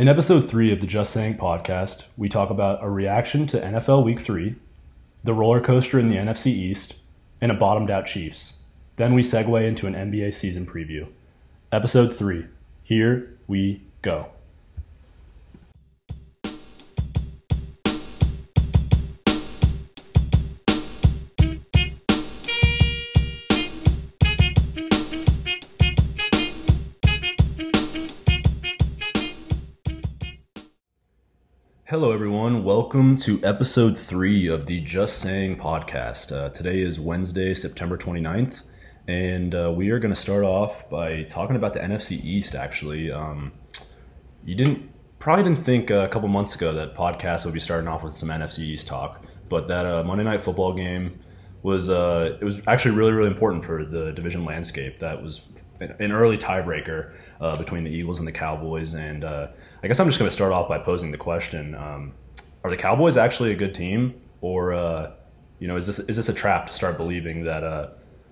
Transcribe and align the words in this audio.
In 0.00 0.08
episode 0.08 0.48
three 0.48 0.72
of 0.72 0.80
the 0.80 0.86
Just 0.86 1.12
Saying 1.12 1.36
podcast, 1.36 2.04
we 2.16 2.30
talk 2.30 2.48
about 2.48 2.82
a 2.82 2.88
reaction 2.88 3.46
to 3.48 3.60
NFL 3.60 4.02
Week 4.02 4.18
3, 4.18 4.54
the 5.24 5.34
roller 5.34 5.60
coaster 5.60 5.98
in 5.98 6.08
the 6.08 6.16
NFC 6.16 6.46
East, 6.46 6.94
and 7.38 7.52
a 7.52 7.54
bottomed 7.54 7.90
out 7.90 8.06
Chiefs. 8.06 8.60
Then 8.96 9.12
we 9.12 9.20
segue 9.20 9.62
into 9.62 9.86
an 9.86 9.92
NBA 9.92 10.32
season 10.32 10.64
preview. 10.64 11.08
Episode 11.70 12.16
3. 12.16 12.46
Here 12.82 13.36
we 13.46 13.82
go. 14.00 14.30
Welcome 32.60 33.16
to 33.18 33.42
episode 33.42 33.96
three 33.96 34.46
of 34.46 34.66
the 34.66 34.82
Just 34.82 35.18
Saying 35.18 35.56
podcast. 35.56 36.30
Uh, 36.30 36.50
today 36.50 36.80
is 36.80 37.00
Wednesday, 37.00 37.54
September 37.54 37.96
29th, 37.96 38.64
and 39.08 39.54
uh, 39.54 39.72
we 39.74 39.88
are 39.88 39.98
going 39.98 40.12
to 40.12 40.20
start 40.20 40.44
off 40.44 40.88
by 40.90 41.22
talking 41.22 41.56
about 41.56 41.72
the 41.72 41.80
NFC 41.80 42.22
East, 42.22 42.54
actually. 42.54 43.10
Um, 43.10 43.52
you 44.44 44.54
didn't 44.54 44.90
probably 45.18 45.44
didn't 45.44 45.64
think 45.64 45.88
a 45.88 46.06
couple 46.08 46.28
months 46.28 46.54
ago 46.54 46.74
that 46.74 46.94
podcast 46.94 47.46
would 47.46 47.54
be 47.54 47.60
starting 47.60 47.88
off 47.88 48.04
with 48.04 48.14
some 48.14 48.28
NFC 48.28 48.58
East 48.58 48.86
talk, 48.86 49.24
but 49.48 49.66
that 49.68 49.86
uh, 49.86 50.04
Monday 50.04 50.24
night 50.24 50.42
football 50.42 50.74
game 50.74 51.18
was 51.62 51.88
uh, 51.88 52.36
it 52.42 52.44
was 52.44 52.58
actually 52.66 52.94
really 52.94 53.12
really 53.12 53.30
important 53.30 53.64
for 53.64 53.86
the 53.86 54.12
division 54.12 54.44
landscape. 54.44 54.98
That 54.98 55.22
was 55.22 55.40
an 55.80 56.12
early 56.12 56.36
tiebreaker 56.36 57.14
uh, 57.40 57.56
between 57.56 57.84
the 57.84 57.90
Eagles 57.90 58.18
and 58.18 58.28
the 58.28 58.32
Cowboys, 58.32 58.92
and 58.92 59.24
uh, 59.24 59.48
I 59.82 59.86
guess 59.86 59.98
I'm 59.98 60.08
just 60.08 60.18
going 60.18 60.28
to 60.28 60.34
start 60.34 60.52
off 60.52 60.68
by 60.68 60.78
posing 60.78 61.10
the 61.10 61.16
question: 61.16 61.74
um, 61.74 62.12
Are 62.62 62.70
the 62.70 62.76
Cowboys 62.76 63.16
actually 63.16 63.52
a 63.52 63.54
good 63.54 63.74
team, 63.74 64.20
or 64.40 64.72
uh, 64.72 65.12
you 65.58 65.68
know, 65.68 65.76
is 65.76 65.86
this 65.86 65.98
is 65.98 66.16
this 66.16 66.28
a 66.28 66.34
trap 66.34 66.66
to 66.66 66.72
start 66.72 66.96
believing 66.96 67.44
that? 67.44 67.64
Uh, 67.64 67.88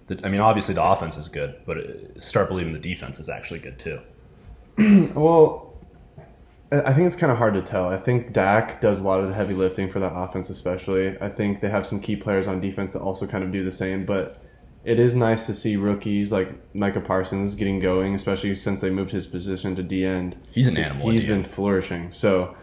that 0.09 0.25
I 0.25 0.29
mean, 0.29 0.41
obviously 0.41 0.75
the 0.75 0.83
offense 0.83 1.17
is 1.17 1.29
good, 1.29 1.57
but 1.67 1.79
uh, 1.79 2.20
start 2.20 2.48
believing 2.48 2.73
the 2.73 2.79
defense 2.79 3.19
is 3.19 3.29
actually 3.29 3.61
good 3.61 3.79
too. 3.79 4.01
well, 5.15 5.75
I 6.70 6.93
think 6.93 7.07
it's 7.07 7.17
kind 7.17 7.33
of 7.33 7.39
hard 7.39 7.55
to 7.55 7.62
tell. 7.62 7.89
I 7.89 7.97
think 7.97 8.33
Dak 8.33 8.81
does 8.81 9.01
a 9.01 9.03
lot 9.03 9.20
of 9.20 9.29
the 9.29 9.35
heavy 9.35 9.55
lifting 9.55 9.91
for 9.91 10.01
that 10.01 10.12
offense, 10.12 10.51
especially. 10.51 11.17
I 11.20 11.31
think 11.31 11.61
they 11.61 11.70
have 11.70 11.87
some 11.87 12.01
key 12.01 12.17
players 12.17 12.47
on 12.47 12.61
defense 12.61 12.92
that 12.92 13.01
also 13.01 13.27
kind 13.27 13.42
of 13.42 13.51
do 13.51 13.65
the 13.65 13.73
same, 13.73 14.05
but 14.05 14.42
it 14.85 14.98
is 14.98 15.15
nice 15.15 15.47
to 15.47 15.55
see 15.55 15.77
rookies 15.77 16.31
like 16.31 16.51
Micah 16.75 17.01
Parsons 17.01 17.55
getting 17.55 17.81
going, 17.81 18.15
especially 18.15 18.55
since 18.55 18.83
they 18.83 18.91
moved 18.91 19.13
his 19.13 19.27
position 19.27 19.75
to 19.77 19.83
D 19.83 20.05
end. 20.05 20.37
He's 20.51 20.67
an 20.67 20.77
animal. 20.77 21.11
He's 21.11 21.25
been 21.25 21.45
flourishing. 21.45 22.13
So, 22.13 22.55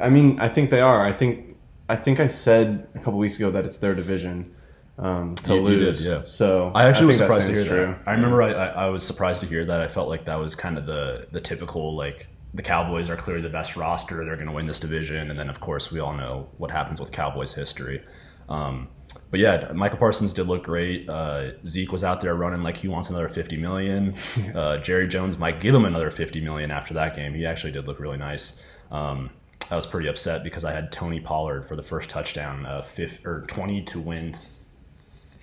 I 0.00 0.08
mean, 0.08 0.38
I 0.40 0.48
think 0.48 0.70
they 0.70 0.80
are. 0.80 1.04
I 1.04 1.12
think 1.12 1.56
I 1.88 1.96
think 1.96 2.20
I 2.20 2.28
said 2.28 2.86
a 2.94 2.98
couple 2.98 3.18
weeks 3.18 3.36
ago 3.36 3.50
that 3.50 3.64
it's 3.64 3.78
their 3.78 3.94
division 3.94 4.54
um, 4.98 5.34
to 5.36 5.54
You- 5.54 5.60
you 5.60 5.62
lose. 5.78 5.98
did, 5.98 6.06
yeah. 6.06 6.22
So 6.26 6.70
I 6.74 6.84
actually 6.88 7.00
think 7.00 7.08
was 7.08 7.16
surprised 7.18 7.46
to 7.48 7.54
hear 7.54 7.64
true. 7.64 7.86
that. 7.86 7.98
I 8.06 8.12
remember 8.12 8.42
I, 8.42 8.52
I, 8.52 8.66
I 8.66 8.86
was 8.88 9.04
surprised 9.06 9.40
to 9.40 9.46
hear 9.46 9.64
that. 9.64 9.80
I 9.80 9.88
felt 9.88 10.08
like 10.08 10.24
that 10.26 10.36
was 10.36 10.54
kind 10.54 10.76
of 10.78 10.86
the 10.86 11.26
the 11.32 11.40
typical 11.40 11.96
like 11.96 12.28
the 12.54 12.62
Cowboys 12.62 13.08
are 13.10 13.16
clearly 13.16 13.42
the 13.42 13.48
best 13.50 13.76
roster. 13.76 14.24
They're 14.24 14.36
going 14.36 14.46
to 14.48 14.52
win 14.52 14.66
this 14.66 14.80
division, 14.80 15.30
and 15.30 15.38
then 15.38 15.48
of 15.48 15.60
course 15.60 15.90
we 15.92 16.00
all 16.00 16.14
know 16.14 16.48
what 16.58 16.70
happens 16.70 17.00
with 17.00 17.12
Cowboys 17.12 17.54
history. 17.54 18.02
Um, 18.48 18.88
but 19.30 19.40
yeah, 19.40 19.70
Micah 19.74 19.96
Parsons 19.96 20.32
did 20.32 20.46
look 20.48 20.64
great. 20.64 21.08
Uh, 21.08 21.50
Zeke 21.66 21.92
was 21.92 22.02
out 22.04 22.20
there 22.20 22.34
running 22.34 22.62
like 22.62 22.78
he 22.78 22.88
wants 22.88 23.08
another 23.10 23.28
fifty 23.28 23.56
million. 23.56 24.14
Uh, 24.54 24.78
Jerry 24.78 25.06
Jones 25.08 25.36
might 25.38 25.60
give 25.60 25.74
him 25.74 25.84
another 25.84 26.10
fifty 26.10 26.40
million 26.40 26.70
after 26.70 26.94
that 26.94 27.14
game. 27.14 27.34
He 27.34 27.46
actually 27.46 27.72
did 27.72 27.86
look 27.86 28.00
really 28.00 28.16
nice. 28.18 28.60
Um, 28.90 29.30
I 29.70 29.76
was 29.76 29.86
pretty 29.86 30.08
upset 30.08 30.42
because 30.44 30.64
I 30.64 30.72
had 30.72 30.90
Tony 30.90 31.20
Pollard 31.20 31.66
for 31.66 31.76
the 31.76 31.82
first 31.82 32.08
touchdown, 32.08 32.64
uh, 32.64 32.82
fifth, 32.82 33.24
or 33.24 33.44
twenty 33.48 33.82
to 33.82 34.00
win 34.00 34.36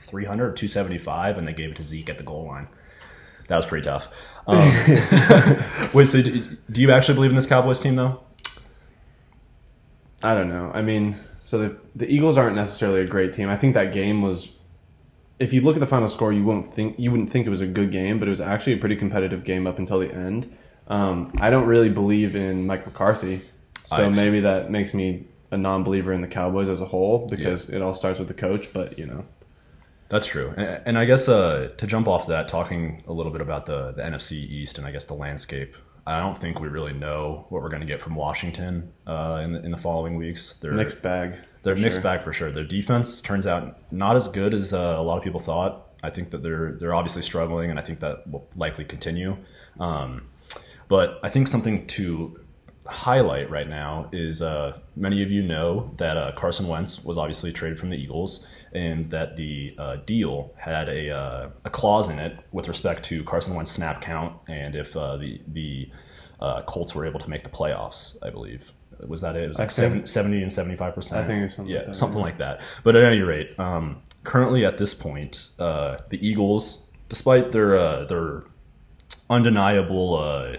300 0.06 0.44
or 0.44 0.54
275 0.54 1.38
and 1.38 1.48
they 1.48 1.54
gave 1.54 1.72
it 1.72 1.76
to 1.76 1.84
Zeke 1.84 2.10
at 2.10 2.18
the 2.18 2.24
goal 2.24 2.46
line. 2.46 2.68
That 3.48 3.56
was 3.56 3.66
pretty 3.66 3.84
tough. 3.84 4.08
Um, 4.48 4.60
wait, 5.94 6.08
so 6.08 6.22
do, 6.22 6.58
do 6.72 6.82
you 6.82 6.92
actually 6.92 7.16
believe 7.16 7.32
in 7.32 7.36
this 7.36 7.46
Cowboys 7.46 7.80
team 7.80 7.96
though? 7.96 8.22
I 10.24 10.34
don't 10.34 10.50
know. 10.50 10.72
I 10.74 10.82
mean, 10.82 11.18
so 11.44 11.60
the 11.60 11.78
the 11.96 12.08
Eagles 12.08 12.38
aren't 12.38 12.56
necessarily 12.56 13.02
a 13.02 13.08
great 13.08 13.34
team. 13.34 13.50
I 13.50 13.58
think 13.58 13.74
that 13.76 13.94
game 13.94 14.22
was 14.22 14.54
if 15.38 15.54
you 15.54 15.62
look 15.62 15.76
at 15.76 15.80
the 15.80 15.88
final 15.88 16.10
score, 16.10 16.32
you 16.32 16.44
wouldn't 16.44 16.74
think 16.74 16.98
you 16.98 17.12
wouldn't 17.12 17.32
think 17.32 17.46
it 17.46 17.50
was 17.50 17.62
a 17.62 17.68
good 17.68 17.92
game, 17.92 18.20
but 18.20 18.28
it 18.28 18.32
was 18.32 18.42
actually 18.42 18.74
a 18.74 18.78
pretty 18.78 18.96
competitive 18.96 19.44
game 19.44 19.68
up 19.68 19.78
until 19.78 20.00
the 20.00 20.12
end. 20.12 20.56
Um, 20.88 21.34
I 21.40 21.50
don't 21.50 21.66
really 21.66 21.90
believe 21.90 22.36
in 22.36 22.66
Mike 22.66 22.86
McCarthy, 22.86 23.42
so 23.88 24.06
I- 24.06 24.10
maybe 24.10 24.42
that 24.42 24.72
makes 24.72 24.94
me 24.94 25.28
a 25.52 25.58
non-believer 25.58 26.12
in 26.12 26.22
the 26.22 26.28
Cowboys 26.28 26.70
as 26.70 26.82
a 26.82 26.86
whole 26.86 27.28
because 27.28 27.70
it 27.70 27.82
all 27.82 27.96
starts 27.96 28.20
with 28.20 28.28
the 28.28 28.34
coach. 28.34 28.74
But 28.74 28.98
you 28.98 29.06
know, 29.06 29.26
That's 30.10 30.26
true. 30.26 30.54
And, 30.58 30.82
and 30.86 30.98
I 30.98 31.06
guess 31.06 31.28
uh, 31.30 31.70
to 31.78 31.88
jump 31.88 32.08
off 32.08 32.28
that, 32.28 32.48
talking 32.48 33.04
a 33.08 33.14
little 33.14 33.32
bit 33.32 33.42
about 33.42 33.66
the, 33.66 33.92
the 33.92 34.02
NFC 34.02 34.34
East 34.34 34.78
and 34.78 34.86
I 34.86 34.92
guess 34.92 35.06
the 35.06 35.14
landscape, 35.14 35.76
I 36.08 36.20
don't 36.20 36.38
think 36.38 36.60
we 36.60 36.68
really 36.68 36.94
know 36.94 37.48
what 37.50 37.64
we're 37.64 37.70
going 37.70 37.82
to 37.82 37.88
get 37.88 38.00
from 38.00 38.16
Washington 38.16 38.92
uh, 39.08 39.42
in, 39.44 39.54
the, 39.54 39.64
in 39.64 39.72
the 39.72 39.78
following 39.78 40.16
weeks. 40.16 40.54
They're, 40.54 40.74
mixed 40.74 41.02
bag. 41.02 41.36
They're 41.64 41.76
mixed 41.76 41.98
sure. 41.98 42.04
bag 42.04 42.22
for 42.22 42.32
sure. 42.32 42.52
Their 42.52 42.64
defense 42.64 43.22
turns 43.22 43.48
out 43.48 43.92
not 43.92 44.16
as 44.16 44.28
good 44.28 44.54
as 44.54 44.72
uh, 44.72 44.96
a 44.98 45.02
lot 45.02 45.18
of 45.18 45.24
people 45.24 45.40
thought. 45.40 45.88
I 46.04 46.12
think 46.12 46.30
that 46.30 46.44
they're 46.44 46.74
they're 46.74 46.94
obviously 46.94 47.24
struggling, 47.24 47.72
and 47.72 47.80
I 47.80 47.82
think 47.82 48.00
that 48.02 48.30
will 48.30 48.48
likely 48.56 48.86
continue. 48.86 49.38
Um, 49.80 50.28
but 50.88 51.20
I 51.24 51.30
think 51.30 51.48
something 51.48 51.88
to 51.88 52.40
highlight 52.88 53.50
right 53.50 53.68
now 53.68 54.10
is 54.12 54.42
uh, 54.42 54.78
many 54.96 55.24
of 55.24 55.32
you 55.32 55.42
know 55.42 55.92
that 55.98 56.18
uh, 56.18 56.32
Carson 56.36 56.68
Wentz 56.68 57.04
was 57.04 57.18
obviously 57.18 57.52
traded 57.52 57.80
from 57.80 57.90
the 57.90 57.98
Eagles, 57.98 58.46
and 58.74 59.10
that 59.12 59.36
the 59.36 59.76
uh, 59.78 59.96
deal 60.06 60.54
had 60.58 60.90
a, 60.90 61.10
uh, 61.10 61.50
a 61.64 61.70
clause 61.70 62.10
in 62.10 62.20
it 62.20 62.38
with 62.52 62.68
respect 62.68 63.04
to 63.06 63.24
Carson 63.24 63.56
Wentz 63.56 63.72
snap 63.72 64.02
count 64.02 64.38
and 64.48 64.76
if 64.76 64.96
uh, 64.96 65.18
the 65.18 65.42
the 65.48 65.90
uh, 66.40 66.62
Colts 66.64 66.94
were 66.94 67.06
able 67.06 67.20
to 67.20 67.30
make 67.30 67.44
the 67.44 67.50
playoffs. 67.50 68.18
I 68.22 68.30
believe 68.30 68.72
was 69.00 69.22
that 69.22 69.36
it? 69.36 69.44
It 69.44 69.48
was 69.48 69.60
like 69.60 69.72
think- 69.72 70.08
70, 70.08 70.08
70 70.08 70.44
and 70.44 70.54
seventy 70.54 70.76
five 70.76 70.94
percent. 70.94 71.24
I 71.24 71.28
think 71.28 71.40
it 71.40 71.44
was 71.44 71.56
something 71.56 71.74
yeah, 71.74 71.80
like 71.80 71.88
that, 71.88 71.96
something 71.96 72.20
yeah. 72.20 72.26
like 72.26 72.38
that. 72.40 72.62
But 72.84 72.96
at 72.96 73.04
any 73.04 73.22
rate, 73.22 73.60
um, 73.60 74.02
currently 74.24 74.66
at 74.66 74.78
this 74.78 74.94
point, 74.94 75.50
uh, 75.60 75.98
the 76.10 76.26
Eagles, 76.26 76.86
despite 77.10 77.52
their 77.52 77.78
uh, 77.78 78.06
their 78.06 78.44
undeniable 79.30 80.16
uh, 80.18 80.58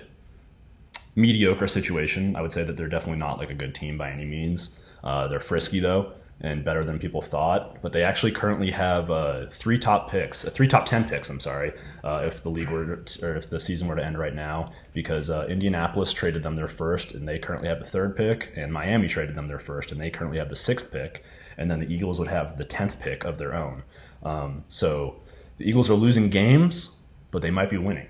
mediocre 1.17 1.67
situation, 1.67 2.37
I 2.37 2.43
would 2.43 2.53
say 2.53 2.63
that 2.63 2.77
they're 2.77 2.89
definitely 2.89 3.19
not 3.19 3.39
like 3.39 3.51
a 3.51 3.55
good 3.55 3.75
team 3.75 3.99
by 3.99 4.11
any 4.11 4.27
means. 4.27 4.79
Uh, 5.03 5.27
they're 5.27 5.41
frisky 5.41 5.81
though, 5.81 6.13
and 6.41 6.65
better 6.65 6.85
than 6.85 6.99
people 6.99 7.23
thought. 7.23 7.81
But 7.83 7.93
they 7.93 8.03
actually 8.03 8.33
currently 8.33 8.71
have 8.71 9.11
uh, 9.11 9.47
three 9.47 9.79
top 9.79 10.11
picks, 10.11 10.45
uh, 10.45 10.51
three 10.51 10.69
top 10.69 10.85
ten 10.85 11.09
picks. 11.09 11.31
I'm 11.31 11.41
sorry, 11.41 11.73
uh, 12.05 12.23
if 12.25 12.43
the 12.43 12.51
league 12.51 12.69
were 12.69 12.97
to, 12.97 13.27
or 13.27 13.37
if 13.37 13.49
the 13.49 13.59
season 13.59 13.89
were 13.89 13.97
to 13.97 14.05
end 14.05 14.19
right 14.19 14.35
now, 14.35 14.73
because 14.93 15.31
uh, 15.31 15.47
Indianapolis 15.49 16.13
traded 16.13 16.43
them 16.43 16.57
their 16.57 16.69
first, 16.69 17.13
and 17.13 17.27
they 17.27 17.39
currently 17.39 17.69
have 17.69 17.79
the 17.79 17.87
third 17.87 18.17
pick, 18.17 18.53
and 18.55 18.73
Miami 18.73 19.09
traded 19.09 19.35
them 19.35 19.47
their 19.47 19.59
first, 19.59 19.91
and 19.91 20.01
they 20.01 20.11
currently 20.11 20.39
have 20.39 20.51
the 20.51 20.57
sixth 20.57 20.93
pick, 20.93 21.25
and 21.57 21.71
then 21.71 21.81
the 21.81 21.93
Eagles 21.93 22.19
would 22.19 22.29
have 22.29 22.59
the 22.59 22.65
tenth 22.65 23.01
pick 23.01 23.25
of 23.25 23.39
their 23.39 23.55
own. 23.55 23.83
Um, 24.23 24.65
so 24.67 25.23
the 25.57 25.67
Eagles 25.69 25.89
are 25.89 25.95
losing 25.95 26.29
games, 26.29 26.97
but 27.31 27.41
they 27.41 27.51
might 27.51 27.71
be 27.71 27.79
winning. 27.79 28.09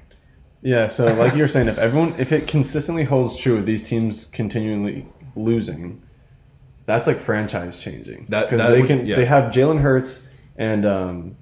Yeah, 0.66 0.88
so 0.88 1.15
like 1.22 1.37
you're 1.37 1.47
saying, 1.47 1.69
if 1.69 1.78
everyone, 1.78 2.15
if 2.19 2.32
it 2.32 2.49
consistently 2.49 3.04
holds 3.04 3.37
true 3.37 3.56
of 3.56 3.66
these 3.66 3.84
teams 3.84 4.25
continually 4.25 5.06
losing, 5.37 6.03
that's 6.87 7.06
like 7.06 7.21
franchise 7.21 7.78
changing. 7.78 8.27
That- 8.31 8.50
because 8.50 8.66
they 8.72 8.81
would- 8.81 8.88
can, 8.88 9.06
yeah. 9.06 9.15
they 9.16 9.26
have 9.26 9.53
Jalen 9.53 9.81
Hurts 9.81 10.26
and 10.56 10.84
um, 10.84 11.37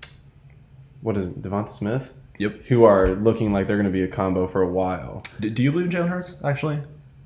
what 1.01 1.17
is 1.17 1.29
it, 1.29 1.41
Devonta 1.43 1.73
Smith, 1.73 2.13
Yep. 2.39 2.65
who 2.69 2.85
are 2.85 3.15
looking 3.15 3.53
like 3.53 3.67
they're 3.67 3.77
going 3.77 3.87
to 3.87 3.93
be 3.93 4.03
a 4.03 4.09
combo 4.09 4.47
for 4.47 4.61
a 4.61 4.69
while. 4.69 5.23
Do, 5.41 5.49
do 5.49 5.63
you 5.63 5.73
believe 5.73 5.87
in 5.87 5.93
Jalen 5.93 6.09
Hurts? 6.11 6.35
Actually, 6.45 6.81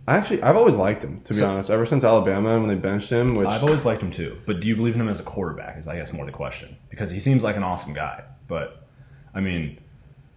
I 0.06 0.16
actually, 0.18 0.40
I've 0.42 0.54
always 0.56 0.76
liked 0.76 1.02
him 1.02 1.20
to 1.22 1.30
be 1.32 1.38
So- 1.40 1.48
honest. 1.50 1.68
Ever 1.68 1.84
since 1.84 2.04
Alabama 2.04 2.58
when 2.60 2.68
they 2.68 2.74
benched 2.76 3.10
him, 3.10 3.34
which 3.34 3.48
I've 3.48 3.64
always 3.64 3.84
liked 3.84 4.02
him 4.02 4.10
too. 4.12 4.38
But 4.46 4.60
do 4.60 4.68
you 4.68 4.76
believe 4.76 4.94
in 4.94 5.00
him 5.00 5.08
as 5.08 5.18
a 5.18 5.24
quarterback? 5.24 5.78
Is 5.78 5.88
I 5.88 5.96
guess 5.96 6.12
more 6.12 6.24
the 6.26 6.30
question 6.32 6.76
because 6.90 7.10
he 7.10 7.18
seems 7.18 7.42
like 7.42 7.56
an 7.56 7.64
awesome 7.64 7.92
guy. 7.92 8.22
But 8.46 8.86
I 9.34 9.40
mean, 9.40 9.78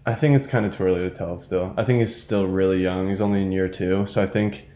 I 0.06 0.16
think 0.16 0.36
it's 0.36 0.48
kind 0.48 0.66
of 0.66 0.76
too 0.76 0.84
early 0.84 1.02
to 1.02 1.12
tell 1.16 1.38
still. 1.38 1.74
I 1.78 1.84
think 1.84 2.00
he's 2.00 2.16
still 2.16 2.48
really 2.48 2.82
young. 2.82 3.10
He's 3.10 3.22
only 3.22 3.42
in 3.42 3.52
year 3.52 3.68
two. 3.68 4.06
So 4.08 4.22
I 4.22 4.28
think 4.28 4.68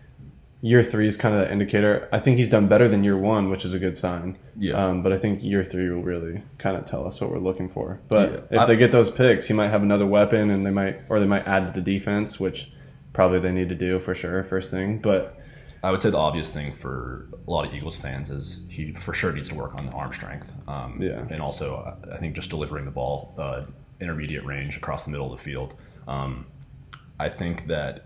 year 0.62 0.83
three 0.83 1.07
is 1.07 1.18
kind 1.18 1.33
of 1.36 1.42
the 1.42 1.51
indicator. 1.51 2.07
I 2.12 2.19
think 2.19 2.38
he's 2.38 2.48
done 2.50 2.68
better 2.68 2.88
than 2.88 3.04
year 3.04 3.18
one, 3.18 3.50
which 3.50 3.66
is 3.66 3.74
a 3.74 3.80
good 3.80 3.98
sign. 3.98 4.38
Yeah. 4.57 4.74
Um, 4.74 5.01
but 5.04 5.12
I 5.13 5.18
think 5.18 5.44
year 5.44 5.63
three 5.63 5.89
will 5.89 6.04
really 6.04 6.42
kind 6.60 6.77
of 6.77 6.86
tell 6.86 7.07
us 7.07 7.19
what 7.22 7.31
we're 7.31 7.39
looking 7.39 7.69
for. 7.69 8.00
But 8.07 8.31
Yeah. 8.31 8.38
if 8.51 8.60
I- 8.62 8.66
they 8.66 8.75
get 8.75 8.92
those 8.92 9.10
picks, 9.10 9.48
he 9.48 9.54
might 9.54 9.69
have 9.69 9.81
another 9.83 10.06
weapon 10.06 10.50
and 10.51 10.66
they 10.66 10.72
might, 10.72 11.01
or 11.10 11.19
they 11.19 11.25
might 11.28 11.48
add 11.48 11.74
to 11.74 11.80
the 11.81 11.98
defense, 11.98 12.39
which 12.39 12.71
probably 13.13 13.39
they 13.39 13.51
need 13.51 13.69
to 13.69 13.75
do 13.75 14.00
for 14.00 14.13
sure, 14.16 14.44
first 14.44 14.69
thing. 14.71 15.00
But 15.00 15.38
I 15.83 15.92
would 15.92 16.01
say 16.01 16.10
the 16.10 16.18
obvious 16.18 16.51
thing 16.51 16.71
for 16.71 17.28
a 17.48 17.51
lot 17.51 17.66
of 17.68 17.74
Eagles 17.74 17.98
fans 17.98 18.30
is 18.31 18.66
he 18.69 18.92
for 18.94 19.13
sure 19.13 19.31
needs 19.31 19.50
to 19.50 19.56
work 19.56 19.75
on 19.75 19.86
the 19.86 19.92
arm 19.92 20.12
strength. 20.13 20.51
Um, 20.68 21.00
Yeah. 21.01 21.24
And 21.30 21.42
also, 21.42 21.75
uh, 21.78 22.13
I 22.13 22.18
think 22.18 22.36
just 22.36 22.50
delivering 22.50 22.86
the 22.86 22.92
ball 22.92 23.33
uh, 23.38 23.62
intermediate 24.00 24.45
range 24.45 24.77
across 24.77 25.03
the 25.03 25.12
middle 25.12 25.31
of 25.31 25.38
the 25.38 25.44
field. 25.44 25.75
Um, 26.07 26.45
I 27.19 27.30
think 27.30 27.68
that 27.68 28.06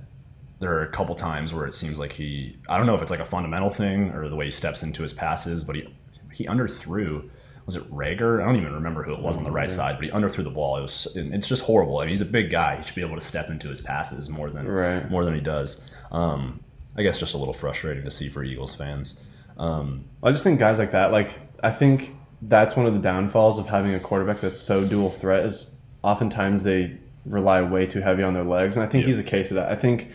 there 0.59 0.73
are 0.73 0.83
a 0.83 0.89
couple 0.91 1.15
times 1.15 1.53
where 1.53 1.65
it 1.65 1.73
seems 1.73 1.97
like 1.99 2.11
he 2.13 2.57
I 2.67 2.77
don't 2.77 2.85
know 2.85 2.95
if 2.95 3.01
it's 3.01 3.11
like 3.11 3.19
a 3.21 3.25
fundamental 3.25 3.69
thing 3.69 4.09
or 4.11 4.27
the 4.29 4.35
way 4.35 4.45
he 4.45 4.51
steps 4.51 4.83
into 4.83 5.01
his 5.03 5.13
passes, 5.13 5.63
but 5.63 5.75
he 5.75 5.87
he 6.33 6.45
underthrew. 6.45 7.29
Was 7.65 7.75
it 7.75 7.89
Reagor? 7.93 8.41
I 8.41 8.45
don't 8.45 8.55
even 8.55 8.73
remember 8.73 9.03
who 9.03 9.13
it 9.13 9.21
was 9.21 9.37
on 9.37 9.43
the 9.43 9.51
right 9.51 9.69
side, 9.69 9.97
but 9.97 10.05
he 10.05 10.11
underthrew 10.11 10.43
the 10.43 10.49
ball. 10.49 10.77
It 10.77 10.81
was 10.81 11.07
it's 11.15 11.47
just 11.47 11.63
horrible. 11.63 11.99
I 11.99 12.03
mean, 12.05 12.09
he's 12.09 12.21
a 12.21 12.25
big 12.25 12.49
guy. 12.49 12.77
He 12.77 12.83
should 12.83 12.95
be 12.95 13.01
able 13.01 13.15
to 13.15 13.21
step 13.21 13.49
into 13.49 13.69
his 13.69 13.79
passes 13.79 14.29
more 14.29 14.49
than 14.49 14.67
Right. 14.67 15.09
more 15.09 15.23
than 15.23 15.35
he 15.35 15.41
does. 15.41 15.87
Um, 16.11 16.61
I 16.97 17.03
guess 17.03 17.19
just 17.19 17.33
a 17.35 17.37
little 17.37 17.53
frustrating 17.53 18.03
to 18.03 18.11
see 18.11 18.27
for 18.27 18.43
Eagles 18.43 18.73
fans. 18.75 19.23
Um, 19.57 20.05
I 20.23 20.31
just 20.31 20.43
think 20.43 20.59
guys 20.59 20.79
like 20.79 20.91
that, 20.93 21.11
like 21.11 21.31
I 21.61 21.71
think 21.71 22.15
that's 22.41 22.75
one 22.75 22.85
of 22.87 22.93
the 22.93 22.99
downfalls 22.99 23.59
of 23.59 23.67
having 23.67 23.93
a 23.93 23.99
quarterback 23.99 24.41
that's 24.41 24.59
so 24.61 24.83
dual 24.85 25.09
threat 25.11 25.45
is 25.45 25.71
oftentimes 26.03 26.63
they 26.63 26.97
rely 27.25 27.61
way 27.61 27.85
too 27.85 28.01
heavy 28.01 28.23
on 28.23 28.33
their 28.33 28.43
legs, 28.43 28.75
and 28.75 28.83
I 28.83 28.87
think 28.87 29.03
Yeah. 29.03 29.07
he's 29.09 29.19
a 29.19 29.23
case 29.23 29.51
of 29.51 29.55
that. 29.55 29.69
I 29.71 29.75
think 29.75 30.07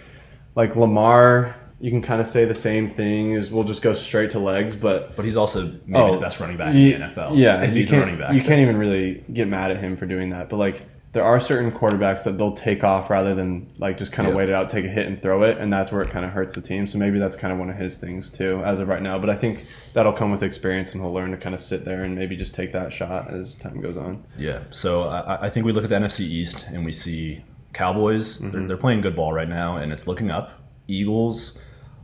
like 0.54 0.74
Lamar, 0.76 1.54
you 1.80 1.90
can 1.90 2.00
kind 2.02 2.20
of 2.20 2.26
say 2.26 2.44
the 2.44 2.54
same 2.54 2.88
thing 2.88 3.32
is 3.32 3.50
we'll 3.50 3.64
just 3.64 3.82
go 3.82 3.94
straight 3.94 4.30
to 4.32 4.38
legs, 4.38 4.74
but 4.76 5.14
but 5.16 5.24
he's 5.24 5.36
also 5.36 5.66
maybe 5.86 6.02
oh, 6.04 6.12
the 6.14 6.20
best 6.20 6.40
running 6.40 6.56
back 6.56 6.68
in 6.74 6.74
the 6.74 6.92
NFL. 6.94 7.30
Oh, 7.30 7.34
Yeah, 7.34 7.62
if 7.62 7.74
he's 7.74 7.90
a 7.92 7.98
running 8.00 8.18
back. 8.18 8.32
You 8.34 8.40
can't 8.40 8.60
even 8.60 8.76
really 8.76 9.22
get 9.32 9.48
mad 9.48 9.70
at 9.70 9.78
him 9.78 9.96
for 9.96 10.06
doing 10.06 10.30
that. 10.30 10.48
But 10.48 10.56
like, 10.56 10.82
there 11.14 11.24
are 11.24 11.40
certain 11.40 11.70
quarterbacks 11.72 12.24
that 12.24 12.36
they'll 12.36 12.56
take 12.56 12.84
off 12.84 13.08
rather 13.08 13.34
than 13.34 13.72
like 13.78 13.96
just 13.96 14.12
kind 14.12 14.28
of 14.28 14.34
Yeah. 14.34 14.38
wait 14.38 14.48
it 14.50 14.54
out, 14.54 14.68
take 14.68 14.84
a 14.84 14.88
hit 14.88 15.06
and 15.06 15.22
throw 15.22 15.44
it, 15.44 15.56
and 15.58 15.72
that's 15.72 15.90
where 15.90 16.02
it 16.02 16.10
kind 16.10 16.24
of 16.24 16.32
hurts 16.32 16.54
the 16.54 16.60
team. 16.60 16.86
So 16.86 16.98
maybe 16.98 17.18
that's 17.18 17.36
kind 17.36 17.52
of 17.52 17.58
one 17.58 17.70
of 17.70 17.76
his 17.76 17.96
things 17.98 18.30
too, 18.30 18.60
as 18.64 18.80
of 18.80 18.88
right 18.88 19.00
now. 19.00 19.18
But 19.18 19.30
I 19.30 19.36
think 19.36 19.64
that'll 19.94 20.12
come 20.12 20.30
with 20.30 20.42
experience, 20.42 20.92
and 20.92 21.00
he'll 21.00 21.12
learn 21.14 21.30
to 21.30 21.36
kind 21.36 21.54
of 21.54 21.62
sit 21.62 21.84
there 21.84 22.04
and 22.04 22.14
maybe 22.16 22.36
just 22.36 22.52
take 22.54 22.72
that 22.72 22.92
shot 22.92 23.32
as 23.32 23.54
time 23.54 23.80
goes 23.80 23.96
on. 23.96 24.24
Yeah. 24.36 24.60
So 24.70 25.04
I, 25.04 25.46
I 25.46 25.50
think 25.50 25.64
we 25.64 25.72
look 25.72 25.84
at 25.84 25.90
the 25.90 25.96
NFC 25.96 26.20
East 26.20 26.66
and 26.68 26.84
we 26.84 26.92
see 26.92 27.44
Cowboys. 27.72 28.38
Mm-hmm. 28.38 28.50
They're, 28.50 28.66
they're 28.68 28.76
playing 28.76 29.00
good 29.00 29.16
ball 29.16 29.32
right 29.32 29.48
now, 29.48 29.76
and 29.76 29.92
it's 29.92 30.06
looking 30.06 30.30
up. 30.30 30.50
Eagles, 30.88 31.58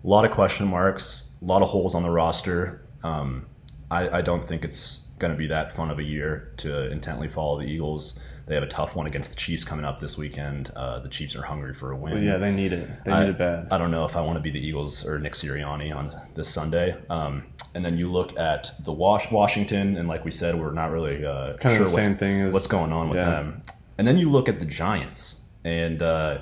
a 0.05 0.07
lot 0.09 0.25
of 0.25 0.31
question 0.31 0.67
marks, 0.69 1.33
a 1.43 1.45
lot 1.45 1.63
of 1.63 1.69
holes 1.69 1.95
on 1.95 2.03
the 2.03 2.11
roster. 2.11 2.81
Um, 3.03 3.47
I, 3.91 4.19
I 4.19 4.21
don't 4.23 4.47
think 4.47 4.65
it's 4.65 5.07
going 5.19 5.33
to 5.33 5.37
be 5.37 5.49
that 5.49 5.73
fun 5.75 5.91
of 5.91 5.99
a 5.99 6.03
year 6.03 6.53
to 6.59 6.91
intently 6.91 7.29
follow 7.29 7.59
the 7.61 7.67
Eagles. 7.67 8.19
They 8.51 8.57
have 8.57 8.65
a 8.65 8.67
tough 8.67 8.97
one 8.97 9.07
against 9.07 9.31
the 9.31 9.37
Chiefs 9.37 9.63
coming 9.63 9.85
up 9.85 10.01
this 10.01 10.19
weekend. 10.19 10.73
Uh, 10.75 10.99
the 10.99 11.09
Chiefs 11.09 11.37
are 11.37 11.43
hungry 11.43 11.73
for 11.73 11.93
a 11.93 11.97
win. 11.97 12.15
But 12.15 12.23
yeah, 12.25 12.37
they 12.37 12.51
need 12.51 12.73
it. 12.73 13.05
They 13.05 13.13
I, 13.13 13.23
need 13.23 13.31
it 13.31 13.39
bad. 13.39 13.69
I 13.71 13.79
don't 13.79 13.93
know 13.93 14.05
if 14.05 14.17
I 14.17 14.23
want 14.23 14.39
to 14.39 14.41
be 14.41 14.51
the 14.51 14.59
Eagles 14.59 15.07
or 15.07 15.21
Nick 15.21 15.35
Sirianni 15.35 15.95
on 15.95 16.11
this 16.35 16.49
Sunday. 16.49 16.97
Um, 17.09 17.45
and 17.77 17.85
then 17.85 17.97
you 17.97 18.11
look 18.11 18.37
at 18.37 18.73
the 18.81 18.91
Wash 18.91 19.31
Washington, 19.31 19.97
and 19.97 20.09
like 20.09 20.25
we 20.25 20.33
said, 20.33 20.57
we're 20.57 20.73
not 20.73 20.91
really 20.91 21.25
uh, 21.25 21.59
Kind 21.59 21.63
of 21.63 21.71
sure 21.77 21.87
the 21.87 21.93
what's, 21.93 22.05
same 22.05 22.17
thing 22.17 22.41
as 22.41 22.53
what's 22.53 22.67
going 22.67 22.93
on 22.93 23.09
with 23.09 23.19
yeah. 23.19 23.31
them. 23.31 23.63
And 23.99 24.09
then 24.09 24.19
you 24.19 24.29
look 24.29 24.49
at 24.49 24.59
the 24.59 24.65
Giants, 24.65 25.43
and 25.63 26.03
uh, 26.03 26.39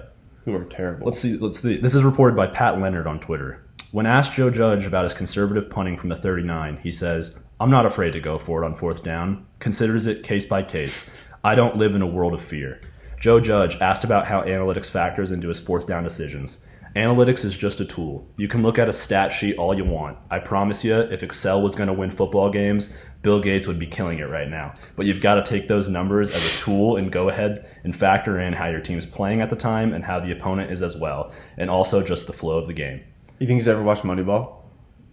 who 0.46 0.54
are 0.54 0.64
terrible. 0.64 1.04
let's 1.04 1.19
see. 1.19 1.37
Let's 1.37 1.61
see. 1.61 1.76
This 1.76 1.94
is 1.94 2.04
reported 2.04 2.37
by 2.37 2.46
Pat 2.46 2.81
Leonard 2.81 3.06
on 3.06 3.20
Twitter. 3.20 3.62
When 3.93 4.06
asked 4.06 4.32
Joe 4.32 4.49
Judge 4.49 4.87
about 4.87 5.04
his 5.04 5.12
conservative 5.12 5.69
punting 5.69 5.99
from 5.99 6.08
the 6.08 6.16
39, 6.16 6.78
he 6.82 6.90
says, 6.90 7.38
"I'm 7.61 7.70
not 7.70 7.84
afraid 7.84 8.14
to 8.14 8.20
go 8.20 8.38
for 8.38 8.62
it 8.62 8.66
on 8.66 8.72
fourth 8.72 9.04
down. 9.04 9.44
Considers 9.58 10.06
it 10.06 10.22
case 10.22 10.46
by 10.46 10.62
case. 10.62 11.11
I 11.43 11.55
don't 11.55 11.76
live 11.76 11.94
in 11.94 12.02
a 12.02 12.06
world 12.06 12.35
of 12.35 12.43
fear." 12.43 12.81
Joe 13.20 13.40
Judge 13.40 13.76
asked 13.81 14.05
about 14.05 14.26
how 14.26 14.43
analytics 14.43 14.90
factors 14.90 15.32
into 15.32 15.49
his 15.49 15.58
fourth 15.58 15.87
down 15.87 16.05
decisions. 16.05 16.64
Analytics 16.94 17.44
is 17.44 17.56
just 17.56 17.81
a 17.81 17.85
tool. 17.85 18.26
You 18.37 18.49
can 18.49 18.62
look 18.62 18.79
at 18.79 18.88
a 18.88 18.93
stat 18.93 19.32
sheet 19.32 19.56
all 19.56 19.76
you 19.76 19.85
want. 19.85 20.19
I 20.31 20.38
promise 20.38 20.85
you, 20.85 20.99
if 20.99 21.23
Excel 21.23 21.61
was 21.61 21.75
going 21.75 21.88
to 21.88 21.93
win 21.93 22.11
football 22.11 22.50
games, 22.50 22.96
Bill 23.23 23.40
Gates 23.40 23.67
would 23.67 23.79
be 23.79 23.87
killing 23.87 24.19
it 24.19 24.29
right 24.29 24.49
now. 24.49 24.75
But 24.96 25.06
you've 25.06 25.20
got 25.20 25.35
to 25.35 25.43
take 25.43 25.69
those 25.69 25.88
numbers 25.88 26.31
as 26.31 26.44
a 26.44 26.56
tool 26.56 26.96
and 26.96 27.12
go 27.12 27.29
ahead 27.29 27.69
and 27.85 27.94
factor 27.94 28.40
in 28.40 28.52
how 28.52 28.69
your 28.69 28.81
team's 28.81 29.06
playing 29.06 29.40
at 29.40 29.50
the 29.50 29.56
time 29.56 29.93
and 29.93 30.05
how 30.05 30.20
the 30.20 30.32
opponent 30.32 30.70
is 30.70 30.82
as 30.82 30.96
well, 30.96 31.32
and 31.56 31.69
also 31.69 32.02
just 32.02 32.26
the 32.26 32.32
flow 32.32 32.58
of 32.58 32.67
the 32.67 32.73
game. 32.73 33.00
you 33.38 33.46
think 33.46 33.58
he's 33.58 33.69
ever 33.69 33.82
watched 33.82 34.02
Moneyball? 34.02 34.55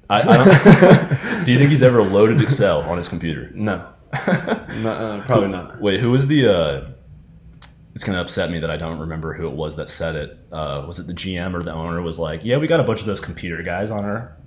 I, 0.09 0.21
I 0.21 0.37
don't, 0.37 1.45
do 1.45 1.51
you 1.51 1.57
think 1.57 1.71
he's 1.71 1.83
ever 1.83 2.03
loaded 2.03 2.39
Excel 2.39 2.81
on 2.81 2.97
his 2.97 3.09
computer? 3.09 3.51
No, 3.55 3.89
no 4.81 4.91
uh, 4.91 5.25
probably 5.25 5.49
not. 5.49 5.81
Wait, 5.81 5.99
who 5.99 6.11
was 6.11 6.27
the? 6.27 6.47
Uh, 6.47 6.89
it's 7.93 8.03
gonna 8.03 8.21
upset 8.21 8.51
me 8.51 8.59
that 8.59 8.69
I 8.69 8.77
don't 8.77 8.99
remember 8.99 9.33
who 9.33 9.47
it 9.47 9.53
was 9.53 9.77
that 9.77 9.89
said 9.89 10.15
it. 10.15 10.39
Uh, 10.51 10.83
was 10.85 10.99
it 10.99 11.07
the 11.07 11.13
GM 11.13 11.53
or 11.53 11.63
the 11.63 11.73
owner? 11.73 12.01
Was 12.01 12.19
like, 12.19 12.43
yeah, 12.43 12.57
we 12.57 12.67
got 12.67 12.79
a 12.79 12.83
bunch 12.83 12.99
of 12.99 13.05
those 13.05 13.19
computer 13.19 13.63
guys 13.63 13.89
on 13.91 14.03
our 14.03 14.37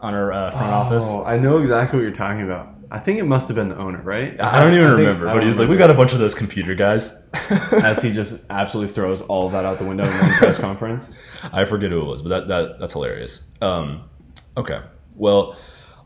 on 0.00 0.14
our 0.14 0.32
uh, 0.32 0.50
front 0.50 0.72
office. 0.72 1.04
Oh, 1.08 1.24
I 1.24 1.38
know 1.38 1.58
exactly 1.58 1.98
what 1.98 2.02
you're 2.02 2.12
talking 2.16 2.42
about. 2.42 2.74
I 2.92 2.98
think 2.98 3.20
it 3.20 3.24
must 3.24 3.46
have 3.46 3.54
been 3.54 3.68
the 3.68 3.76
owner, 3.76 4.02
right? 4.02 4.40
I 4.40 4.60
don't 4.60 4.74
even 4.74 4.86
think- 4.88 4.98
remember, 4.98 5.28
I 5.28 5.34
but 5.34 5.42
he 5.42 5.46
was 5.46 5.60
like, 5.60 5.68
"We 5.68 5.76
got 5.76 5.90
a 5.90 5.94
bunch 5.94 6.12
of 6.12 6.18
those 6.18 6.34
computer 6.34 6.74
guys." 6.74 7.22
as 7.70 8.02
he 8.02 8.12
just 8.12 8.40
absolutely 8.50 8.92
throws 8.92 9.20
all 9.22 9.48
that 9.50 9.64
out 9.64 9.78
the 9.78 9.84
window 9.84 10.04
in 10.04 10.10
one 10.10 10.30
press 10.32 10.58
conference. 10.58 11.04
I 11.52 11.64
forget 11.66 11.90
who 11.90 12.00
it 12.00 12.04
was, 12.06 12.22
but 12.22 12.28
that, 12.30 12.48
that 12.48 12.80
that's 12.80 12.94
hilarious. 12.94 13.48
Um, 13.60 14.08
okay, 14.56 14.80
well, 15.14 15.56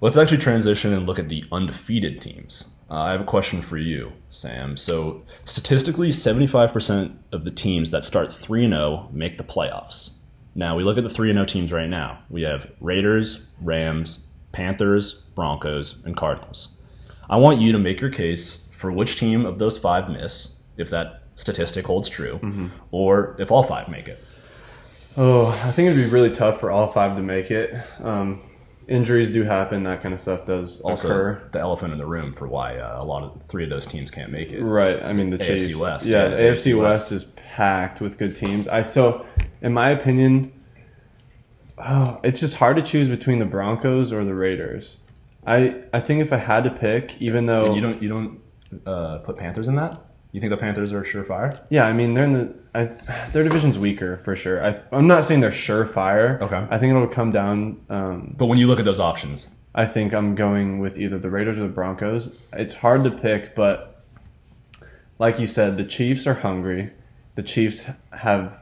let's 0.01 0.17
actually 0.17 0.39
transition 0.39 0.93
and 0.93 1.07
look 1.07 1.19
at 1.19 1.29
the 1.29 1.45
undefeated 1.51 2.21
teams. 2.21 2.74
Uh, 2.91 2.95
I 2.95 3.13
have 3.13 3.21
a 3.23 3.25
question 3.25 3.63
for 3.63 3.79
you, 3.79 4.13
Sam. 4.29 4.77
So, 4.77 5.23
statistically, 5.45 6.13
seventy-five 6.13 6.73
percent 6.73 7.19
of 7.33 7.45
the 7.45 7.51
teams 7.51 7.91
that 7.91 8.05
start 8.05 8.33
three 8.33 8.65
and 8.65 8.75
zero 8.75 9.09
make 9.13 9.39
the 9.39 9.45
playoffs. 9.45 10.11
Now 10.55 10.77
we 10.77 10.85
look 10.85 10.99
at 10.99 11.05
the 11.05 11.11
three 11.11 11.31
and 11.31 11.37
zero 11.37 11.47
teams 11.47 11.73
right 11.73 11.89
now. 11.89 12.21
We 12.29 12.43
have 12.43 12.71
Raiders, 12.81 13.49
Rams, 13.61 14.27
Panthers, 14.53 15.15
Broncos, 15.35 15.97
and 16.05 16.17
Cardinals. 16.17 16.77
I 17.29 17.39
want 17.39 17.61
you 17.61 17.73
to 17.73 17.79
make 17.79 18.01
your 18.01 18.11
case 18.11 18.69
for 18.71 18.93
which 18.93 19.19
team 19.19 19.47
of 19.47 19.59
those 19.59 19.79
five 19.79 20.11
miss, 20.11 20.57
if 20.77 20.91
that 20.91 21.23
statistic 21.37 21.87
holds 21.87 22.09
true, 22.09 22.71
or 22.91 23.35
if 23.39 23.51
all 23.51 23.63
five 23.63 23.89
make 23.89 24.09
it. 24.09 24.23
Oh, 25.17 25.47
I 25.47 25.73
think 25.73 25.89
it'd 25.91 26.05
be 26.05 26.11
really 26.11 26.35
tough 26.35 26.61
for 26.61 26.71
all 26.71 26.93
five 26.93 27.17
to 27.17 27.23
make 27.23 27.51
it. 27.51 27.75
Um, 28.01 28.43
injuries 28.89 29.31
do 29.31 29.43
happen; 29.43 29.85
that 29.85 30.03
kind 30.03 30.15
of 30.15 30.21
stuff 30.21 30.47
does 30.47 30.81
also 30.81 31.09
occur. 31.09 31.43
the 31.53 31.61
elephant 31.61 31.93
in 31.93 31.99
the 31.99 32.07
room 32.07 32.33
for 32.33 32.47
why 32.49 32.77
uh, 32.77 33.03
a 33.03 33.05
lot 33.05 33.23
of 33.23 33.41
three 33.49 33.65
of 33.65 33.71
those 33.71 33.87
teams 33.87 34.11
can't 34.11 34.31
make 34.31 34.53
it. 34.53 34.63
Right. 34.63 35.03
I 35.03 35.13
mean, 35.13 35.31
the 35.31 35.39
AFC 35.39 35.47
Chiefs. 35.47 35.75
West, 35.75 36.07
Yeah, 36.07 36.29
yeah, 36.29 36.53
AFC 36.53 36.79
West. 36.79 37.11
West 37.11 37.13
is 37.13 37.25
packed 37.37 38.01
with 38.01 38.19
good 38.19 38.37
teams. 38.37 38.69
I 38.69 38.85
so, 38.85 39.27
in 39.63 39.73
my 39.73 39.91
opinion, 39.91 40.53
oh, 41.79 42.21
it's 42.23 42.41
just 42.41 42.57
hard 42.57 42.77
to 42.77 42.83
choose 42.83 43.09
between 43.09 43.39
the 43.39 43.47
Broncos 43.47 44.13
or 44.13 44.25
the 44.25 44.35
Raiders. 44.35 44.97
I 45.47 45.83
I 45.93 46.01
think 46.01 46.23
if 46.23 46.33
I 46.33 46.39
had 46.39 46.65
to 46.65 46.71
pick, 46.71 47.21
even 47.21 47.47
though 47.47 47.67
And 47.67 47.75
you 47.77 47.81
don't 47.81 48.03
you 48.03 48.09
don't 48.09 48.41
uh, 48.87 49.19
put 49.19 49.37
Panthers 49.37 49.69
in 49.69 49.77
that? 49.77 50.01
You 50.35 50.41
think 50.41 50.51
the 50.51 50.57
Panthers 50.57 50.93
are 50.93 51.05
surefire? 51.05 51.61
Yeah, 51.71 51.87
I 51.87 51.93
mean 51.93 52.15
they're 52.15 52.25
in 52.25 52.33
the 52.33 52.55
I, 52.75 52.87
their 53.33 53.45
division's 53.45 53.79
weaker 53.79 54.17
for 54.25 54.35
sure. 54.35 54.67
I, 54.67 54.83
I'm 54.91 55.07
not 55.07 55.25
saying 55.25 55.39
they're 55.39 55.53
surefire. 55.53 56.41
Okay. 56.41 56.67
I 56.69 56.77
think 56.77 56.91
it'll 56.93 57.07
come 57.07 57.31
down. 57.31 57.81
Um, 57.89 58.35
But 58.37 58.47
when 58.47 58.59
you 58.59 58.67
look 58.67 58.81
at 58.81 58.85
those 58.85 58.99
options, 58.99 59.55
I 59.77 59.87
think 59.87 60.13
I'm 60.13 60.35
going 60.35 60.81
with 60.81 60.99
either 60.99 61.19
the 61.19 61.31
Raiders 61.31 61.57
or 61.57 61.63
the 61.63 61.69
Broncos. 61.69 62.35
It's 62.53 62.75
hard 62.75 63.05
to 63.05 63.13
pick, 63.13 63.55
but 63.55 64.03
like 65.21 65.39
you 65.39 65.47
said, 65.47 65.77
the 65.77 65.85
Chiefs 65.85 66.27
are 66.27 66.35
hungry. 66.35 66.91
The 67.37 67.45
Chiefs 67.45 67.85
have 68.11 68.59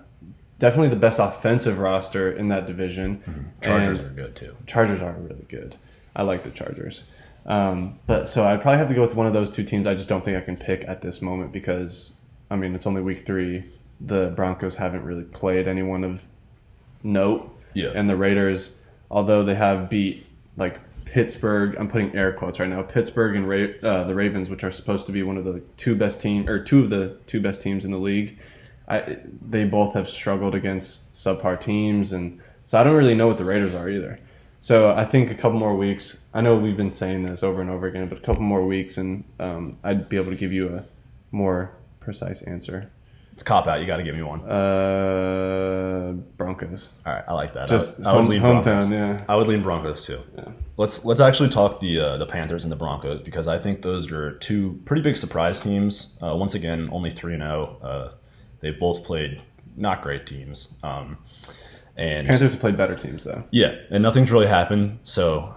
definitely 0.58 0.90
the 0.90 0.96
best 0.96 1.18
offensive 1.18 1.78
roster 1.78 2.30
in 2.30 2.48
that 2.48 2.66
division. 2.66 3.50
Chargers 3.62 3.98
And 4.00 4.08
are 4.08 4.22
good 4.24 4.36
too. 4.36 4.56
Chargers 4.66 5.00
are 5.00 5.12
really 5.12 5.46
good. 5.48 5.76
I 6.14 6.22
like 6.22 6.44
the 6.44 6.50
Chargers. 6.50 7.04
Um, 7.46 7.98
but 8.06 8.28
so 8.28 8.44
I'd 8.44 8.62
probably 8.62 8.78
have 8.78 8.88
to 8.88 8.94
go 8.94 9.00
with 9.00 9.14
one 9.14 9.26
of 9.26 9.32
those 9.32 9.50
two 9.50 9.64
teams. 9.64 9.86
I 9.86 9.94
just 9.94 10.08
don't 10.08 10.24
think 10.24 10.36
I 10.36 10.40
can 10.40 10.56
pick 10.56 10.84
at 10.86 11.02
this 11.02 11.20
moment 11.20 11.52
because, 11.52 12.12
I 12.50 12.56
mean, 12.56 12.74
it's 12.74 12.86
only 12.86 13.02
week 13.02 13.26
three. 13.26 13.64
The 14.00 14.32
Broncos 14.36 14.76
haven't 14.76 15.04
really 15.04 15.24
played 15.24 15.66
anyone 15.66 16.04
of 16.04 16.22
note. 17.02 17.56
Yeah. 17.74 17.90
And 17.94 18.08
the 18.08 18.16
Raiders, 18.16 18.74
although 19.10 19.44
they 19.44 19.54
have 19.54 19.88
beat 19.90 20.26
like 20.56 20.78
Pittsburgh, 21.04 21.76
I'm 21.78 21.88
putting 21.88 22.14
air 22.14 22.32
quotes 22.32 22.60
right 22.60 22.68
now. 22.68 22.82
Pittsburgh 22.82 23.36
and 23.36 23.48
Ra- 23.48 23.88
uh, 23.88 24.04
the 24.04 24.14
Ravens, 24.14 24.48
which 24.48 24.64
are 24.64 24.72
supposed 24.72 25.06
to 25.06 25.12
be 25.12 25.22
one 25.22 25.36
of 25.36 25.44
the 25.44 25.62
two 25.76 25.94
best 25.94 26.20
team 26.20 26.48
or 26.48 26.62
two 26.62 26.80
of 26.80 26.90
the 26.90 27.16
two 27.26 27.40
best 27.40 27.60
teams 27.60 27.84
in 27.84 27.90
the 27.90 27.98
league, 27.98 28.38
I, 28.88 29.18
they 29.46 29.64
both 29.64 29.94
have 29.94 30.08
struggled 30.08 30.54
against 30.54 31.12
subpar 31.14 31.60
teams, 31.60 32.12
and 32.12 32.40
so 32.66 32.78
I 32.78 32.84
don't 32.84 32.94
really 32.94 33.14
know 33.14 33.28
what 33.28 33.38
the 33.38 33.44
Raiders 33.44 33.74
are 33.74 33.88
either. 33.88 34.20
So 34.64 34.92
I 34.92 35.04
think 35.04 35.30
a 35.30 35.34
couple 35.34 35.58
more 35.58 35.76
weeks. 35.76 36.18
I 36.32 36.40
know 36.40 36.56
we've 36.56 36.76
been 36.76 36.92
saying 36.92 37.24
this 37.24 37.42
over 37.42 37.60
and 37.60 37.68
over 37.68 37.86
again, 37.88 38.08
but 38.08 38.18
a 38.18 38.20
couple 38.20 38.42
more 38.42 38.64
weeks, 38.64 38.96
and 38.96 39.24
um, 39.40 39.76
I'd 39.82 40.08
be 40.08 40.16
able 40.16 40.30
to 40.30 40.36
give 40.36 40.52
you 40.52 40.68
a 40.76 40.84
more 41.32 41.72
precise 42.00 42.42
answer. 42.42 42.88
It's 43.32 43.42
cop 43.42 43.66
out. 43.66 43.80
You 43.80 43.86
got 43.86 43.96
to 43.96 44.02
give 44.04 44.14
me 44.14 44.22
one. 44.22 44.40
Uh, 44.42 46.12
Broncos. 46.36 46.88
All 47.04 47.12
right, 47.12 47.24
I 47.26 47.32
like 47.32 47.54
that. 47.54 47.68
Just 47.68 47.98
I 48.00 48.02
would, 48.02 48.06
I 48.06 48.12
would 48.12 48.20
home- 48.20 48.28
lean 48.28 48.42
hometown, 48.42 48.62
Broncos. 48.62 48.90
yeah. 48.90 49.24
I 49.28 49.36
would 49.36 49.48
lean 49.48 49.62
Broncos 49.62 50.04
too. 50.06 50.20
Let's 50.76 51.04
let's 51.04 51.20
actually 51.20 51.48
talk 51.48 51.80
the 51.80 51.98
uh, 51.98 52.16
the 52.18 52.26
Panthers 52.26 52.64
and 52.64 52.70
the 52.70 52.76
Broncos 52.76 53.20
because 53.20 53.48
I 53.48 53.58
think 53.58 53.82
those 53.82 54.10
are 54.12 54.32
two 54.38 54.80
pretty 54.84 55.02
big 55.02 55.16
surprise 55.16 55.60
teams. 55.60 56.16
Uh, 56.22 56.36
once 56.36 56.54
again, 56.54 56.88
only 56.92 57.10
three 57.10 57.34
and 57.34 57.42
zero. 57.42 57.78
Uh, 57.82 58.16
They've 58.60 58.78
both 58.78 59.02
played 59.02 59.42
not 59.76 60.02
great 60.02 60.24
teams. 60.24 60.78
Um, 60.84 61.18
and 61.96 62.28
Panthers 62.28 62.52
have 62.52 62.60
played 62.60 62.76
better 62.76 62.96
teams 62.96 63.24
though. 63.24 63.44
Yeah, 63.50 63.74
and 63.90 64.02
nothing's 64.02 64.30
really 64.30 64.46
happened. 64.46 65.00
So 65.04 65.54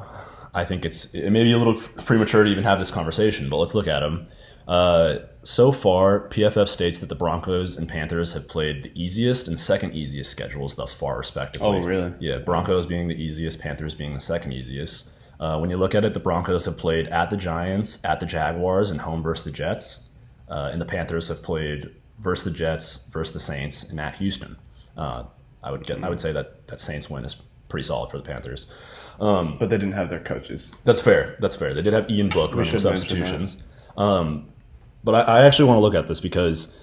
I 0.53 0.65
think 0.65 0.85
it's 0.85 1.13
it 1.13 1.29
may 1.29 1.43
be 1.43 1.51
a 1.51 1.57
little 1.57 1.75
premature 1.75 2.43
to 2.43 2.49
even 2.49 2.63
have 2.63 2.79
this 2.79 2.91
conversation, 2.91 3.49
but 3.49 3.57
let's 3.57 3.75
look 3.75 3.87
at 3.87 3.99
them. 3.99 4.27
Uh, 4.67 5.17
so 5.43 5.71
far, 5.71 6.27
PFF 6.29 6.67
states 6.67 6.99
that 6.99 7.09
the 7.09 7.15
Broncos 7.15 7.77
and 7.77 7.87
Panthers 7.87 8.33
have 8.33 8.47
played 8.47 8.83
the 8.83 8.91
easiest 8.99 9.47
and 9.47 9.59
second 9.59 9.93
easiest 9.93 10.31
schedules 10.31 10.75
thus 10.75 10.91
far, 10.91 11.17
respectively. 11.17 11.67
Oh, 11.67 11.81
really? 11.81 12.13
Yeah, 12.19 12.39
Broncos 12.39 12.87
being 12.87 13.07
the 13.07 13.15
easiest, 13.15 13.59
Panthers 13.59 13.93
being 13.93 14.15
the 14.15 14.19
second 14.19 14.53
easiest. 14.53 15.07
Uh, 15.39 15.59
when 15.59 15.69
you 15.69 15.77
look 15.77 15.93
at 15.93 16.03
it, 16.03 16.13
the 16.13 16.19
Broncos 16.19 16.65
have 16.65 16.77
played 16.77 17.07
at 17.09 17.29
the 17.29 17.37
Giants, 17.37 18.03
at 18.03 18.19
the 18.19 18.25
Jaguars, 18.25 18.89
and 18.89 19.01
home 19.01 19.21
versus 19.21 19.43
the 19.43 19.51
Jets. 19.51 20.09
Uh, 20.49 20.69
and 20.71 20.81
the 20.81 20.85
Panthers 20.85 21.27
have 21.27 21.43
played 21.43 21.91
versus 22.19 22.45
the 22.45 22.51
Jets, 22.51 23.05
versus 23.11 23.33
the 23.33 23.39
Saints, 23.39 23.83
and 23.83 23.99
at 23.99 24.17
Houston. 24.17 24.57
Uh, 24.97 25.25
I 25.65 25.71
would 25.71 25.85
get, 25.85 26.01
I 26.03 26.09
would 26.09 26.19
say 26.21 26.31
that 26.31 26.67
that 26.67 26.79
Saints 26.79 27.09
win 27.09 27.25
is 27.25 27.35
pretty 27.69 27.83
solid 27.85 28.11
for 28.11 28.17
the 28.17 28.23
Panthers. 28.23 28.71
Um, 29.19 29.57
But 29.59 29.69
they 29.69 29.77
didn't 29.77 29.93
have 29.93 30.09
their 30.09 30.19
coaches. 30.19 30.71
that's 30.83 31.01
fair. 31.01 31.35
That's 31.39 31.55
fair. 31.55 31.73
They 31.73 31.81
did 31.81 31.93
have 31.93 32.09
Ian 32.09 32.29
Book 32.29 32.51
running 32.55 32.71
substitutions. 32.79 33.63
Um, 33.97 34.49
but 35.03 35.15
I, 35.15 35.21
I 35.39 35.45
actually 35.45 35.65
want 35.69 35.77
to 35.77 35.81
look 35.81 35.95
at 35.95 36.07
this 36.07 36.19
because 36.19 36.75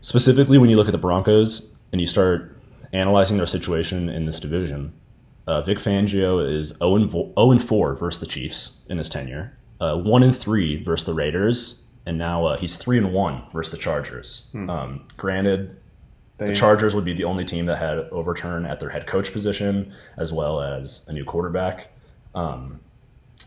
specifically 0.00 0.58
when 0.58 0.70
you 0.70 0.76
look 0.76 0.88
at 0.88 0.92
the 0.92 0.98
Broncos 0.98 1.72
and 1.92 2.00
you 2.00 2.06
start 2.06 2.56
analyzing 2.92 3.36
their 3.36 3.46
situation 3.46 4.08
in 4.08 4.26
this 4.26 4.40
division, 4.40 4.92
uh, 5.46 5.62
Vic 5.62 5.78
Fangio 5.78 6.40
is 6.48 6.68
0 6.78 6.96
and, 6.96 7.10
vo- 7.10 7.32
0 7.36 7.50
and 7.52 7.62
4 7.62 7.94
versus 7.96 8.20
the 8.20 8.26
Chiefs 8.26 8.72
in 8.88 8.98
his 8.98 9.08
tenure, 9.08 9.56
uh, 9.80 9.96
1 9.96 10.22
and 10.22 10.36
3 10.36 10.82
versus 10.82 11.06
the 11.06 11.14
Raiders, 11.14 11.82
and 12.06 12.18
now 12.18 12.46
uh, 12.46 12.56
he's 12.56 12.76
3 12.76 12.98
and 12.98 13.12
1 13.12 13.42
versus 13.52 13.72
the 13.72 13.78
Chargers. 13.78 14.48
Um, 14.54 15.06
granted, 15.16 15.76
They, 16.42 16.50
the 16.50 16.56
Chargers 16.56 16.94
would 16.94 17.04
be 17.04 17.12
the 17.12 17.24
only 17.24 17.44
team 17.44 17.66
that 17.66 17.78
had 17.78 17.98
overturn 18.10 18.66
at 18.66 18.80
their 18.80 18.90
head 18.90 19.06
coach 19.06 19.32
position, 19.32 19.92
as 20.16 20.32
well 20.32 20.60
as 20.60 21.06
a 21.08 21.12
new 21.12 21.24
quarterback. 21.24 21.88
Um, 22.34 22.80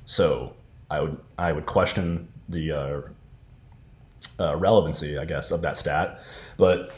so 0.06 0.54
I 0.90 1.02
would 1.02 1.18
I 1.38 1.52
would 1.52 1.66
question 1.66 2.28
the 2.50 2.72
uh, 2.72 3.02
uh, 4.40 4.56
relevancy, 4.56 5.18
I 5.18 5.26
guess, 5.26 5.52
of 5.52 5.62
that 5.62 5.78
stat. 5.78 6.20
But 6.58 6.92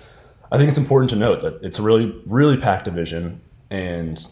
I 0.51 0.58
think 0.58 0.70
it's 0.70 0.77
important 0.77 1.10
to 1.12 1.16
note 1.16 1.42
that 1.42 1.60
it's 1.62 1.80
a 1.80 1.82
really 1.82 2.16
really 2.25 2.58
packed 2.58 2.86
division, 2.86 3.42
and 3.70 4.27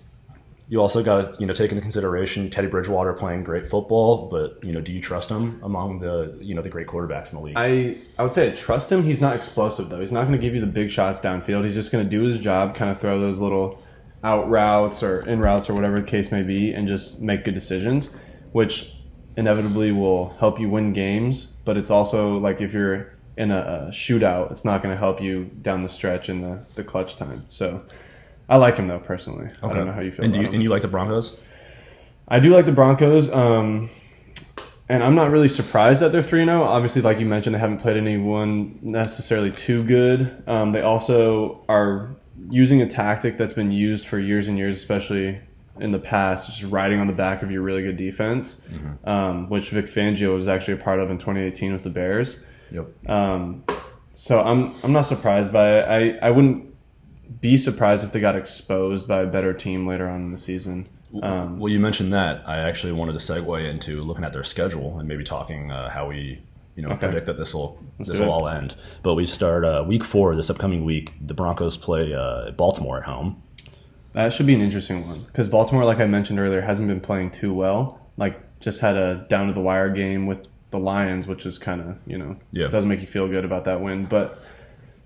you 0.67 0.81
also 0.81 1.03
got 1.03 1.34
to 1.34 1.39
you 1.39 1.45
know 1.45 1.53
take 1.53 1.72
into 1.72 1.81
consideration 1.81 2.50
Teddy 2.50 2.67
Bridgewater 2.67 3.13
playing 3.13 3.43
great 3.43 3.67
football, 3.67 4.29
but 4.29 4.63
you 4.63 4.72
know 4.72 4.81
do 4.81 4.91
you 4.91 5.01
trust 5.01 5.29
him 5.29 5.60
among 5.63 6.00
the 6.00 6.38
you 6.41 6.55
know 6.55 6.62
the 6.62 6.69
great 6.69 6.88
quarterbacks 6.88 7.31
in 7.31 7.39
the 7.39 7.45
league? 7.45 7.57
I 7.57 7.98
I 8.17 8.24
would 8.24 8.34
say 8.34 8.51
I 8.51 8.55
trust 8.55 8.91
him. 8.91 9.03
He's 9.03 9.22
not 9.22 9.36
explosive 9.36 9.89
though. 9.89 10.00
He's 10.00 10.12
not 10.12 10.22
going 10.22 10.34
to 10.34 10.39
give 10.39 10.55
you 10.55 10.62
the 10.62 10.67
big 10.67 10.89
shots 10.89 11.19
downfield. 11.19 11.65
He's 11.65 11.75
just 11.75 11.91
going 11.91 12.03
to 12.03 12.10
do 12.10 12.24
his 12.24 12.39
job, 12.39 12.75
kind 12.75 12.91
of 12.91 13.00
throw 13.00 13.19
those 13.19 13.39
little 13.39 13.81
out 14.24 14.50
routes 14.50 15.03
or 15.03 15.19
in 15.22 15.39
routes 15.39 15.69
or 15.69 15.75
whatever 15.75 16.00
the 16.00 16.05
case 16.05 16.31
may 16.31 16.41
be, 16.41 16.74
and 16.74 16.88
just 16.88 17.19
make 17.19 17.45
good 17.45 17.53
decisions, 17.53 18.10
which 18.51 18.95
inevitably 19.38 19.91
will 19.91 20.29
help 20.39 20.60
you 20.60 20.69
win 20.69 20.93
games. 20.93 21.48
But 21.63 21.77
it's 21.77 21.91
also 21.91 22.38
like 22.38 22.60
if 22.60 22.74
you're 22.74 23.13
in 23.38 23.51
a, 23.51 23.89
a 23.89 23.91
shootout, 23.91 24.51
it's 24.51 24.65
not 24.65 24.81
going 24.81 24.93
to 24.93 24.98
help 24.98 25.22
you 25.22 25.45
down 25.62 25.84
the 25.84 25.89
stretch 25.89 26.29
in 26.29 26.41
the, 26.41 26.65
the 26.75 26.84
clutch 26.84 27.17
time. 27.17 27.45
So 27.50 27.84
I 28.50 28.58
like 28.58 28.78
him 28.78 28.88
though 28.88 29.00
personally. 29.00 29.50
I 29.64 29.74
don't 29.74 29.88
know 29.88 29.94
how 29.94 30.02
you 30.02 30.12
feel. 30.12 30.25
and 30.25 30.34
do 30.34 30.42
you, 30.42 30.48
and 30.48 30.62
you 30.62 30.70
like 30.70 30.82
the 30.82 30.88
Broncos? 30.88 31.40
I 32.28 32.40
do 32.40 32.50
like 32.50 32.66
the 32.66 32.72
Broncos, 32.72 33.32
um, 33.32 33.90
and 34.90 35.04
I'm 35.04 35.16
not 35.16 35.32
really 35.32 35.50
surprised 35.50 36.02
that 36.02 36.12
they're 36.12 36.24
3 36.24 36.46
0. 36.46 36.64
Obviously, 36.64 37.02
like 37.02 37.20
you 37.20 37.25
mentioned, 37.25 37.56
they 37.56 37.60
haven't 37.60 37.80
played 37.80 37.98
anyone 37.98 38.80
necessarily 38.82 39.52
too 39.52 39.84
good. 39.84 40.44
Um, 40.48 40.72
they 40.72 40.82
also 40.82 41.64
are 41.70 42.10
using 42.50 42.82
a 42.82 42.90
tactic 42.90 43.38
that's 43.38 43.54
been 43.54 43.72
used 43.72 44.08
for 44.08 44.20
years 44.20 44.48
and 44.48 44.58
years, 44.58 44.78
especially 44.78 45.40
in 45.80 45.92
the 45.92 46.00
past, 46.00 46.48
just 46.48 46.64
riding 46.72 47.00
on 47.00 47.08
the 47.08 47.14
back 47.14 47.42
of 47.44 47.52
your 47.52 47.62
really 47.62 47.82
good 47.82 47.98
defense, 47.98 48.62
um, 49.04 49.50
which 49.50 49.70
Vic 49.70 49.92
Fangio 49.94 50.34
was 50.36 50.48
actually 50.48 50.75
a 50.75 50.84
part 50.84 51.00
of 51.00 51.10
in 51.12 51.18
2018 51.18 51.74
with 51.74 51.84
the 51.84 51.90
Bears. 51.90 52.40
Yep. 52.72 53.10
Um, 53.10 53.64
so 54.14 54.42
I'm 54.42 54.74
I'm 54.84 54.94
not 54.94 55.04
surprised 55.04 55.52
by 55.52 55.80
it. 55.80 56.18
I, 56.22 56.28
I 56.28 56.32
wouldn't 56.32 56.75
be 57.41 57.58
surprised 57.58 58.03
if 58.03 58.12
they 58.12 58.20
got 58.20 58.36
exposed 58.36 59.08
by 59.08 59.22
a 59.22 59.27
better 59.27 59.53
team 59.53 59.88
later 59.88 60.10
on 60.10 60.22
in 60.22 60.32
the 60.32 60.38
season. 60.38 60.88
Um, 61.24 61.60
well, 61.60 61.72
you 61.72 61.79
mentioned 61.79 62.12
that. 62.13 62.44
I 62.48 62.58
actually 62.58 62.91
wanted 62.94 63.13
to 63.13 63.20
segue 63.20 63.70
into 63.70 64.01
looking 64.01 64.25
at 64.25 64.34
their 64.34 64.44
schedule 64.44 65.00
and 65.00 65.08
maybe 65.08 65.24
talking 65.24 65.72
uh, 65.72 65.89
how 65.89 66.10
we, 66.10 66.41
you 66.75 66.82
know, 66.84 66.89
Okay. 66.89 67.08
predict 67.08 67.25
that 67.27 67.38
this 67.38 67.53
will 67.53 67.82
this 68.00 68.20
will 68.20 68.32
all 68.32 68.48
end. 68.50 68.75
But 69.01 69.13
we 69.15 69.25
start 69.25 69.63
uh, 69.63 69.84
week 69.88 70.03
four 70.03 70.36
this 70.36 70.50
upcoming 70.50 70.84
week. 70.84 71.13
The 71.25 71.34
Broncos 71.34 71.77
play 71.77 72.13
uh, 72.13 72.51
Baltimore 72.51 72.98
at 72.98 73.03
home. 73.03 73.41
That 74.13 74.34
should 74.34 74.46
be 74.46 74.55
an 74.55 74.62
interesting 74.62 75.08
one 75.08 75.22
because 75.24 75.48
Baltimore, 75.48 75.86
like 75.86 76.00
I 76.00 76.05
mentioned 76.05 76.39
earlier, 76.39 76.62
hasn't 76.62 76.88
been 76.88 77.01
playing 77.01 77.32
too 77.32 77.53
well. 77.53 78.01
Like, 78.17 78.39
just 78.60 78.79
had 78.79 78.96
a 78.98 79.25
down 79.29 79.48
to 79.48 79.53
the 79.53 79.60
wire 79.62 79.89
game 79.89 80.25
with 80.25 80.48
the 80.72 80.79
Lions, 80.79 81.27
which 81.27 81.46
is 81.46 81.58
kind 81.58 81.79
of 81.82 81.98
you 82.05 82.17
know 82.17 82.36
Yeah. 82.51 82.67
doesn't 82.67 82.89
make 82.89 83.00
you 83.01 83.08
feel 83.08 83.27
good 83.29 83.46
about 83.46 83.63
that 83.65 83.79
win. 83.82 84.05
But 84.05 84.39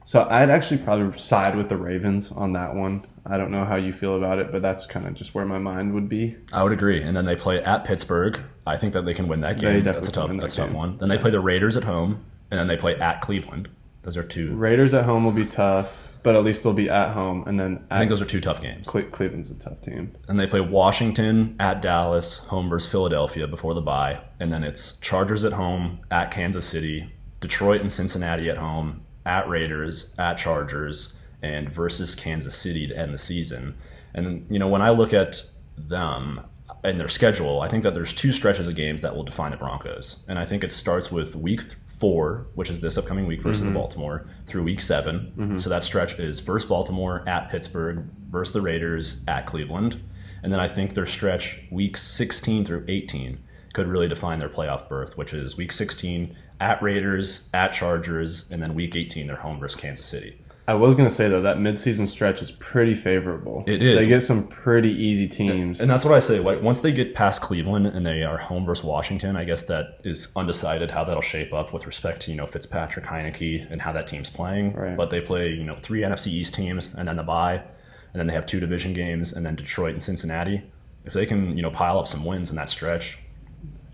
so 0.09 0.27
I'd 0.27 0.49
actually 0.49 0.79
probably 0.79 1.19
side 1.19 1.55
with 1.55 1.69
the 1.69 1.77
Ravens 1.77 2.31
on 2.31 2.53
that 2.53 2.73
one. 2.73 3.05
I 3.27 3.37
don't 3.37 3.51
know 3.51 3.63
how 3.63 3.75
you 3.75 3.93
feel 3.93 4.17
about 4.17 4.39
it, 4.39 4.51
but 4.51 4.63
that's 4.63 4.87
kind 4.87 5.05
of 5.05 5.13
just 5.13 5.35
where 5.35 5.45
my 5.45 5.59
mind 5.59 5.93
would 5.93 6.09
be. 6.09 6.35
I 6.51 6.63
would 6.63 6.71
agree. 6.71 7.03
And 7.03 7.15
then 7.15 7.25
they 7.25 7.35
play 7.35 7.61
at 7.61 7.83
Pittsburgh. 7.83 8.39
I 8.65 8.75
think 8.75 8.93
that 8.93 9.05
they 9.05 9.13
can 9.13 9.27
win 9.27 9.41
that 9.41 9.59
game. 9.59 9.83
definitely 9.83 9.91
That's 9.91 10.07
a 10.07 10.11
tough. 10.11 10.29
that 10.29 10.41
That's 10.41 10.53
a 10.53 10.65
tough 10.65 10.71
one. 10.71 10.97
Then 10.97 11.09
they 11.09 11.19
play 11.19 11.29
the 11.29 11.39
Raiders 11.39 11.77
at 11.77 11.83
home, 11.83 12.25
and 12.49 12.59
then 12.59 12.67
they 12.67 12.75
play 12.75 12.95
at 12.95 13.21
Cleveland. 13.21 13.69
Those 14.01 14.17
are 14.17 14.23
two. 14.23 14.55
Raiders 14.55 14.95
at 14.95 15.05
home 15.05 15.25
will 15.25 15.31
be 15.31 15.45
tough, 15.45 16.07
but 16.23 16.35
at 16.35 16.43
least 16.43 16.63
they'll 16.63 16.73
be 16.73 16.89
at 16.89 17.13
home, 17.13 17.43
and 17.45 17.59
then 17.59 17.85
I 17.91 17.99
think 17.99 18.09
those 18.09 18.19
are 18.19 18.25
two 18.25 18.41
tough 18.41 18.63
games. 18.63 18.89
Cle- 18.89 19.11
Cleveland's 19.11 19.51
a 19.51 19.53
tough 19.53 19.79
team. 19.81 20.15
And 20.27 20.39
they 20.39 20.47
play 20.47 20.61
Washington 20.61 21.55
at 21.59 21.83
Dallas, 21.83 22.39
home 22.39 22.67
versus 22.67 22.91
Philadelphia 22.91 23.45
before 23.45 23.75
the 23.75 23.81
bye. 23.81 24.21
And 24.39 24.51
then 24.51 24.63
it's 24.63 24.97
Chargers 25.01 25.45
at 25.45 25.53
home, 25.53 25.99
at 26.09 26.31
Kansas 26.31 26.65
City, 26.65 27.13
Detroit 27.41 27.81
and 27.81 27.91
Cincinnati 27.91 28.49
at 28.49 28.57
home, 28.57 29.01
at 29.25 29.47
Raiders, 29.47 30.13
at 30.17 30.37
Chargers, 30.37 31.17
and 31.41 31.69
versus 31.69 32.15
Kansas 32.15 32.55
City 32.55 32.87
to 32.87 32.97
end 32.97 33.13
the 33.13 33.17
season. 33.17 33.75
And, 34.13 34.45
you 34.49 34.59
know, 34.59 34.67
when 34.67 34.81
I 34.81 34.89
look 34.89 35.13
at 35.13 35.43
them 35.77 36.41
and 36.83 36.99
their 36.99 37.07
schedule, 37.07 37.61
I 37.61 37.67
think 37.67 37.83
that 37.83 37.93
there's 37.93 38.13
two 38.13 38.31
stretches 38.31 38.67
of 38.67 38.75
games 38.75 39.01
that 39.01 39.15
will 39.15 39.23
define 39.23 39.51
the 39.51 39.57
Broncos. 39.57 40.23
And 40.27 40.39
I 40.39 40.45
think 40.45 40.63
it 40.63 40.71
starts 40.71 41.11
with 41.11 41.35
week 41.35 41.61
th- 41.61 41.75
four, 41.99 42.47
which 42.55 42.69
is 42.69 42.79
this 42.79 42.97
upcoming 42.97 43.27
week 43.27 43.41
versus 43.41 43.61
the 43.61 43.67
mm-hmm. 43.67 43.75
Baltimore, 43.75 44.27
through 44.45 44.63
week 44.63 44.79
7 44.79 45.33
mm-hmm. 45.37 45.57
So 45.57 45.69
that 45.69 45.83
stretch 45.83 46.17
is 46.17 46.39
versus 46.39 46.67
Baltimore, 46.67 47.27
at 47.27 47.49
Pittsburgh, 47.49 48.05
versus 48.29 48.53
the 48.53 48.61
Raiders, 48.61 49.23
at 49.27 49.45
Cleveland. 49.45 50.01
And 50.41 50.53
then 50.53 50.61
I 50.61 50.69
think 50.69 50.93
their 50.93 51.05
stretch 51.05 51.61
weeks 51.69 52.01
16 52.01 52.63
through 52.63 52.85
18 52.87 53.39
could 53.73 53.87
really 53.87 54.07
define 54.07 54.39
their 54.39 54.49
playoff 54.49 54.87
berth, 54.87 55.17
which 55.17 55.33
is 55.33 55.57
week 55.57 55.71
16 55.71 56.35
at 56.59 56.81
Raiders, 56.81 57.49
at 57.53 57.71
Chargers, 57.73 58.49
and 58.51 58.61
then 58.61 58.73
week 58.75 58.95
18 58.95 59.27
they're 59.27 59.35
home 59.37 59.59
versus 59.59 59.79
Kansas 59.79 60.05
City. 60.05 60.39
I 60.69 60.75
was 60.75 60.93
gonna 60.93 61.09
say 61.09 61.27
though 61.27 61.41
that 61.41 61.57
midseason 61.57 62.07
stretch 62.07 62.43
is 62.43 62.51
pretty 62.51 62.93
favorable. 62.93 63.63
It 63.65 63.81
is. 63.81 64.03
They 64.03 64.07
get 64.07 64.21
some 64.21 64.47
pretty 64.47 64.91
easy 64.91 65.27
teams. 65.27 65.79
And 65.79 65.89
that's 65.89 66.05
what 66.05 66.13
I 66.13 66.19
say. 66.19 66.39
Like 66.39 66.61
once 66.61 66.81
they 66.81 66.91
get 66.91 67.15
past 67.15 67.41
Cleveland 67.41 67.87
and 67.87 68.05
they 68.05 68.21
are 68.21 68.37
home 68.37 68.67
versus 68.67 68.83
Washington, 68.83 69.35
I 69.35 69.45
guess 69.45 69.63
that 69.63 69.99
is 70.03 70.31
undecided 70.35 70.91
how 70.91 71.03
that'll 71.03 71.23
shape 71.23 71.53
up 71.53 71.73
with 71.73 71.87
respect 71.87 72.21
to 72.23 72.31
you 72.31 72.37
know 72.37 72.45
Fitzpatrick, 72.45 73.05
Heineke, 73.05 73.71
and 73.71 73.81
how 73.81 73.91
that 73.93 74.05
team's 74.05 74.29
playing. 74.29 74.73
Right. 74.73 74.95
But 74.95 75.09
they 75.09 75.21
play 75.21 75.49
you 75.49 75.63
know 75.63 75.75
three 75.81 76.01
NFC 76.01 76.27
East 76.27 76.53
teams 76.53 76.93
and 76.93 77.07
then 77.07 77.15
the 77.15 77.23
bye, 77.23 77.55
and 77.55 78.19
then 78.19 78.27
they 78.27 78.33
have 78.33 78.45
two 78.45 78.59
division 78.59 78.93
games 78.93 79.33
and 79.33 79.43
then 79.43 79.55
Detroit 79.55 79.93
and 79.93 80.03
Cincinnati. 80.03 80.61
If 81.03 81.13
they 81.13 81.25
can 81.25 81.57
you 81.57 81.63
know 81.63 81.71
pile 81.71 81.97
up 81.97 82.07
some 82.07 82.23
wins 82.23 82.51
in 82.51 82.55
that 82.57 82.69
stretch, 82.69 83.17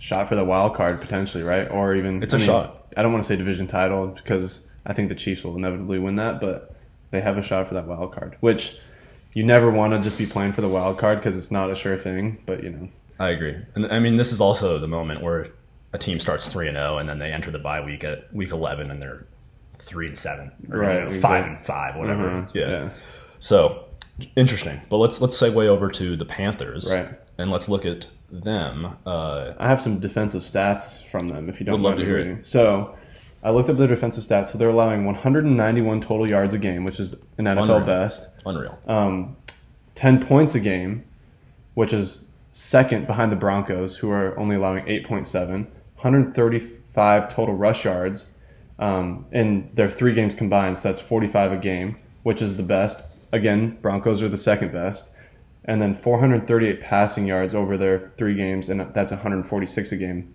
shot 0.05 0.29
for 0.29 0.35
the 0.35 0.45
wild 0.45 0.75
card 0.75 1.01
potentially, 1.01 1.43
right? 1.43 1.69
Or 1.71 1.95
even 1.95 2.21
It's 2.21 2.33
a 2.33 2.37
a 2.37 2.39
shot. 2.39 2.87
I 2.95 3.01
don't 3.01 3.11
want 3.11 3.23
to 3.23 3.27
say 3.27 3.35
division 3.35 3.65
title 3.67 4.07
because 4.07 4.63
I 4.85 4.93
think 4.93 5.09
the 5.09 5.15
Chiefs 5.15 5.43
will 5.43 5.55
inevitably 5.55 5.97
win 5.99 6.15
that, 6.17 6.39
but 6.39 6.75
they 7.11 7.21
have 7.21 7.37
a 7.37 7.41
shot 7.41 7.67
for 7.67 7.73
that 7.73 7.87
wild 7.87 8.13
card, 8.13 8.37
which 8.39 8.77
you 9.33 9.43
never 9.43 9.71
want 9.71 9.93
to 9.93 9.99
just 10.01 10.17
be 10.17 10.27
playing 10.27 10.53
for 10.53 10.61
the 10.61 10.69
wild 10.69 10.99
card 10.99 11.19
because 11.21 11.37
it's 11.37 11.49
not 11.51 11.71
a 11.71 11.75
sure 11.75 11.97
thing. 11.97 12.37
But 12.45 12.63
you 12.63 12.69
know, 12.69 12.87
I 13.19 13.29
agree. 13.29 13.55
And 13.73 13.91
I 13.91 13.99
mean 13.99 14.15
this 14.17 14.31
is 14.31 14.39
also 14.39 14.77
the 14.77 14.87
moment 14.87 15.23
where 15.23 15.47
a 15.91 15.97
team 15.97 16.19
starts 16.19 16.47
three 16.49 16.67
and 16.67 16.77
zero 16.77 16.97
and 16.99 17.09
then 17.09 17.17
they 17.19 17.31
enter 17.31 17.49
the 17.51 17.59
bye 17.59 17.81
week 17.83 18.03
at 18.03 18.31
week 18.33 18.51
eleven 18.51 18.91
and 18.91 19.01
they're 19.01 19.25
three 19.79 20.07
and 20.07 20.17
seven, 20.17 20.51
or, 20.71 20.77
you 20.77 20.81
Right, 20.83 20.93
know, 21.01 21.07
exactly. 21.07 21.19
five 21.21 21.45
and 21.45 21.65
five, 21.65 21.95
whatever. 21.95 22.29
Mhm, 22.29 22.53
yeah. 22.55 22.89
So 23.39 23.85
interesting. 24.35 24.81
But 24.89 24.97
let's 24.97 25.19
let's 25.19 25.35
segue 25.35 25.65
over 25.67 25.89
to 25.89 26.15
the 26.15 26.25
Panthers, 26.25 26.93
Right. 26.93 27.09
And 27.37 27.51
let's 27.51 27.67
look 27.67 27.85
at 27.85 28.09
them. 28.31 28.97
Uh, 29.05 29.53
I 29.57 29.67
have 29.67 29.81
some 29.81 29.99
defensive 29.99 30.43
stats 30.43 31.03
from 31.09 31.27
them 31.27 31.49
if 31.49 31.59
you 31.59 31.65
don't 31.65 31.81
Would 31.81 31.89
love 31.89 31.97
to 31.99 32.05
hear 32.05 32.17
hearing. 32.19 32.43
So 32.43 32.95
I 33.43 33.51
looked 33.51 33.69
up 33.69 33.77
their 33.77 33.87
defensive 33.87 34.23
stats. 34.23 34.49
So 34.49 34.57
they're 34.57 34.69
allowing 34.69 35.05
191 35.05 36.01
total 36.01 36.29
yards 36.29 36.55
a 36.55 36.57
game, 36.57 36.83
which 36.83 36.99
is 36.99 37.13
an 37.37 37.45
NFL 37.45 37.63
Unreal. 37.63 37.79
best. 37.81 38.29
unreal. 38.45 38.79
um, 38.87 39.37
10 39.95 40.25
points 40.25 40.55
a 40.55 40.59
game, 40.59 41.05
which 41.73 41.93
is 41.93 42.25
second 42.53 43.07
behind 43.07 43.31
the 43.31 43.35
Broncos, 43.35 43.97
who 43.97 44.09
are 44.09 44.37
only 44.37 44.55
allowing 44.55 44.83
8.7, 44.85 45.47
135 45.49 47.33
total 47.33 47.55
rush 47.55 47.85
yards 47.85 48.25
um, 48.79 49.25
in 49.31 49.69
their 49.73 49.89
three 49.89 50.13
games 50.13 50.35
combined, 50.35 50.77
so 50.77 50.89
that's 50.89 50.99
45 50.99 51.53
a 51.53 51.57
game, 51.57 51.95
which 52.23 52.41
is 52.41 52.57
the 52.57 52.63
best. 52.63 53.03
Again, 53.31 53.77
Broncos 53.81 54.21
are 54.21 54.29
the 54.29 54.37
second 54.37 54.71
best. 54.71 55.09
And 55.67 55.81
then 55.81 55.95
438 55.95 56.79
passing 56.81 57.25
yards 57.25 57.55
over 57.55 57.77
their 57.77 58.11
three 58.17 58.35
games, 58.35 58.69
and 58.69 58.81
that's 58.93 59.11
146 59.11 59.91
a 59.91 59.97
game, 59.97 60.33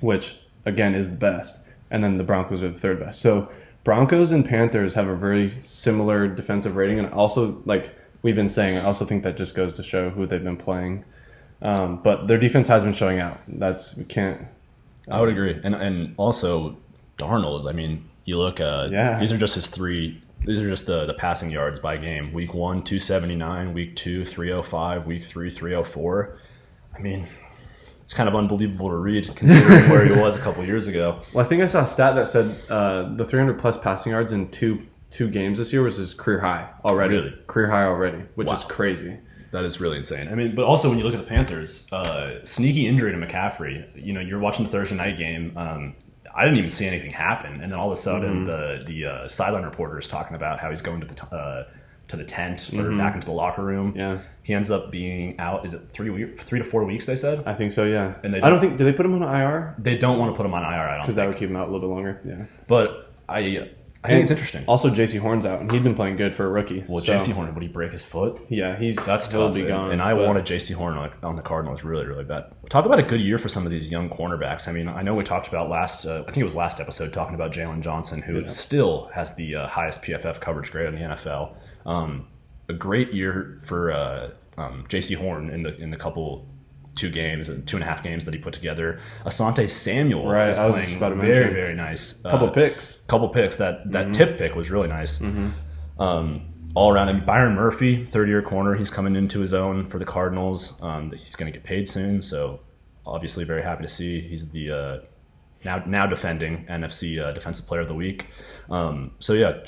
which 0.00 0.38
again 0.66 0.94
is 0.94 1.10
the 1.10 1.16
best. 1.16 1.58
and 1.90 2.02
then 2.02 2.18
the 2.18 2.24
Broncos 2.24 2.62
are 2.62 2.68
the 2.70 2.78
third 2.78 2.98
best. 3.00 3.20
So 3.22 3.48
Broncos 3.84 4.32
and 4.32 4.44
Panthers 4.44 4.94
have 4.94 5.06
a 5.06 5.14
very 5.14 5.58
similar 5.64 6.26
defensive 6.28 6.74
rating, 6.76 6.98
and 6.98 7.08
also 7.12 7.62
like 7.64 7.94
we've 8.22 8.34
been 8.34 8.48
saying, 8.50 8.76
I 8.76 8.84
also 8.84 9.04
think 9.06 9.22
that 9.22 9.36
just 9.36 9.54
goes 9.54 9.74
to 9.76 9.82
show 9.82 10.10
who 10.10 10.26
they've 10.26 10.42
been 10.42 10.56
playing. 10.56 11.04
Um, 11.62 12.00
but 12.02 12.26
their 12.26 12.38
defense 12.38 12.66
has 12.68 12.82
been 12.84 12.92
showing 12.92 13.18
out. 13.20 13.38
That's 13.48 13.96
we 13.96 14.04
can't. 14.04 14.46
I 15.08 15.20
would 15.20 15.28
agree, 15.30 15.58
and 15.62 15.74
and 15.74 16.14
also 16.18 16.76
Darnold. 17.18 17.68
I 17.68 17.72
mean, 17.72 18.04
you 18.24 18.36
look. 18.38 18.60
Uh, 18.60 18.88
Yeah. 18.90 19.18
These 19.18 19.32
are 19.32 19.38
just 19.38 19.54
his 19.54 19.68
three. 19.68 20.20
These 20.44 20.58
are 20.58 20.68
just 20.68 20.86
the 20.86 21.06
the 21.06 21.14
passing 21.14 21.50
yards 21.50 21.78
by 21.80 21.96
game. 21.96 22.32
Week 22.32 22.54
one, 22.54 22.82
two 22.82 22.98
seventy 22.98 23.34
nine. 23.34 23.72
Week 23.72 23.96
two, 23.96 24.24
305. 24.24 25.06
Week 25.06 25.24
three, 25.24 25.50
304. 25.50 26.38
I 26.94 26.98
mean, 27.00 27.28
it's 28.02 28.14
kind 28.14 28.28
of 28.28 28.36
unbelievable 28.36 28.88
to 28.88 28.96
read 28.96 29.34
considering 29.34 29.90
where 29.90 30.04
he 30.04 30.12
was 30.12 30.36
a 30.36 30.40
couple 30.40 30.64
years 30.64 30.86
ago. 30.86 31.20
Well, 31.34 31.44
I 31.44 31.48
think 31.48 31.62
I 31.62 31.66
saw 31.66 31.84
a 31.84 31.88
stat 31.88 32.14
that 32.14 32.28
said 32.28 32.56
uh, 32.70 33.14
the 33.16 33.24
300 33.24 33.58
plus 33.58 33.76
passing 33.78 34.12
yards 34.12 34.32
in 34.32 34.48
two 34.50 34.86
two 35.10 35.28
games 35.28 35.58
this 35.58 35.72
year 35.72 35.82
was 35.82 35.96
his 35.96 36.14
career 36.14 36.40
high 36.40 36.68
already. 36.84 37.16
Really? 37.16 37.34
Career 37.46 37.70
high 37.70 37.84
already, 37.84 38.22
which 38.34 38.50
is 38.52 38.62
crazy. 38.64 39.18
That 39.50 39.64
is 39.64 39.80
really 39.80 39.96
insane. 39.96 40.28
I 40.28 40.34
mean, 40.34 40.54
but 40.54 40.64
also 40.64 40.88
when 40.88 40.98
you 40.98 41.04
look 41.04 41.14
at 41.14 41.20
the 41.20 41.26
Panthers, 41.26 41.90
uh, 41.92 42.44
sneaky 42.44 42.86
injury 42.86 43.12
to 43.12 43.18
McCaffrey. 43.18 43.86
You 43.94 44.12
know, 44.12 44.20
you're 44.20 44.38
watching 44.38 44.66
the 44.66 44.70
Thursday 44.70 44.96
night 44.96 45.16
game. 45.16 45.56
Um, 45.56 45.94
I 46.36 46.44
didn't 46.44 46.58
even 46.58 46.70
see 46.70 46.86
anything 46.86 47.10
happen, 47.10 47.60
and 47.62 47.72
then 47.72 47.78
all 47.78 47.86
of 47.90 47.92
a 47.92 48.00
sudden, 48.00 48.44
the 48.44 48.82
the 48.86 49.06
uh, 49.06 49.28
sideline 49.28 49.64
reporter 49.64 49.98
is 49.98 50.06
talking 50.06 50.36
about 50.36 50.60
how 50.60 50.68
he's 50.70 50.82
going 50.82 51.00
to 51.00 51.06
the 51.06 51.14
t- 51.14 51.22
uh, 51.32 51.64
to 52.08 52.16
the 52.16 52.24
tent 52.24 52.70
or 52.74 52.96
back 52.96 53.14
into 53.14 53.26
the 53.26 53.32
locker 53.32 53.62
room. 53.64 53.92
Yeah, 53.96 54.20
He 54.42 54.54
ends 54.54 54.70
up 54.70 54.90
being 54.92 55.40
out. 55.40 55.64
Is 55.64 55.74
it 55.74 55.80
three 55.90 56.10
week, 56.10 56.40
three 56.40 56.58
to 56.60 56.64
four 56.64 56.84
weeks? 56.84 57.04
They 57.06 57.16
said 57.16 57.42
I 57.46 57.54
think 57.54 57.72
so. 57.72 57.84
Yeah, 57.84 58.14
And 58.22 58.32
they 58.34 58.40
I 58.40 58.50
don't 58.50 58.60
think 58.60 58.76
did 58.76 58.84
they 58.86 58.92
put 58.92 59.06
him 59.06 59.20
on 59.20 59.22
IR 59.22 59.74
they 59.78 59.96
don't 59.98 60.18
want 60.18 60.32
to 60.32 60.36
put 60.36 60.46
him 60.46 60.54
on 60.54 60.62
IR. 60.62 60.68
I 60.88 60.96
don't 60.96 61.02
because 61.06 61.16
that 61.16 61.26
would 61.26 61.36
keep 61.36 61.48
him 61.50 61.56
out 61.56 61.68
a 61.68 61.70
little 61.72 61.88
bit 61.88 61.92
longer. 61.94 62.20
Yeah. 62.24 62.44
But 62.68 63.12
I 63.28 63.70
I 64.06 64.08
think 64.10 64.22
it's 64.22 64.30
interesting. 64.30 64.64
Also, 64.66 64.90
Jaycee 64.90 65.18
Horn's 65.18 65.44
out, 65.44 65.60
and 65.60 65.70
he's 65.70 65.82
been 65.82 65.94
playing 65.94 66.16
good 66.16 66.34
for 66.34 66.46
a 66.46 66.48
rookie. 66.48 66.84
Well, 66.88 67.02
so, 67.04 67.12
Jaycee 67.14 67.32
Horn, 67.32 67.52
would 67.52 67.62
he 67.62 67.68
break 67.68 67.92
his 67.92 68.02
foot? 68.02 68.40
Yeah, 68.48 68.78
he's 68.78 68.96
That's 68.96 69.30
he'll 69.30 69.46
tough. 69.48 69.54
be 69.54 69.66
gone. 69.66 69.90
and 69.92 70.00
I 70.00 70.14
but- 70.14 70.26
wanted 70.26 70.44
Jaycee 70.46 70.74
Horn 70.74 70.96
on, 70.96 71.10
on 71.22 71.36
the 71.36 71.42
Cardinals 71.42 71.84
really, 71.84 72.06
really 72.06 72.24
bad. 72.24 72.44
Talk 72.70 72.84
about 72.86 72.98
a 72.98 73.02
good 73.02 73.20
year 73.20 73.38
for 73.38 73.48
some 73.48 73.64
of 73.64 73.70
these 73.70 73.90
young 73.90 74.08
cornerbacks. 74.08 74.68
I 74.68 74.72
mean, 74.72 74.88
I 74.88 75.02
know 75.02 75.14
we 75.14 75.24
talked 75.24 75.48
about 75.48 75.68
last, 75.68 76.04
uh, 76.06 76.20
I 76.22 76.24
think 76.26 76.38
it 76.38 76.44
was 76.44 76.54
last 76.54 76.80
episode, 76.80 77.12
talking 77.12 77.34
about 77.34 77.52
Jalen 77.52 77.80
Johnson, 77.82 78.22
who 78.22 78.48
still 78.48 79.10
has 79.14 79.34
the 79.34 79.54
uh, 79.56 79.68
highest 79.68 80.02
PFF 80.02 80.40
coverage 80.40 80.70
grade 80.70 80.88
in 80.88 80.94
the 80.94 81.00
NFL. 81.14 81.54
Um, 81.84 82.28
a 82.68 82.72
great 82.72 83.12
year 83.12 83.60
for 83.64 83.92
uh, 83.92 84.30
um, 84.58 84.84
Jaycee 84.88 85.16
Horn 85.16 85.50
in 85.50 85.62
the 85.62 85.76
in 85.76 85.90
the 85.90 85.96
couple 85.96 86.46
two 86.96 87.10
games 87.10 87.48
and 87.48 87.64
two 87.68 87.76
and 87.76 87.84
a 87.84 87.86
half 87.86 88.02
games 88.02 88.24
that 88.24 88.34
he 88.34 88.40
put 88.40 88.52
together. 88.54 88.98
Asante 89.24 89.70
Samuel 89.70 90.26
Right, 90.28 90.48
is 90.48 90.58
I 90.58 90.66
was 90.66 90.72
playing 90.82 90.98
very, 90.98 91.14
mention. 91.14 91.52
very 91.54 91.74
nice. 91.74 92.20
couple 92.22 92.48
Uh, 92.48 92.52
picks. 92.52 92.98
couple 93.06 93.28
picks. 93.28 93.56
That 93.56 93.90
that 93.92 94.04
Mm-hmm. 94.06 94.12
tip 94.12 94.38
pick 94.38 94.56
was 94.56 94.70
really 94.70 94.88
nice. 94.88 95.20
Um, 95.98 96.46
all 96.74 96.90
around, 96.92 97.08
and 97.08 97.24
Byron 97.24 97.54
Murphy, 97.54 98.04
third 98.04 98.28
year 98.28 98.42
corner, 98.42 98.74
he's 98.74 98.90
coming 98.90 99.16
into 99.16 99.40
his 99.40 99.54
own 99.54 99.86
for 99.86 99.98
the 99.98 100.04
Cardinals. 100.04 100.80
Um, 100.82 101.10
he's 101.12 101.34
going 101.34 101.50
to 101.50 101.56
get 101.58 101.64
paid 101.64 101.88
soon, 101.88 102.20
so 102.20 102.60
obviously 103.06 103.44
very 103.44 103.62
happy 103.62 103.82
to 103.82 103.88
see 103.88 104.20
he's 104.20 104.48
the 104.50 104.70
uh, 104.70 104.98
now 105.64 105.82
now 105.86 106.06
defending 106.06 106.66
NFC 106.66 107.22
uh, 107.22 107.32
Defensive 107.32 107.66
Player 107.66 107.80
of 107.82 107.88
the 107.88 107.94
Week. 107.94 108.26
Um, 108.68 109.12
so 109.20 109.32
yeah, 109.32 109.58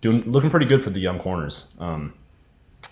doing 0.00 0.22
looking 0.30 0.48
pretty 0.50 0.66
good 0.66 0.82
for 0.82 0.90
the 0.90 1.00
young 1.00 1.18
corners. 1.18 1.74
Um, 1.78 2.14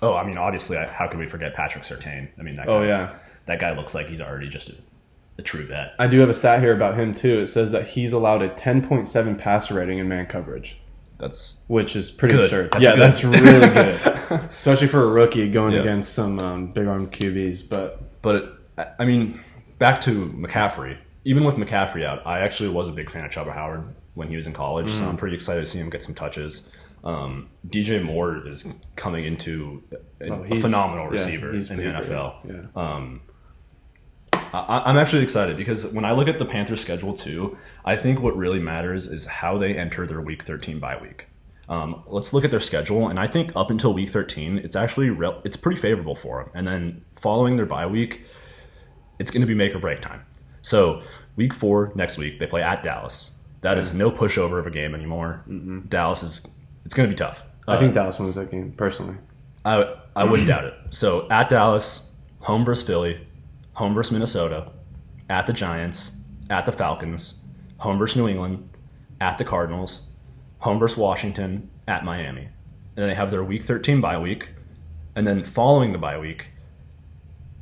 oh, 0.02 0.14
I 0.14 0.24
mean, 0.26 0.36
obviously, 0.36 0.76
I, 0.76 0.86
how 0.86 1.08
could 1.08 1.18
we 1.18 1.26
forget 1.26 1.54
Patrick 1.54 1.84
Surtain? 1.84 2.28
I 2.38 2.42
mean, 2.42 2.56
that 2.56 2.68
Oh, 2.68 2.80
guy's- 2.86 2.90
yeah. 2.90 3.14
That 3.46 3.58
guy 3.60 3.76
looks 3.76 3.94
like 3.94 4.06
he's 4.06 4.20
already 4.20 4.48
just 4.48 4.68
a, 4.70 4.74
a 5.38 5.42
true 5.42 5.64
vet. 5.66 5.92
I 5.98 6.06
do 6.06 6.18
have 6.20 6.28
a 6.30 6.34
stat 6.34 6.60
here 6.60 6.74
about 6.74 6.98
him 6.98 7.14
too. 7.14 7.40
It 7.40 7.48
says 7.48 7.70
that 7.72 7.88
he's 7.88 8.12
allowed 8.12 8.42
a 8.42 8.48
10.7 8.50 9.38
passer 9.38 9.74
rating 9.74 9.98
in 9.98 10.08
man 10.08 10.26
coverage, 10.26 10.78
That's 11.18 11.62
which 11.68 11.94
is 11.96 12.10
pretty 12.10 12.34
Good. 12.36 12.44
absurd. 12.44 12.72
That's 12.72 12.82
yeah, 12.84 12.92
good. 12.94 13.00
that's 13.00 13.24
really 13.24 13.68
good, 13.68 13.94
especially 14.56 14.86
for 14.88 15.02
a 15.02 15.06
rookie 15.06 15.50
going 15.50 15.74
Yeah. 15.74 15.80
against 15.80 16.12
some 16.14 16.38
um, 16.38 16.72
big 16.72 16.86
arm 16.86 17.08
QBs. 17.08 17.68
But 17.68 18.00
But 18.22 18.34
it, 18.36 18.88
I- 18.98 19.04
mean, 19.04 19.40
back 19.78 20.00
to 20.02 20.26
McCaffrey. 20.30 20.96
Even 21.26 21.44
with 21.44 21.56
McCaffrey 21.56 22.04
out, 22.04 22.26
I 22.26 22.40
actually 22.40 22.68
was 22.68 22.88
a 22.88 22.92
big 22.92 23.10
fan 23.10 23.24
of 23.24 23.30
Chuba 23.30 23.52
Hubbard 23.54 23.94
when 24.14 24.28
he 24.28 24.36
was 24.36 24.46
in 24.46 24.52
college, 24.52 24.90
so 24.90 25.02
Mm. 25.02 25.08
I'm 25.08 25.16
pretty 25.16 25.34
excited 25.34 25.60
to 25.62 25.66
see 25.66 25.78
him 25.78 25.90
get 25.90 26.02
some 26.02 26.14
touches. 26.14 26.68
Um, 27.02 27.48
DJ 27.68 28.02
Moore 28.02 28.46
is 28.46 28.72
coming 28.96 29.24
into 29.24 29.82
a, 30.20 30.30
Oh, 30.30 30.44
a 30.50 30.56
phenomenal 30.60 31.06
receiver 31.08 31.52
he's 31.52 31.70
in 31.70 31.76
the. 31.78 31.82
NFL. 31.84 32.34
Yeah. 32.46 32.62
Um, 32.76 33.20
I, 34.68 34.82
I'm 34.90 34.96
actually 34.96 35.22
excited 35.22 35.56
because 35.56 35.86
when 35.92 36.04
I 36.04 36.12
look 36.12 36.28
at 36.28 36.38
the 36.38 36.44
Panthers 36.44 36.80
schedule 36.80 37.12
too, 37.14 37.56
I 37.84 37.96
think 37.96 38.20
what 38.20 38.36
really 38.36 38.58
matters 38.60 39.06
is 39.06 39.24
how 39.24 39.58
they 39.58 39.76
enter 39.76 40.06
their 40.06 40.20
Week 40.20 40.42
13 40.44 40.78
bye 40.78 40.96
week. 41.00 41.26
Um, 41.68 42.02
let's 42.06 42.32
look 42.34 42.44
at 42.44 42.50
their 42.50 42.60
schedule, 42.60 43.08
and 43.08 43.18
I 43.18 43.26
think 43.26 43.52
up 43.56 43.70
until 43.70 43.94
Week 43.94 44.10
13, 44.10 44.58
it's 44.58 44.76
actually 44.76 45.08
rel- 45.10 45.40
it's 45.44 45.56
pretty 45.56 45.80
favorable 45.80 46.14
for 46.14 46.42
them. 46.44 46.50
And 46.54 46.66
then 46.68 47.04
following 47.14 47.56
their 47.56 47.64
bye 47.66 47.86
week, 47.86 48.22
it's 49.18 49.30
going 49.30 49.40
to 49.40 49.46
be 49.46 49.54
make 49.54 49.74
or 49.74 49.78
break 49.78 50.00
time. 50.02 50.24
So 50.62 51.02
Week 51.36 51.52
four 51.54 51.90
next 51.94 52.16
week, 52.18 52.38
they 52.38 52.46
play 52.46 52.62
at 52.62 52.82
Dallas. 52.82 53.32
That 53.62 53.78
is 53.78 53.92
no 53.94 54.10
pushover 54.10 54.58
of 54.60 54.66
a 54.66 54.70
game 54.70 54.94
anymore. 54.94 55.42
Dallas 55.88 56.22
is 56.22 56.42
it's 56.84 56.94
going 56.94 57.08
to 57.08 57.12
be 57.12 57.16
tough. 57.16 57.44
I 57.66 57.74
Uh, 57.76 57.78
think 57.80 57.94
Dallas 57.94 58.18
wins 58.18 58.34
that 58.34 58.50
game 58.50 58.72
personally. 58.76 59.16
I 59.64 59.94
I 60.14 60.24
wouldn't 60.24 60.48
doubt 60.48 60.64
it. 60.64 60.74
So 60.90 61.26
at 61.30 61.48
Dallas, 61.48 62.12
home 62.40 62.64
versus 62.64 62.86
Philly, 62.86 63.26
home 63.74 63.94
versus 63.94 64.12
Minnesota, 64.12 64.72
at 65.28 65.46
the 65.46 65.52
Giants, 65.52 66.12
at 66.50 66.66
the 66.66 66.72
Falcons, 66.72 67.34
home 67.78 67.98
versus 67.98 68.16
New 68.16 68.28
England, 68.28 68.68
at 69.20 69.38
the 69.38 69.44
Cardinals, 69.44 70.10
home 70.58 70.78
versus 70.78 70.98
Washington, 70.98 71.70
at 71.86 72.04
Miami. 72.04 72.42
And 72.42 72.96
then 72.96 73.08
they 73.08 73.14
have 73.14 73.30
their 73.30 73.44
week 73.44 73.64
13 73.64 74.00
bye 74.00 74.18
week. 74.18 74.50
And 75.16 75.26
then 75.26 75.44
following 75.44 75.92
the 75.92 75.98
bye 75.98 76.18
week, 76.18 76.48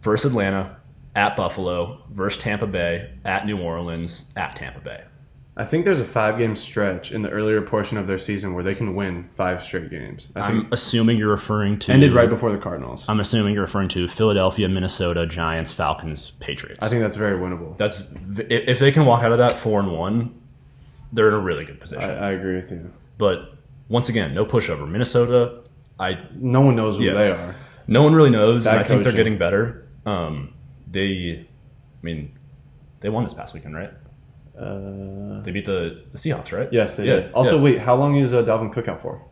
versus 0.03 0.31
Atlanta, 0.31 0.77
at 1.14 1.37
Buffalo, 1.37 2.03
versus 2.11 2.42
Tampa 2.42 2.66
Bay, 2.66 3.11
at 3.25 3.44
New 3.46 3.59
Orleans, 3.59 4.33
at 4.37 4.57
Tampa 4.57 4.81
Bay. 4.81 5.05
I 5.55 5.67
think 5.67 5.85
there's 5.85 6.01
a 6.01 6.05
five 6.07 6.38
game 6.38 6.57
stretch 6.57 7.12
in 7.12 7.21
the 7.21 7.29
earlier 7.29 7.61
portion 7.61 7.99
of 7.99 8.07
their 8.07 8.19
season 8.19 8.55
where 8.55 8.65
they 8.65 8.75
can 8.75 8.95
win 8.95 9.29
five 9.37 9.62
straight 9.62 9.91
games. 9.91 10.29
I 10.35 10.41
I'm 10.41 10.67
assuming 10.73 11.19
you're 11.19 11.31
referring 11.31 11.79
to 11.81 11.93
ended 11.93 12.15
right 12.15 12.31
before 12.31 12.51
the 12.53 12.59
Cardinals. 12.59 13.05
I'm 13.07 13.21
assuming 13.21 13.53
you're 13.53 13.62
referring 13.65 13.88
to 13.91 14.09
Philadelphia, 14.09 14.67
Minnesota, 14.69 15.27
Giants, 15.27 15.71
Falcons, 15.71 16.31
Patriots. 16.31 16.83
I 16.83 16.88
think 16.88 17.03
that's 17.03 17.17
very 17.17 17.38
winnable. 17.38 17.77
That's 17.77 18.15
if 18.49 18.79
they 18.79 18.91
can 18.91 19.05
walk 19.05 19.23
out 19.23 19.33
of 19.33 19.38
that 19.38 19.53
four 19.59 19.81
and 19.81 19.93
one, 19.93 20.41
they're 21.12 21.29
in 21.29 21.35
a 21.35 21.38
really 21.38 21.67
good 21.67 21.81
position. 21.81 22.09
I 22.11 22.31
agree 22.31 22.57
with 22.57 22.71
you. 22.71 22.91
but 23.19 23.55
once 23.88 24.09
again, 24.09 24.33
no 24.33 24.47
pushover. 24.47 24.88
Minnesota, 24.88 25.61
I 26.01 26.19
No 26.35 26.62
one 26.62 26.77
knows 26.77 26.97
who 26.97 27.03
Yeah. 27.05 27.12
they 27.12 27.31
are. 27.31 27.55
no 27.87 28.03
one 28.05 28.15
really 28.15 28.31
knows, 28.31 28.67
and 28.67 28.77
Bad 28.79 28.87
I 28.87 28.88
think 28.88 29.03
they're 29.05 29.12
getting 29.12 29.37
better. 29.37 29.87
Um, 30.07 30.55
they, 30.91 31.41
I 31.41 31.47
mean, 32.01 32.33
they 33.01 33.11
won 33.11 33.25
this 33.25 33.35
past 33.35 33.53
weekend, 33.53 33.75
right? 33.77 33.93
Uh, 34.59 35.41
They 35.43 35.51
beat 35.51 35.65
the, 35.65 36.03
Seahawks, 36.15 36.53
right? 36.53 36.69
yes, 36.73 36.95
they 36.97 37.07
Yeah, 37.07 37.17
did. 37.17 37.33
Also, 37.33 37.57
yeah. 37.57 37.62
wait, 37.62 37.79
how 37.81 37.95
long 37.97 38.17
is 38.17 38.35
uh, 38.35 38.43
Dalvin 38.43 38.73
Cook 38.73 38.88
out 38.88 39.01
for? 39.03 39.23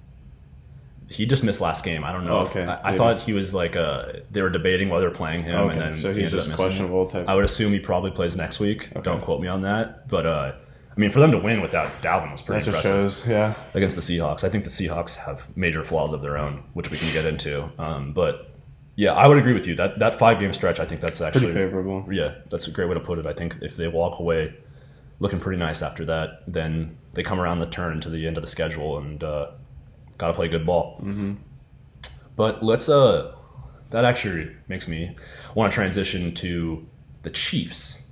he 1.09 1.27
just 1.27 1.43
missed 1.43 1.61
last 1.61 1.85
game. 1.85 2.05
I 2.05 2.13
don't 2.13 2.25
know. 2.25 2.39
Oh, 2.39 2.43
if- 2.43 2.51
okay. 2.51 2.63
I, 2.65 2.93
I 2.93 2.97
thought 2.97 3.21
he 3.21 3.33
was 3.33 3.53
like 3.53 3.75
uh, 3.75 4.13
they 4.31 4.43
were 4.43 4.49
debating 4.49 4.89
whether 4.89 5.11
playing 5.11 5.43
him, 5.43 5.57
Okay, 5.57 5.73
and 5.73 5.81
then 5.97 6.01
so 6.01 6.13
he 6.13 6.23
ended 6.23 6.27
up 6.27 6.31
just 6.39 6.49
missing. 6.51 6.65
questionable 6.67 7.07
type. 7.11 7.29
I 7.29 7.35
would 7.35 7.45
assume 7.45 7.73
he 7.73 7.81
probably 7.81 8.13
plays 8.13 8.37
next 8.37 8.61
week. 8.61 8.91
Don't 9.03 9.21
quote 9.21 9.41
me 9.41 9.49
on 9.49 9.63
that, 9.63 10.07
but 10.07 10.25
uh, 10.25 10.53
I 10.97 11.01
mean, 11.01 11.11
for 11.11 11.19
them 11.19 11.33
to 11.33 11.39
win 11.39 11.63
without 11.63 11.91
Dalvin 12.01 12.31
was 12.31 12.43
pretty 12.43 12.61
that 12.63 12.69
impressive 12.69 13.13
shows, 13.15 13.27
yeah. 13.27 13.55
against 13.75 13.97
the 13.97 14.03
Seahawks. 14.03 14.45
I 14.45 14.51
think 14.51 14.63
the 14.63 14.71
Seahawks 14.71 15.17
have 15.17 15.45
major 15.57 15.83
flaws 15.85 16.13
of 16.13 16.23
their 16.23 16.39
own, 16.39 16.63
which 16.75 16.93
we 16.93 16.97
can 16.97 17.13
get 17.13 17.27
into. 17.27 17.69
Um, 17.77 18.13
but 18.13 18.49
yeah, 18.95 19.13
I 19.13 19.27
would 19.27 19.39
agree 19.39 19.53
with 19.55 19.67
you 19.67 19.75
that 19.77 19.99
that 19.99 20.17
five 20.17 20.39
game 20.39 20.53
stretch. 20.53 20.79
I 20.79 20.85
think 20.85 21.01
that's 21.01 21.19
Pretty 21.19 21.39
actually 21.39 21.55
favorable. 21.55 22.07
yeah, 22.13 22.37
that's 22.51 22.69
a 22.69 22.71
great 22.71 22.89
way 22.89 22.95
to 22.95 23.01
put 23.01 23.19
it. 23.19 23.27
I 23.27 23.33
think 23.33 23.57
if 23.63 23.77
they 23.77 23.89
walk 23.89 24.21
away 24.21 24.55
looking 25.21 25.39
pretty 25.39 25.59
nice 25.59 25.83
after 25.83 26.05
that, 26.07 26.43
then 26.49 26.97
they 27.15 27.23
come 27.23 27.39
around 27.39 27.61
the 27.61 27.67
turn 27.67 28.01
to 28.01 28.11
the 28.11 28.27
end 28.27 28.37
of 28.37 28.43
the 28.43 28.49
schedule 28.49 28.99
and 28.99 29.23
uh, 29.23 29.51
got 30.19 30.29
to 30.29 30.33
play 30.33 30.49
good 30.49 30.67
ball. 30.67 30.99
Mm-hmm. 31.03 31.35
But 32.37 32.63
let's 32.63 32.89
uh, 32.89 33.35
that 33.91 34.05
actually 34.05 34.51
makes 34.67 34.89
me 34.89 35.15
want 35.55 35.71
to 35.71 35.75
transition 35.75 36.33
to 36.35 36.87
the 37.23 37.31
Chiefs 37.31 38.03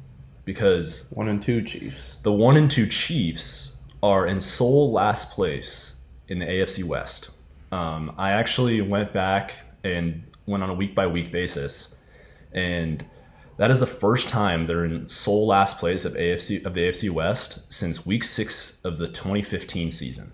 because 0.45 1.11
One 1.11 1.29
and 1.29 1.43
two 1.43 1.63
Chiefs. 1.63 2.17
the 2.23 2.33
one 2.33 2.57
and 2.57 2.71
two 2.71 2.87
Chiefs 2.87 3.77
are 4.03 4.27
in 4.27 4.39
sole 4.41 4.93
last 4.93 5.31
place 5.33 5.97
in 6.29 6.39
the 6.39 6.47
AFC 6.47 6.85
West. 6.85 7.31
Um, 7.73 8.15
I 8.19 8.31
actually 8.31 8.81
went 8.81 9.13
back 9.13 9.55
and 9.85 10.23
went 10.47 10.63
on 10.63 10.71
a 10.71 10.75
week 10.75 10.95
by 10.95 11.07
week 11.07 11.33
basis, 11.33 11.97
and 12.53 13.05
that 13.59 13.71
is 13.71 13.79
the 13.81 13.87
first 13.87 14.29
time 14.29 14.67
they're 14.67 14.85
in 14.85 15.07
sole 15.07 15.47
last 15.47 15.79
place 15.79 16.05
of 16.05 16.15
AFC 16.15 16.65
of 16.65 16.75
the 16.75 16.81
AFC 16.89 17.11
West 17.11 17.61
since 17.73 18.07
week 18.07 18.25
six 18.25 18.79
of 18.83 18.97
the 18.99 19.07
2015 19.09 19.91
season. 19.91 20.33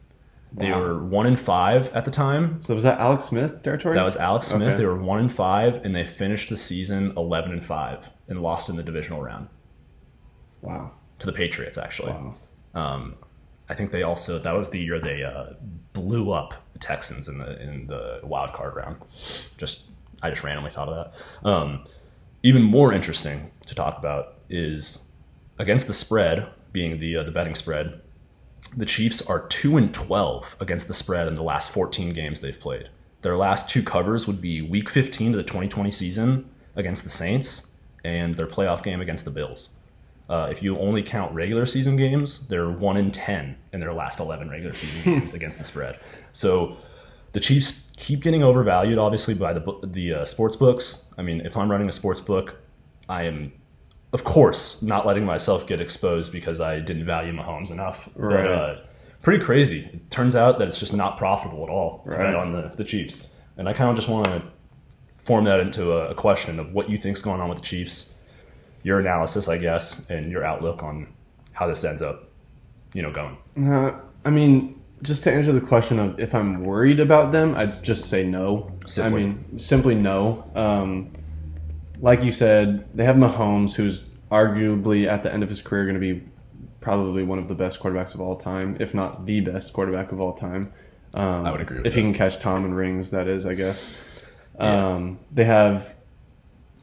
They 0.56 0.70
Wow. 0.70 0.80
were 0.80 1.04
one 1.04 1.26
and 1.26 1.38
five 1.38 1.90
at 1.94 2.04
the 2.04 2.12
time. 2.12 2.62
So 2.62 2.74
was 2.76 2.84
that 2.84 3.00
Alex 3.00 3.24
Smith 3.24 3.62
territory? 3.62 3.96
That 3.96 4.04
was 4.04 4.16
Alex 4.16 4.46
Smith. 4.48 4.68
Okay. 4.68 4.76
They 4.76 4.86
were 4.86 4.96
one 4.96 5.18
and 5.18 5.32
five, 5.32 5.84
and 5.84 5.94
they 5.94 6.04
finished 6.04 6.48
the 6.48 6.56
season 6.56 7.12
11 7.16 7.50
and 7.50 7.64
five 7.66 8.08
and 8.28 8.40
lost 8.40 8.68
in 8.68 8.76
the 8.76 8.82
divisional 8.84 9.20
round 9.20 9.48
wow. 10.62 10.92
to 11.18 11.26
the 11.26 11.32
Patriots. 11.32 11.76
Actually, 11.76 12.12
Wow. 12.12 12.34
Um, 12.74 13.16
I 13.68 13.74
think 13.74 13.90
they 13.90 14.02
also 14.02 14.38
that 14.38 14.52
was 14.52 14.68
the 14.70 14.78
year 14.78 15.00
they 15.00 15.22
uh, 15.22 15.54
blew 15.92 16.30
up 16.30 16.54
the 16.74 16.78
Texans 16.78 17.28
in 17.28 17.38
the 17.38 17.60
in 17.62 17.86
the 17.86 18.20
wild 18.22 18.52
card 18.52 18.76
round. 18.76 18.96
Just 19.56 19.84
I 20.22 20.30
just 20.30 20.42
randomly 20.44 20.70
thought 20.70 20.88
of 20.88 21.12
that. 21.42 21.48
Um, 21.48 21.86
even 22.44 22.62
more 22.62 22.92
interesting 22.92 23.50
to 23.66 23.74
talk 23.74 23.98
about 23.98 24.34
is 24.50 25.10
against 25.58 25.86
the 25.86 25.94
spread, 25.94 26.46
being 26.72 26.98
the 26.98 27.16
uh, 27.16 27.22
the 27.24 27.32
betting 27.32 27.54
spread. 27.56 28.00
The 28.76 28.84
Chiefs 28.86 29.22
are 29.22 29.46
two 29.48 29.76
and 29.76 29.92
twelve 29.92 30.54
against 30.60 30.86
the 30.86 30.94
spread 30.94 31.26
in 31.26 31.34
the 31.34 31.42
last 31.42 31.70
fourteen 31.70 32.12
games 32.12 32.40
they've 32.40 32.58
played. 32.58 32.90
Their 33.22 33.36
last 33.38 33.70
two 33.70 33.82
covers 33.82 34.26
would 34.26 34.42
be 34.42 34.60
Week 34.60 34.90
fifteen 34.90 35.32
of 35.32 35.38
the 35.38 35.42
twenty 35.42 35.68
twenty 35.68 35.90
season 35.90 36.50
against 36.76 37.02
the 37.02 37.10
Saints 37.10 37.68
and 38.04 38.34
their 38.34 38.46
playoff 38.46 38.82
game 38.82 39.00
against 39.00 39.24
the 39.24 39.30
Bills. 39.30 39.70
Uh, 40.28 40.48
if 40.50 40.62
you 40.62 40.78
only 40.78 41.02
count 41.02 41.32
regular 41.34 41.64
season 41.64 41.96
games, 41.96 42.46
they're 42.48 42.70
one 42.70 42.98
in 42.98 43.10
ten 43.10 43.56
in 43.72 43.80
their 43.80 43.94
last 43.94 44.20
eleven 44.20 44.50
regular 44.50 44.74
season 44.76 45.02
games 45.04 45.32
against 45.32 45.58
the 45.58 45.64
spread. 45.64 45.98
So 46.32 46.76
the 47.34 47.40
Chiefs 47.40 47.92
keep 47.96 48.20
getting 48.20 48.42
overvalued, 48.42 48.96
obviously 48.98 49.34
by 49.34 49.52
the 49.52 49.62
the 49.84 50.14
uh, 50.14 50.24
sports 50.24 50.56
books. 50.56 51.06
I 51.18 51.22
mean, 51.22 51.42
if 51.42 51.56
I'm 51.56 51.70
running 51.70 51.88
a 51.88 51.92
sports 51.92 52.20
book, 52.22 52.56
I 53.08 53.24
am, 53.24 53.52
of 54.12 54.24
course, 54.24 54.80
not 54.82 55.04
letting 55.06 55.24
myself 55.26 55.66
get 55.66 55.80
exposed 55.80 56.32
because 56.32 56.60
I 56.60 56.80
didn't 56.80 57.04
value 57.04 57.32
Mahomes 57.32 57.70
enough. 57.70 58.08
But 58.16 58.22
Right. 58.22 58.46
uh, 58.50 58.76
pretty 59.22 59.44
crazy. 59.44 59.80
It 59.92 60.10
turns 60.10 60.34
out 60.34 60.58
that 60.58 60.68
it's 60.68 60.78
just 60.80 60.92
not 60.94 61.18
profitable 61.18 61.62
at 61.64 61.68
all 61.70 62.02
to 62.10 62.16
Right. 62.16 62.24
bet 62.24 62.34
on 62.34 62.52
the, 62.52 62.72
the 62.76 62.84
Chiefs. 62.84 63.28
And 63.58 63.68
I 63.68 63.72
kind 63.72 63.90
of 63.90 63.96
just 63.96 64.08
want 64.08 64.24
to 64.26 64.42
form 65.18 65.44
that 65.44 65.60
into 65.60 65.92
a, 65.92 66.10
a 66.10 66.14
question 66.14 66.58
of 66.58 66.72
what 66.72 66.88
you 66.90 66.98
think's 66.98 67.22
going 67.22 67.40
on 67.40 67.48
with 67.48 67.58
the 67.58 67.64
Chiefs, 67.64 68.12
your 68.82 68.98
analysis, 69.00 69.48
I 69.48 69.58
guess, 69.58 70.08
and 70.10 70.30
your 70.30 70.44
outlook 70.44 70.82
on 70.82 71.06
how 71.52 71.66
this 71.66 71.84
ends 71.84 72.02
up, 72.02 72.28
you 72.92 73.02
know, 73.02 73.12
going. 73.12 73.36
Uh, 73.72 73.92
I 74.24 74.30
mean, 74.30 74.80
just 75.02 75.24
to 75.24 75.32
answer 75.32 75.52
the 75.52 75.60
question 75.60 75.98
of 75.98 76.18
if 76.18 76.34
I'm 76.34 76.60
worried 76.60 77.00
about 77.00 77.32
them, 77.32 77.54
I'd 77.54 77.82
just 77.82 78.06
say 78.06 78.24
no. 78.24 78.70
Simply. 78.86 79.22
I 79.22 79.26
mean, 79.26 79.58
simply 79.58 79.94
no. 79.94 80.50
Um, 80.54 81.12
like 82.00 82.22
you 82.22 82.32
said, 82.32 82.88
they 82.94 83.04
have 83.04 83.16
Mahomes, 83.16 83.74
who's 83.74 84.02
arguably 84.30 85.06
at 85.06 85.22
the 85.22 85.32
end 85.32 85.42
of 85.42 85.48
his 85.48 85.60
career 85.60 85.84
going 85.84 85.94
to 85.94 86.00
be 86.00 86.22
probably 86.80 87.22
one 87.22 87.38
of 87.38 87.48
the 87.48 87.54
best 87.54 87.80
quarterbacks 87.80 88.14
of 88.14 88.20
all 88.20 88.36
time, 88.36 88.76
if 88.80 88.94
not 88.94 89.26
the 89.26 89.40
best 89.40 89.72
quarterback 89.72 90.12
of 90.12 90.20
all 90.20 90.34
time. 90.34 90.72
Um, 91.14 91.46
I 91.46 91.50
would 91.50 91.60
agree 91.60 91.78
with 91.78 91.86
if 91.86 91.94
he 91.94 92.02
can 92.02 92.12
catch 92.12 92.40
Tom 92.40 92.64
and 92.64 92.76
rings, 92.76 93.10
that 93.10 93.28
is, 93.28 93.46
I 93.46 93.54
guess. 93.54 93.94
Yeah. 94.58 94.94
Um, 94.94 95.18
they 95.32 95.44
have 95.44 95.94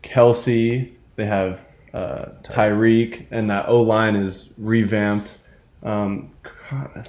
Kelce. 0.04 0.92
They 1.16 1.26
have 1.26 1.62
uh, 1.94 2.30
Tyreek, 2.44 3.28
and 3.32 3.50
that 3.50 3.68
O 3.68 3.82
line 3.82 4.16
is 4.16 4.54
revamped. 4.58 5.30
Um, 5.84 6.32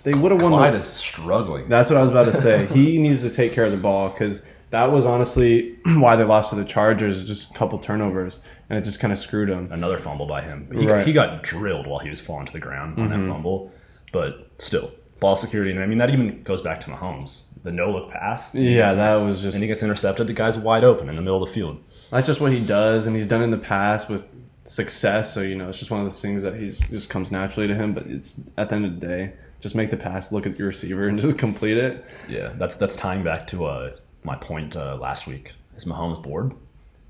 They 0.03 0.13
would 0.15 0.33
have 0.33 0.43
won. 0.43 0.51
Clyde 0.53 0.73
The, 0.73 0.79
is 0.79 0.87
struggling. 0.87 1.69
that's 1.69 1.91
what 1.91 1.99
I 1.99 2.03
was 2.03 2.11
about 2.11 2.27
to 2.27 2.41
say. 2.41 2.67
He 2.67 2.99
needs 3.03 3.23
to 3.23 3.31
take 3.31 3.53
care 3.53 3.65
of 3.65 3.73
the 3.73 3.79
ball 3.79 4.09
because 4.11 4.43
that 4.71 4.91
was 4.91 5.07
honestly 5.07 5.79
why 5.85 6.17
they 6.17 6.25
lost 6.25 6.51
to 6.51 6.57
the 6.57 6.65
Chargers. 6.65 7.25
Just 7.25 7.51
a 7.51 7.55
couple 7.55 7.79
turnovers, 7.79 8.41
and 8.69 8.79
it 8.79 8.83
just 8.83 9.01
kind 9.01 9.13
of 9.13 9.19
screwed 9.19 9.49
them. 9.49 9.69
Another 9.71 9.99
fumble 9.99 10.27
by 10.27 10.43
him. 10.43 10.69
He, 10.75 10.87
Right. 10.87 11.07
he 11.07 11.13
got 11.13 11.43
drilled 11.43 11.87
while 11.87 12.01
he 12.01 12.11
was 12.11 12.21
falling 12.21 12.47
to 12.47 12.53
the 12.53 12.59
ground 12.61 12.99
on 12.99 13.09
that 13.11 13.19
mm-hmm. 13.19 13.31
fumble, 13.31 13.73
but 14.13 14.51
still, 14.59 14.91
ball 15.21 15.37
security. 15.37 15.71
And 15.71 15.81
I 15.81 15.87
mean, 15.87 15.99
that 15.99 16.11
even 16.11 16.43
goes 16.43 16.61
back 16.63 16.81
to 16.81 16.91
Mahomes. 16.91 17.45
The 17.63 17.71
no 17.71 17.93
look 17.93 18.11
pass. 18.11 18.55
Yeah, 18.55 18.93
that 18.95 19.15
was 19.17 19.41
just 19.43 19.55
And 19.55 19.63
he 19.63 19.69
gets 19.69 19.83
intercepted. 19.85 20.27
The 20.27 20.33
guy's 20.33 20.59
wide 20.59 20.83
open 20.83 21.09
in 21.09 21.15
the 21.17 21.23
middle 21.23 21.41
of 21.41 21.49
the 21.49 21.55
field. 21.55 21.79
that's 22.11 22.27
just 22.27 22.41
what 22.41 22.51
he 22.53 22.59
does, 22.59 23.07
and 23.07 23.15
he's 23.15 23.27
done 23.27 23.43
in 23.43 23.53
the 23.53 23.59
past 23.59 24.09
with 24.09 24.25
success. 24.65 25.33
So 25.35 25.41
you 25.43 25.55
know, 25.55 25.69
it's 25.69 25.79
just 25.79 25.91
one 25.91 26.01
of 26.01 26.07
those 26.07 26.21
things 26.21 26.43
that 26.43 26.55
he's 26.57 26.81
just 26.81 27.09
comes 27.11 27.31
naturally 27.31 27.69
to 27.69 27.75
him. 27.75 27.95
But 27.95 28.07
it's 28.07 28.35
at 28.57 28.69
the 28.71 28.75
end 28.77 28.85
of 28.87 29.01
the 29.01 29.07
day, 29.07 29.33
just 29.63 29.75
make 29.75 29.91
the 29.91 29.97
pass, 29.97 30.31
look 30.33 30.47
at 30.47 30.59
your 30.59 30.69
receiver, 30.69 31.09
and 31.09 31.19
just 31.27 31.39
complete 31.39 31.79
it. 31.79 32.05
Yeah, 32.29 32.53
that's 32.57 32.77
that's 32.77 32.97
tying 32.97 33.23
back 33.25 33.47
to 33.49 33.65
uh, 33.65 33.97
my 34.25 34.37
point 34.37 34.77
uh, 34.77 34.97
last 34.97 35.27
week. 35.27 35.53
Is 35.77 35.87
Mahomes 35.87 36.23
bored? 36.23 36.53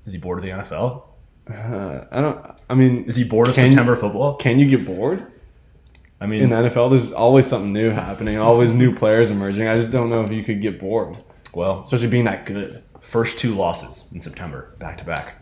Is 0.05 0.13
he 0.13 0.19
bored 0.19 0.37
of 0.39 0.45
the 0.45 0.51
NFL? 0.51 1.03
Uh, 1.49 2.05
I 2.11 2.21
don't. 2.21 2.45
I 2.69 2.75
mean, 2.75 3.03
Is 3.05 3.17
he 3.17 3.25
bored 3.25 3.49
of 3.49 3.55
September 3.55 3.97
football? 3.97 4.35
can 4.35 4.59
you 4.59 4.69
get 4.69 4.85
bored? 4.85 5.27
I 6.21 6.25
mean, 6.25 6.43
in 6.43 6.49
the 6.51 6.55
NFL, 6.55 6.91
there's 6.91 7.11
always 7.11 7.47
something 7.47 7.73
new 7.73 7.89
happening, 7.89 8.37
always 8.37 8.73
new 8.73 8.95
players 8.95 9.29
emerging. 9.29 9.67
I 9.67 9.75
just 9.81 9.91
don't 9.91 10.09
know 10.09 10.23
if 10.23 10.31
you 10.31 10.41
could 10.41 10.61
get 10.61 10.79
bored, 10.79 11.17
well, 11.53 11.81
especially 11.83 12.07
being 12.07 12.23
that 12.25 12.45
good. 12.45 12.81
first 13.01 13.37
two 13.39 13.53
losses 13.55 14.09
in 14.13 14.21
September, 14.21 14.73
back 14.79 14.97
to 14.99 15.03
back. 15.03 15.33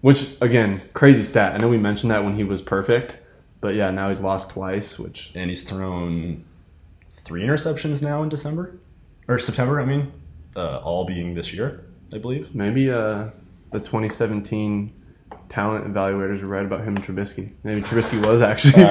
Which 0.00 0.30
again, 0.40 0.80
crazy 0.94 1.24
stat. 1.24 1.52
I 1.54 1.58
know 1.58 1.68
we 1.68 1.76
mentioned 1.76 2.10
that 2.10 2.24
when 2.24 2.36
he 2.36 2.44
was 2.44 2.62
perfect, 2.62 3.18
but 3.60 3.74
yeah, 3.74 3.90
now 3.90 4.08
he's 4.08 4.22
lost 4.22 4.48
twice. 4.48 4.98
Which 4.98 5.30
and 5.34 5.50
he's 5.50 5.62
thrown 5.62 6.44
three 7.30 7.42
interceptions 7.44 8.02
now 8.02 8.24
in 8.24 8.28
December 8.28 8.76
or 9.28 9.38
September. 9.38 9.80
I 9.80 9.84
mean, 9.84 10.12
uh, 10.56 10.78
all 10.78 11.04
being 11.04 11.32
this 11.34 11.52
year, 11.54 11.84
I 12.12 12.18
believe. 12.18 12.52
maybe 12.56 12.90
uh, 12.90 13.28
the 13.70 13.78
2017 13.78 14.92
talent 15.48 15.86
evaluators 15.86 16.42
were 16.42 16.48
right 16.48 16.64
about 16.66 16.80
him 16.80 16.96
and 16.96 17.04
Trubisky. 17.04 17.52
Maybe 17.62 17.82
Trubisky 17.82 18.26
was 18.26 18.42
actually. 18.42 18.82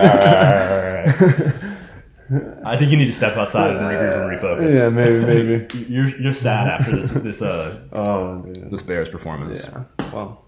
I 2.63 2.77
think 2.77 2.91
you 2.91 2.97
need 2.97 3.07
to 3.07 3.11
step 3.11 3.35
outside 3.35 3.75
and 3.75 3.79
regroup 3.81 4.13
and 4.13 4.39
refocus. 4.39 4.71
yeah, 4.79 4.87
maybe, 4.87 5.25
maybe. 5.25 5.85
You're 5.93 6.09
you're 6.21 6.33
sad 6.33 6.67
after 6.69 6.95
this 6.95 7.09
this 7.09 7.41
uh 7.41 7.79
Oh, 7.91 8.43
this 8.55 8.83
Bears 8.83 9.09
performance 9.09 9.67
yeah. 9.67 9.83
Well, 10.13 10.45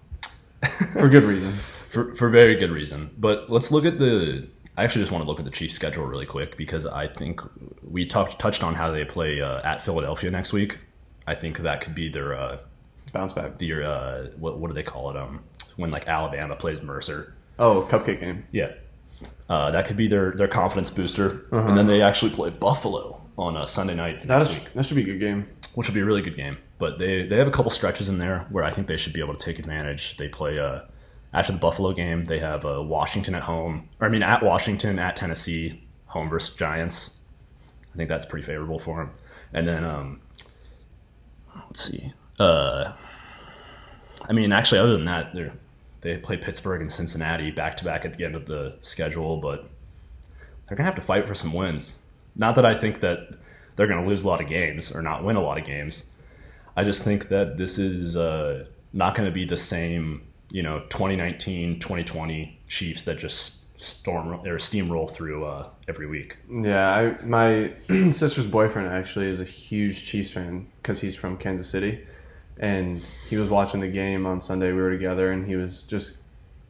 for 0.94 1.10
good 1.10 1.24
reason. 1.24 1.54
for 1.90 2.16
for 2.16 2.30
very 2.30 2.56
good 2.56 2.70
reason. 2.72 3.10
But 3.18 3.50
let's 3.52 3.70
look 3.70 3.84
at 3.84 3.98
the. 3.98 4.48
I 4.78 4.84
actually 4.84 5.02
just 5.02 5.12
want 5.12 5.24
to 5.24 5.28
look 5.30 5.40
at 5.40 5.46
the 5.46 5.52
Chiefs' 5.52 5.76
schedule 5.76 6.06
really 6.06 6.26
quick 6.26 6.56
because 6.58 6.86
I 6.86 7.08
think 7.08 7.42
we 7.84 8.06
talked 8.06 8.40
touched 8.40 8.64
on 8.64 8.74
how 8.76 8.90
they 8.92 9.04
play 9.06 9.42
uh, 9.42 9.62
at 9.64 9.82
Philadelphia 9.82 10.32
next 10.32 10.54
week. 10.54 10.80
I 11.28 11.36
think 11.36 11.60
that 11.60 11.82
could 11.82 11.94
be 11.96 12.10
their 12.10 12.34
uh, 12.34 12.58
Bounce 13.14 13.34
back. 13.34 13.58
their 13.60 13.84
uh, 13.84 14.28
what 14.38 14.58
what 14.60 14.70
do 14.70 14.74
they 14.74 14.84
call 14.84 15.10
it 15.12 15.18
um 15.18 15.44
when 15.76 15.92
like 15.92 16.08
Alabama 16.08 16.56
plays 16.56 16.82
Mercer. 16.82 17.34
Oh, 17.60 17.88
cupcake 17.90 18.22
game. 18.22 18.46
Yeah. 18.52 18.72
Uh, 19.50 19.70
that 19.72 19.86
could 19.86 19.98
be 19.98 20.08
their, 20.08 20.32
their 20.32 20.48
confidence 20.48 20.90
booster. 20.90 21.46
And 21.52 21.78
then 21.78 21.86
they 21.86 22.02
actually 22.02 22.32
play 22.32 22.50
Buffalo 22.50 23.22
on 23.38 23.56
a 23.58 23.68
Sunday 23.68 23.94
night 23.96 24.22
That, 24.22 24.28
next 24.40 24.46
is, 24.50 24.54
week, 24.56 24.74
that 24.74 24.86
should 24.86 24.96
be 24.96 25.02
a 25.04 25.06
good 25.06 25.20
game. 25.20 25.48
which 25.76 25.88
will 25.88 25.94
be 25.94 26.00
a 26.00 26.06
really 26.06 26.22
good 26.22 26.36
game. 26.38 26.58
But 26.80 26.98
they, 26.98 27.28
they 27.28 27.38
have 27.38 27.48
a 27.48 27.52
couple 27.52 27.70
stretches 27.70 28.10
in 28.10 28.18
there 28.18 28.48
where 28.50 28.64
I 28.64 28.72
think 28.72 28.88
they 28.88 28.98
should 28.98 29.14
be 29.14 29.20
able 29.20 29.36
to 29.36 29.46
take 29.46 29.60
advantage. 29.60 30.18
They 30.18 30.28
play 30.30 30.58
uh, 30.58 30.82
after 31.34 31.52
the 31.52 31.58
Buffalo 31.58 31.94
game. 31.94 32.26
They 32.26 32.40
have 32.40 32.66
uh, 32.66 32.82
Washington 32.82 33.36
at 33.36 33.44
home, 33.44 33.90
or 34.00 34.08
I 34.08 34.10
mean 34.10 34.24
at 34.24 34.44
Washington, 34.44 35.00
at 35.00 35.16
Tennessee, 35.16 35.84
home 36.06 36.30
versus 36.30 36.56
Giants. 36.56 37.18
I 37.94 37.98
think 37.98 38.10
that's 38.10 38.26
pretty 38.26 38.46
favorable 38.46 38.80
for 38.80 38.98
them. 38.98 39.12
And 39.54 39.68
then 39.68 39.84
um, 39.84 40.22
let's 41.56 41.84
see. 41.84 42.14
Uh, 42.40 42.94
I 44.28 44.34
mean, 44.34 44.52
actually, 44.52 44.80
other 44.80 44.94
than 44.94 45.06
that, 45.06 45.34
they 45.34 45.52
they 46.02 46.18
play 46.18 46.38
Pittsburgh 46.38 46.82
and 46.82 46.92
Cincinnati 46.92 47.52
back 47.52 47.78
to 47.78 47.86
back 47.86 48.06
at 48.06 48.18
the 48.18 48.26
end 48.26 48.36
of 48.36 48.46
the 48.46 48.76
schedule, 48.82 49.38
but 49.38 49.70
they're 50.68 50.78
gonna 50.78 50.86
have 50.86 50.96
to 50.96 51.02
fight 51.02 51.28
for 51.28 51.36
some 51.36 51.54
wins. 51.54 52.00
Not 52.36 52.56
that 52.56 52.66
I 52.66 52.76
think 52.76 53.02
that 53.02 53.20
they're 53.76 53.88
gonna 53.88 54.08
lose 54.08 54.24
a 54.24 54.28
lot 54.28 54.42
of 54.42 54.48
games 54.48 54.92
or 54.92 55.02
not 55.02 55.24
win 55.24 55.36
a 55.36 55.42
lot 55.42 55.58
of 55.58 55.66
games. 55.66 56.12
I 56.76 56.84
just 56.84 57.04
think 57.04 57.30
that 57.30 57.58
this 57.58 57.78
is 57.78 58.16
uh, 58.16 58.66
not 58.94 59.16
going 59.16 59.28
to 59.28 59.34
be 59.34 59.46
the 59.46 59.58
same, 59.58 60.22
you 60.52 60.62
know, 60.62 60.80
2019, 60.90 61.80
2020 61.80 62.60
Chiefs 62.68 63.04
that 63.04 63.18
just 63.18 63.62
storm 63.82 64.34
or 64.34 64.58
steamroll 64.58 65.10
through 65.10 65.46
uh, 65.46 65.68
every 65.88 66.06
week. 66.08 66.38
Yeah, 66.50 66.90
I, 66.90 67.26
my 67.26 67.74
sister's 68.12 68.46
boyfriend 68.46 68.88
actually 68.90 69.28
is 69.30 69.40
a 69.40 69.46
huge 69.46 70.06
Chiefs 70.06 70.32
fan 70.32 70.68
because 70.82 71.02
he's 71.02 71.16
from 71.16 71.38
Kansas 71.38 71.70
City, 71.70 72.06
and 72.60 73.02
he 73.30 73.38
was 73.38 73.50
watching 73.50 73.82
the 73.82 73.88
game 73.88 74.26
on 74.26 74.42
Sunday. 74.42 74.72
We 74.72 74.82
were 74.82 74.92
together, 74.92 75.32
and 75.32 75.48
he 75.48 75.56
was 75.56 75.84
just 75.84 76.18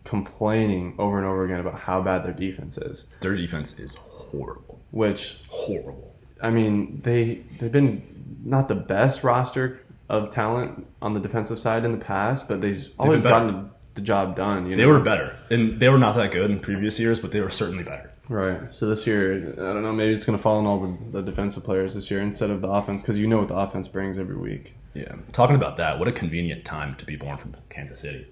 complaining 0.04 0.96
over 0.98 1.18
and 1.18 1.28
over 1.28 1.46
again 1.46 1.60
about 1.60 1.80
how 1.80 2.02
bad 2.02 2.24
their 2.24 2.34
defense 2.34 2.78
is. 2.78 3.06
Their 3.20 3.36
defense 3.36 3.78
is 3.78 3.96
horrible, 3.96 4.80
Which 4.92 5.40
horrible. 5.50 6.16
I 6.42 6.50
mean, 6.50 7.02
they 7.04 7.44
they've 7.60 7.72
been 7.72 8.04
not 8.44 8.68
the 8.68 8.76
best 8.76 9.24
roster 9.24 9.82
of 10.12 10.34
talent 10.34 10.86
on 11.02 11.14
the 11.14 11.20
defensive 11.20 11.58
side 11.58 11.86
in 11.86 11.92
the 11.94 12.04
past, 12.14 12.48
but 12.48 12.60
they've 12.62 12.88
always 13.00 13.24
gotten 13.24 13.70
the 13.96 14.02
job 14.02 14.36
done. 14.36 14.68
You 14.68 14.76
They 14.76 14.84
know? 14.84 14.90
were 14.90 15.00
better, 15.00 15.38
and 15.50 15.80
they 15.80 15.88
were 15.90 15.98
not 15.98 16.16
that 16.18 16.32
good 16.32 16.52
in 16.52 16.60
previous 16.60 17.00
years, 17.00 17.20
but 17.20 17.32
they 17.32 17.40
were 17.42 17.50
certainly 17.50 17.84
better. 17.84 18.12
Right. 18.28 18.60
So 18.74 18.88
this 18.88 19.08
year, 19.08 19.54
I 19.54 19.74
don't 19.74 19.82
know. 19.84 19.92
Maybe 19.94 20.14
it's 20.14 20.26
going 20.26 20.38
to 20.38 20.42
fall 20.42 20.58
on 20.58 20.66
all 20.66 20.80
the, 20.80 21.20
the 21.20 21.22
defensive 21.22 21.64
players 21.64 21.96
this 21.96 22.10
year 22.12 22.22
instead 22.22 22.50
of 22.50 22.62
the 22.62 22.68
offense 22.68 23.02
because 23.02 23.18
you 23.18 23.28
know 23.28 23.40
what 23.40 23.48
the 23.50 23.56
offense 23.56 23.88
brings 23.88 24.18
every 24.20 24.38
week. 24.38 24.74
Yeah, 24.94 25.16
talking 25.32 25.56
about 25.56 25.78
that, 25.78 25.98
what 26.00 26.08
a 26.08 26.12
convenient 26.12 26.64
time 26.66 26.96
to 26.96 27.06
be 27.06 27.16
born 27.16 27.38
from 27.38 27.56
Kansas 27.70 28.00
City. 28.00 28.28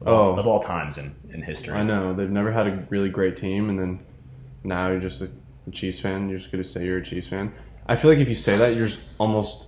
Of 0.00 0.08
all, 0.08 0.24
Oh. 0.34 0.36
of 0.38 0.46
all 0.46 0.60
times 0.60 0.98
in, 0.98 1.14
in 1.32 1.42
history. 1.42 1.74
I 1.74 1.82
know 1.82 2.12
they've 2.14 2.30
never 2.30 2.52
had 2.52 2.66
a 2.66 2.86
really 2.90 3.08
great 3.08 3.36
team, 3.38 3.70
and 3.70 3.78
then 3.78 4.00
now 4.62 4.88
you're 4.90 5.00
just 5.00 5.20
a, 5.22 5.30
a 5.66 5.70
Chiefs 5.70 6.00
fan. 6.00 6.28
You're 6.28 6.38
just 6.38 6.52
going 6.52 6.62
to 6.62 6.68
say 6.68 6.84
you're 6.84 6.98
a 6.98 7.04
Chiefs 7.04 7.28
fan. 7.28 7.52
I 7.86 7.96
feel 7.96 8.10
like 8.10 8.18
if 8.20 8.28
you 8.28 8.34
say 8.34 8.56
that, 8.58 8.74
you're 8.76 8.90
almost 9.18 9.66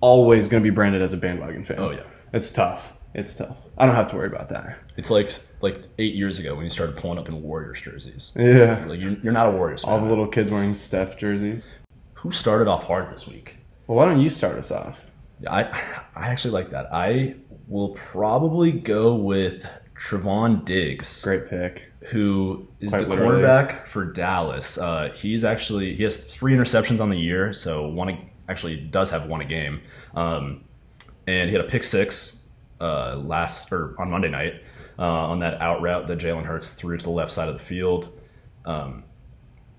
always 0.00 0.48
going 0.48 0.62
to 0.62 0.68
be 0.68 0.74
branded 0.74 1.02
as 1.02 1.12
a 1.12 1.16
bandwagon 1.16 1.64
fan. 1.64 1.78
Oh, 1.78 1.90
yeah. 1.90 2.02
it's 2.32 2.50
tough. 2.52 2.92
it's 3.14 3.34
tough. 3.34 3.56
I 3.78 3.86
don't 3.86 3.94
have 3.94 4.10
to 4.10 4.16
worry 4.16 4.28
about 4.28 4.48
that. 4.50 4.78
It's 4.96 5.10
like 5.10 5.30
like 5.60 5.82
eight 5.98 6.14
years 6.14 6.38
ago 6.38 6.54
when 6.54 6.64
you 6.64 6.70
started 6.70 6.96
pulling 6.96 7.18
up 7.18 7.28
in 7.28 7.42
Warriors 7.42 7.80
jerseys. 7.80 8.32
Yeah. 8.36 8.84
Like 8.86 9.00
you're, 9.00 9.16
you're 9.22 9.32
not 9.32 9.46
a 9.48 9.50
Warriors 9.50 9.82
fan. 9.84 9.92
All 9.92 10.00
the 10.00 10.06
little 10.08 10.26
kids 10.28 10.50
wearing 10.50 10.74
Steph 10.74 11.18
jerseys. 11.18 11.62
Who 12.14 12.30
started 12.30 12.68
off 12.68 12.84
hard 12.84 13.12
this 13.12 13.26
week? 13.26 13.58
Well, 13.86 13.96
why 13.98 14.06
don't 14.06 14.20
you 14.20 14.30
start 14.30 14.56
us 14.58 14.70
off? 14.70 14.98
I 15.46 15.64
I 16.14 16.28
actually 16.28 16.52
like 16.52 16.70
that. 16.70 16.86
I 16.92 17.36
will 17.68 17.90
probably 17.90 18.72
go 18.72 19.14
with 19.14 19.66
Trevon 19.94 20.64
Diggs, 20.64 21.22
Great 21.22 21.48
pick. 21.48 21.92
who 22.10 22.66
is 22.80 22.90
Quite 22.90 23.02
the 23.02 23.08
literally. 23.08 23.42
cornerback 23.42 23.86
for 23.88 24.04
Dallas. 24.04 24.78
Uh, 24.78 25.12
he's 25.14 25.44
actually 25.44 25.94
he 25.94 26.02
has 26.04 26.16
three 26.16 26.54
interceptions 26.54 27.00
on 27.00 27.10
the 27.10 27.18
year, 27.18 27.52
so 27.52 27.86
one 27.88 28.30
actually 28.48 28.76
does 28.76 29.10
have 29.10 29.26
won 29.26 29.40
a 29.40 29.44
game. 29.44 29.80
Um, 30.14 30.64
and 31.26 31.48
he 31.50 31.56
had 31.56 31.64
a 31.64 31.68
pick 31.68 31.82
six 31.82 32.44
uh, 32.80 33.16
last 33.16 33.72
or 33.72 33.94
on 34.00 34.10
Monday 34.10 34.28
night 34.28 34.62
uh, 34.98 35.02
on 35.02 35.40
that 35.40 35.60
out 35.60 35.82
route 35.82 36.06
that 36.06 36.18
Jalen 36.18 36.44
Hurts 36.44 36.74
threw 36.74 36.96
to 36.96 37.04
the 37.04 37.10
left 37.10 37.32
side 37.32 37.48
of 37.48 37.54
the 37.58 37.64
field. 37.64 38.08
Um, 38.64 39.04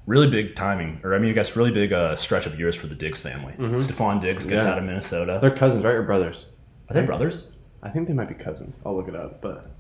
really 0.06 0.30
big 0.30 0.56
timing, 0.56 1.00
or 1.04 1.14
I 1.16 1.20
mean, 1.20 1.32
I 1.32 1.34
guess 1.34 1.56
really 1.56 1.72
big 1.72 1.92
uh, 1.94 2.16
stretch 2.16 2.46
of 2.46 2.58
years 2.58 2.76
for 2.76 2.88
the 2.88 2.96
Diggs 2.96 3.20
family. 3.22 3.54
Stefon 3.58 4.22
Diggs 4.22 4.46
gets 4.46 4.66
Yeah. 4.66 4.72
out 4.72 4.78
of 4.78 4.84
Minnesota. 4.86 5.40
They're 5.42 5.52
cousins, 5.52 5.84
right? 5.84 5.96
Or 5.96 6.04
brothers? 6.04 6.46
Are 6.90 6.94
they 6.94 7.02
brothers? 7.02 7.52
I 7.84 7.90
think 7.90 8.08
they 8.08 8.14
might 8.14 8.30
be 8.30 8.34
cousins. 8.36 8.76
I'll 8.86 8.96
look 8.96 9.08
it 9.08 9.16
up. 9.16 9.42
But 9.42 9.72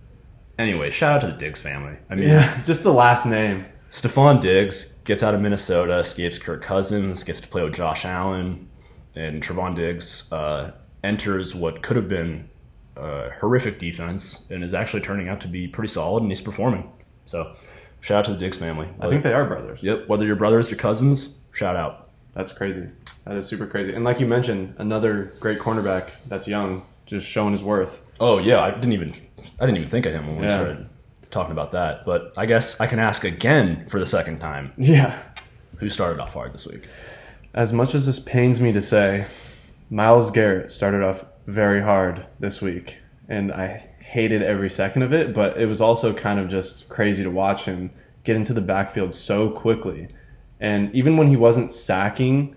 Anyway, 0.59 0.89
shout 0.89 1.15
out 1.15 1.21
to 1.21 1.27
the 1.27 1.37
Diggs 1.37 1.61
family. 1.61 1.97
I 2.09 2.15
mean, 2.15 2.29
yeah, 2.29 2.61
just 2.65 2.83
the 2.83 2.91
last 2.93 3.25
name. 3.25 3.65
Stefon 3.91 4.41
Diggs 4.41 4.93
gets 5.05 5.21
out 5.23 5.33
of 5.33 5.39
Minnesota, 5.41 5.97
escapes 5.99 6.37
Kirk 6.39 6.61
Cousins, 6.63 7.23
gets 7.23 7.39
to 7.41 7.47
play 7.47 7.63
with 7.63 7.73
Josh 7.75 8.03
Allen, 8.05 8.67
and 9.17 9.41
Trevon 9.41 9.75
Diggs 9.75 10.31
uh, 10.31 10.71
enters 11.03 11.53
what 11.55 11.81
could 11.81 11.95
have 11.97 12.07
been 12.07 12.49
a 12.95 13.29
horrific 13.39 13.79
defense 13.79 14.45
and 14.49 14.63
is 14.63 14.73
actually 14.73 15.01
turning 15.01 15.27
out 15.29 15.41
to 15.41 15.47
be 15.47 15.67
pretty 15.67 15.89
solid, 15.89 16.21
and 16.23 16.31
he's 16.31 16.41
performing. 16.41 16.89
So, 17.25 17.53
shout 18.01 18.19
out 18.19 18.25
to 18.25 18.31
the 18.31 18.37
Diggs 18.37 18.57
family. 18.57 18.87
I 18.99 19.09
think 19.09 19.23
they 19.23 19.33
are 19.33 19.45
brothers. 19.45 19.83
Yep, 19.83 20.07
whether 20.07 20.25
you're 20.25 20.35
brothers 20.35 20.71
or 20.71 20.75
cousins, 20.75 21.35
shout 21.51 21.75
out. 21.75 22.09
That's 22.33 22.51
crazy. 22.51 22.87
That 23.25 23.35
is 23.37 23.47
super 23.47 23.67
crazy. 23.67 23.93
And 23.93 24.03
like 24.05 24.19
you 24.19 24.25
mentioned, 24.25 24.75
another 24.77 25.33
great 25.39 25.59
cornerback 25.59 26.11
that's 26.27 26.47
young, 26.47 26.85
just 27.05 27.27
showing 27.27 27.51
his 27.51 27.61
worth. 27.63 27.99
Oh 28.19 28.37
yeah, 28.39 28.61
I 28.61 28.71
didn't 28.71 28.93
even 28.93 29.13
I 29.59 29.65
didn't 29.65 29.77
even 29.77 29.89
think 29.89 30.05
of 30.05 30.13
him 30.13 30.27
when 30.27 30.37
we 30.37 30.43
Yeah. 30.43 30.53
started 30.55 30.89
talking 31.29 31.51
about 31.51 31.71
that. 31.73 32.05
But 32.05 32.33
I 32.37 32.45
guess 32.45 32.79
I 32.79 32.87
can 32.87 32.99
ask 32.99 33.23
again 33.25 33.85
for 33.87 33.99
the 33.99 34.05
second 34.05 34.39
time. 34.39 34.71
Yeah. 34.77 35.21
Who 35.77 35.89
started 35.89 36.19
off 36.19 36.33
hard 36.33 36.51
this 36.53 36.65
week? 36.65 36.83
As 37.57 37.73
much 37.73 37.95
as 37.95 38.05
this 38.05 38.19
pains 38.19 38.59
me 38.59 38.71
to 38.71 38.83
say, 38.83 39.25
Myles 39.89 40.29
Garrett 40.29 40.71
started 40.71 41.01
off 41.01 41.25
very 41.47 41.81
hard 41.81 42.27
this 42.39 42.61
week, 42.61 42.97
and 43.27 43.51
I 43.51 43.89
hated 43.99 44.43
every 44.43 44.69
second 44.69 45.01
of 45.01 45.11
it. 45.11 45.33
But 45.33 45.59
it 45.59 45.65
was 45.65 45.81
also 45.81 46.13
kind 46.13 46.39
of 46.39 46.49
just 46.49 46.87
crazy 46.87 47.23
to 47.23 47.31
watch 47.31 47.65
him 47.65 47.89
get 48.23 48.35
into 48.35 48.53
the 48.53 48.61
backfield 48.61 49.15
so 49.15 49.49
quickly, 49.49 50.07
and 50.59 50.93
even 50.93 51.17
when 51.17 51.29
he 51.29 51.35
wasn't 51.35 51.71
sacking 51.71 52.55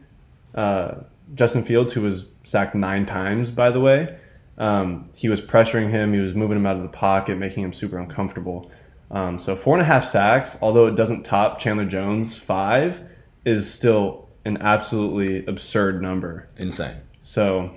uh, 0.54 0.96
Justin 1.34 1.64
Fields, 1.64 1.94
who 1.94 2.02
was 2.02 2.26
sacked 2.44 2.74
nine 2.74 3.06
times, 3.06 3.50
by 3.50 3.70
the 3.70 3.80
way, 3.80 4.18
um, 4.58 5.08
he 5.16 5.30
was 5.30 5.40
pressuring 5.40 5.88
him. 5.88 6.12
He 6.12 6.20
was 6.20 6.34
moving 6.34 6.58
him 6.58 6.66
out 6.66 6.76
of 6.76 6.82
the 6.82 6.88
pocket, 6.88 7.38
making 7.38 7.64
him 7.64 7.72
super 7.72 7.96
uncomfortable. 7.96 8.70
Um, 9.10 9.40
so 9.40 9.56
four 9.56 9.76
and 9.76 9.82
a 9.82 9.86
half 9.86 10.06
sacks, 10.06 10.58
although 10.60 10.88
it 10.88 10.94
doesn't 10.94 11.22
top 11.22 11.58
Chandler 11.58 11.86
Jones 11.86 12.36
five, 12.36 13.00
is 13.46 13.72
still 13.72 14.28
an 14.44 14.58
absolutely 14.60 15.44
absurd 15.46 16.00
number. 16.02 16.48
Insane. 16.56 16.96
So 17.20 17.70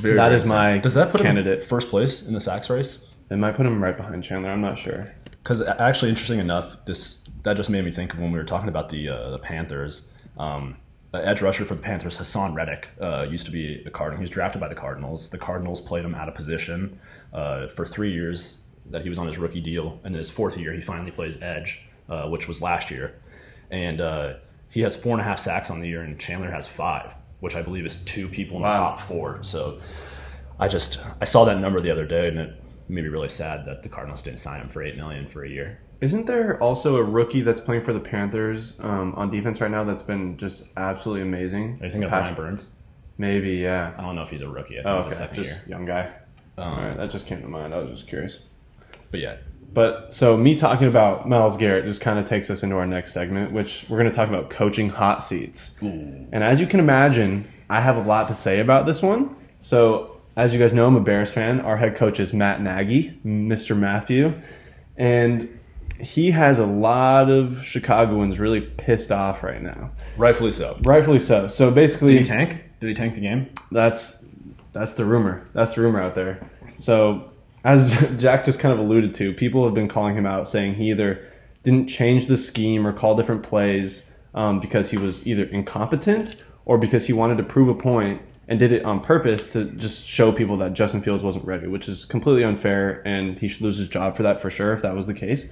Very, 0.00 0.14
That 0.16 0.26
very 0.28 0.36
is 0.36 0.42
insane. 0.42 0.56
my 0.56 0.78
Does 0.78 0.94
that 0.94 1.10
put 1.10 1.22
candidate. 1.22 1.60
him 1.62 1.68
first 1.68 1.88
place 1.88 2.26
in 2.26 2.34
the 2.34 2.40
sacks 2.40 2.68
race? 2.70 3.06
it 3.28 3.36
might 3.36 3.56
put 3.56 3.66
him 3.66 3.82
right 3.82 3.96
behind 3.96 4.22
Chandler. 4.22 4.50
I'm 4.50 4.60
not 4.60 4.78
sure. 4.78 5.12
Because 5.42 5.60
actually, 5.62 6.10
interesting 6.10 6.38
enough, 6.38 6.84
this 6.84 7.20
that 7.42 7.56
just 7.56 7.70
made 7.70 7.84
me 7.84 7.90
think 7.90 8.12
of 8.12 8.18
when 8.20 8.30
we 8.32 8.38
were 8.38 8.44
talking 8.44 8.68
about 8.68 8.88
the 8.88 9.08
uh, 9.08 9.30
the 9.30 9.38
Panthers. 9.38 10.10
Um, 10.38 10.76
edge 11.14 11.40
rusher 11.40 11.64
for 11.64 11.74
the 11.74 11.80
Panthers, 11.82 12.18
Haason 12.18 12.54
Reddick, 12.54 12.90
uh, 13.00 13.26
used 13.30 13.46
to 13.46 13.52
be 13.52 13.82
a 13.86 13.90
Cardinal. 13.90 14.18
He 14.18 14.22
was 14.24 14.30
drafted 14.30 14.60
by 14.60 14.68
the 14.68 14.74
Cardinals. 14.74 15.30
The 15.30 15.38
Cardinals 15.38 15.80
played 15.80 16.04
him 16.04 16.14
out 16.14 16.28
of 16.28 16.34
position 16.34 17.00
uh, 17.32 17.68
for 17.68 17.86
three 17.86 18.12
years 18.12 18.58
that 18.90 19.02
he 19.02 19.08
was 19.08 19.18
on 19.18 19.26
his 19.26 19.38
rookie 19.38 19.60
deal, 19.62 19.98
and 20.04 20.12
then 20.12 20.18
his 20.18 20.28
fourth 20.30 20.58
year 20.58 20.72
he 20.74 20.80
finally 20.82 21.10
plays 21.10 21.40
edge, 21.40 21.86
uh, 22.10 22.28
which 22.28 22.46
was 22.48 22.60
last 22.60 22.90
year, 22.90 23.14
and 23.70 24.00
uh, 24.00 24.34
he 24.70 24.80
has 24.82 24.94
four 24.96 25.12
and 25.12 25.20
a 25.20 25.24
half 25.24 25.38
sacks 25.38 25.70
on 25.70 25.80
the 25.80 25.88
year, 25.88 26.02
and 26.02 26.18
Chandler 26.18 26.50
has 26.50 26.66
five, 26.66 27.14
which 27.40 27.54
I 27.56 27.62
believe 27.62 27.86
is 27.86 27.98
two 27.98 28.28
people 28.28 28.56
in 28.58 28.62
the 28.64 28.70
top 28.70 29.00
four. 29.00 29.42
So 29.42 29.80
I 30.58 30.68
just 30.68 30.98
I 31.20 31.24
saw 31.24 31.44
that 31.44 31.58
number 31.60 31.80
the 31.80 31.90
other 31.90 32.06
day, 32.06 32.28
and 32.28 32.38
it 32.38 32.62
made 32.88 33.02
me 33.04 33.08
really 33.08 33.28
sad 33.28 33.64
that 33.66 33.82
the 33.82 33.88
Cardinals 33.88 34.22
didn't 34.22 34.38
sign 34.38 34.60
him 34.60 34.68
for 34.68 34.82
eight 34.82 34.96
million 34.96 35.28
for 35.28 35.44
a 35.44 35.48
year. 35.48 35.80
Isn't 36.00 36.26
there 36.26 36.62
also 36.62 36.96
a 36.96 37.02
rookie 37.02 37.40
that's 37.40 37.60
playing 37.60 37.84
for 37.84 37.92
the 37.94 38.00
Panthers 38.00 38.74
um, 38.80 39.14
on 39.16 39.30
defense 39.30 39.60
right 39.62 39.70
now 39.70 39.82
that's 39.82 40.02
been 40.02 40.36
just 40.36 40.64
absolutely 40.76 41.22
amazing? 41.22 41.78
Are 41.80 41.84
you 41.84 41.90
thinking 41.90 42.04
of 42.04 42.10
Brian 42.10 42.34
Burns? 42.34 42.66
Maybe, 43.18 43.52
yeah. 43.52 43.94
I 43.96 44.02
don't 44.02 44.14
know 44.14 44.20
if 44.22 44.28
he's 44.28 44.42
a 44.42 44.48
rookie. 44.48 44.78
I 44.78 44.82
think 44.82 44.86
Oh, 44.94 44.96
he's 44.96 45.06
okay. 45.06 45.14
a 45.14 45.16
second 45.16 45.36
Just 45.36 45.48
year. 45.48 45.62
young 45.66 45.86
guy. 45.86 46.12
Um, 46.58 46.68
All 46.74 46.76
right, 46.86 46.96
that 46.98 47.10
just 47.10 47.26
came 47.26 47.40
to 47.40 47.48
mind. 47.48 47.72
I 47.72 47.78
was 47.78 47.90
just 47.92 48.08
curious. 48.08 48.40
But 49.10 49.20
yeah, 49.20 49.36
But 49.72 50.14
so 50.14 50.36
me 50.36 50.56
talking 50.56 50.88
about 50.88 51.28
Myles 51.28 51.56
Garrett 51.56 51.84
just 51.84 52.00
kind 52.00 52.18
of 52.18 52.26
takes 52.26 52.48
us 52.50 52.62
into 52.62 52.76
our 52.76 52.86
next 52.86 53.12
segment, 53.12 53.52
which 53.52 53.84
we're 53.88 53.98
going 53.98 54.10
to 54.10 54.16
talk 54.16 54.28
about 54.28 54.48
coaching 54.50 54.88
hot 54.88 55.22
seats. 55.22 55.76
Ooh. 55.82 56.26
And 56.32 56.42
as 56.42 56.60
you 56.60 56.66
can 56.66 56.80
imagine, 56.80 57.46
I 57.68 57.80
have 57.80 57.96
a 57.96 58.02
lot 58.02 58.28
to 58.28 58.34
say 58.34 58.60
about 58.60 58.86
this 58.86 59.02
one. 59.02 59.36
So 59.60 60.18
as 60.36 60.52
you 60.54 60.58
guys 60.58 60.72
know, 60.72 60.86
I'm 60.86 60.96
a 60.96 61.00
Bears 61.00 61.32
fan. 61.32 61.60
Our 61.60 61.76
head 61.76 61.96
coach 61.96 62.20
is 62.20 62.32
Matt 62.32 62.62
Nagy, 62.62 63.18
Mr. 63.24 63.76
Matthew, 63.76 64.34
and 64.96 65.58
he 66.00 66.30
has 66.30 66.58
a 66.58 66.66
lot 66.66 67.30
of 67.30 67.64
Chicagoans 67.64 68.38
really 68.38 68.60
pissed 68.60 69.10
off 69.10 69.42
right 69.42 69.62
now. 69.62 69.90
rightfully 70.16 70.50
so. 70.50 70.76
Rightfully 70.82 71.20
so. 71.20 71.48
So 71.48 71.70
basically, 71.70 72.14
Did 72.14 72.18
he 72.18 72.24
tank? 72.24 72.64
Did 72.80 72.88
he 72.88 72.94
tank 72.94 73.14
the 73.14 73.20
game? 73.20 73.48
that's 73.72 74.18
that's 74.72 74.92
the 74.92 75.06
rumor. 75.06 75.48
That's 75.54 75.74
the 75.74 75.80
rumor 75.80 76.02
out 76.02 76.14
there. 76.14 76.38
So, 76.78 77.30
as 77.66 77.92
Jack 78.16 78.44
just 78.44 78.60
kind 78.60 78.72
of 78.72 78.78
alluded 78.78 79.12
to, 79.14 79.32
people 79.32 79.64
have 79.64 79.74
been 79.74 79.88
calling 79.88 80.16
him 80.16 80.24
out, 80.24 80.48
saying 80.48 80.76
he 80.76 80.90
either 80.90 81.30
didn't 81.64 81.88
change 81.88 82.28
the 82.28 82.38
scheme 82.38 82.86
or 82.86 82.92
call 82.92 83.16
different 83.16 83.42
plays 83.42 84.06
um, 84.34 84.60
because 84.60 84.90
he 84.90 84.96
was 84.96 85.26
either 85.26 85.44
incompetent 85.44 86.36
or 86.64 86.78
because 86.78 87.06
he 87.06 87.12
wanted 87.12 87.36
to 87.38 87.42
prove 87.42 87.68
a 87.68 87.74
point 87.74 88.22
and 88.48 88.60
did 88.60 88.72
it 88.72 88.84
on 88.84 89.00
purpose 89.00 89.52
to 89.52 89.64
just 89.72 90.06
show 90.06 90.30
people 90.30 90.56
that 90.58 90.74
Justin 90.74 91.02
Fields 91.02 91.24
wasn't 91.24 91.44
ready, 91.44 91.66
which 91.66 91.88
is 91.88 92.04
completely 92.04 92.44
unfair, 92.44 93.02
and 93.04 93.40
he 93.40 93.48
should 93.48 93.62
lose 93.62 93.78
his 93.78 93.88
job 93.88 94.16
for 94.16 94.22
that 94.22 94.40
for 94.40 94.48
sure 94.48 94.72
if 94.72 94.82
that 94.82 94.94
was 94.94 95.08
the 95.08 95.14
case. 95.14 95.46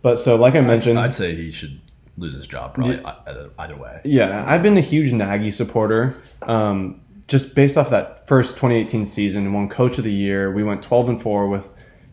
But 0.00 0.18
so, 0.18 0.36
like 0.36 0.54
I 0.54 0.60
mentioned, 0.60 0.98
I'd 0.98 1.12
say 1.12 1.34
he 1.34 1.50
should 1.50 1.82
lose 2.16 2.34
his 2.34 2.46
job 2.46 2.74
probably 2.74 3.04
either, 3.04 3.50
either 3.58 3.76
way. 3.76 4.00
yeah, 4.04 4.42
I've 4.46 4.62
been 4.62 4.78
a 4.78 4.82
huge 4.82 5.12
Nagy 5.12 5.52
supporter. 5.52 6.16
Um, 6.40 7.02
just 7.32 7.54
based 7.54 7.78
off 7.78 7.88
that 7.88 8.28
first 8.28 8.56
2018 8.56 9.06
season, 9.06 9.50
won 9.54 9.66
Coach 9.66 9.96
of 9.96 10.04
the 10.04 10.12
Year. 10.12 10.52
We 10.52 10.62
went 10.62 10.82
12 10.82 11.08
and 11.08 11.22
four 11.22 11.48
with, 11.48 11.66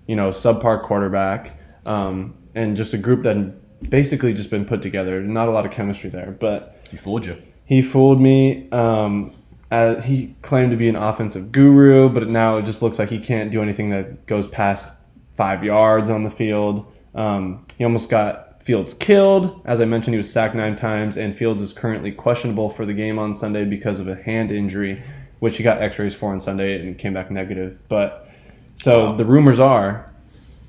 you 0.08 0.16
know, 0.16 0.32
subpar 0.32 0.82
quarterback, 0.82 1.60
um, 1.86 2.34
and 2.56 2.78
just 2.78 2.94
a 2.94 2.98
group 2.98 3.24
that 3.24 3.36
had 3.36 3.90
basically 3.90 4.34
just 4.34 4.50
been 4.50 4.64
put 4.64 4.82
together. 4.82 5.22
Not 5.22 5.50
a 5.50 5.52
lot 5.52 5.66
of 5.66 5.74
chemistry 5.74 6.10
there, 6.10 6.32
but 6.40 6.80
He 6.90 6.96
fooled 6.96 7.26
you. 7.26 7.36
he 7.66 7.82
fooled 7.82 8.22
me. 8.22 8.70
Um, 8.72 9.34
uh, 9.70 10.02
he 10.02 10.36
claimed 10.42 10.72
to 10.72 10.78
be 10.78 10.88
an 10.88 10.96
offensive 10.96 11.52
guru, 11.52 12.08
but 12.08 12.28
now 12.30 12.58
it 12.58 12.66
just 12.66 12.82
looks 12.82 12.98
like 12.98 13.10
he 13.10 13.20
can't 13.20 13.52
do 13.52 13.62
anything 13.62 13.90
that 13.90 14.26
goes 14.26 14.48
past 14.48 14.96
five 15.36 15.66
yards 15.66 16.10
on 16.10 16.24
the 16.24 16.32
field. 16.32 16.92
Um, 17.14 17.66
he 17.78 17.84
almost 17.84 18.10
got 18.10 18.49
Fields 18.70 18.94
killed. 18.94 19.60
As 19.66 19.82
I 19.82 19.86
mentioned, 19.86 20.14
he 20.14 20.20
was 20.20 20.32
sacked 20.32 20.54
nine 20.54 20.76
times, 20.76 21.18
and 21.18 21.36
Fields 21.36 21.60
is 21.60 21.74
currently 21.74 22.12
questionable 22.12 22.70
for 22.70 22.86
the 22.86 22.94
game 22.94 23.18
on 23.18 23.34
Sunday 23.34 23.66
because 23.66 24.00
of 24.00 24.08
a 24.08 24.14
hand 24.14 24.52
injury, 24.52 25.02
which 25.40 25.58
he 25.58 25.64
got 25.64 25.82
X-rays 25.82 26.14
for 26.14 26.32
on 26.32 26.40
Sunday 26.40 26.80
and 26.80 26.96
came 26.96 27.16
back 27.16 27.32
negative. 27.32 27.80
But 27.90 28.30
so 28.76 29.06
Wow. 29.06 29.16
the 29.16 29.26
rumors 29.26 29.58
are, 29.60 30.14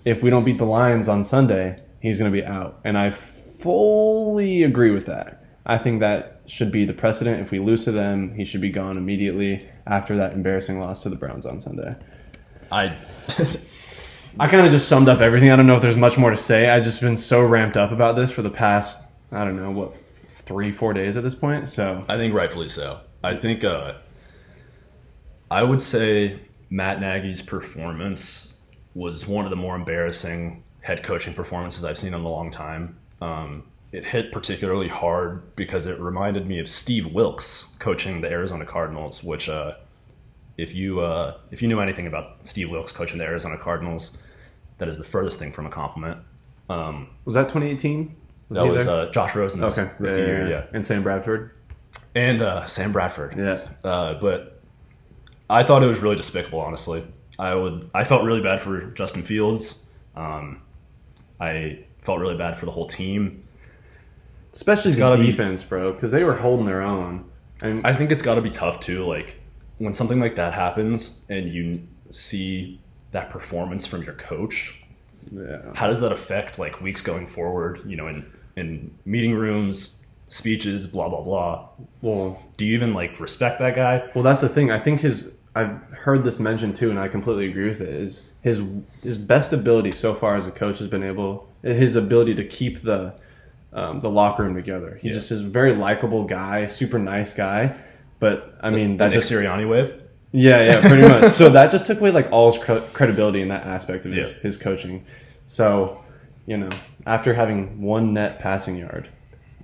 if 0.06 0.22
we 0.22 0.30
don't 0.30 0.44
beat 0.44 0.56
the 0.56 0.64
Lions 0.64 1.08
on 1.08 1.24
Sunday, 1.24 1.78
he's 2.00 2.18
going 2.18 2.32
to 2.32 2.34
be 2.34 2.42
out, 2.42 2.80
and 2.84 2.96
I 2.96 3.10
fully 3.60 4.62
agree 4.62 4.92
with 4.92 5.04
that. 5.04 5.44
I 5.66 5.76
think 5.76 6.00
that 6.00 6.40
should 6.46 6.72
be 6.72 6.86
the 6.86 6.94
precedent. 6.94 7.42
If 7.42 7.50
we 7.50 7.58
lose 7.58 7.84
to 7.84 7.92
them, 7.92 8.32
he 8.34 8.46
should 8.46 8.62
be 8.62 8.70
gone 8.70 8.96
immediately 8.96 9.68
after 9.86 10.16
that 10.16 10.32
embarrassing 10.32 10.80
loss 10.80 11.00
to 11.00 11.10
the 11.10 11.16
Browns 11.16 11.44
on 11.44 11.60
Sunday. 11.60 11.96
I 12.72 12.96
I 14.38 14.48
kind 14.48 14.66
of 14.66 14.72
just 14.72 14.88
summed 14.88 15.08
up 15.08 15.20
everything. 15.20 15.50
I 15.50 15.56
don't 15.56 15.66
know 15.66 15.76
if 15.76 15.82
there's 15.82 15.96
much 15.96 16.16
more 16.16 16.30
to 16.30 16.36
say. 16.36 16.68
I've 16.68 16.84
just 16.84 17.00
been 17.00 17.16
so 17.16 17.42
ramped 17.42 17.76
up 17.76 17.90
about 17.90 18.16
this 18.16 18.30
for 18.30 18.42
the 18.42 18.50
past, 18.50 19.02
I 19.32 19.44
don't 19.44 19.56
know, 19.56 19.70
what, 19.70 19.96
three, 20.46 20.72
four 20.72 20.92
days 20.92 21.16
at 21.16 21.22
this 21.22 21.34
point. 21.34 21.68
So, 21.68 22.04
I 22.08 22.16
think 22.16 22.34
rightfully 22.34 22.68
so. 22.68 23.00
I 23.22 23.36
think 23.36 23.64
uh, 23.64 23.94
I 25.50 25.62
would 25.62 25.80
say 25.80 26.40
Matt 26.70 27.00
Nagy's 27.00 27.42
performance 27.42 28.54
was 28.94 29.26
one 29.26 29.44
of 29.44 29.50
the 29.50 29.56
more 29.56 29.74
embarrassing 29.74 30.62
head 30.82 31.02
coaching 31.02 31.34
performances 31.34 31.84
I've 31.84 31.98
seen 31.98 32.14
in 32.14 32.20
a 32.20 32.28
long 32.28 32.50
time. 32.50 32.96
Um, 33.20 33.64
it 33.92 34.04
hit 34.04 34.32
particularly 34.32 34.88
hard 34.88 35.56
because 35.56 35.86
it 35.86 35.98
reminded 35.98 36.46
me 36.46 36.60
of 36.60 36.68
Steve 36.68 37.12
Wilks 37.12 37.74
coaching 37.78 38.20
the 38.20 38.30
Arizona 38.30 38.64
Cardinals, 38.64 39.22
which 39.22 39.48
uh, 39.48 39.74
if 40.56 40.74
you 40.74 41.00
uh, 41.00 41.36
if 41.50 41.62
you 41.62 41.68
knew 41.68 41.80
anything 41.80 42.06
about 42.06 42.46
Steve 42.46 42.70
Wilks 42.70 42.92
coaching 42.92 43.18
the 43.18 43.24
Arizona 43.24 43.56
Cardinals, 43.58 44.18
that 44.78 44.88
is 44.88 44.98
the 44.98 45.04
furthest 45.04 45.38
thing 45.38 45.52
from 45.52 45.66
a 45.66 45.70
compliment. 45.70 46.18
Um, 46.68 47.08
Was 47.24 47.34
that 47.34 47.44
2018? 47.48 48.14
that 48.52 48.66
was 48.66 48.86
uh, 48.88 49.10
Josh 49.12 49.34
Rosen's 49.36 49.72
okay. 49.72 49.90
rookie 49.98 50.16
year, 50.22 50.48
yeah, 50.48 50.64
And 50.72 50.84
Sam 50.84 51.02
Bradford. 51.04 51.52
and 52.16 52.42
uh, 52.42 52.66
Sam 52.66 52.92
Bradford. 52.92 53.36
Yeah. 53.38 53.60
Uh, 53.88 54.14
but 54.14 54.60
I 55.48 55.62
thought 55.62 55.82
it 55.82 55.86
was 55.86 56.00
really 56.00 56.16
despicable. 56.16 56.60
Honestly, 56.60 57.04
I 57.38 57.54
would. 57.54 57.90
I 57.94 58.04
felt 58.04 58.24
really 58.24 58.40
bad 58.40 58.60
for 58.60 58.86
Justin 58.92 59.22
Fields. 59.22 59.84
Um, 60.16 60.62
I 61.40 61.84
felt 62.02 62.18
really 62.20 62.36
bad 62.36 62.56
for 62.56 62.66
the 62.66 62.72
whole 62.72 62.86
team. 62.86 63.44
Especially 64.52 64.90
the 64.90 64.98
gotta 64.98 65.18
be- 65.18 65.26
defense, 65.30 65.62
bro, 65.62 65.92
because 65.92 66.10
they 66.10 66.24
were 66.24 66.34
holding 66.36 66.66
their 66.66 66.82
own. 66.82 67.24
And 67.62 67.86
I 67.86 67.92
think 67.94 68.10
it's 68.10 68.22
got 68.22 68.34
to 68.34 68.42
be 68.42 68.50
tough 68.50 68.80
too. 68.80 69.04
Like 69.06 69.39
when 69.80 69.92
something 69.92 70.20
like 70.20 70.34
that 70.36 70.52
happens 70.52 71.22
and 71.28 71.48
you 71.52 71.80
see 72.10 72.78
that 73.12 73.30
performance 73.30 73.86
from 73.86 74.02
your 74.02 74.14
coach, 74.14 74.80
yeah. 75.32 75.58
how 75.74 75.86
does 75.86 76.00
that 76.00 76.12
affect 76.12 76.58
like 76.58 76.80
weeks 76.80 77.00
going 77.02 77.26
forward? 77.26 77.80
You 77.86 77.96
know, 77.96 78.06
in 78.06 78.24
in 78.56 78.90
meeting 79.04 79.32
rooms, 79.34 80.00
speeches, 80.26 80.86
blah 80.86 81.08
blah 81.08 81.22
blah. 81.22 81.68
Well, 82.02 82.42
Do 82.58 82.66
you 82.66 82.74
even 82.74 82.92
like 82.94 83.18
respect 83.18 83.58
that 83.60 83.74
guy? 83.74 84.08
well, 84.14 84.22
that's 84.22 84.40
the 84.42 84.48
thing. 84.48 84.70
I 84.70 84.78
think 84.78 85.00
his. 85.00 85.28
I've 85.56 85.80
heard 86.04 86.22
this 86.22 86.38
mentioned 86.38 86.76
too, 86.76 86.90
and 86.90 86.98
I 86.98 87.08
completely 87.08 87.48
agree 87.48 87.68
with 87.68 87.80
it. 87.80 87.88
Is 87.88 88.22
his 88.42 88.60
his 89.02 89.18
best 89.18 89.52
ability 89.52 89.92
so 89.92 90.14
far 90.14 90.36
as 90.36 90.46
a 90.46 90.50
coach 90.52 90.78
has 90.78 90.88
been 90.88 91.02
able 91.02 91.48
his 91.62 91.96
ability 91.96 92.34
to 92.36 92.44
keep 92.44 92.82
the 92.82 93.14
um, 93.72 94.00
the 94.00 94.10
locker 94.10 94.42
room 94.44 94.54
together. 94.54 94.98
He 95.00 95.08
Yeah. 95.08 95.14
just 95.14 95.30
is 95.32 95.40
a 95.40 95.44
very 95.48 95.74
likable 95.74 96.24
guy, 96.24 96.66
super 96.68 96.98
nice 96.98 97.32
guy. 97.34 97.74
But 98.20 98.54
I 98.60 98.70
mean, 98.70 98.92
The 98.92 99.04
that 99.04 99.10
Nick 99.10 99.20
just 99.20 99.32
Sirianni 99.32 99.68
wave. 99.68 99.92
Yeah, 100.32 100.62
yeah, 100.62 100.80
pretty 100.86 101.02
much. 101.08 101.32
so 101.32 101.48
that 101.50 101.72
just 101.72 101.86
took 101.86 101.98
away 102.00 102.12
like 102.12 102.30
all 102.30 102.52
his 102.52 102.62
cre- 102.62 102.78
credibility 102.92 103.42
in 103.42 103.48
that 103.48 103.66
aspect 103.66 104.06
of 104.06 104.12
his, 104.12 104.30
Yeah. 104.30 104.36
his 104.42 104.56
coaching. 104.56 105.04
So, 105.46 106.04
you 106.46 106.56
know, 106.56 106.68
after 107.06 107.34
having 107.34 107.82
one 107.82 108.12
net 108.14 108.38
passing 108.38 108.76
yard 108.76 109.08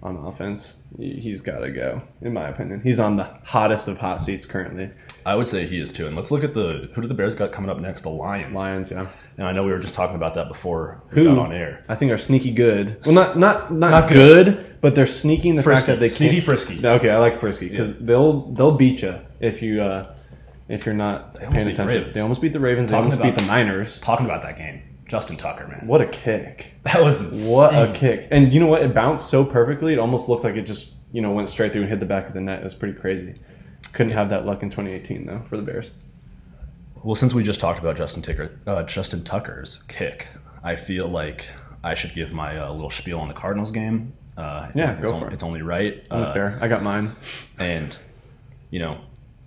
on 0.02 0.16
offense, 0.16 0.76
he- 0.98 1.20
he's 1.20 1.40
got 1.40 1.58
to 1.60 1.70
go. 1.70 2.02
In 2.22 2.32
my 2.32 2.48
opinion, 2.48 2.80
he's 2.82 2.98
on 2.98 3.16
the 3.16 3.28
hottest 3.44 3.86
of 3.88 3.98
hot 3.98 4.22
seats 4.22 4.44
currently. 4.46 4.90
I 5.24 5.34
would 5.34 5.46
say 5.46 5.66
he 5.66 5.78
is 5.78 5.92
too. 5.92 6.06
And 6.06 6.16
let's 6.16 6.30
look 6.30 6.42
at 6.44 6.54
the 6.54 6.88
who 6.94 7.02
do 7.02 7.08
the 7.08 7.14
Bears 7.14 7.34
got 7.34 7.52
coming 7.52 7.70
up 7.70 7.78
next? 7.80 8.02
The 8.02 8.10
Lions. 8.10 8.56
Lions, 8.56 8.90
yeah, 8.90 9.06
And 9.38 9.46
I 9.46 9.52
know 9.52 9.64
we 9.64 9.70
were 9.72 9.78
just 9.78 9.94
talking 9.94 10.14
about 10.16 10.34
that 10.36 10.48
before 10.48 11.02
we 11.12 11.22
Who 11.22 11.28
got 11.28 11.38
on 11.38 11.52
air. 11.52 11.84
I 11.88 11.94
think 11.96 12.10
are 12.12 12.18
sneaky 12.18 12.52
good. 12.52 12.98
Well, 13.04 13.14
not 13.14 13.36
not 13.36 13.72
not, 13.72 13.90
Not 13.90 14.08
good, 14.10 14.75
but 14.86 14.94
they're 14.94 15.04
sneaking 15.08 15.56
the 15.56 15.64
Frisky. 15.64 15.80
fact 15.80 15.86
that 15.88 15.98
they 15.98 16.08
Sneaky 16.08 16.34
can't. 16.34 16.44
frisky. 16.44 16.86
Okay, 16.86 17.10
I 17.10 17.18
like 17.18 17.40
frisky 17.40 17.68
because 17.68 17.88
Yeah. 17.88 17.94
they'll 18.02 18.52
they'll 18.52 18.76
beat 18.76 19.02
you 19.02 19.16
if 19.40 19.60
you 19.60 19.82
uh, 19.82 20.14
if 20.68 20.86
you're 20.86 20.94
not 20.94 21.34
They 21.34 21.40
paying 21.40 21.52
beat 21.66 21.76
the 21.76 21.82
attention. 21.82 22.12
They 22.12 22.20
almost 22.20 22.40
beat 22.40 22.52
the 22.52 22.60
Ravens. 22.60 22.92
Talking 22.92 23.10
they 23.10 23.16
almost 23.16 23.22
beat 23.40 23.46
about- 23.46 23.58
the 23.58 23.64
Niners. 23.64 23.98
Talking 23.98 24.26
about 24.26 24.42
that 24.42 24.56
game, 24.56 24.82
Justin 25.08 25.36
Tucker, 25.36 25.66
man. 25.66 25.88
What 25.88 26.00
a 26.02 26.06
kick! 26.06 26.74
That 26.84 27.02
was 27.02 27.20
insane. 27.20 27.50
What 27.52 27.74
a 27.74 27.92
kick! 27.92 28.28
And 28.30 28.52
you 28.52 28.60
know 28.60 28.68
what? 28.68 28.82
It 28.82 28.94
bounced 28.94 29.28
so 29.28 29.44
perfectly. 29.44 29.92
It 29.92 29.98
almost 29.98 30.28
looked 30.28 30.44
like 30.44 30.54
it 30.54 30.62
just 30.66 30.92
you 31.12 31.20
know 31.20 31.32
went 31.32 31.48
straight 31.50 31.72
through 31.72 31.80
and 31.82 31.90
hit 31.90 31.98
the 31.98 32.06
back 32.06 32.28
of 32.28 32.34
the 32.34 32.40
net. 32.40 32.60
It 32.60 32.64
was 32.64 32.74
pretty 32.74 32.96
crazy. 32.96 33.34
Couldn't 33.92 34.12
have 34.12 34.30
that 34.30 34.46
luck 34.46 34.62
in 34.62 34.70
2018 34.70 35.26
though 35.26 35.42
for 35.50 35.56
the 35.56 35.62
Bears. 35.64 35.90
Well, 37.02 37.16
since 37.16 37.34
we 37.34 37.42
just 37.42 37.58
talked 37.58 37.80
about 37.80 37.96
Justin 37.96 38.22
Tucker, 38.22 38.56
uh, 38.68 38.84
Justin 38.84 39.24
Tucker's 39.24 39.82
kick, 39.88 40.28
I 40.62 40.76
feel 40.76 41.08
like 41.08 41.48
I 41.84 41.94
should 41.94 42.14
give 42.14 42.32
my 42.32 42.56
uh, 42.58 42.72
little 42.72 42.90
spiel 42.90 43.18
on 43.18 43.28
the 43.28 43.34
Cardinals 43.34 43.70
game. 43.72 44.12
Uh, 44.36 44.40
I 44.40 44.70
Yeah, 44.74 44.90
like 44.90 44.98
it's, 45.00 45.10
go 45.10 45.16
on- 45.16 45.22
for 45.22 45.28
it. 45.28 45.32
it's 45.34 45.42
only 45.42 45.62
right. 45.62 46.04
Uh, 46.10 46.32
fair. 46.32 46.58
I 46.60 46.68
got 46.68 46.82
mine. 46.82 47.16
And 47.58 47.96
you 48.70 48.78
know, 48.80 48.98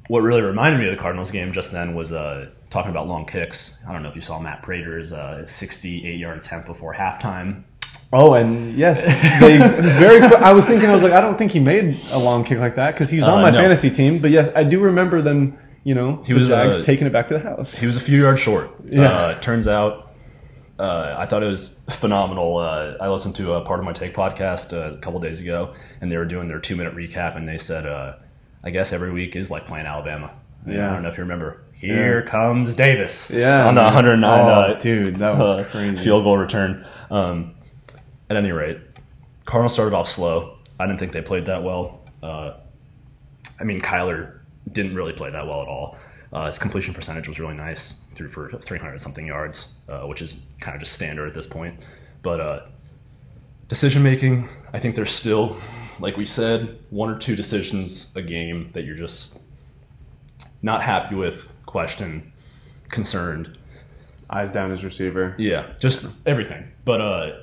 what 0.07 0.21
really 0.21 0.41
reminded 0.41 0.79
me 0.79 0.87
of 0.87 0.95
the 0.95 1.01
Cardinals 1.01 1.29
game 1.31 1.53
just 1.53 1.71
then 1.71 1.93
was 1.95 2.11
uh, 2.11 2.49
talking 2.69 2.89
about 2.91 3.07
long 3.07 3.25
kicks. 3.25 3.77
I 3.87 3.93
don't 3.93 4.01
know 4.03 4.09
if 4.09 4.15
you 4.15 4.21
saw 4.21 4.39
Matt 4.39 4.63
Prater's 4.63 5.11
uh, 5.13 5.43
68-yard 5.45 6.37
attempt 6.39 6.65
before 6.67 6.93
halftime. 6.95 7.63
Oh, 8.11 8.33
and 8.33 8.75
yes, 8.75 9.03
they 9.39 9.57
very. 9.99 10.19
I 10.37 10.51
was 10.51 10.65
thinking, 10.65 10.89
I 10.89 10.93
was 10.95 11.03
like, 11.03 11.11
I 11.13 11.21
don't 11.21 11.37
think 11.37 11.51
he 11.51 11.59
made 11.59 11.99
a 12.11 12.17
long 12.17 12.43
kick 12.43 12.57
like 12.57 12.75
that 12.75 12.95
because 12.95 13.07
he 13.09 13.17
was 13.17 13.27
on 13.27 13.37
Uh, 13.39 13.41
my 13.43 13.49
no. 13.51 13.59
fantasy 13.61 13.91
team. 13.91 14.17
But 14.17 14.31
yes, 14.31 14.49
I 14.55 14.63
do 14.63 14.79
remember 14.79 15.21
them. 15.21 15.57
You 15.83 15.93
know, 15.95 16.23
He 16.25 16.33
the 16.33 16.39
was, 16.41 16.49
Jags 16.49 16.79
uh, 16.79 16.83
taking 16.83 17.05
it 17.07 17.13
back 17.13 17.27
to 17.29 17.35
the 17.35 17.39
house. 17.39 17.75
He 17.77 17.85
was 17.85 17.95
a 17.97 18.01
few 18.01 18.21
yards 18.21 18.39
short. 18.41 18.71
Yeah. 18.85 19.11
Uh, 19.13 19.39
turns 19.39 19.67
out, 19.67 20.08
uh, 20.79 21.15
I 21.17 21.25
thought 21.25 21.43
it 21.43 21.47
was 21.47 21.75
phenomenal. 21.89 22.57
Uh, 22.57 22.95
I 23.01 23.09
listened 23.09 23.35
to 23.35 23.53
a 23.53 23.61
part 23.61 23.79
of 23.79 23.85
my 23.85 23.93
take 23.93 24.15
podcast 24.15 24.73
uh, 24.73 24.95
a 24.95 24.97
couple 24.97 25.19
days 25.19 25.39
ago, 25.39 25.73
and 26.01 26.11
they 26.11 26.17
were 26.17 26.25
doing 26.25 26.47
their 26.47 26.59
two 26.59 26.75
minute 26.75 26.95
recap, 26.95 27.35
and 27.35 27.47
they 27.47 27.57
said, 27.57 27.85
uh, 27.85 28.13
"I 28.63 28.69
guess 28.69 28.93
every 28.93 29.11
week 29.11 29.35
is 29.35 29.51
like 29.51 29.67
playing 29.67 29.85
Alabama." 29.85 30.31
And 30.65 30.73
Yeah. 30.75 30.89
I 30.89 30.93
don't 30.93 31.03
know 31.03 31.09
if 31.09 31.17
you 31.17 31.23
remember. 31.23 31.61
Here 31.73 32.23
comes 32.23 32.75
Davis. 32.75 33.29
Yeah, 33.31 33.65
on 33.67 33.75
the 33.75 33.81
109 33.83 34.39
Oh, 34.39 34.49
uh, 34.49 34.73
dude, 34.79 35.17
that 35.19 35.37
was 35.37 35.65
crazy. 35.71 35.95
field 35.95 36.23
goal 36.25 36.37
return. 36.37 36.85
Um, 37.09 37.55
at 38.29 38.35
any 38.37 38.51
rate, 38.51 38.79
Cardinals 39.45 39.73
started 39.73 39.95
off 39.95 40.09
slow. 40.09 40.57
I 40.79 40.85
didn't 40.85 40.99
think 40.99 41.13
they 41.13 41.21
played 41.21 41.45
that 41.45 41.63
well. 41.63 42.01
Uh, 42.21 42.53
I 43.59 43.63
mean, 43.63 43.81
Kyler 43.81 44.39
didn't 44.71 44.93
really 44.95 45.13
play 45.13 45.29
that 45.31 45.47
well 45.47 45.61
at 45.61 45.67
all. 45.67 45.97
Uh, 46.31 46.45
his 46.45 46.59
completion 46.59 46.93
percentage 46.93 47.27
was 47.27 47.39
really 47.39 47.55
nice, 47.55 48.01
threw 48.15 48.27
for 48.27 48.51
300 48.51 49.01
something 49.01 49.25
yards, 49.25 49.69
uh, 49.87 50.01
which 50.01 50.21
is 50.21 50.41
kind 50.59 50.75
of 50.75 50.79
just 50.79 50.93
standard 50.93 51.27
at 51.27 51.33
this 51.33 51.47
point. 51.47 51.79
But 52.21 52.39
uh, 52.39 52.59
decision 53.67 54.03
making, 54.03 54.47
I 54.71 54.79
think 54.79 54.95
there's 54.95 55.11
still, 55.11 55.57
like 55.99 56.17
we 56.17 56.25
said, 56.25 56.77
one 56.91 57.09
or 57.09 57.17
two 57.17 57.35
decisions 57.35 58.11
a 58.15 58.21
game 58.21 58.69
that 58.73 58.83
you're 58.83 58.95
just 58.95 59.39
not 60.61 60.83
happy 60.83 61.15
with, 61.15 61.51
question, 61.65 62.31
concerned. 62.89 63.57
Eyes 64.29 64.51
down 64.51 64.69
his 64.69 64.83
receiver. 64.83 65.35
Yeah, 65.39 65.73
just 65.79 66.05
everything. 66.25 66.71
But 66.85 67.01
uh, 67.01 67.39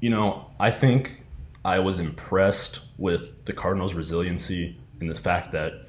you 0.00 0.10
know, 0.10 0.46
I 0.58 0.72
think 0.72 1.22
I 1.64 1.78
was 1.78 2.00
impressed 2.00 2.80
with 2.98 3.44
the 3.44 3.52
Cardinals' 3.52 3.94
resiliency 3.94 4.76
in 5.00 5.06
the 5.06 5.14
fact 5.14 5.52
that 5.52 5.86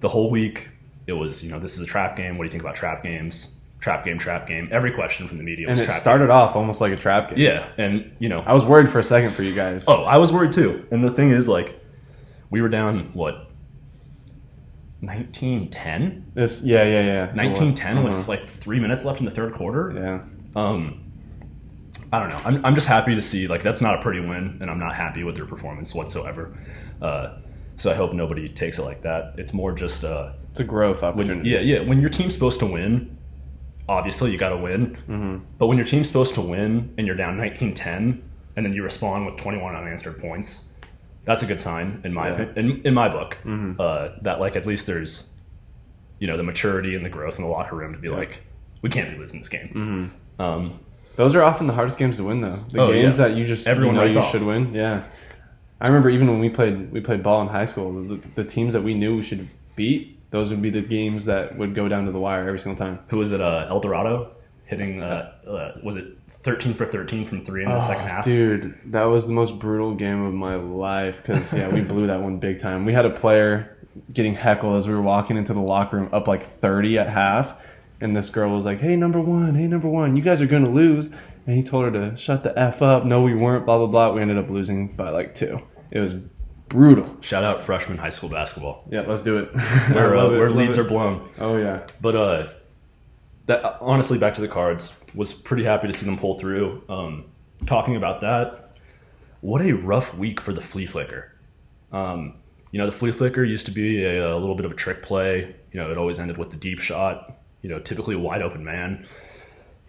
the 0.00 0.10
whole 0.10 0.30
week 0.30 0.68
it 1.12 1.18
was, 1.20 1.42
you 1.44 1.50
know, 1.50 1.58
this 1.60 1.74
is 1.74 1.80
a 1.80 1.86
trap 1.86 2.16
game. 2.16 2.36
What 2.38 2.44
do 2.44 2.46
you 2.48 2.50
think 2.50 2.62
about 2.62 2.74
trap 2.74 3.02
games? 3.02 3.56
Trap 3.80 4.04
game, 4.04 4.18
trap 4.18 4.46
game. 4.46 4.68
Every 4.70 4.92
question 4.92 5.26
from 5.28 5.38
the 5.38 5.44
media 5.44 5.68
was 5.68 5.78
And 5.78 5.84
it 5.88 5.90
trap 5.90 6.00
started 6.02 6.30
off 6.30 6.54
almost 6.56 6.80
like 6.80 6.92
a 6.92 6.96
trap 6.96 7.28
game. 7.30 7.38
game. 7.38 7.46
Yeah, 7.46 7.68
and 7.84 8.12
you 8.20 8.28
know, 8.28 8.40
I 8.46 8.52
was 8.54 8.64
worried 8.64 8.90
for 8.90 8.98
a 9.00 9.04
second 9.04 9.32
for 9.32 9.42
you 9.42 9.54
guys. 9.54 9.84
oh, 9.88 10.04
I 10.04 10.18
was 10.18 10.32
worried 10.32 10.52
too. 10.52 10.86
And 10.90 11.02
the 11.04 11.10
thing 11.10 11.30
is, 11.32 11.48
like, 11.48 11.78
we 12.50 12.60
were 12.62 12.68
down 12.68 13.10
what. 13.12 13.48
1910 15.00 16.30
This, 16.34 16.62
yeah, 16.62 16.84
yeah, 16.84 17.00
yeah. 17.04 17.24
1910 17.34 17.98
Uh-huh. 17.98 18.16
with 18.18 18.28
like 18.28 18.48
three 18.48 18.78
minutes 18.78 19.04
left 19.04 19.18
in 19.18 19.24
the 19.26 19.32
third 19.32 19.52
quarter 19.52 19.92
Yeah. 19.92 20.20
um, 20.60 21.00
I 22.12 22.20
don't 22.20 22.28
know. 22.28 22.38
I'm, 22.44 22.64
I'm 22.66 22.74
just 22.76 22.86
happy 22.86 23.14
to 23.16 23.22
see 23.22 23.48
like 23.48 23.62
that's 23.62 23.80
not 23.80 23.98
a 23.98 24.02
pretty 24.02 24.20
win, 24.20 24.58
and 24.60 24.70
I'm 24.70 24.78
not 24.78 24.94
happy 24.94 25.24
with 25.24 25.34
their 25.34 25.46
performance 25.46 25.92
whatsoever. 25.94 26.56
Uh, 27.00 27.38
so 27.76 27.90
I 27.90 27.94
hope 27.94 28.12
nobody 28.12 28.48
takes 28.50 28.78
it 28.78 28.82
like 28.82 29.02
that. 29.02 29.34
It's 29.38 29.52
more 29.54 29.72
just 29.72 30.04
uh, 30.04 30.32
It's 30.52 30.60
a 30.60 30.64
growth 30.64 31.02
opportunity. 31.02 31.50
yeah, 31.50 31.60
yeah. 31.60 31.80
When 31.80 32.00
your 32.00 32.10
team's 32.10 32.32
supposed 32.34 32.60
to 32.60 32.66
win, 32.66 33.16
obviously 33.88 34.30
you 34.32 34.38
got 34.38 34.50
to 34.50 34.56
win. 34.56 34.96
Mm-hmm. 35.08 35.38
But 35.58 35.66
when 35.66 35.76
your 35.78 35.86
team's 35.86 36.06
supposed 36.08 36.34
to 36.34 36.40
win 36.40 36.94
and 36.96 37.06
you're 37.06 37.16
down 37.16 37.36
19-10, 37.38 38.20
and 38.54 38.66
then 38.66 38.72
you 38.74 38.82
respond 38.82 39.24
with 39.26 39.36
21 39.38 39.74
unanswered 39.74 40.18
points, 40.18 40.68
that's 41.24 41.42
a 41.42 41.46
good 41.46 41.60
sign 41.60 42.00
in 42.04 42.12
my 42.12 42.28
Yeah. 42.28 42.48
in, 42.56 42.82
in 42.84 42.94
my 42.94 43.08
book. 43.08 43.38
Mm-hmm. 43.44 43.80
Uh, 43.80 44.08
that 44.22 44.40
like 44.40 44.56
at 44.56 44.66
least 44.66 44.86
there's, 44.86 45.30
you 46.18 46.26
know, 46.26 46.36
the 46.36 46.42
maturity 46.42 46.94
and 46.94 47.04
the 47.04 47.08
growth 47.10 47.38
in 47.38 47.44
the 47.44 47.50
locker 47.50 47.74
room 47.76 47.92
to 47.94 47.98
be 47.98 48.08
like, 48.10 48.42
we 48.82 48.90
can't 48.90 49.10
be 49.10 49.16
losing 49.18 49.38
this 49.38 49.48
game. 49.48 49.68
Mm-hmm. 49.68 50.42
Um, 50.42 50.80
Those 51.16 51.34
are 51.34 51.42
often 51.42 51.66
the 51.66 51.72
hardest 51.72 51.98
games 51.98 52.18
to 52.18 52.24
win, 52.24 52.40
though. 52.42 52.62
The 52.70 52.80
Oh, 52.80 52.92
games 52.92 53.16
yeah. 53.18 53.28
that 53.28 53.36
you 53.36 53.46
just 53.46 53.66
Everyone 53.66 53.94
you 53.94 54.00
know 54.02 54.06
you 54.08 54.18
off. 54.20 54.32
should 54.32 54.42
win. 54.42 54.74
Yeah, 54.74 55.04
I 55.80 55.86
remember 55.88 56.10
even 56.10 56.26
when 56.28 56.40
we 56.40 56.50
played 56.50 56.92
we 56.92 57.00
played 57.00 57.22
ball 57.22 57.40
in 57.42 57.48
high 57.48 57.64
school. 57.66 58.02
The, 58.02 58.20
the 58.34 58.44
teams 58.44 58.72
that 58.74 58.82
we 58.82 58.92
knew 58.94 59.16
we 59.16 59.24
should 59.24 59.48
beat, 59.76 60.18
those 60.32 60.50
would 60.50 60.60
be 60.60 60.70
the 60.70 60.82
games 60.82 61.26
that 61.26 61.56
would 61.56 61.74
go 61.74 61.86
down 61.88 62.06
to 62.06 62.12
the 62.12 62.18
wire 62.18 62.46
every 62.48 62.58
single 62.58 62.76
time. 62.76 62.98
who 63.08 63.18
was 63.18 63.30
it? 63.30 63.40
Uh, 63.40 63.66
El 63.68 63.78
Dorado 63.80 64.32
hitting. 64.66 65.00
Uh, 65.02 65.32
uh, 65.46 65.72
was 65.84 65.94
it 65.96 66.06
thirteen 66.42 66.74
for 66.74 66.84
thirteen 66.86 67.24
from 67.26 67.44
three 67.44 67.62
in 67.62 67.68
the 67.68 67.78
second 67.80 68.08
half? 68.08 68.26
Oh, 68.26 68.30
Dude, 68.30 68.78
that 68.86 69.04
was 69.04 69.26
the 69.28 69.32
most 69.32 69.58
brutal 69.60 69.94
game 69.94 70.24
of 70.24 70.34
my 70.34 70.56
life 70.56 71.16
because 71.22 71.52
yeah, 71.52 71.68
we 71.68 71.80
blew 71.82 72.08
that 72.08 72.20
one 72.20 72.38
big 72.38 72.60
time. 72.60 72.84
We 72.84 72.92
had 72.92 73.04
a 73.06 73.10
player 73.10 73.76
getting 74.12 74.34
heckled 74.34 74.76
as 74.76 74.88
we 74.88 74.94
were 74.94 75.02
walking 75.02 75.36
into 75.36 75.52
the 75.52 75.60
locker 75.60 75.98
room 75.98 76.08
up 76.12 76.26
like 76.26 76.58
thirty 76.60 76.98
at 76.98 77.08
half, 77.08 77.54
and 78.00 78.16
this 78.16 78.30
girl 78.30 78.54
was 78.56 78.64
like, 78.64 78.80
"Hey, 78.80 78.96
number 78.96 79.20
one, 79.20 79.54
hey, 79.54 79.66
number 79.66 79.88
one, 79.88 80.16
you 80.16 80.22
guys 80.22 80.40
are 80.40 80.46
gonna 80.46 80.70
lose." 80.70 81.10
And 81.46 81.56
he 81.56 81.62
told 81.64 81.84
her 81.84 81.90
to 81.90 82.16
shut 82.16 82.44
the 82.44 82.56
f 82.58 82.80
up. 82.80 83.04
No, 83.04 83.20
we 83.20 83.34
weren't. 83.34 83.66
Blah 83.66 83.78
blah 83.78 83.86
blah. 83.88 84.12
We 84.14 84.22
ended 84.22 84.38
up 84.38 84.48
losing 84.48 84.88
by 84.96 85.10
like 85.10 85.34
two. 85.34 85.60
It 85.90 85.98
was 86.00 86.14
brutal. 86.72 87.16
Shout 87.20 87.44
out 87.44 87.62
freshman 87.62 87.98
high 87.98 88.08
school 88.08 88.30
basketball, 88.30 88.84
Yeah, 88.90 89.02
let's 89.02 89.22
do 89.22 89.36
it. 89.36 89.54
where 89.92 90.16
uh, 90.16 90.30
where 90.30 90.50
leads 90.50 90.78
are 90.78 90.84
blown. 90.84 91.28
Oh 91.38 91.56
yeah. 91.56 91.86
But 92.00 92.16
uh, 92.16 92.48
that 93.46 93.78
honestly, 93.80 94.18
back 94.18 94.34
to 94.34 94.40
the 94.40 94.48
cards, 94.48 94.94
was 95.14 95.32
pretty 95.32 95.64
happy 95.64 95.86
to 95.86 95.92
see 95.92 96.06
them 96.06 96.16
pull 96.18 96.38
through. 96.38 96.82
Um, 96.88 97.26
talking 97.66 97.96
about 97.96 98.22
that, 98.22 98.74
what 99.42 99.60
a 99.60 99.72
rough 99.72 100.16
week 100.16 100.40
for 100.40 100.52
the 100.52 100.62
flea 100.62 100.86
flicker. 100.86 101.32
Um, 101.92 102.36
you 102.70 102.78
know, 102.78 102.86
the 102.86 102.92
flea 102.92 103.12
flicker 103.12 103.44
used 103.44 103.66
to 103.66 103.72
be 103.72 104.02
a, 104.02 104.34
a 104.34 104.38
little 104.38 104.54
bit 104.54 104.64
of 104.64 104.72
a 104.72 104.74
trick 104.74 105.02
play. 105.02 105.54
You 105.72 105.80
know, 105.80 105.90
it 105.90 105.98
always 105.98 106.18
ended 106.18 106.38
with 106.38 106.50
the 106.50 106.56
deep 106.56 106.80
shot. 106.80 107.38
You 107.60 107.68
know, 107.68 107.78
typically 107.78 108.14
a 108.14 108.18
wide 108.18 108.42
open 108.42 108.64
man. 108.64 109.06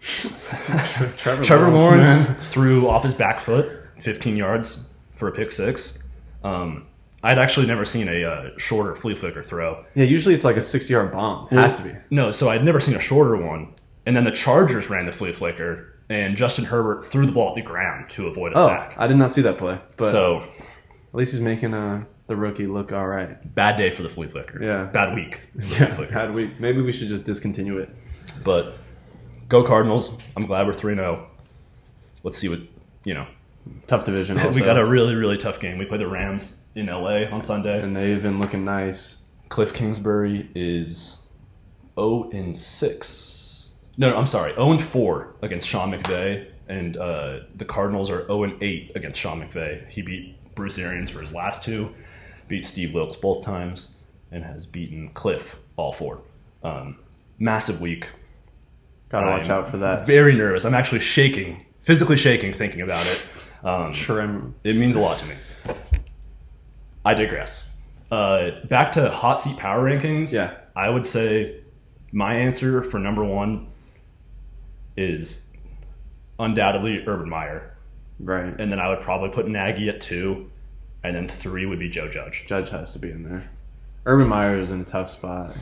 Trevor, 1.16 1.42
Trevor 1.42 1.70
Lawrence 1.70 2.28
man. 2.28 2.36
threw 2.42 2.88
off 2.88 3.02
his 3.02 3.14
back 3.14 3.40
foot, 3.40 3.72
15 4.00 4.36
yards 4.36 4.86
for 5.14 5.28
a 5.28 5.32
pick 5.32 5.50
six. 5.50 6.03
Um, 6.44 6.86
I'd 7.22 7.38
actually 7.38 7.66
never 7.66 7.84
seen 7.86 8.06
a 8.08 8.24
uh, 8.24 8.50
shorter 8.58 8.94
flea 8.94 9.14
flicker 9.14 9.42
throw. 9.42 9.84
Yeah, 9.94 10.04
usually 10.04 10.34
it's 10.34 10.44
like 10.44 10.56
a 10.58 10.62
six-yard 10.62 11.10
bomb. 11.10 11.48
It 11.50 11.54
Has 11.56 11.76
to 11.78 11.82
be. 11.84 11.92
No, 12.10 12.30
so 12.30 12.50
I'd 12.50 12.62
never 12.64 12.78
seen 12.80 12.94
a 12.94 13.00
shorter 13.00 13.36
one. 13.36 13.74
And 14.06 14.14
then 14.14 14.24
the 14.24 14.30
Chargers 14.30 14.90
ran 14.90 15.06
the 15.06 15.12
flea 15.12 15.32
flicker, 15.32 15.98
and 16.10 16.36
Justin 16.36 16.66
Herbert 16.66 17.02
threw 17.06 17.24
the 17.24 17.32
ball 17.32 17.48
at 17.48 17.54
the 17.54 17.62
ground 17.62 18.10
to 18.10 18.26
avoid 18.26 18.52
a 18.52 18.58
Oh, 18.58 18.66
sack. 18.68 18.94
I 18.98 19.06
did 19.06 19.16
not 19.16 19.32
see 19.32 19.40
that 19.40 19.56
play. 19.56 19.80
But 19.96 20.10
so 20.10 20.42
at 20.42 21.14
least 21.14 21.32
he's 21.32 21.40
making 21.40 21.72
uh, 21.72 22.04
the 22.26 22.36
rookie 22.36 22.66
look 22.66 22.92
all 22.92 23.06
right. 23.06 23.54
bad 23.54 23.78
day 23.78 23.90
for 23.90 24.02
the 24.02 24.10
flea 24.10 24.28
flicker. 24.28 24.62
Yeah. 24.62 24.84
Bad 24.84 25.14
week. 25.14 25.40
Yeah, 25.58 25.94
flicker. 25.94 26.12
had 26.12 26.34
we 26.34 26.50
maybe 26.58 26.82
we 26.82 26.92
should 26.92 27.08
just 27.08 27.24
discontinue 27.24 27.78
it. 27.78 27.88
But 28.44 28.76
go 29.48 29.62
Cardinals. 29.64 30.18
I'm 30.36 30.44
glad 30.44 30.66
we're 30.66 30.74
3 30.74 30.94
0. 30.96 31.26
Let's 32.22 32.36
see 32.36 32.50
what, 32.50 32.60
you 33.04 33.14
know. 33.14 33.26
Tough 33.86 34.04
division. 34.04 34.38
Also. 34.44 34.50
we 34.58 34.60
got 34.60 34.78
a 34.78 34.84
really, 34.84 35.14
really 35.14 35.36
tough 35.36 35.60
game. 35.60 35.78
We 35.78 35.84
play 35.84 35.98
the 35.98 36.08
Rams 36.08 36.58
in 36.74 36.86
LA 36.86 37.24
on 37.30 37.42
Sunday. 37.42 37.80
and 37.82 37.96
they've 37.96 38.22
been 38.22 38.38
looking 38.38 38.64
nice. 38.64 39.16
Cliff 39.48 39.72
Kingsbury 39.72 40.48
is 40.54 41.18
0 41.96 42.30
and 42.32 42.56
6. 42.56 43.70
No, 43.96 44.10
no, 44.10 44.16
I'm 44.16 44.26
sorry, 44.26 44.52
0 44.54 44.72
and 44.72 44.82
4 44.82 45.36
against 45.42 45.68
Sean 45.68 45.92
McVay, 45.92 46.50
and 46.68 46.96
uh, 46.96 47.40
the 47.54 47.64
Cardinals 47.64 48.10
are 48.10 48.26
0 48.26 48.44
and 48.44 48.62
8 48.62 48.92
against 48.96 49.20
Sean 49.20 49.40
McVay. 49.40 49.88
He 49.88 50.02
beat 50.02 50.36
Bruce 50.54 50.78
Arians 50.78 51.10
for 51.10 51.20
his 51.20 51.32
last 51.32 51.62
two, 51.62 51.94
beat 52.48 52.64
Steve 52.64 52.92
Wilks 52.94 53.16
both 53.16 53.44
times, 53.44 53.94
and 54.32 54.42
has 54.44 54.66
beaten 54.66 55.10
Cliff 55.10 55.56
all 55.76 55.92
four. 55.92 56.22
Um, 56.62 56.98
massive 57.38 57.80
week. 57.80 58.08
Gotta 59.10 59.26
watch 59.26 59.48
out 59.48 59.70
for 59.70 59.76
that. 59.78 60.06
Very 60.06 60.34
nervous. 60.34 60.64
I'm 60.64 60.74
actually 60.74 61.00
shaking, 61.00 61.64
physically 61.80 62.16
shaking, 62.16 62.52
thinking 62.52 62.80
about 62.80 63.06
it. 63.06 63.18
Um, 63.64 63.92
Trim. 63.94 64.54
it 64.62 64.76
means 64.76 64.94
a 64.94 65.00
lot 65.00 65.18
to 65.18 65.26
me. 65.26 65.34
I 67.04 67.14
digress. 67.14 67.68
Uh, 68.10 68.50
back 68.68 68.92
to 68.92 69.10
hot 69.10 69.40
seat 69.40 69.56
power 69.56 69.82
rankings. 69.82 70.32
Yeah. 70.32 70.54
I 70.76 70.88
would 70.90 71.04
say 71.04 71.60
my 72.12 72.34
answer 72.34 72.82
for 72.84 72.98
number 72.98 73.24
one 73.24 73.68
is 74.96 75.44
undoubtedly 76.38 77.02
Urban 77.06 77.28
Meyer, 77.28 77.76
Right. 78.20 78.54
and 78.58 78.70
then 78.70 78.78
I 78.78 78.88
would 78.88 79.00
probably 79.00 79.30
put 79.30 79.48
Nagy 79.48 79.88
at 79.88 80.00
two, 80.00 80.50
and 81.02 81.16
then 81.16 81.26
three 81.28 81.66
would 81.66 81.78
be 81.78 81.88
Joe 81.88 82.08
Judge. 82.08 82.44
Judge 82.46 82.70
has 82.70 82.92
to 82.92 82.98
be 82.98 83.10
in 83.10 83.24
there. 83.24 83.42
Urban 84.06 84.28
Meyer 84.28 84.58
is 84.58 84.70
in 84.70 84.82
a 84.82 84.84
tough 84.84 85.10
spot. 85.12 85.56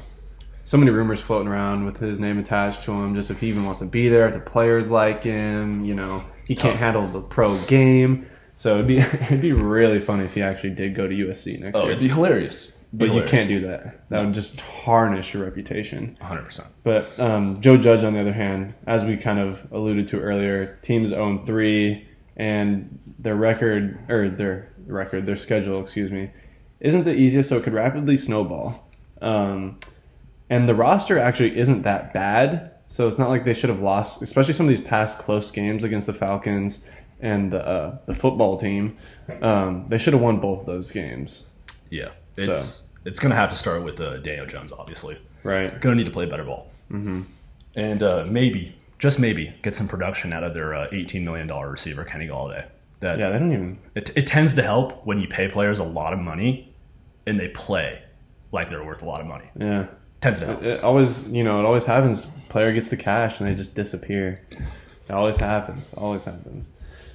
So 0.64 0.76
many 0.76 0.90
rumors 0.90 1.20
floating 1.20 1.48
around 1.48 1.84
with 1.84 1.98
his 1.98 2.20
name 2.20 2.38
attached 2.38 2.84
to 2.84 2.92
him. 2.92 3.14
Just 3.14 3.30
if 3.30 3.38
he 3.40 3.48
even 3.48 3.64
wants 3.64 3.80
to 3.80 3.86
be 3.86 4.08
there, 4.08 4.28
if 4.28 4.34
the 4.34 4.40
players 4.40 4.90
like 4.90 5.22
him, 5.24 5.84
you 5.84 5.94
know, 5.94 6.24
he 6.54 6.62
can't 6.62 6.78
handle 6.78 7.06
the 7.08 7.20
pro 7.20 7.58
game. 7.64 8.26
So 8.56 8.74
it'd 8.74 8.86
be 8.86 8.98
it'd 9.28 9.40
be 9.40 9.52
really 9.52 10.00
funny 10.00 10.24
if 10.24 10.34
he 10.34 10.42
actually 10.42 10.70
did 10.70 10.94
go 10.94 11.06
to 11.08 11.14
USC 11.14 11.58
next 11.60 11.76
Oh, 11.76 11.82
year. 11.82 11.92
it'd 11.92 12.02
be 12.02 12.08
hilarious. 12.08 12.76
but 12.92 13.12
you 13.14 13.22
can't 13.22 13.48
do 13.48 13.60
that. 13.68 14.08
That 14.10 14.24
would 14.24 14.34
just 14.34 14.58
tarnish 14.58 15.32
your 15.34 15.44
reputation. 15.44 16.16
100. 16.20 16.42
percent 16.44 16.68
But 16.84 17.18
um, 17.18 17.60
Joe 17.62 17.76
Judge, 17.78 18.04
on 18.04 18.12
the 18.14 18.20
other 18.20 18.32
hand, 18.34 18.74
as 18.86 19.02
we 19.04 19.16
kind 19.16 19.38
of 19.38 19.60
alluded 19.72 20.08
to 20.08 20.20
earlier, 20.20 20.78
teams 20.82 21.12
own 21.12 21.46
three, 21.46 22.06
and 22.36 22.98
their 23.18 23.34
record 23.36 23.98
or 24.10 24.28
their 24.28 24.72
record, 24.86 25.24
their 25.26 25.38
schedule, 25.38 25.82
excuse 25.82 26.10
me, 26.10 26.30
isn't 26.80 27.04
the 27.04 27.14
easiest, 27.14 27.48
so 27.48 27.56
it 27.56 27.62
could 27.64 27.72
rapidly 27.72 28.16
snowball. 28.18 28.86
Um, 29.22 29.78
and 30.50 30.68
the 30.68 30.74
roster 30.74 31.18
actually 31.18 31.58
isn't 31.58 31.82
that 31.82 32.12
bad, 32.12 32.72
so 32.92 33.08
it's 33.08 33.16
not 33.18 33.30
like 33.30 33.46
they 33.46 33.54
should 33.54 33.70
have 33.70 33.80
lost, 33.80 34.20
especially 34.20 34.52
some 34.52 34.66
of 34.66 34.76
these 34.76 34.86
past 34.86 35.18
close 35.18 35.50
games 35.50 35.82
against 35.82 36.06
the 36.06 36.12
Falcons 36.12 36.84
and 37.20 37.50
the 37.50 37.66
uh, 37.66 37.96
the 38.04 38.14
football 38.14 38.58
team. 38.58 38.98
Um, 39.40 39.86
they 39.88 39.96
should 39.96 40.12
have 40.12 40.20
won 40.20 40.40
both 40.40 40.66
those 40.66 40.90
games, 40.90 41.44
Yeah, 41.88 42.10
it's 42.36 42.82
it's 43.06 43.18
gonna 43.18 43.34
have 43.34 43.48
to 43.48 43.56
start 43.56 43.82
with 43.82 43.98
uh, 43.98 44.18
Daniel 44.18 44.44
Jones, 44.44 44.72
obviously. 44.72 45.16
right? 45.42 45.80
Gonna 45.80 45.96
need 45.96 46.04
to 46.04 46.10
play 46.10 46.26
better 46.26 46.44
ball, 46.44 46.70
mm-hmm. 46.90 47.22
and 47.76 48.02
uh, 48.02 48.26
maybe 48.28 48.76
just 48.98 49.18
maybe 49.18 49.54
get 49.62 49.74
some 49.74 49.88
production 49.88 50.34
out 50.34 50.44
of 50.44 50.52
their 50.52 50.74
uh, 50.74 50.88
18 50.92 51.24
million 51.24 51.46
dollar 51.46 51.70
receiver 51.70 52.04
Kenny 52.04 52.26
Golladay. 52.26 52.66
That 53.00 53.18
Yeah, 53.18 53.30
they 53.30 53.38
don't 53.38 53.52
even. 53.54 53.78
it, 53.94 54.14
it 54.14 54.26
tends 54.26 54.54
to 54.56 54.62
help 54.62 55.06
when 55.06 55.18
you 55.18 55.28
pay 55.28 55.48
players 55.48 55.78
a 55.78 55.84
lot 55.84 56.12
of 56.12 56.18
money 56.18 56.74
and 57.26 57.40
they 57.40 57.48
play 57.48 58.02
like 58.52 58.68
they're 58.68 58.84
worth 58.84 59.00
a 59.00 59.06
lot 59.06 59.22
of 59.22 59.26
money. 59.26 59.46
Yeah. 59.58 59.86
Tends 60.22 60.38
to 60.38 60.46
help. 60.46 60.62
It 60.62 60.82
always, 60.82 61.28
you 61.28 61.44
know, 61.44 61.60
it 61.60 61.66
always 61.66 61.84
happens. 61.84 62.26
Player 62.48 62.72
gets 62.72 62.88
the 62.88 62.96
cash 62.96 63.38
and 63.40 63.48
they 63.48 63.54
just 63.54 63.74
disappear. 63.74 64.40
It 64.50 65.10
always 65.10 65.36
happens. 65.36 65.90
Always 65.94 66.24
happens. 66.24 66.68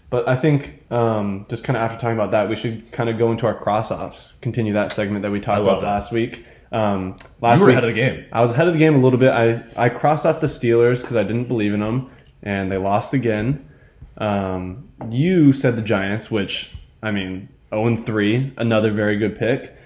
But 0.10 0.28
I 0.28 0.36
think 0.36 0.84
um, 0.92 1.46
just 1.50 1.64
kind 1.64 1.76
of 1.76 1.84
after 1.84 1.98
talking 2.00 2.16
about 2.18 2.32
that, 2.32 2.50
we 2.50 2.56
should 2.56 2.92
kind 2.92 3.10
of 3.10 3.18
go 3.18 3.32
into 3.32 3.46
our 3.46 3.56
cross 3.56 3.92
offs. 3.92 4.34
Continue 4.42 4.74
that 4.74 4.92
segment 4.92 5.22
that 5.24 5.32
we 5.32 5.40
talked 5.40 5.62
about 5.62 5.82
that. 5.82 5.88
last 5.88 6.12
week. 6.12 6.46
Um, 6.72 7.18
last 7.42 7.60
You 7.60 7.66
were 7.66 7.68
week, 7.68 7.74
ahead 7.78 7.84
of 7.86 7.94
the 7.96 8.00
game. 8.00 8.26
I 8.32 8.42
was 8.42 8.52
ahead 8.52 8.68
of 8.68 8.74
the 8.74 8.80
game 8.80 8.96
a 8.96 9.00
little 9.00 9.20
bit. 9.20 9.32
I 9.32 9.64
I 9.78 9.90
crossed 9.90 10.26
off 10.26 10.42
the 10.42 10.48
Steelers 10.48 11.02
because 11.02 11.16
I 11.16 11.24
didn't 11.24 11.48
believe 11.48 11.74
in 11.74 11.80
them, 11.80 12.10
and 12.44 12.70
they 12.72 12.78
lost 12.78 13.14
again. 13.14 13.70
Um, 14.18 14.90
you 15.10 15.54
said 15.54 15.76
the 15.78 15.82
Giants, 15.82 16.30
which 16.32 16.72
I 17.02 17.12
mean, 17.12 17.50
zero 17.70 17.88
and 17.88 18.06
three, 18.06 18.54
another 18.58 18.92
very 18.92 19.18
good 19.18 19.38
pick. 19.38 19.77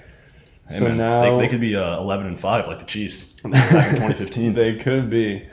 Hey, 0.72 0.80
so 0.80 0.86
man, 0.86 0.98
now 0.98 1.20
they, 1.22 1.46
they 1.46 1.48
could 1.48 1.62
be 1.62 1.76
uh, 1.76 2.00
11 2.00 2.28
and 2.28 2.40
five 2.40 2.68
like 2.68 2.80
the 2.80 2.86
Chiefs 2.86 3.34
back 3.44 3.90
in 3.90 3.96
2015. 3.96 4.54
they 4.56 4.76
could 4.76 5.10
be. 5.10 5.48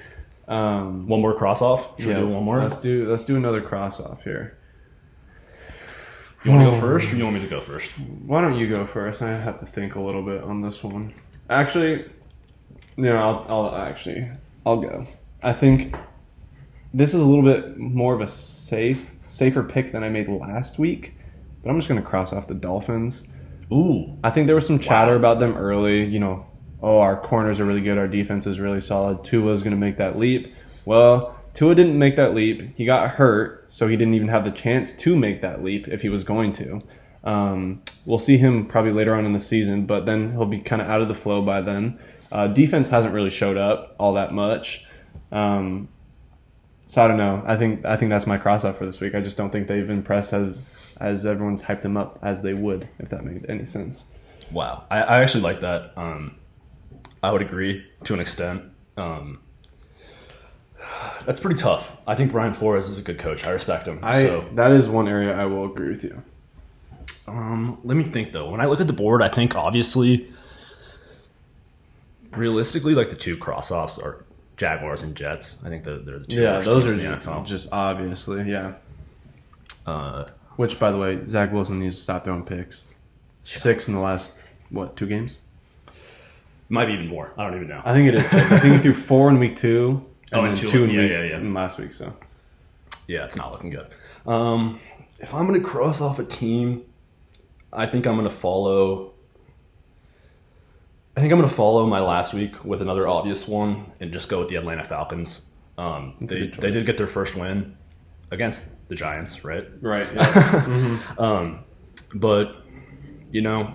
Um, 0.46 1.06
one 1.06 1.20
more 1.20 1.34
cross 1.34 1.60
off. 1.60 2.00
Should 2.00 2.08
yeah, 2.08 2.20
we 2.20 2.26
do 2.26 2.28
one 2.28 2.44
more? 2.44 2.62
Let's 2.62 2.80
do 2.80 3.10
let's 3.10 3.24
do 3.24 3.36
another 3.36 3.60
cross 3.60 4.00
off 4.00 4.24
here. 4.24 4.56
You 6.44 6.52
want 6.52 6.64
to 6.64 6.70
go 6.70 6.80
first, 6.80 7.12
or 7.12 7.16
you 7.16 7.24
want 7.24 7.34
me 7.34 7.42
to 7.42 7.48
go 7.48 7.60
first? 7.60 7.90
Why 7.98 8.40
don't 8.40 8.56
you 8.56 8.68
go 8.68 8.86
first? 8.86 9.20
I 9.20 9.38
have 9.38 9.60
to 9.60 9.66
think 9.66 9.96
a 9.96 10.00
little 10.00 10.22
bit 10.22 10.42
on 10.42 10.62
this 10.62 10.82
one. 10.82 11.12
Actually, 11.50 12.08
no, 12.96 13.16
I'll, 13.16 13.46
I'll 13.48 13.74
actually 13.76 14.30
I'll 14.64 14.80
go. 14.80 15.06
I 15.42 15.52
think 15.52 15.94
this 16.94 17.12
is 17.12 17.20
a 17.20 17.24
little 17.24 17.44
bit 17.44 17.76
more 17.76 18.14
of 18.14 18.20
a 18.20 18.30
safe 18.30 19.10
safer 19.28 19.62
pick 19.62 19.92
than 19.92 20.02
I 20.02 20.08
made 20.08 20.28
last 20.28 20.78
week, 20.78 21.14
but 21.62 21.70
I'm 21.70 21.78
just 21.78 21.88
gonna 21.88 22.00
cross 22.00 22.32
off 22.32 22.48
the 22.48 22.54
Dolphins. 22.54 23.24
Ooh, 23.72 24.16
I 24.24 24.30
think 24.30 24.46
there 24.46 24.56
was 24.56 24.66
some 24.66 24.78
chatter 24.78 25.12
Wow. 25.12 25.18
about 25.18 25.40
them 25.40 25.56
early. 25.56 26.04
You 26.04 26.18
know, 26.18 26.46
oh, 26.82 27.00
our 27.00 27.20
corners 27.20 27.60
are 27.60 27.64
really 27.64 27.80
good. 27.80 27.98
Our 27.98 28.08
defense 28.08 28.46
is 28.46 28.60
really 28.60 28.80
solid. 28.80 29.24
Tua's 29.24 29.62
going 29.62 29.72
to 29.72 29.80
make 29.80 29.98
that 29.98 30.18
leap. 30.18 30.54
Well, 30.84 31.36
Tua 31.54 31.74
didn't 31.74 31.98
make 31.98 32.16
that 32.16 32.34
leap. 32.34 32.76
He 32.76 32.84
got 32.84 33.10
hurt, 33.10 33.66
so 33.68 33.88
he 33.88 33.96
didn't 33.96 34.14
even 34.14 34.28
have 34.28 34.44
the 34.44 34.50
chance 34.50 34.92
to 34.92 35.16
make 35.16 35.42
that 35.42 35.62
leap 35.62 35.88
if 35.88 36.02
he 36.02 36.08
was 36.08 36.24
going 36.24 36.52
to. 36.54 36.82
Um, 37.24 37.82
we'll 38.06 38.18
see 38.20 38.38
him 38.38 38.64
probably 38.64 38.92
later 38.92 39.14
on 39.14 39.26
in 39.26 39.32
the 39.32 39.40
season, 39.40 39.84
but 39.84 40.06
then 40.06 40.32
he'll 40.32 40.46
be 40.46 40.60
kind 40.60 40.80
of 40.80 40.88
out 40.88 41.02
of 41.02 41.08
the 41.08 41.14
flow 41.14 41.42
by 41.42 41.60
then. 41.60 41.98
Uh, 42.30 42.46
defense 42.46 42.90
hasn't 42.90 43.12
really 43.12 43.30
showed 43.30 43.56
up 43.56 43.96
all 43.98 44.14
that 44.14 44.32
much. 44.32 44.86
Um, 45.32 45.88
so 46.86 47.02
I 47.02 47.08
don't 47.08 47.18
know. 47.18 47.42
I 47.46 47.56
think 47.56 47.84
I 47.84 47.96
think 47.96 48.10
that's 48.10 48.26
my 48.26 48.38
cross 48.38 48.64
up 48.64 48.78
for 48.78 48.86
this 48.86 49.00
week. 49.00 49.14
I 49.14 49.20
just 49.20 49.36
don't 49.36 49.50
think 49.50 49.68
they've 49.68 49.90
impressed 49.90 50.32
as 50.32 50.56
as 51.00 51.24
everyone's 51.26 51.62
hyped 51.62 51.82
them 51.82 51.96
up 51.96 52.18
as 52.22 52.42
they 52.42 52.54
would, 52.54 52.88
if 52.98 53.08
that 53.10 53.24
makes 53.24 53.48
any 53.48 53.66
sense. 53.66 54.02
wow. 54.50 54.84
I, 54.90 55.00
I 55.02 55.20
actually 55.22 55.42
like 55.42 55.60
that. 55.60 55.92
Um, 55.96 56.36
I 57.22 57.30
would 57.32 57.42
agree 57.42 57.84
to 58.04 58.14
an 58.14 58.20
extent. 58.20 58.64
Um, 58.96 59.40
that's 61.26 61.40
pretty 61.40 61.60
tough. 61.60 61.96
I 62.06 62.14
think 62.14 62.32
Brian 62.32 62.54
Flores 62.54 62.88
is 62.88 62.98
a 62.98 63.02
good 63.02 63.18
coach. 63.18 63.44
I 63.46 63.50
respect 63.50 63.86
him. 63.86 63.98
I 64.02 64.22
so 64.22 64.48
that 64.54 64.70
is 64.72 64.88
one 64.88 65.08
area 65.08 65.36
I 65.36 65.44
will 65.46 65.64
agree 65.66 65.88
with 65.88 66.04
you. 66.04 66.22
Um, 67.26 67.78
let 67.84 67.96
me 67.96 68.04
think 68.04 68.32
though. 68.32 68.50
When 68.50 68.60
I 68.60 68.66
look 68.66 68.80
at 68.80 68.86
the 68.86 68.92
board, 68.92 69.22
I 69.22 69.28
think 69.28 69.54
obviously, 69.54 70.32
realistically, 72.32 72.94
like 72.94 73.10
the 73.10 73.16
two 73.16 73.36
cross 73.36 73.70
offs 73.70 73.98
are 73.98 74.24
Jaguars 74.56 75.02
and 75.02 75.14
Jets. 75.14 75.58
I 75.64 75.68
think 75.68 75.84
the, 75.84 75.98
they're 75.98 76.18
the 76.18 76.26
two 76.26 76.40
Yeah, 76.40 76.60
those 76.60 76.90
are 76.90 76.94
in 76.94 76.98
the 76.98 77.16
NFL. 77.16 77.46
just 77.46 77.68
obviously, 77.72 78.50
yeah. 78.50 78.74
uh, 79.86 80.26
Which, 80.58 80.80
by 80.80 80.90
the 80.90 80.98
way, 80.98 81.20
Zach 81.30 81.52
Wilson 81.52 81.78
needs 81.78 81.94
to 81.94 82.02
stop 82.02 82.24
throwing 82.24 82.42
picks. 82.42 82.82
Six 83.44 83.86
in 83.86 83.94
the 83.94 84.00
last 84.00 84.32
what 84.70 84.96
two 84.96 85.06
games? 85.06 85.38
might 86.68 86.86
be 86.86 86.94
even 86.94 87.06
more. 87.06 87.32
I 87.38 87.44
don't 87.44 87.54
even 87.54 87.68
know. 87.68 87.80
I 87.84 87.94
think 87.94 88.08
it 88.08 88.16
is. 88.16 88.34
I 88.34 88.58
think 88.58 88.74
he 88.74 88.80
threw 88.82 88.92
four 88.94 89.30
in 89.30 89.38
week 89.38 89.56
two, 89.56 90.04
and 90.32 90.40
Oh, 90.40 90.42
then 90.42 90.48
and 90.48 90.56
two, 90.56 90.68
two- 90.70 90.82
in 90.84 90.90
yeah, 90.90 91.00
week 91.02 91.10
yeah, 91.12 91.22
yeah. 91.22 91.36
in 91.36 91.54
last 91.54 91.78
week. 91.78 91.94
So 91.94 92.12
yeah, 93.06 93.24
it's 93.24 93.36
not 93.36 93.52
looking 93.52 93.70
good. 93.70 93.86
Um, 94.26 94.80
if 95.20 95.32
I'm 95.32 95.46
gonna 95.46 95.60
cross 95.60 96.00
off 96.00 96.18
a 96.18 96.24
team, 96.24 96.82
I 97.72 97.86
think 97.86 98.04
I'm 98.06 98.16
gonna 98.16 98.28
follow. 98.28 99.12
I 101.16 101.20
think 101.20 101.32
I'm 101.32 101.38
gonna 101.38 101.48
follow 101.48 101.86
my 101.86 102.00
last 102.00 102.34
week 102.34 102.64
with 102.64 102.82
another 102.82 103.06
obvious 103.06 103.46
one 103.46 103.92
and 104.00 104.12
just 104.12 104.28
go 104.28 104.40
with 104.40 104.48
the 104.48 104.56
Atlanta 104.56 104.82
Falcons. 104.82 105.46
Um, 105.78 106.16
they 106.20 106.48
they 106.48 106.72
did 106.72 106.84
get 106.84 106.96
their 106.96 107.06
first 107.06 107.36
win 107.36 107.77
against 108.30 108.88
the 108.88 108.94
Giants, 108.94 109.44
right? 109.44 109.66
right, 109.80 110.06
yeah. 110.14 110.98
Um, 111.18 111.64
but 112.14 112.56
you 113.30 113.42
know, 113.42 113.74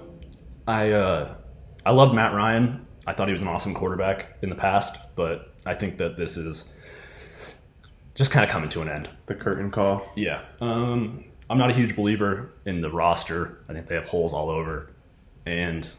I 0.67 0.91
uh, 0.91 1.35
I 1.85 1.91
love 1.91 2.13
Matt 2.13 2.33
Ryan. 2.33 2.85
I 3.05 3.13
thought 3.13 3.27
he 3.27 3.33
was 3.33 3.41
an 3.41 3.47
awesome 3.47 3.73
quarterback 3.73 4.37
in 4.41 4.49
the 4.49 4.55
past, 4.55 4.97
but 5.15 5.53
I 5.65 5.73
think 5.73 5.97
that 5.97 6.15
this 6.17 6.37
is 6.37 6.65
just 8.15 8.31
kind 8.31 8.45
of 8.45 8.49
coming 8.49 8.69
to 8.69 8.81
an 8.81 8.89
end. 8.89 9.09
The 9.25 9.35
curtain 9.35 9.71
call. 9.71 10.09
Yeah. 10.15 10.43
Um, 10.61 11.25
I'm 11.49 11.57
not 11.57 11.69
a 11.69 11.73
huge 11.73 11.95
believer 11.95 12.53
in 12.65 12.81
the 12.81 12.89
roster. 12.89 13.63
I 13.67 13.73
think 13.73 13.87
they 13.87 13.95
have 13.95 14.05
holes 14.05 14.33
all 14.33 14.49
over. 14.49 14.91
And 15.45 15.89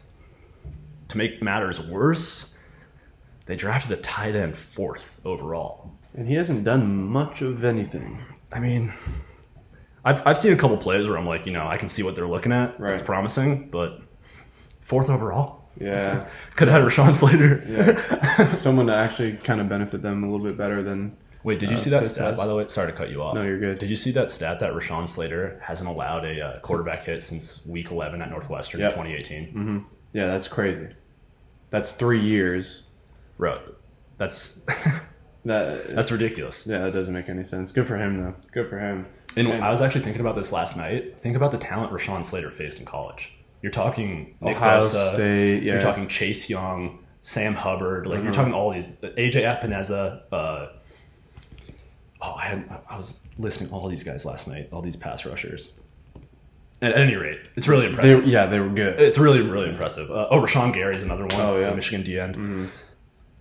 to 1.09 1.17
make 1.17 1.41
matters 1.41 1.79
worse, 1.79 2.57
they 3.45 3.55
drafted 3.55 3.91
a 3.91 4.01
tight 4.01 4.35
end 4.35 4.57
fourth 4.57 5.21
overall. 5.23 5.91
And 6.15 6.27
he 6.27 6.35
hasn't 6.35 6.63
done 6.63 7.03
much 7.07 7.41
of 7.41 7.63
anything. 7.63 8.19
I 8.51 8.59
mean, 8.59 8.93
I've, 10.03 10.25
I've 10.25 10.37
seen 10.37 10.53
a 10.53 10.55
couple 10.55 10.77
plays 10.77 11.07
where 11.07 11.17
I'm 11.17 11.25
like, 11.27 11.45
you 11.45 11.51
know, 11.51 11.67
I 11.67 11.77
can 11.77 11.89
see 11.89 12.03
what 12.03 12.15
they're 12.15 12.27
looking 12.27 12.51
at. 12.51 12.79
Right. 12.79 12.93
It's 12.93 13.01
promising, 13.03 13.69
but 13.69 14.01
fourth 14.81 15.09
overall? 15.09 15.69
Yeah. 15.79 16.27
Could 16.55 16.67
have 16.69 16.81
had 16.83 16.91
Rashawn 16.91 17.15
Slater. 17.15 17.65
Yeah. 17.67 18.55
Someone 18.55 18.87
to 18.87 18.95
actually 18.95 19.33
kind 19.37 19.59
of 19.59 19.67
benefit 19.67 20.01
them 20.01 20.23
a 20.23 20.31
little 20.31 20.45
bit 20.45 20.57
better 20.57 20.83
than. 20.83 21.17
Wait, 21.43 21.59
did 21.59 21.69
you 21.69 21.75
Uh, 21.75 21.79
see 21.79 21.89
that 21.91 22.07
stat, 22.07 22.35
by 22.37 22.47
the 22.47 22.55
way? 22.55 22.65
Sorry 22.69 22.91
to 22.91 22.97
cut 22.97 23.11
you 23.11 23.21
off. 23.21 23.35
No, 23.35 23.43
you're 23.43 23.59
good. 23.59 23.77
Did 23.77 23.89
you 23.89 23.95
see 23.95 24.11
that 24.13 24.31
stat 24.31 24.59
that 24.61 24.73
Rashawn 24.73 25.07
Slater 25.07 25.59
hasn't 25.61 25.87
allowed 25.89 26.25
a 26.25 26.41
uh, 26.41 26.59
quarterback 26.61 27.03
hit 27.03 27.21
since 27.21 27.63
week 27.67 27.91
11 27.91 28.21
at 28.21 28.29
Northwestern 28.31 28.79
Yep. 28.81 28.91
in 28.93 28.97
2018? 28.97 29.45
hmm 29.49 29.77
Yeah, 30.13 30.27
that's 30.27 30.47
crazy. 30.47 30.87
That's 31.69 31.91
three 31.91 32.21
years. 32.23 32.83
Bro, 33.37 33.59
that's 34.17 34.61
That 35.45 35.95
that's 35.95 36.11
ridiculous. 36.11 36.65
yeah, 36.67 36.79
that 36.79 36.93
doesn't 36.93 37.13
make 37.13 37.29
any 37.29 37.43
sense. 37.43 37.71
Good 37.71 37.87
for 37.87 37.97
him 37.97 38.21
though. 38.21 38.33
Good 38.51 38.69
for 38.69 38.79
him. 38.79 39.05
And 39.37 39.47
And- 39.47 39.63
I 39.63 39.69
was 39.69 39.81
actually 39.81 40.01
thinking 40.01 40.21
about 40.21 40.35
this 40.35 40.51
last 40.51 40.75
night. 40.77 41.17
Think 41.19 41.35
about 41.35 41.51
the 41.51 41.57
talent 41.57 41.91
Rashawn 41.93 42.23
Slater 42.25 42.49
faced 42.51 42.79
in 42.79 42.85
college. 42.85 43.33
You're 43.61 43.71
talking 43.71 44.35
Nick 44.41 44.57
Ohio 44.57 44.81
Bosa, 44.81 45.13
State. 45.13 45.63
Yeah. 45.63 45.73
you're 45.73 45.81
talking 45.81 46.07
Chase 46.07 46.49
Young, 46.49 46.99
Sam 47.21 47.53
Hubbard, 47.55 48.05
like 48.07 48.21
you're 48.23 48.31
Mhm. 48.31 48.35
talking 48.35 48.53
all 48.53 48.71
these 48.71 48.91
AJ 49.17 49.43
Epenesa. 49.43 50.21
Uh, 50.31 50.67
oh, 52.21 52.33
I 52.37 52.43
had 52.45 52.63
I 52.89 52.97
was 52.97 53.19
listening 53.37 53.69
to 53.69 53.75
all 53.75 53.87
these 53.89 54.03
guys 54.03 54.25
last 54.25 54.47
night, 54.47 54.69
all 54.71 54.81
these 54.81 54.95
pass 54.95 55.25
rushers. 55.25 55.73
At 56.81 56.95
any 56.97 57.15
rate, 57.15 57.39
it's 57.55 57.67
really 57.67 57.83
They, 57.83 57.89
impressive. 57.89 58.25
yeah, 58.27 58.45
they 58.47 58.59
were 58.59 58.69
good. 58.69 58.99
It's 58.99 59.17
really, 59.17 59.41
really 59.41 59.69
impressive. 59.69 60.11
Uh, 60.11 60.27
oh, 60.29 60.41
Rashan 60.41 60.73
Gary 60.73 60.95
is 60.95 61.03
another 61.03 61.23
one. 61.23 61.33
Oh, 61.35 61.59
yeah. 61.59 61.69
the 61.69 61.75
Michigan 61.75 62.03
D 62.03 62.19
end. 62.19 62.35
Mhm. 62.35 62.67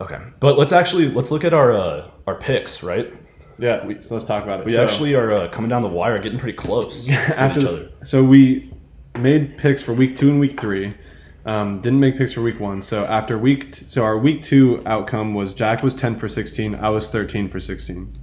Okay, 0.05 0.21
but 0.41 0.59
let's 0.59 0.73
actually 0.73 1.09
let's 1.11 1.31
look 1.31 1.45
at 1.45 1.53
our 1.55 1.73
uh, 1.77 2.11
our 2.27 2.35
picks, 2.37 2.83
right? 2.83 3.13
Yeah, 3.59 3.85
we, 3.87 4.01
so 4.01 4.15
let's 4.15 4.27
talk 4.27 4.43
about 4.43 4.61
it. 4.61 4.67
We 4.67 4.73
So- 4.73 4.83
actually 4.83 5.15
are 5.15 5.33
uh, 5.33 5.49
coming 5.49 5.69
down 5.71 5.83
the 5.83 5.89
wire, 5.89 6.19
getting 6.19 6.39
pretty 6.39 6.57
close 6.57 7.09
after 7.11 7.61
each 7.61 7.67
other. 7.67 7.91
so 8.05 8.23
we 8.25 8.73
made 9.19 9.57
picks 9.59 9.81
for 9.83 9.93
week 9.95 10.17
two 10.19 10.29
and 10.29 10.41
week 10.41 10.61
three. 10.61 10.95
Um, 11.47 11.81
didn't 11.83 12.01
make 12.01 12.17
picks 12.19 12.33
for 12.33 12.43
week 12.43 12.59
one. 12.59 12.81
So 12.83 13.05
after 13.05 13.37
week, 13.39 13.77
t- 13.77 13.87
so 13.89 14.03
our 14.03 14.19
week 14.19 14.43
two 14.45 14.83
outcome 14.87 15.35
was 15.35 15.53
Jack 15.53 15.83
was 15.83 15.95
ten 15.95 16.19
for 16.19 16.29
sixteen. 16.29 16.75
I 16.75 16.89
was 16.89 17.09
thirteen 17.09 17.49
for 17.49 17.61
sixteen. 17.61 18.19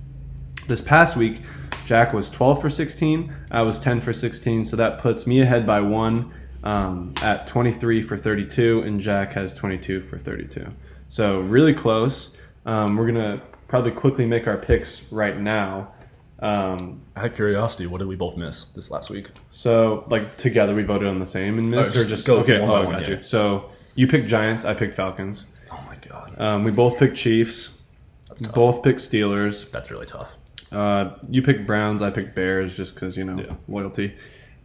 This 0.67 0.81
past 0.81 1.15
week, 1.15 1.37
Jack 1.85 2.13
was 2.13 2.29
twelve 2.29 2.59
for 2.61 2.69
sixteen. 2.69 3.33
I 3.51 3.61
was 3.61 3.79
ten 3.79 4.01
for 4.01 4.11
sixteen. 4.13 4.65
So 4.65 4.75
that 4.75 4.99
puts 4.99 5.25
me 5.27 5.39
ahead 5.41 5.65
by 5.67 5.81
one 5.81 6.33
um, 6.63 7.13
at 7.21 7.47
twenty 7.47 7.71
three 7.71 8.01
for 8.01 8.17
thirty 8.17 8.45
two, 8.45 8.81
and 8.81 8.99
Jack 8.99 9.33
has 9.33 9.53
twenty 9.53 9.77
two 9.77 10.01
for 10.09 10.17
thirty 10.17 10.47
two. 10.47 10.67
So 11.11 11.41
really 11.41 11.73
close. 11.73 12.29
Um, 12.65 12.95
we're 12.95 13.05
gonna 13.07 13.41
probably 13.67 13.91
quickly 13.91 14.25
make 14.25 14.47
our 14.47 14.55
picks 14.57 15.01
right 15.11 15.37
now. 15.37 15.91
Um, 16.39 17.01
Out 17.17 17.25
of 17.25 17.35
curiosity, 17.35 17.85
what 17.85 17.97
did 17.97 18.07
we 18.07 18.15
both 18.15 18.37
miss 18.37 18.63
this 18.75 18.89
last 18.89 19.09
week? 19.09 19.27
so, 19.51 20.05
like 20.09 20.37
together, 20.37 20.73
we 20.73 20.83
voted 20.83 21.09
on 21.09 21.19
the 21.19 21.25
same 21.27 21.59
in 21.59 21.65
this, 21.69 21.87
Oh, 21.87 21.89
or 21.89 21.93
just 21.93 22.07
just 22.07 22.25
go 22.25 22.37
okay? 22.39 22.59
one 22.61 22.69
oh, 22.69 22.73
by 22.73 22.85
one, 22.85 22.93
got 22.93 23.01
yeah. 23.09 23.17
you. 23.17 23.23
So 23.23 23.69
you 23.95 24.07
picked 24.07 24.27
Giants, 24.29 24.63
I 24.63 24.73
picked 24.73 24.95
Falcons. 24.95 25.43
Oh 25.69 25.83
my 25.85 25.97
god, 25.97 26.39
Um, 26.39 26.63
we 26.63 26.71
both 26.71 26.97
picked 26.97 27.17
Chiefs. 27.17 27.71
that's 28.29 28.41
tough. 28.41 28.53
Both 28.55 28.81
picked 28.83 29.01
Steelers. 29.01 29.69
That's 29.69 29.91
really 29.91 30.05
tough. 30.05 30.37
Uh, 30.71 31.15
you 31.29 31.41
picked 31.41 31.67
Browns. 31.67 32.01
I 32.01 32.09
picked 32.09 32.35
Bears, 32.35 32.73
just 32.73 32.93
because 32.95 33.17
you 33.17 33.25
know 33.25 33.37
Yeah. 33.37 33.55
loyalty. 33.67 34.15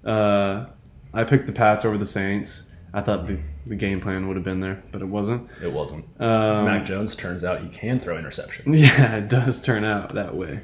Uh, 0.05 0.67
I 1.13 1.25
picked 1.25 1.47
the 1.47 1.53
Pats 1.53 1.85
over 1.85 1.99
the 1.99 2.07
Saints. 2.07 2.63
I 2.97 3.03
thought 3.03 3.27
the, 3.27 3.39
the 3.67 3.75
game 3.77 4.01
plan 4.01 4.27
would 4.27 4.37
have 4.37 4.45
been 4.45 4.61
there, 4.61 4.83
but 4.91 5.03
it 5.03 5.05
wasn't. 5.05 5.51
It 5.63 5.71
wasn't. 5.71 6.07
Um, 6.19 6.65
Mac 6.65 6.87
Jones 6.87 7.15
turns 7.15 7.45
out 7.45 7.63
he 7.63 7.69
can 7.69 8.01
throw 8.01 8.17
interceptions. 8.17 8.75
Yeah, 8.79 9.17
it 9.17 9.29
does 9.29 9.61
turn 9.61 9.85
out 9.85 10.15
that 10.15 10.35
way. 10.35 10.63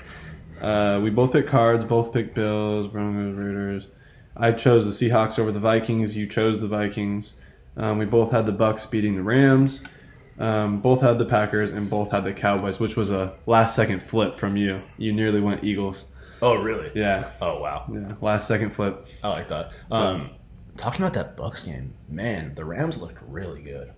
Uh, 0.59 0.99
we 1.03 1.11
both 1.11 1.33
picked 1.33 1.51
cards, 1.51 1.85
both 1.85 2.11
picked 2.11 2.35
Bills, 2.35 2.89
Broncos, 2.89 3.35
Raiders. 3.37 3.89
I 4.35 4.53
chose 4.53 4.87
the 4.99 5.11
Seahawks 5.11 5.39
over 5.39 5.53
the 5.53 5.61
Vikings. 5.61 6.17
You 6.17 6.27
chose 6.27 6.59
the 6.59 6.69
Vikings. 6.69 7.35
Um, 7.77 7.99
we 7.99 8.07
both 8.07 8.31
had 8.31 8.47
the 8.47 8.53
Bucks 8.53 8.87
beating 8.87 9.15
the 9.17 9.23
Rams. 9.23 9.83
Um, 10.39 10.81
both 10.81 11.03
had 11.03 11.19
the 11.19 11.27
Packers 11.27 11.71
and 11.71 11.91
both 11.91 12.13
had 12.13 12.25
the 12.25 12.33
Cowboys, 12.33 12.81
which 12.81 12.97
was 12.97 13.11
a 13.11 13.35
last 13.45 13.77
second 13.77 14.03
flip 14.05 14.39
from 14.39 14.57
you. 14.57 14.81
You 14.97 15.13
nearly 15.13 15.41
went 15.41 15.63
Eagles. 15.65 16.07
Oh 16.41 16.55
really? 16.57 16.91
Yeah, 16.95 17.31
Oh 17.43 17.61
wow, 17.61 17.85
yeah, 17.93 18.15
last 18.23 18.49
second 18.49 18.71
flip. 18.75 19.07
I 19.23 19.29
like 19.29 19.49
that. 19.49 19.71
Um, 19.91 20.31
talking 20.77 21.03
about 21.03 21.15
that 21.15 21.37
Bucks 21.37 21.63
game, 21.65 21.95
man, 22.09 22.55
the 22.55 22.65
Rams 22.65 23.01
looked 23.01 23.19
really 23.29 23.63
good. 23.63 23.93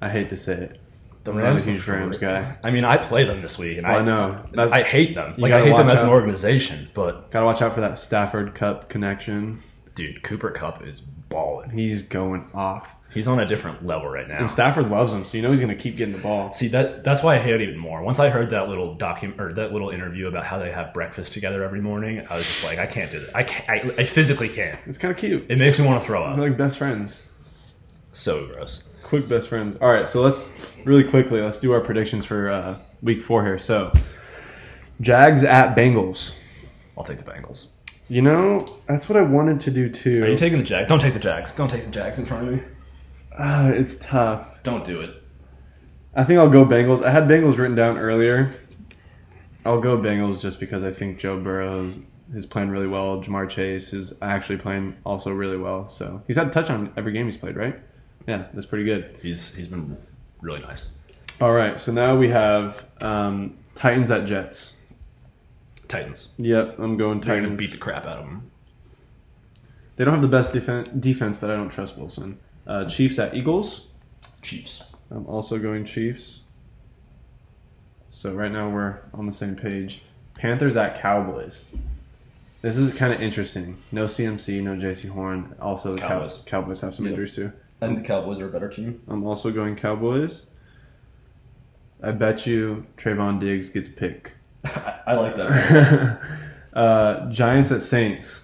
I 0.00 0.08
hate 0.08 0.30
to 0.30 0.36
say 0.36 0.54
it. 0.54 0.80
The 1.24 1.30
I'm 1.30 1.36
not 1.38 1.44
Rams, 1.44 1.66
a 1.66 1.70
huge 1.70 1.86
Rams 1.86 2.18
guy. 2.18 2.56
I 2.64 2.70
mean, 2.72 2.84
I 2.84 2.96
play 2.96 3.22
them 3.24 3.42
this 3.42 3.56
week, 3.56 3.78
and 3.78 3.86
Well, 3.86 3.96
I 3.96 4.00
I 4.00 4.04
know. 4.04 4.44
That's- 4.52 4.72
I 4.72 4.82
hate 4.82 5.14
them. 5.14 5.34
Like 5.38 5.52
I 5.52 5.62
hate 5.62 5.76
them 5.76 5.88
as 5.88 6.02
an 6.02 6.08
organization. 6.08 6.88
But 6.94 7.30
Gotta 7.30 7.46
watch 7.46 7.62
out 7.62 7.74
for 7.74 7.80
that 7.80 8.00
Stafford 8.00 8.54
Kupp 8.56 8.88
connection. 8.88 9.62
dude, 9.94 10.22
Cooper 10.24 10.50
Kupp 10.50 10.84
is 10.84 11.00
balling. 11.00 11.70
He's 11.70 12.02
going 12.02 12.50
off. 12.54 12.88
He's 13.14 13.28
on 13.28 13.40
a 13.40 13.46
different 13.46 13.84
level 13.84 14.08
right 14.08 14.26
now. 14.26 14.38
And 14.38 14.50
Stafford 14.50 14.88
loves 14.88 15.12
him, 15.12 15.24
so 15.24 15.36
you 15.36 15.42
know 15.42 15.50
he's 15.50 15.60
going 15.60 15.74
to 15.74 15.80
keep 15.80 15.96
getting 15.96 16.14
the 16.14 16.20
ball. 16.20 16.52
See 16.54 16.68
that 16.68 17.04
that's 17.04 17.22
why 17.22 17.36
I 17.36 17.38
hate 17.38 17.54
it 17.54 17.60
even 17.60 17.78
more. 17.78 18.02
Once 18.02 18.18
I 18.18 18.30
heard 18.30 18.50
that 18.50 18.68
little 18.68 18.94
document 18.94 19.40
or 19.40 19.52
that 19.52 19.72
little 19.72 19.90
interview 19.90 20.28
about 20.28 20.46
how 20.46 20.58
they 20.58 20.72
have 20.72 20.94
breakfast 20.94 21.32
together 21.32 21.62
every 21.62 21.80
morning, 21.80 22.26
I 22.30 22.36
was 22.36 22.46
just 22.46 22.64
like, 22.64 22.78
I 22.78 22.86
can't 22.86 23.10
do 23.10 23.20
that. 23.20 23.36
I 23.36 23.42
can't. 23.42 23.68
I, 23.68 24.02
I 24.02 24.04
physically 24.04 24.48
can't. 24.48 24.78
It's 24.86 24.98
kind 24.98 25.12
of 25.12 25.18
cute. 25.18 25.46
It 25.50 25.58
makes 25.58 25.78
me 25.78 25.86
want 25.86 26.00
to 26.00 26.06
throw 26.06 26.24
up. 26.24 26.36
They're 26.36 26.48
like 26.48 26.58
best 26.58 26.78
friends. 26.78 27.20
So 28.12 28.46
gross. 28.46 28.88
Quick 29.02 29.28
best 29.28 29.48
friends. 29.48 29.76
All 29.80 29.92
right, 29.92 30.08
so 30.08 30.22
let's 30.22 30.52
really 30.84 31.04
quickly 31.04 31.42
let's 31.42 31.60
do 31.60 31.72
our 31.72 31.80
predictions 31.80 32.24
for 32.24 32.50
uh, 32.50 32.78
week 33.02 33.24
four 33.24 33.44
here. 33.44 33.58
So, 33.58 33.92
Jags 35.02 35.44
at 35.44 35.76
Bengals. 35.76 36.32
I'll 36.96 37.04
take 37.04 37.18
the 37.18 37.24
Bengals. 37.24 37.66
You 38.08 38.22
know 38.22 38.66
that's 38.86 39.08
what 39.08 39.18
I 39.18 39.22
wanted 39.22 39.60
to 39.62 39.70
do 39.70 39.90
too. 39.90 40.24
Are 40.24 40.28
you 40.28 40.36
taking 40.36 40.58
the 40.58 40.64
Jags? 40.64 40.88
Don't 40.88 41.00
take 41.00 41.14
the 41.14 41.20
Jags. 41.20 41.52
Don't 41.54 41.68
take 41.68 41.84
the 41.84 41.90
Jags 41.90 42.18
in 42.18 42.24
front 42.24 42.48
of 42.48 42.54
me. 42.54 42.62
Ah, 43.38 43.68
it's 43.68 43.98
tough. 43.98 44.62
Don't 44.62 44.84
do 44.84 45.00
it. 45.00 45.22
I 46.14 46.24
think 46.24 46.38
I'll 46.38 46.50
go 46.50 46.64
Bengals. 46.64 47.02
I 47.04 47.10
had 47.10 47.24
Bengals 47.24 47.56
written 47.56 47.74
down 47.74 47.96
earlier. 47.98 48.52
I'll 49.64 49.80
go 49.80 49.96
Bengals 49.96 50.40
just 50.40 50.60
because 50.60 50.84
I 50.84 50.92
think 50.92 51.18
Joe 51.18 51.40
Burrow 51.40 51.94
is 52.34 52.46
playing 52.46 52.70
really 52.70 52.86
well. 52.86 53.22
Ja'Marr 53.22 53.48
Chase 53.48 53.92
is 53.92 54.14
actually 54.20 54.58
playing 54.58 54.96
also 55.04 55.30
really 55.30 55.56
well. 55.56 55.88
So 55.88 56.22
he's 56.26 56.36
had 56.36 56.48
a 56.48 56.50
touchdown 56.50 56.92
every 56.96 57.12
game 57.12 57.26
he's 57.26 57.36
played, 57.36 57.56
right? 57.56 57.78
Yeah, 58.26 58.46
that's 58.52 58.66
pretty 58.66 58.84
good. 58.84 59.18
He's 59.22 59.54
he's 59.54 59.68
been 59.68 59.96
really 60.40 60.60
nice. 60.60 60.98
All 61.40 61.52
right, 61.52 61.80
so 61.80 61.92
now 61.92 62.16
we 62.16 62.28
have 62.28 62.84
um, 63.00 63.56
Titans 63.74 64.10
at 64.10 64.26
Jets. 64.26 64.74
Titans. 65.88 66.28
Yep, 66.38 66.78
I'm 66.78 66.96
going 66.96 67.20
They're 67.20 67.40
gonna 67.40 67.56
beat 67.56 67.72
the 67.72 67.78
crap 67.78 68.04
out 68.04 68.18
of 68.18 68.26
them. 68.26 68.50
They 69.96 70.04
don't 70.04 70.14
have 70.14 70.22
the 70.22 70.28
best 70.28 70.54
defen- 70.54 71.00
defense, 71.00 71.36
but 71.38 71.50
I 71.50 71.56
don't 71.56 71.70
trust 71.70 71.96
Wilson. 71.98 72.38
Uh, 72.66 72.84
Chiefs 72.88 73.18
at 73.18 73.34
Eagles. 73.34 73.86
Chiefs. 74.40 74.84
I'm 75.10 75.26
also 75.26 75.58
going 75.58 75.84
Chiefs. 75.84 76.40
So 78.10 78.32
right 78.32 78.52
now 78.52 78.68
we're 78.70 78.98
on 79.14 79.26
the 79.26 79.32
same 79.32 79.56
page. 79.56 80.02
Panthers 80.34 80.76
at 80.76 81.00
Cowboys. 81.00 81.64
This 82.60 82.76
is 82.76 82.94
kind 82.94 83.12
of 83.12 83.20
interesting. 83.20 83.82
No 83.90 84.06
CMC, 84.06 84.62
no 84.62 84.76
Jaycee 84.76 85.08
Horn. 85.08 85.54
Also, 85.60 85.94
the 85.94 86.00
Cowboys, 86.00 86.34
Cowboys. 86.34 86.44
Cowboys 86.46 86.80
have 86.82 86.94
some 86.94 87.06
Yep. 87.06 87.10
injuries 87.12 87.34
too. 87.34 87.52
And 87.80 87.96
the 87.96 88.02
Cowboys 88.02 88.38
are 88.38 88.46
a 88.46 88.50
better 88.52 88.68
team. 88.68 89.00
I'm 89.08 89.24
also 89.24 89.50
going 89.50 89.74
Cowboys. 89.74 90.42
I 92.00 92.12
bet 92.12 92.46
you 92.46 92.86
Trevon 92.96 93.40
Diggs 93.40 93.70
gets 93.70 93.88
pick. 93.88 94.32
I 94.64 95.14
like 95.14 95.34
that. 95.36 96.20
uh, 96.72 97.30
Giants 97.30 97.72
at 97.72 97.82
Saints. 97.82 98.41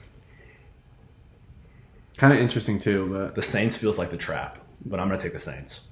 Kind 2.18 2.32
of 2.32 2.38
interesting 2.40 2.78
too, 2.80 3.08
but 3.12 3.34
the 3.34 3.42
Saints 3.42 3.76
feels 3.76 3.98
like 3.98 4.10
the 4.10 4.16
trap, 4.16 4.58
but 4.84 5.00
I'm 5.00 5.08
gonna 5.08 5.18
take 5.20 5.32
the 5.32 5.38
Saints. 5.38 5.86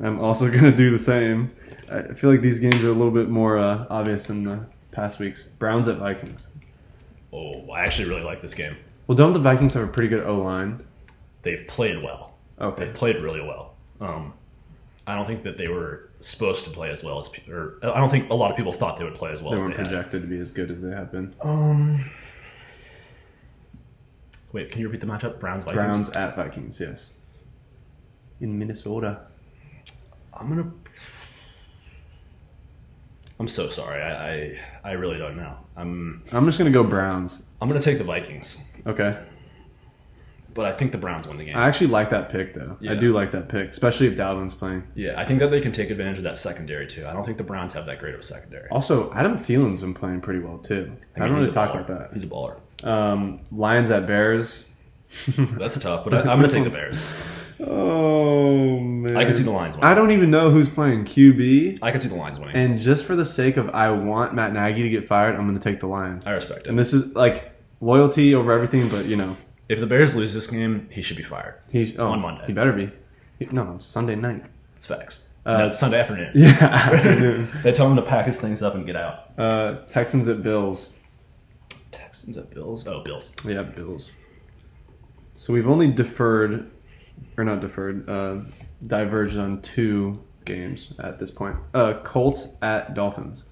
I'm 0.00 0.18
also 0.20 0.46
going 0.50 0.64
to 0.64 0.72
do 0.76 0.90
the 0.90 0.98
same. 0.98 1.54
I 1.90 2.14
feel 2.14 2.30
like 2.30 2.40
these 2.40 2.58
games 2.58 2.82
are 2.82 2.88
a 2.88 2.92
little 2.92 3.10
bit 3.10 3.28
more 3.28 3.58
uh, 3.58 3.86
obvious 3.90 4.26
than 4.26 4.42
the 4.44 4.60
past 4.90 5.18
weeks. 5.18 5.44
Browns 5.58 5.86
at 5.86 5.98
Vikings. 5.98 6.48
Oh, 7.32 7.70
I 7.70 7.82
actually 7.84 8.08
really 8.08 8.22
like 8.22 8.40
this 8.40 8.54
game. 8.54 8.76
Well, 9.06 9.16
don't 9.16 9.32
the 9.34 9.38
Vikings 9.38 9.74
have 9.74 9.84
a 9.84 9.92
pretty 9.92 10.08
good 10.08 10.26
O 10.26 10.38
line? 10.38 10.82
They've 11.42 11.64
played 11.68 12.02
well. 12.02 12.34
Okay. 12.60 12.84
They've 12.86 12.94
played 12.94 13.20
really 13.20 13.40
well. 13.42 13.74
Um, 14.00 14.32
I 15.06 15.14
don't 15.14 15.26
think 15.26 15.42
that 15.44 15.58
they 15.58 15.68
were 15.68 16.08
supposed 16.20 16.64
to 16.64 16.70
play 16.70 16.90
as 16.90 17.04
well 17.04 17.18
as, 17.18 17.28
pe- 17.28 17.50
or 17.52 17.74
I 17.82 17.98
don't 18.00 18.10
think 18.10 18.30
a 18.30 18.34
lot 18.34 18.50
of 18.50 18.56
people 18.56 18.72
thought 18.72 18.98
they 18.98 19.04
would 19.04 19.14
play 19.14 19.32
as 19.32 19.42
well 19.42 19.50
They 19.50 19.56
as 19.56 19.62
weren't 19.62 19.74
they 19.76 19.82
had. 19.82 19.88
projected 19.88 20.22
to 20.22 20.28
be 20.28 20.38
as 20.40 20.50
good 20.50 20.70
as 20.70 20.80
they 20.80 20.90
have 20.90 21.12
been. 21.12 21.34
Um, 21.42 22.10
wait, 24.52 24.70
can 24.70 24.80
you 24.80 24.88
repeat 24.88 25.00
the 25.00 25.06
matchup? 25.06 25.38
Browns 25.40 25.64
Vikings. 25.64 25.82
Browns 25.82 26.10
at 26.10 26.36
Vikings, 26.36 26.78
yes. 26.80 27.00
in 28.40 28.58
Minnesota. 28.58 29.20
I'm 30.34 30.48
gonna. 30.48 30.70
I'm 33.40 33.48
so 33.48 33.68
sorry. 33.70 34.00
I, 34.02 34.32
I 34.84 34.90
I 34.90 34.92
really 34.92 35.18
don't 35.18 35.36
know. 35.36 35.56
I'm 35.76 36.22
I'm 36.32 36.44
just 36.46 36.58
gonna 36.58 36.70
go 36.70 36.84
Browns. 36.84 37.42
I'm 37.60 37.68
gonna 37.68 37.80
take 37.80 37.98
the 37.98 38.04
Vikings, 38.04 38.58
Okay. 38.86 39.18
but 40.54 40.64
I 40.66 40.72
think 40.72 40.92
the 40.92 40.98
Browns 40.98 41.26
win 41.26 41.38
the 41.38 41.44
game. 41.44 41.56
I 41.56 41.66
actually 41.66 41.88
like 41.88 42.10
that 42.10 42.30
pick 42.30 42.54
though. 42.54 42.76
I 42.88 42.94
do 42.94 43.12
like 43.12 43.32
that 43.32 43.48
pick, 43.48 43.70
especially 43.70 44.06
if 44.08 44.14
Dalvin's 44.14 44.54
playing. 44.54 44.84
yeah, 44.94 45.14
I 45.16 45.24
think 45.24 45.38
that 45.40 45.50
they 45.50 45.60
can 45.60 45.72
take 45.72 45.90
advantage 45.90 46.18
of 46.18 46.24
that 46.24 46.36
secondary 46.36 46.86
too. 46.86 47.06
I 47.06 47.12
don't 47.12 47.24
think 47.24 47.38
the 47.38 47.44
Browns 47.44 47.72
have 47.72 47.86
that 47.86 47.98
great 47.98 48.14
of 48.14 48.20
a 48.20 48.22
secondary. 48.22 48.68
Also, 48.70 49.12
Adam 49.12 49.38
Thielen's 49.38 49.80
been 49.80 49.94
playing 49.94 50.20
pretty 50.20 50.40
well 50.40 50.58
too. 50.58 50.74
I, 50.74 50.78
mean, 50.78 50.96
haven't 51.16 51.36
he's 51.38 51.48
really 51.48 51.50
a 51.50 51.54
talked 51.54 51.74
baller. 51.76 51.84
about 51.84 51.98
that. 52.10 52.12
He's 52.14 52.24
a 52.24 52.28
baller. 52.28 52.58
Um, 52.84 53.40
Lions 53.50 53.90
at 53.90 54.06
Bears. 54.06 54.64
That's 55.36 55.78
tough, 55.78 56.04
but 56.04 56.14
I, 56.14 56.18
I'm 56.20 56.38
gonna 56.38 56.48
take 56.48 56.64
the 56.64 56.70
Bears. 56.70 57.04
Oh 57.60 58.78
man, 58.80 59.16
I 59.16 59.24
can 59.24 59.34
see 59.34 59.42
the 59.42 59.50
Lions 59.50 59.76
winning. 59.76 59.88
I 59.90 59.94
don't 59.94 60.10
even 60.10 60.30
know 60.30 60.50
who's 60.50 60.68
playing 60.68 61.04
QB, 61.04 61.78
I 61.82 61.90
can 61.90 62.00
see 62.00 62.08
the 62.08 62.14
Lions 62.16 62.38
winning. 62.40 62.56
and 62.56 62.80
just 62.80 63.04
for 63.04 63.14
the 63.16 63.24
sake 63.26 63.56
of 63.56 63.68
I 63.70 63.90
want 63.90 64.34
Matt 64.34 64.52
Nagy 64.52 64.82
to 64.82 64.88
get 64.88 65.06
fired, 65.06 65.36
I'm 65.36 65.46
going 65.46 65.58
to 65.58 65.62
take 65.62 65.80
the 65.80 65.86
Lions. 65.86 66.26
I 66.26 66.32
respect 66.32 66.66
it. 66.66 66.70
And 66.70 66.78
this 66.78 66.92
is 66.92 67.14
like 67.14 67.52
loyalty 67.80 68.34
over 68.34 68.52
everything, 68.52 68.88
but 68.88 69.04
you 69.06 69.16
know 69.16 69.36
If 69.68 69.80
the 69.80 69.86
Bears 69.86 70.14
lose 70.16 70.34
this 70.34 70.46
game, 70.46 70.88
he 70.90 71.02
should 71.02 71.16
be 71.16 71.22
fired. 71.22 71.56
he 71.70 71.96
oh, 71.98 72.08
On 72.08 72.20
Monday. 72.20 72.44
He 72.46 72.52
better 72.52 72.72
be. 72.72 72.90
He- 73.38 73.46
no, 73.52 73.76
Sunday 73.80 74.14
night. 74.16 74.44
It's 74.76 74.86
facts. 74.86 75.28
Uh, 75.44 75.58
no, 75.58 75.72
Sunday 75.72 76.00
afternoon. 76.00 76.32
Yeah. 76.36 76.50
afternoon. 76.50 77.50
they 77.62 77.72
tell 77.72 77.88
him 77.88 77.96
to 77.96 78.02
pack 78.02 78.26
his 78.26 78.38
things 78.38 78.62
up 78.62 78.74
and 78.74 78.86
get 78.86 78.96
out. 78.96 79.30
uh, 79.38 79.84
Texans 79.90 80.28
at 80.28 80.42
Bills. 80.42 80.90
Texans 82.22 82.36
that 82.36 82.54
Bills. 82.54 82.86
Oh, 82.86 83.00
Bills. 83.00 83.32
Yeah, 83.44 83.62
Bills. 83.62 84.12
So 85.34 85.52
we've 85.52 85.66
only 85.66 85.90
deferred, 85.90 86.70
or 87.36 87.42
not 87.42 87.60
deferred, 87.60 88.08
uh, 88.08 88.42
diverged 88.86 89.36
on 89.36 89.60
two 89.62 90.22
games 90.44 90.92
at 91.00 91.18
this 91.18 91.32
point. 91.32 91.56
Uh, 91.74 91.94
Colts 92.04 92.54
at 92.62 92.94
Dolphins. 92.94 93.42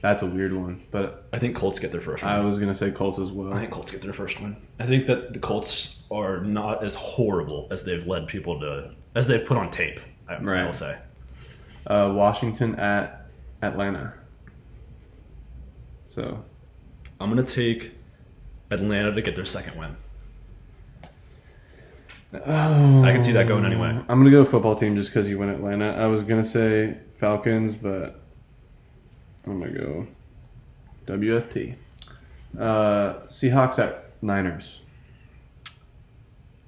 That's 0.00 0.22
a 0.22 0.26
weird 0.26 0.54
one, 0.54 0.82
but 0.90 1.26
I 1.34 1.38
think 1.38 1.56
Colts 1.56 1.78
get 1.78 1.92
their 1.92 2.00
first 2.00 2.24
I 2.24 2.40
was 2.40 2.58
gonna 2.58 2.74
say 2.74 2.90
Colts 2.90 3.18
as 3.18 3.30
well. 3.30 3.52
I 3.52 3.60
think 3.60 3.72
Colts 3.72 3.90
get 3.92 4.00
their 4.00 4.12
first 4.14 4.40
one. 4.40 4.56
I 4.78 4.86
think 4.86 5.06
that 5.06 5.34
the 5.34 5.38
Colts 5.38 5.96
are 6.10 6.40
not 6.40 6.82
as 6.84 6.94
horrible 6.94 7.68
as 7.70 7.84
they've 7.84 8.06
led 8.06 8.28
people 8.28 8.58
to, 8.60 8.94
as 9.14 9.26
they've 9.26 9.44
put 9.44 9.58
on 9.58 9.70
tape. 9.70 10.00
I, 10.26 10.36
I 10.36 10.64
will 10.64 10.72
say. 10.72 10.96
Uh, 11.86 12.12
Washington 12.14 12.76
at 12.76 13.26
Atlanta. 13.62 14.14
So 16.08 16.42
I'm 17.20 17.30
gonna 17.30 17.42
take 17.42 17.92
Atlanta 18.70 19.12
to 19.12 19.22
get 19.22 19.36
their 19.36 19.44
second 19.44 19.78
win. 19.78 19.96
I 22.32 23.12
can 23.12 23.22
see 23.22 23.32
that 23.32 23.46
going 23.48 23.64
anyway. 23.64 23.88
I'm 24.08 24.18
gonna 24.18 24.30
go 24.30 24.44
football 24.44 24.76
team 24.76 24.96
just 24.96 25.10
because 25.10 25.28
you 25.28 25.38
win 25.38 25.48
Atlanta. 25.48 25.92
I 25.92 26.06
was 26.06 26.22
gonna 26.22 26.44
say 26.44 26.98
Falcons, 27.18 27.74
but 27.74 28.20
I'm 29.46 29.60
gonna 29.60 29.72
go 29.72 30.06
WFT. 31.06 31.76
Uh, 32.58 33.20
Seahawks 33.28 33.78
at 33.78 34.12
Niners. 34.22 34.80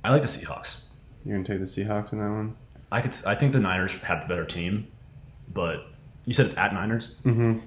I 0.05 0.11
like 0.11 0.23
the 0.23 0.29
Seahawks. 0.29 0.83
You're 1.25 1.37
gonna 1.37 1.49
take 1.49 1.61
the 1.61 1.67
Seahawks 1.83 2.13
in 2.13 2.21
that 2.21 2.31
one. 2.31 2.57
I 2.91 3.01
could. 3.01 3.15
I 3.27 3.35
think 3.35 3.53
the 3.53 3.61
Niners 3.61 3.93
have 3.93 4.23
the 4.23 4.29
better 4.29 4.45
team, 4.45 4.87
but 5.53 5.87
you 6.25 6.33
said 6.35 6.47
it's 6.47 6.57
at 6.57 6.73
Niners. 6.73 7.17
Mm-hmm. 7.25 7.59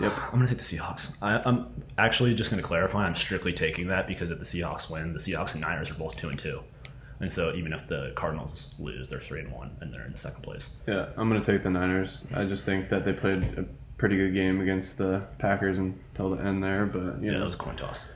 Yep. 0.00 0.12
I'm 0.26 0.30
gonna 0.32 0.46
take 0.46 0.58
the 0.58 0.64
Seahawks. 0.64 1.16
I, 1.22 1.40
I'm 1.44 1.66
actually 1.96 2.34
just 2.34 2.50
gonna 2.50 2.62
clarify. 2.62 3.04
I'm 3.06 3.14
strictly 3.14 3.52
taking 3.52 3.88
that 3.88 4.06
because 4.06 4.30
if 4.30 4.38
the 4.38 4.44
Seahawks 4.44 4.88
win, 4.90 5.12
the 5.12 5.18
Seahawks 5.18 5.52
and 5.52 5.60
Niners 5.62 5.90
are 5.90 5.94
both 5.94 6.16
two 6.16 6.28
and 6.28 6.38
two, 6.38 6.62
and 7.20 7.32
so 7.32 7.52
even 7.54 7.72
if 7.72 7.86
the 7.88 8.12
Cardinals 8.14 8.74
lose, 8.78 9.08
they're 9.08 9.20
three 9.20 9.40
and 9.40 9.50
one, 9.52 9.76
and 9.80 9.92
they're 9.92 10.04
in 10.06 10.12
the 10.12 10.18
second 10.18 10.42
place. 10.42 10.70
Yeah, 10.86 11.06
I'm 11.16 11.28
gonna 11.28 11.44
take 11.44 11.62
the 11.62 11.70
Niners. 11.70 12.18
I 12.34 12.44
just 12.44 12.64
think 12.64 12.88
that 12.90 13.04
they 13.04 13.12
played 13.12 13.42
a 13.58 13.64
pretty 13.96 14.16
good 14.16 14.34
game 14.34 14.60
against 14.60 14.98
the 14.98 15.22
Packers 15.38 15.78
until 15.78 16.30
the 16.30 16.42
end 16.44 16.62
there, 16.62 16.86
but 16.86 17.20
Yeah, 17.22 17.32
that 17.38 17.44
was 17.44 17.54
a 17.54 17.58
coin 17.58 17.74
toss. 17.76 18.12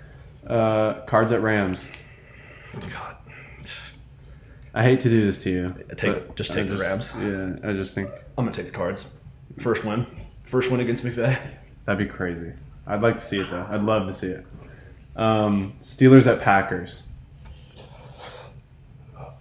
Uh, 0.47 1.01
cards 1.07 1.33
at 1.33 1.41
Rams. 1.43 1.89
God, 2.91 3.17
I 4.75 4.83
hate 4.83 5.01
to 5.03 5.11
do 5.11 5.27
this 5.27 5.43
to 5.43 5.51
you. 5.51 5.75
Take 5.97 6.35
just 6.37 6.51
I 6.53 6.55
take 6.55 6.69
the 6.69 6.77
Rams. 6.79 7.13
Yeah, 7.21 7.57
I 7.69 7.73
just 7.75 7.95
think 7.95 8.09
I'm 8.39 8.45
gonna 8.45 8.53
take 8.53 8.67
the 8.67 8.73
Cards. 8.73 9.11
First 9.59 9.85
win. 9.85 10.07
First 10.45 10.71
win 10.71 10.81
against 10.81 11.05
McVay. 11.05 11.39
That'd 11.85 11.99
be 12.07 12.13
crazy. 12.13 12.53
I'd 12.87 13.03
like 13.03 13.19
to 13.19 13.25
see 13.25 13.41
it 13.41 13.51
though. 13.51 13.67
I'd 13.69 13.83
love 13.83 14.07
to 14.09 14.15
see 14.15 14.29
it. 14.29 14.47
Um, 15.17 15.75
Steelers 15.83 16.27
at 16.27 16.41
Packers. 16.41 17.03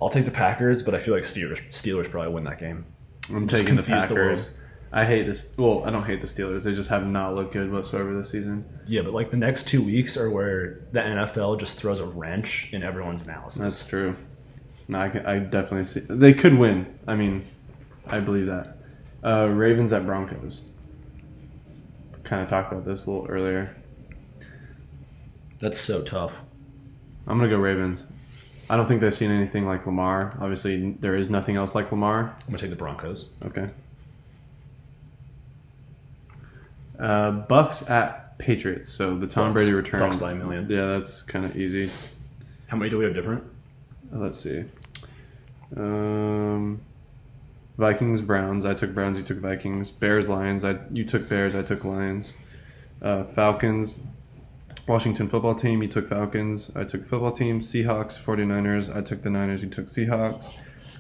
I'll 0.01 0.09
take 0.09 0.25
the 0.25 0.31
Packers, 0.31 0.81
but 0.81 0.95
I 0.95 0.99
feel 0.99 1.13
like 1.13 1.23
Steelers 1.23 1.61
Steelers 1.69 2.09
probably 2.09 2.33
win 2.33 2.43
that 2.45 2.57
game. 2.57 2.85
I'm 3.33 3.47
Just 3.47 3.61
taking 3.61 3.75
the 3.75 3.81
the 3.83 3.87
Packers. 3.87 4.11
world. 4.17 4.49
I 4.93 5.05
hate 5.05 5.25
this. 5.25 5.47
Well, 5.57 5.83
I 5.85 5.89
don't 5.89 6.03
hate 6.03 6.21
the 6.21 6.27
Steelers. 6.27 6.63
They 6.63 6.75
just 6.75 6.89
have 6.89 7.05
not 7.05 7.33
looked 7.35 7.53
good 7.53 7.71
whatsoever 7.71 8.13
this 8.17 8.29
season. 8.31 8.65
Yeah, 8.87 9.03
but 9.03 9.13
like 9.13 9.31
the 9.31 9.37
next 9.37 9.67
two 9.67 9.81
weeks 9.81 10.17
are 10.17 10.29
where 10.29 10.81
the 10.91 10.99
NFL 10.99 11.59
just 11.59 11.77
throws 11.77 11.99
a 11.99 12.05
wrench 12.05 12.69
in 12.73 12.83
everyone's 12.83 13.21
analysis. 13.21 13.61
That's 13.61 13.85
true. 13.85 14.15
No, 14.89 14.99
I, 14.99 15.09
can, 15.09 15.25
I 15.25 15.39
definitely 15.39 15.85
see. 15.85 16.01
They 16.01 16.33
could 16.33 16.57
win. 16.57 16.99
I 17.07 17.15
mean, 17.15 17.45
I 18.07 18.19
believe 18.19 18.47
that. 18.47 18.77
Uh, 19.23 19.47
Ravens 19.47 19.93
at 19.93 20.05
Broncos. 20.05 20.61
Kind 22.32 22.43
of 22.43 22.49
talked 22.49 22.71
about 22.71 22.86
this 22.86 23.05
a 23.05 23.11
little 23.11 23.27
earlier. 23.27 23.75
That's 25.59 25.77
so 25.77 26.01
tough. 26.01 26.39
I'm 27.27 27.38
gonna 27.38 27.49
go 27.49 27.57
Ravens. 27.57 28.05
I 28.69 28.77
don't 28.77 28.88
think 28.88 29.01
they've 29.01 29.13
seen 29.13 29.32
anything 29.32 29.65
like 29.65 29.86
Lamar. 29.86 30.38
Obviously, 30.39 30.91
there 31.01 31.17
is 31.17 31.29
nothing 31.29 31.57
else 31.57 31.75
like 31.75 31.91
Lamar. 31.91 32.34
I'm 32.34 32.45
gonna 32.45 32.57
take 32.57 32.69
the 32.69 32.77
Broncos. 32.77 33.32
Okay. 33.43 33.69
Uh, 36.97 37.32
Bucks 37.32 37.82
at 37.89 38.38
Patriots. 38.38 38.93
So 38.93 39.17
the 39.17 39.27
Tom 39.27 39.51
Bucks. 39.51 39.63
Brady 39.63 39.73
return. 39.73 39.99
Bucks 39.99 40.15
by 40.15 40.32
a 40.32 40.36
million. 40.36 40.69
Yeah, 40.69 40.86
that's 40.99 41.23
kind 41.23 41.43
of 41.43 41.57
easy. 41.57 41.91
How 42.67 42.77
many 42.77 42.89
do 42.89 42.97
we 42.97 43.03
have 43.03 43.13
different? 43.13 43.43
Uh, 44.15 44.19
Let's 44.19 44.39
see. 44.39 44.63
Um, 45.75 46.79
Vikings, 47.78 48.22
Browns. 48.22 48.65
I 48.65 48.74
took 48.74 48.93
Browns. 48.93 49.17
You 49.17 49.24
took 49.24 49.38
Vikings. 49.39 49.89
Bears, 49.89 50.28
Lions. 50.30 50.63
I 50.63 50.80
you 50.91 51.03
took 51.05 51.28
Bears. 51.30 51.55
I 51.55 51.61
took 51.61 51.84
Lions. 51.84 52.34
Uh, 53.01 53.24
Falcons, 53.24 53.99
Washington 54.88 55.28
football 55.28 55.55
team. 55.55 55.82
You 55.82 55.88
took 55.89 56.07
Falcons. 56.07 56.69
I 56.76 56.84
took 56.84 57.07
football 57.07 57.32
team. 57.32 57.61
Seahawks, 57.61 58.17
49ers. 58.17 58.95
I 58.95 59.01
took 59.01 59.24
the 59.24 59.30
Niners. 59.30 59.63
You 59.63 59.69
took 59.69 59.88
Seahawks. 59.88 60.51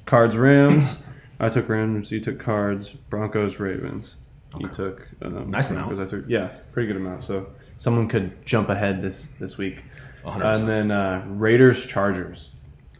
Cards, 0.05 0.35
Rams. 0.35 0.97
I 1.39 1.49
took 1.49 1.69
Rams. 1.69 2.11
You 2.11 2.19
took 2.19 2.39
Cards. 2.39 2.91
Broncos, 2.91 3.59
Ravens. 3.59 4.15
You 4.59 4.67
Okay. 4.67 4.75
took 4.75 5.07
um, 5.21 5.49
Nice 5.51 5.69
amount. 5.71 5.99
I 5.99 6.05
took 6.05 6.25
yeah, 6.27 6.47
pretty 6.73 6.87
good 6.87 6.97
amount. 6.97 7.23
So 7.23 7.47
someone 7.77 8.07
could 8.07 8.45
jump 8.45 8.69
ahead 8.69 9.01
this 9.01 9.27
this 9.39 9.57
week. 9.57 9.83
100%. 10.25 10.55
And 10.59 10.67
then 10.67 10.91
uh, 10.91 11.23
Raiders, 11.27 11.85
Chargers. 11.85 12.49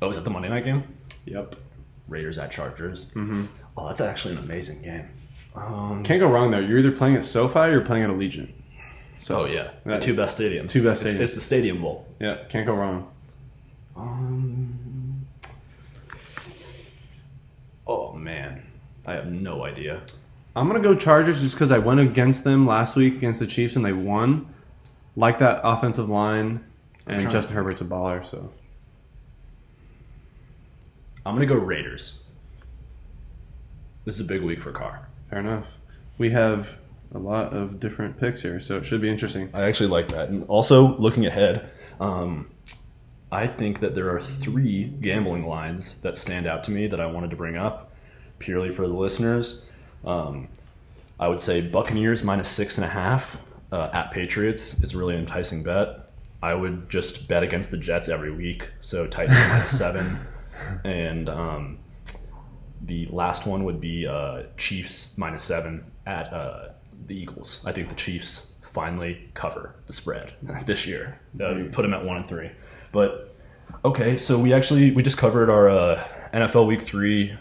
oh, 0.01 0.09
is 0.09 0.15
that 0.17 0.23
the 0.23 0.29
Monday 0.29 0.49
night 0.49 0.63
game? 0.65 0.83
Yep. 1.25 1.55
Raiders 2.11 2.37
at 2.37 2.51
Chargers. 2.51 3.05
Mm-hmm. 3.15 3.45
Oh, 3.77 3.87
that's 3.87 4.01
actually 4.01 4.35
an 4.35 4.39
amazing 4.43 4.81
game. 4.83 5.07
Um, 5.55 6.03
Can't 6.03 6.19
go 6.19 6.27
wrong 6.27 6.51
there. 6.51 6.61
You're 6.61 6.79
either 6.79 6.91
playing 6.91 7.15
at 7.15 7.25
SoFi 7.25 7.59
or 7.59 7.71
you're 7.71 7.81
playing 7.85 8.03
at 8.03 8.09
Allegiant. 8.09 8.51
So 9.19 9.41
oh 9.41 9.45
yeah, 9.45 9.71
the 9.85 9.99
two 9.99 10.15
best 10.15 10.37
stadiums. 10.37 10.69
Two 10.71 10.83
best 10.83 11.01
It's- 11.01 11.15
stadiums. 11.15 11.21
It's, 11.21 11.33
the 11.35 11.41
Stadium 11.41 11.81
Bowl. 11.81 12.07
yeah, 12.19 12.37
can't 12.49 12.65
go 12.65 12.73
wrong. 12.73 13.07
Um. 13.95 15.25
Oh 17.87 18.13
man, 18.13 18.63
I 19.05 19.13
have 19.13 19.27
no 19.31 19.63
idea. 19.65 20.01
I'm 20.55 20.67
gonna 20.67 20.81
go 20.81 20.95
Chargers 20.95 21.39
just 21.41 21.55
because 21.55 21.71
I 21.71 21.77
went 21.77 21.99
against 21.99 22.43
them 22.43 22.65
last 22.67 22.95
week 22.95 23.15
against 23.15 23.39
the 23.39 23.47
Chiefs 23.47 23.75
and 23.75 23.85
they 23.85 23.93
won. 23.93 24.47
Like 25.15 25.39
that 25.39 25.59
offensive 25.63 26.09
line, 26.09 26.63
and 27.05 27.29
Justin 27.29 27.53
Herbert's 27.55 27.81
a 27.81 27.85
baller. 27.85 28.25
So 28.29 28.49
I'm 31.25 31.35
gonna 31.35 31.45
go 31.45 31.55
Raiders. 31.55 32.23
This 34.05 34.15
is 34.15 34.21
a 34.21 34.25
big 34.25 34.41
week 34.41 34.61
for 34.61 34.71
Carr. 34.71 35.07
fair 35.29 35.39
enough. 35.39 35.67
We 36.17 36.31
have 36.31 36.69
a 37.13 37.19
lot 37.19 37.53
of 37.53 37.79
different 37.79 38.19
picks 38.19 38.41
here, 38.41 38.59
so 38.59 38.77
it 38.77 38.85
should 38.85 39.01
be 39.01 39.09
interesting. 39.09 39.49
I 39.53 39.63
actually 39.63 39.89
like 39.89 40.07
that. 40.09 40.29
And 40.29 40.43
also, 40.47 40.97
looking 40.97 41.25
ahead, 41.25 41.69
um, 41.99 42.49
I 43.31 43.47
think 43.47 43.79
that 43.81 43.95
there 43.95 44.09
are 44.09 44.21
three 44.21 44.85
gambling 44.85 45.45
lines 45.47 45.99
that 46.01 46.15
stand 46.15 46.47
out 46.47 46.63
to 46.65 46.71
me 46.71 46.87
that 46.87 46.99
I 46.99 47.05
wanted 47.05 47.29
to 47.31 47.35
bring 47.35 47.55
up 47.57 47.91
purely 48.39 48.71
for 48.71 48.87
the 48.87 48.93
listeners. 48.93 49.63
Um, 50.03 50.47
I 51.19 51.27
would 51.27 51.39
say 51.39 51.61
Buccaneers 51.61 52.23
minus 52.23 52.49
six 52.49 52.77
and 52.77 52.85
a 52.85 52.89
half 52.89 53.37
uh, 53.71 53.89
at 53.93 54.11
Patriots 54.11 54.81
is 54.81 54.95
a 54.95 54.97
really 54.97 55.15
enticing 55.15 55.61
bet. 55.61 56.09
I 56.41 56.55
would 56.55 56.89
just 56.89 57.27
bet 57.27 57.43
against 57.43 57.69
the 57.69 57.77
Jets 57.77 58.09
every 58.09 58.31
week. 58.31 58.71
So 58.81 59.05
Titans 59.05 59.37
minus 59.47 59.71
seven. 59.77 60.19
And 60.83 61.29
um, 61.29 61.79
the 62.81 63.05
last 63.07 63.45
one 63.45 63.63
would 63.63 63.79
be 63.79 64.07
uh, 64.07 64.43
Chiefs 64.57 65.17
minus 65.17 65.43
seven 65.43 65.91
at 66.05 66.31
uh, 66.33 66.69
the 67.07 67.15
Eagles. 67.15 67.63
I 67.65 67.71
think 67.71 67.89
the 67.89 67.95
Chiefs 67.95 68.53
finally 68.61 69.29
cover 69.33 69.75
the 69.87 69.93
spread 69.93 70.33
this 70.65 70.85
year. 70.85 71.19
Uh, 71.39 71.65
put 71.71 71.83
them 71.83 71.93
at 71.93 72.03
one 72.03 72.17
and 72.17 72.27
three. 72.27 72.51
But 72.91 73.35
okay, 73.85 74.17
so 74.17 74.37
we 74.37 74.53
actually 74.53 74.91
we 74.91 75.03
just 75.03 75.17
covered 75.17 75.49
our 75.49 75.69
uh, 75.69 76.03
NFL 76.33 76.67
Week 76.67 76.81
Three 76.81 77.35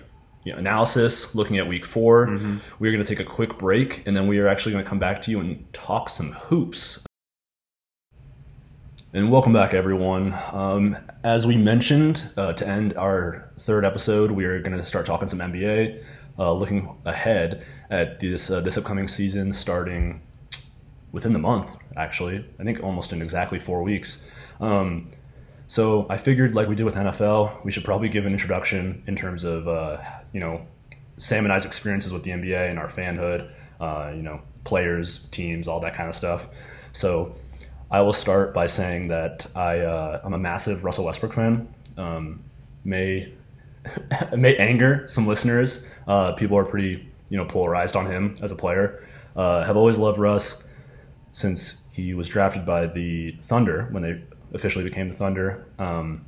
you 0.45 0.53
know, 0.53 0.59
analysis, 0.59 1.35
looking 1.35 1.59
at 1.59 1.68
Week 1.68 1.85
4 1.85 2.27
Mm-hmm. 2.27 2.57
We're 2.79 2.93
going 2.93 3.05
to 3.05 3.09
take 3.09 3.21
a 3.21 3.29
quick 3.29 3.59
break, 3.59 4.07
and 4.07 4.16
then 4.16 4.27
we 4.27 4.39
are 4.39 4.49
actually 4.49 4.73
going 4.73 4.85
to 4.85 4.89
come 4.89 4.99
back 4.99 5.21
to 5.23 5.31
you 5.31 5.41
and 5.41 5.71
talk 5.73 6.09
some 6.09 6.33
hoops. 6.33 7.05
And 9.13 9.33
welcome 9.33 9.53
back, 9.53 9.75
everyone. 9.75 10.39
Um, 10.53 10.97
as 11.25 11.45
we 11.45 11.57
mentioned, 11.57 12.31
uh, 12.37 12.53
to 12.53 12.65
end 12.65 12.97
our 12.97 13.51
third 13.59 13.85
episode, 13.85 14.31
we 14.31 14.45
are 14.45 14.61
going 14.61 14.79
to 14.79 14.87
start 14.87 15.05
talking 15.05 15.27
some 15.27 15.41
NBA, 15.41 16.05
uh, 16.39 16.53
looking 16.53 16.97
ahead 17.05 17.67
at 17.91 18.21
this 18.21 18.53
uh, 18.53 18.61
this 18.61 18.79
upcoming 18.79 19.09
season, 19.09 19.53
starting 19.53 20.23
within 21.11 21.33
the 21.33 21.41
month. 21.41 21.77
Actually, 21.97 22.45
I 22.61 22.63
think 22.63 22.85
almost 22.85 23.13
in 23.13 23.21
exactly 23.21 23.59
four 23.59 23.83
weeks. 23.83 24.25
Um, 24.61 25.11
so 25.67 26.07
I 26.09 26.17
figured, 26.17 26.55
like 26.55 26.69
we 26.69 26.77
did 26.77 26.85
with 26.85 26.95
NFL, 26.95 27.65
we 27.65 27.73
should 27.73 27.85
probably 27.85 28.09
give 28.09 28.27
an 28.27 28.33
introduction 28.33 29.03
in 29.09 29.17
terms 29.17 29.43
of 29.43 29.67
uh, 29.67 29.99
you 30.33 30.39
know 30.39 30.69
Sam 31.17 31.45
and 31.45 31.53
I's 31.53 31.65
experiences 31.65 32.13
with 32.13 32.23
the 32.23 32.31
NBA 32.31 32.71
and 32.71 32.79
our 32.79 32.87
fanhood, 32.87 33.51
uh, 33.81 34.13
you 34.15 34.23
know, 34.23 34.41
players, 34.63 35.27
teams, 35.33 35.67
all 35.67 35.81
that 35.81 35.95
kind 35.95 36.09
of 36.09 36.15
stuff. 36.15 36.47
So 36.93 37.35
I 37.91 38.01
will 38.03 38.12
start 38.12 38.55
by 38.55 38.66
saying 38.66 39.09
that 39.09 39.47
I 39.57 39.80
uh, 39.80 40.20
I'm 40.22 40.32
a 40.32 40.38
massive 40.38 40.84
Russell 40.84 41.07
Westbrook 41.07 41.32
fan. 41.32 41.72
Um, 41.97 42.45
may 42.84 43.32
may 44.36 44.57
anger 44.57 45.07
some 45.09 45.26
listeners. 45.26 45.86
Uh, 46.07 46.32
people 46.32 46.57
are 46.57 46.64
pretty 46.64 47.09
you 47.30 47.36
know 47.36 47.45
polarized 47.45 47.97
on 47.97 48.07
him 48.07 48.36
as 48.43 48.53
a 48.53 48.57
player. 48.57 49.07
Uh, 49.34 49.64
have 49.64 49.76
always 49.76 49.99
loved 49.99 50.18
Russ 50.18 50.66
since 51.32 51.82
he 51.93 52.14
was 52.14 52.28
drafted 52.28 52.64
by 52.64 52.86
the 52.86 53.32
Thunder 53.43 53.88
when 53.91 54.03
they 54.03 54.22
officially 54.53 54.84
became 54.84 55.09
the 55.09 55.14
Thunder. 55.14 55.66
Um, 55.78 56.24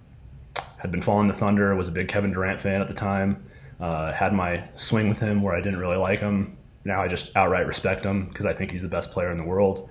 had 0.78 0.90
been 0.90 1.02
following 1.02 1.28
the 1.28 1.34
Thunder. 1.34 1.74
Was 1.76 1.88
a 1.88 1.92
big 1.92 2.08
Kevin 2.08 2.32
Durant 2.32 2.60
fan 2.60 2.80
at 2.80 2.88
the 2.88 2.94
time. 2.94 3.44
Uh, 3.80 4.12
had 4.12 4.32
my 4.32 4.64
swing 4.76 5.08
with 5.08 5.20
him 5.20 5.42
where 5.42 5.54
I 5.54 5.60
didn't 5.60 5.78
really 5.78 5.96
like 5.96 6.20
him. 6.20 6.56
Now 6.84 7.02
I 7.02 7.08
just 7.08 7.36
outright 7.36 7.66
respect 7.66 8.04
him 8.04 8.26
because 8.26 8.46
I 8.46 8.52
think 8.52 8.72
he's 8.72 8.82
the 8.82 8.88
best 8.88 9.12
player 9.12 9.30
in 9.30 9.38
the 9.38 9.44
world. 9.44 9.88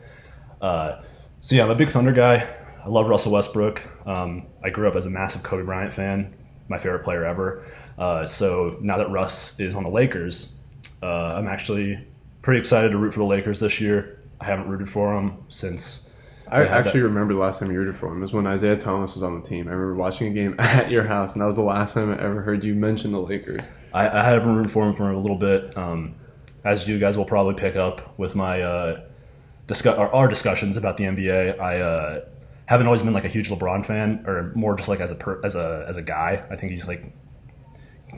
Uh, 0.62 1.02
so 1.42 1.56
yeah, 1.56 1.64
I'm 1.64 1.72
a 1.72 1.76
big 1.76 1.90
Thunder 1.90 2.12
guy. 2.12 2.48
I 2.84 2.90
love 2.90 3.08
Russell 3.08 3.32
Westbrook. 3.32 3.82
Um, 4.08 4.48
I 4.64 4.70
grew 4.70 4.88
up 4.88 4.96
as 4.96 5.06
a 5.06 5.10
massive 5.10 5.44
Kobe 5.44 5.64
Bryant 5.64 5.94
fan, 5.94 6.34
my 6.68 6.78
favorite 6.80 7.04
player 7.04 7.26
ever. 7.26 7.64
Uh, 7.98 8.26
so 8.26 8.78
now 8.82 8.98
that 8.98 9.10
Russ 9.12 9.60
is 9.60 9.76
on 9.76 9.84
the 9.84 9.90
Lakers, 9.90 10.56
uh, 11.04 11.06
I'm 11.06 11.48
actually 11.48 12.00
pretty 12.42 12.60
excited 12.60 12.92
to 12.92 12.98
root 12.98 13.14
for 13.14 13.20
the 13.20 13.26
Lakers 13.26 13.60
this 13.60 13.80
year. 13.80 14.20
I 14.40 14.46
haven't 14.46 14.68
rooted 14.68 14.90
for 14.90 15.14
them 15.14 15.44
since. 15.50 16.08
I 16.48 16.66
actually 16.66 17.00
that- 17.02 17.06
remember 17.08 17.34
the 17.34 17.40
last 17.40 17.60
time 17.60 17.72
you 17.72 17.78
rooted 17.78 17.96
for 17.96 18.12
him 18.12 18.22
was 18.22 18.34
when 18.34 18.46
Isaiah 18.48 18.76
Thomas 18.76 19.14
was 19.14 19.24
on 19.24 19.42
the 19.42 19.48
team. 19.48 19.68
I 19.68 19.72
remember 19.72 19.96
watching 19.96 20.28
a 20.28 20.32
game 20.32 20.56
at 20.60 20.90
your 20.90 21.04
house, 21.04 21.34
and 21.34 21.42
that 21.42 21.46
was 21.46 21.56
the 21.56 21.62
last 21.62 21.94
time 21.94 22.12
I 22.12 22.22
ever 22.22 22.42
heard 22.42 22.64
you 22.64 22.74
mention 22.76 23.12
the 23.12 23.22
Lakers. 23.22 23.62
I, 23.94 24.10
I 24.10 24.24
haven't 24.24 24.56
rooted 24.56 24.72
for 24.72 24.88
him 24.88 24.96
for 24.96 25.12
a 25.12 25.18
little 25.20 25.38
bit. 25.38 25.78
Um, 25.78 26.16
as 26.64 26.88
you 26.88 27.00
guys 27.00 27.18
will 27.18 27.26
probably 27.26 27.54
pick 27.56 27.76
up 27.76 28.18
with 28.20 28.36
my 28.36 28.62
uh, 28.62 29.02
discuss 29.72 29.98
our, 29.98 30.14
our 30.14 30.28
discussions 30.28 30.76
about 30.76 30.98
the 30.98 31.06
NBA, 31.06 31.60
I 31.60 31.80
uh, 31.80 32.26
haven't 32.66 32.88
always 32.88 33.02
been 33.02 33.14
like 33.14 33.24
a 33.24 33.30
huge 33.30 33.50
LeBron 33.50 33.86
fan, 33.86 34.24
or 34.28 34.52
more 34.54 34.76
just 34.76 34.90
like 34.90 35.00
as 35.00 35.12
a 35.12 35.16
per, 35.16 35.40
as 35.46 35.56
a 35.56 35.86
as 35.88 35.96
a 35.96 36.02
guy. 36.02 36.44
I 36.50 36.58
think 36.58 36.72
he's 36.72 36.88
like 36.88 37.06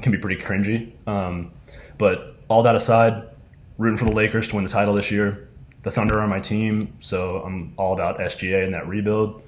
can 0.01 0.11
be 0.11 0.17
pretty 0.17 0.41
cringy. 0.41 0.91
Um, 1.07 1.51
but 1.99 2.37
all 2.47 2.63
that 2.63 2.75
aside, 2.75 3.29
rooting 3.77 3.97
for 3.97 4.05
the 4.05 4.11
Lakers 4.11 4.47
to 4.47 4.55
win 4.55 4.63
the 4.63 4.69
title 4.69 4.95
this 4.95 5.11
year. 5.11 5.47
The 5.83 5.91
Thunder 5.91 6.19
are 6.19 6.27
my 6.27 6.39
team, 6.39 6.95
so 6.99 7.43
I'm 7.43 7.73
all 7.77 7.93
about 7.93 8.17
SGA 8.17 8.63
and 8.63 8.73
that 8.73 8.87
rebuild. 8.87 9.43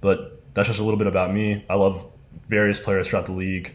But 0.00 0.40
that's 0.54 0.68
just 0.68 0.78
a 0.78 0.84
little 0.84 0.98
bit 0.98 1.08
about 1.08 1.34
me. 1.34 1.64
I 1.68 1.74
love 1.74 2.06
various 2.48 2.78
players 2.78 3.08
throughout 3.08 3.26
the 3.26 3.32
league. 3.32 3.74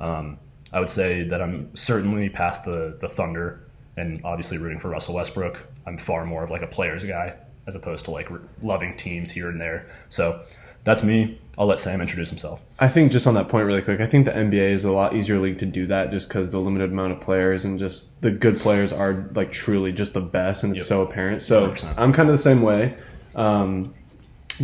Um, 0.00 0.38
I 0.72 0.78
would 0.78 0.88
say 0.88 1.24
that 1.24 1.42
I'm 1.42 1.74
certainly 1.74 2.28
past 2.28 2.64
the 2.64 2.96
the 3.00 3.08
Thunder, 3.08 3.66
and 3.96 4.20
obviously 4.24 4.58
rooting 4.58 4.78
for 4.78 4.88
Russell 4.88 5.14
Westbrook. 5.14 5.73
I'm 5.86 5.98
far 5.98 6.24
more 6.24 6.42
of 6.44 6.50
like 6.50 6.62
a 6.62 6.66
players 6.66 7.04
guy 7.04 7.34
as 7.66 7.74
opposed 7.74 8.04
to 8.06 8.10
like 8.10 8.30
r- 8.30 8.40
loving 8.62 8.96
teams 8.96 9.30
here 9.30 9.48
and 9.48 9.60
there. 9.60 9.86
So 10.08 10.40
that's 10.84 11.02
me. 11.02 11.40
I'll 11.56 11.66
let 11.66 11.78
Sam 11.78 12.00
introduce 12.00 12.28
himself. 12.30 12.62
I 12.78 12.88
think 12.88 13.12
just 13.12 13.26
on 13.26 13.34
that 13.34 13.48
point, 13.48 13.66
really 13.66 13.80
quick, 13.80 14.00
I 14.00 14.06
think 14.06 14.26
the 14.26 14.32
NBA 14.32 14.72
is 14.74 14.84
a 14.84 14.90
lot 14.92 15.14
easier 15.16 15.38
league 15.38 15.58
to 15.60 15.66
do 15.66 15.86
that 15.86 16.10
just 16.10 16.28
because 16.28 16.50
the 16.50 16.58
limited 16.58 16.90
amount 16.90 17.12
of 17.12 17.20
players 17.20 17.64
and 17.64 17.78
just 17.78 18.20
the 18.22 18.30
good 18.30 18.58
players 18.58 18.92
are 18.92 19.30
like 19.34 19.52
truly 19.52 19.92
just 19.92 20.12
the 20.14 20.20
best, 20.20 20.62
and 20.64 20.72
it's 20.72 20.80
Yep. 20.80 20.86
so 20.88 21.02
apparent. 21.02 21.42
So 21.42 21.68
100%. 21.70 21.94
I'm 21.96 22.12
kind 22.12 22.28
of 22.28 22.36
the 22.36 22.42
same 22.42 22.60
way. 22.62 22.96
Um, 23.34 23.94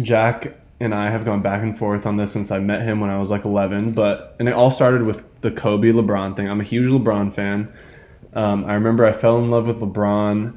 Jack 0.02 0.56
and 0.78 0.94
I 0.94 1.10
have 1.10 1.24
gone 1.24 1.42
back 1.42 1.62
and 1.62 1.76
forth 1.78 2.06
on 2.06 2.16
this 2.16 2.32
since 2.32 2.50
I 2.50 2.58
met 2.58 2.82
him 2.82 3.00
when 3.00 3.10
I 3.10 3.18
was 3.18 3.30
like 3.30 3.44
11, 3.44 3.92
but 3.92 4.36
and 4.38 4.48
it 4.48 4.52
all 4.52 4.70
started 4.70 5.02
with 5.02 5.24
the 5.42 5.50
Kobe 5.50 5.88
LeBron 5.88 6.36
thing. 6.36 6.48
I'm 6.48 6.60
a 6.60 6.64
huge 6.64 6.90
LeBron 6.90 7.34
fan. 7.34 7.72
Um, 8.34 8.64
I 8.64 8.74
remember 8.74 9.04
I 9.06 9.12
fell 9.12 9.38
in 9.38 9.50
love 9.50 9.66
with 9.66 9.78
LeBron. 9.80 10.56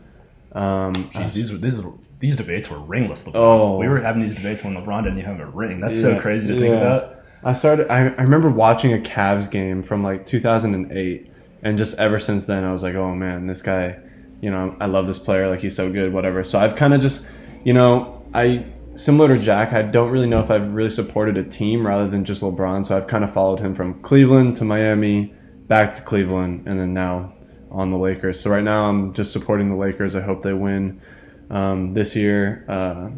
Um, 0.54 0.94
Jeez, 1.12 1.34
these 1.34 1.52
were 1.52 1.58
these 1.58 1.76
were, 1.76 1.94
these 2.20 2.38
debates 2.38 2.70
were 2.70 2.80
ringless. 2.80 3.24
LeBron. 3.26 3.36
Oh. 3.36 3.78
we 3.78 3.88
were 3.88 4.00
having 4.00 4.22
these 4.22 4.36
debates 4.36 4.64
when 4.64 4.76
LeBron 4.76 5.04
didn't 5.04 5.20
even 5.20 5.38
have 5.38 5.40
a 5.40 5.52
ring. 5.52 5.80
That's 5.80 6.00
so 6.00 6.20
crazy 6.20 6.48
to 6.48 6.58
think 6.58 6.76
about. 6.76 7.24
I 7.44 7.56
started. 7.56 7.90
I, 7.90 8.00
I 8.00 8.22
remember 8.22 8.50
watching 8.50 8.94
a 8.94 8.98
Cavs 8.98 9.50
game 9.50 9.84
from 9.84 10.04
like 10.04 10.26
2008, 10.26 11.32
and 11.64 11.78
just 11.78 11.96
ever 11.96 12.20
since 12.20 12.46
then, 12.46 12.64
I 12.64 12.72
was 12.72 12.84
like, 12.84 12.96
oh 12.96 13.14
man, 13.14 13.48
this 13.48 13.62
guy. 13.62 14.00
You 14.42 14.52
know, 14.52 14.76
I 14.82 14.88
love 14.88 15.08
this 15.08 15.20
player. 15.20 15.50
Like 15.50 15.62
he's 15.62 15.76
so 15.76 15.90
good. 15.90 16.12
Whatever. 16.14 16.44
So 16.44 16.60
I've 16.60 16.76
kind 16.76 16.94
of 16.94 17.00
just, 17.00 17.26
you 17.64 17.74
know, 17.74 18.26
I 18.34 18.66
similar 18.96 19.30
to 19.30 19.42
Jack. 19.42 19.74
I 19.74 19.82
don't 19.82 20.10
really 20.10 20.28
know 20.28 20.42
if 20.42 20.52
I've 20.52 20.74
really 20.74 20.90
supported 20.90 21.38
a 21.38 21.44
team 21.44 21.86
rather 21.86 22.10
than 22.10 22.26
just 22.26 22.42
LeBron. 22.42 22.86
So 22.86 22.96
I've 22.98 23.08
kind 23.08 23.24
of 23.24 23.34
followed 23.34 23.60
him 23.60 23.74
from 23.74 24.02
Cleveland 24.02 24.58
to 24.58 24.66
Miami, 24.66 25.34
back 25.68 25.96
to 25.96 26.02
Cleveland, 26.02 26.68
and 26.68 26.80
then 26.80 26.94
now 26.94 27.34
on 27.74 27.92
the 27.92 27.98
Lakers. 27.98 28.40
So 28.40 28.50
right 28.50 28.64
now 28.64 28.88
I'm 28.90 29.14
just 29.14 29.34
supporting 29.34 29.70
the 29.70 29.76
Lakers. 29.76 30.16
I 30.16 30.22
hope 30.22 30.44
they 30.44 30.54
win 30.54 31.02
um, 31.50 31.94
this 31.94 32.16
year. 32.16 32.64
Uh, 32.70 33.10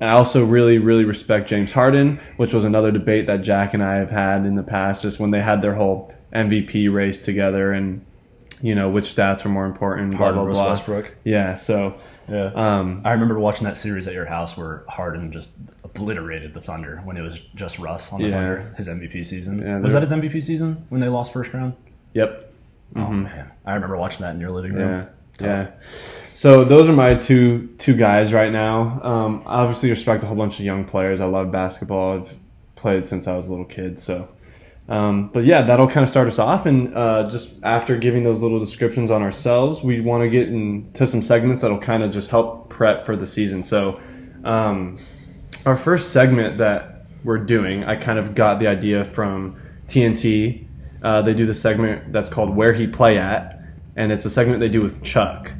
I 0.00 0.10
also 0.10 0.44
really, 0.44 0.78
really 0.78 1.04
respect 1.04 1.48
James 1.48 1.72
Harden, 1.72 2.20
which 2.36 2.52
was 2.52 2.64
another 2.64 2.90
debate 2.90 3.26
that 3.26 3.42
Jack 3.42 3.74
and 3.74 3.82
I 3.82 3.96
have 3.96 4.10
had 4.10 4.44
in 4.46 4.54
the 4.54 4.62
past, 4.62 5.02
just 5.02 5.18
when 5.18 5.30
they 5.30 5.40
had 5.40 5.62
their 5.62 5.74
whole 5.74 6.14
MVP 6.34 6.92
race 6.92 7.22
together 7.22 7.72
and, 7.72 8.04
you 8.60 8.74
know, 8.74 8.90
which 8.90 9.14
stats 9.14 9.42
were 9.42 9.50
more 9.50 9.64
important, 9.66 10.10
blah, 10.12 10.18
Harden 10.18 10.44
blah, 10.44 10.52
blah. 10.52 10.68
Westbrook. 10.68 11.14
Yeah, 11.24 11.56
so, 11.56 11.94
Yeah. 12.28 12.50
um, 12.54 13.00
I 13.04 13.12
remember 13.12 13.38
watching 13.38 13.64
that 13.64 13.76
series 13.76 14.06
at 14.06 14.12
your 14.12 14.26
house 14.26 14.56
where 14.56 14.84
Harden 14.88 15.32
just 15.32 15.50
obliterated 15.82 16.52
the 16.52 16.60
Thunder 16.60 17.00
when 17.04 17.16
it 17.16 17.22
was 17.22 17.38
just 17.54 17.78
Russ 17.78 18.12
on 18.12 18.20
the 18.20 18.28
Yeah. 18.28 18.34
Thunder, 18.34 18.74
his 18.76 18.88
MVP 18.88 19.22
season. 19.24 19.60
Yeah, 19.60 19.78
was 19.80 19.92
that 19.92 20.02
his 20.02 20.12
MVP 20.12 20.42
season 20.42 20.84
when 20.90 21.00
they 21.00 21.08
lost 21.08 21.32
first 21.32 21.52
round? 21.54 21.72
yep. 22.12 22.45
Oh 22.94 23.10
man, 23.10 23.50
I 23.64 23.74
remember 23.74 23.96
watching 23.96 24.22
that 24.22 24.34
in 24.34 24.40
your 24.40 24.50
living 24.50 24.72
room. 24.72 24.88
Yeah, 24.88 25.04
Tough. 25.38 25.46
yeah. 25.46 25.70
So 26.34 26.64
those 26.64 26.88
are 26.88 26.92
my 26.92 27.14
two 27.14 27.68
two 27.78 27.94
guys 27.94 28.32
right 28.32 28.52
now. 28.52 29.00
Um, 29.02 29.42
I 29.46 29.60
obviously 29.60 29.90
respect 29.90 30.22
a 30.22 30.26
whole 30.26 30.36
bunch 30.36 30.58
of 30.58 30.64
young 30.64 30.84
players. 30.84 31.20
I 31.20 31.24
love 31.26 31.50
basketball. 31.50 32.20
I've 32.20 32.30
played 32.76 33.06
since 33.06 33.26
I 33.26 33.36
was 33.36 33.48
a 33.48 33.50
little 33.50 33.64
kid. 33.64 33.98
So, 33.98 34.28
um, 34.88 35.30
but 35.32 35.44
yeah, 35.44 35.62
that'll 35.62 35.88
kind 35.88 36.04
of 36.04 36.10
start 36.10 36.28
us 36.28 36.38
off. 36.38 36.66
And 36.66 36.94
uh, 36.96 37.30
just 37.30 37.50
after 37.62 37.96
giving 37.98 38.22
those 38.24 38.42
little 38.42 38.60
descriptions 38.60 39.10
on 39.10 39.22
ourselves, 39.22 39.82
we 39.82 40.00
want 40.00 40.22
to 40.22 40.28
get 40.30 40.48
into 40.48 41.06
some 41.06 41.22
segments 41.22 41.62
that'll 41.62 41.80
kind 41.80 42.02
of 42.02 42.12
just 42.12 42.30
help 42.30 42.68
prep 42.68 43.04
for 43.04 43.16
the 43.16 43.26
season. 43.26 43.62
So, 43.62 44.00
um, 44.44 44.98
our 45.64 45.76
first 45.76 46.12
segment 46.12 46.58
that 46.58 47.06
we're 47.24 47.38
doing, 47.38 47.82
I 47.82 47.96
kind 47.96 48.18
of 48.18 48.34
got 48.34 48.60
the 48.60 48.68
idea 48.68 49.04
from 49.06 49.60
TNT. 49.88 50.65
Uh, 51.06 51.22
they 51.22 51.34
do 51.34 51.46
the 51.46 51.54
segment 51.54 52.12
that's 52.12 52.28
called 52.28 52.50
"Where 52.60 52.72
He 52.72 52.86
Play 52.98 53.16
At," 53.18 53.44
and 53.94 54.10
it's 54.10 54.24
a 54.24 54.30
segment 54.30 54.58
they 54.60 54.68
do 54.78 54.80
with 54.82 55.02
Chuck. 55.04 55.52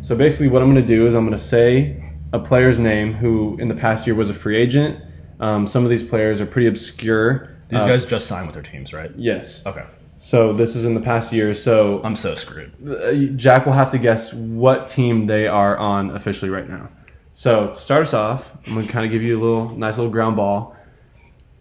So 0.00 0.14
basically, 0.16 0.48
what 0.48 0.62
I'm 0.62 0.72
going 0.72 0.86
to 0.86 0.94
do 0.96 1.06
is 1.08 1.14
I'm 1.16 1.26
going 1.26 1.38
to 1.38 1.44
say 1.44 2.12
a 2.32 2.38
player's 2.38 2.78
name 2.78 3.12
who 3.14 3.56
in 3.58 3.66
the 3.68 3.74
past 3.74 4.06
year 4.06 4.14
was 4.14 4.30
a 4.30 4.34
free 4.34 4.56
agent. 4.56 4.92
Um, 5.40 5.66
some 5.66 5.82
of 5.84 5.90
these 5.90 6.04
players 6.12 6.40
are 6.40 6.46
pretty 6.46 6.68
obscure. 6.68 7.50
These 7.68 7.80
Uh, 7.80 7.86
guys 7.88 8.06
just 8.06 8.26
signed 8.28 8.46
with 8.46 8.54
their 8.54 8.62
teams, 8.62 8.92
right? 8.92 9.10
yes. 9.16 9.66
Okay, 9.66 9.84
So 10.18 10.52
this 10.52 10.76
is 10.76 10.84
in 10.84 10.94
the 10.94 11.00
past 11.12 11.32
year. 11.32 11.52
So 11.54 12.00
I'm 12.04 12.14
so 12.16 12.34
screwed. 12.36 12.70
uh, 12.88 13.12
Jack 13.36 13.66
will 13.66 13.72
have 13.82 13.90
to 13.90 13.98
guess 13.98 14.32
what 14.32 14.86
team 14.88 15.26
they 15.26 15.46
are 15.48 15.76
on 15.78 16.10
officially 16.18 16.50
right 16.50 16.68
now. 16.68 16.88
So 17.34 17.68
to 17.68 17.74
start 17.74 18.02
us 18.06 18.14
off, 18.14 18.44
I'm 18.66 18.74
going 18.74 18.86
to 18.86 18.92
kind 18.92 19.04
of 19.06 19.10
give 19.10 19.22
you 19.22 19.34
a 19.36 19.42
little 19.44 19.76
nice 19.76 19.96
little 19.96 20.12
ground 20.12 20.36
ball. 20.36 20.76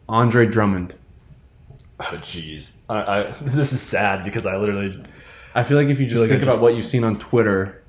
Andre 0.07 0.45
Drummond. 0.45 0.93
Oh 2.02 2.16
jeez, 2.18 2.76
I, 2.89 2.99
I, 3.02 3.32
this 3.41 3.74
is 3.74 3.82
sad 3.82 4.24
because 4.24 4.45
I 4.45 4.58
literally 4.58 5.04
I 5.54 5.64
feel 5.64 5.78
like 5.78 5.88
if 5.89 5.99
you 5.99 6.08
just 6.08 6.20
like 6.20 6.30
think 6.30 6.43
just- 6.43 6.56
about 6.58 6.64
what 6.64 6.76
you've 6.76 6.86
seen 6.88 7.04
on 7.04 7.20
Twitter, 7.20 7.84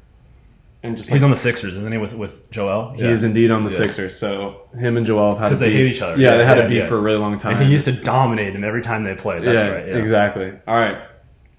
and 0.82 0.96
just 0.96 1.08
he's 1.08 1.22
on 1.22 1.30
the 1.30 1.36
Sixers, 1.36 1.76
isn't 1.76 1.92
he? 1.92 1.98
With 1.98 2.12
with 2.14 2.50
Joel, 2.50 2.92
he 2.94 3.04
is 3.04 3.22
indeed 3.24 3.50
on 3.50 3.64
the 3.64 3.70
Yeah. 3.70 3.78
Sixers. 3.78 4.18
So 4.18 4.62
him 4.78 4.96
and 4.96 5.06
Joel 5.06 5.30
have 5.32 5.38
had 5.40 5.48
'Cause 5.48 5.60
a 5.60 5.64
they 5.64 5.70
beef. 5.70 5.76
hate 5.78 5.96
each 5.96 6.02
other. 6.02 6.16
Yeah, 6.20 6.30
Yeah, 6.32 6.36
they 6.38 6.44
had 6.44 6.58
yeah, 6.58 6.64
a 6.64 6.68
beef 6.68 6.78
yeah. 6.82 6.88
for 6.88 6.98
a 6.98 7.00
really 7.00 7.18
long 7.18 7.38
time. 7.38 7.56
and 7.56 7.64
he 7.66 7.70
used 7.72 7.84
to 7.86 7.92
dominate 7.92 8.54
him 8.54 8.64
every 8.64 8.82
time 8.82 9.04
they 9.04 9.14
played. 9.14 9.44
That's 9.44 9.60
yeah, 9.60 9.68
right. 9.70 9.86
Yeah. 9.88 9.96
exactly. 9.96 10.52
All 10.66 10.74
right, 10.74 10.98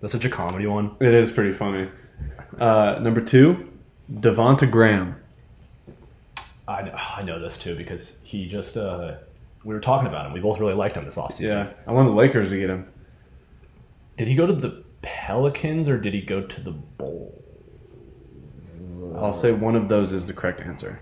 That's 0.01 0.11
such 0.13 0.25
a 0.25 0.29
comedy 0.29 0.67
one. 0.67 0.91
it 0.99 1.13
is 1.13 1.31
pretty 1.31 1.53
funny. 1.53 1.87
Uh, 2.59 2.99
number 3.01 3.21
two, 3.21 3.69
Devonte' 4.11 4.69
Graham. 4.69 5.15
I 6.67 6.81
know, 6.83 6.91
I 6.93 7.23
know 7.23 7.39
this 7.39 7.57
too 7.57 7.75
because 7.75 8.21
he 8.23 8.47
just 8.47 8.77
uh, 8.77 9.15
we 9.63 9.73
were 9.73 9.79
talking 9.79 10.07
about 10.07 10.25
him. 10.25 10.33
We 10.33 10.39
both 10.39 10.59
really 10.59 10.73
liked 10.73 10.97
him 10.97 11.05
this 11.05 11.17
offseason. 11.17 11.49
Yeah, 11.49 11.73
I 11.87 11.91
wanted 11.91 12.09
the 12.09 12.15
Lakers 12.15 12.49
to 12.49 12.59
get 12.59 12.69
him. 12.69 12.87
Did 14.17 14.27
he 14.27 14.35
go 14.35 14.45
to 14.45 14.53
the 14.53 14.83
Pelicans 15.01 15.87
or 15.89 15.97
did 15.99 16.13
he 16.13 16.21
go 16.21 16.41
to 16.41 16.61
the 16.61 16.71
Bulls? 16.71 17.39
I'll 19.15 19.33
say 19.33 19.51
one 19.51 19.75
of 19.75 19.89
those 19.89 20.11
is 20.11 20.27
the 20.27 20.33
correct 20.33 20.61
answer. 20.61 20.99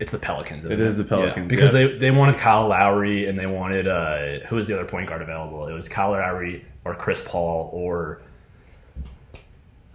It's 0.00 0.12
the 0.12 0.18
Pelicans. 0.18 0.64
Isn't 0.64 0.78
It 0.78 0.82
it 0.82 0.86
is 0.86 0.96
the 0.96 1.04
Pelicans, 1.04 1.48
because 1.48 1.72
yeah. 1.72 1.86
they 1.88 1.98
they 1.98 2.10
wanted 2.12 2.36
Kyle 2.36 2.68
Lowry 2.68 3.26
and 3.26 3.36
they 3.38 3.46
wanted 3.46 3.88
uh, 3.88 4.46
who 4.46 4.54
was 4.56 4.68
the 4.68 4.74
other 4.74 4.84
point 4.88 5.08
guard 5.08 5.22
available? 5.22 5.66
It 5.66 5.72
was 5.72 5.88
Kyle 5.88 6.12
Lowry 6.12 6.64
or 6.84 6.94
Chris 6.94 7.26
Paul 7.26 7.68
or 7.72 8.22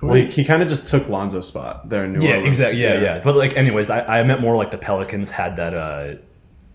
Well, 0.02 0.16
he, 0.16 0.26
he 0.26 0.44
kind 0.44 0.62
of 0.62 0.68
just 0.68 0.90
took 0.90 1.08
Lonzo's 1.08 1.48
spot 1.48 1.88
there 1.88 2.04
in 2.04 2.14
New 2.14 2.26
yeah, 2.28 2.36
Orleans. 2.36 2.48
exactly. 2.60 2.82
Yeah, 2.82 3.00
yeah, 3.00 3.22
But 3.24 3.38
like, 3.38 3.56
anyways, 3.56 3.90
I, 3.90 4.20
I 4.20 4.24
meant 4.24 4.42
more 4.42 4.58
like 4.58 4.72
the 4.72 4.78
Pelicans 4.78 5.32
had 5.32 5.56
that 5.56 5.74
uh, 5.74 6.16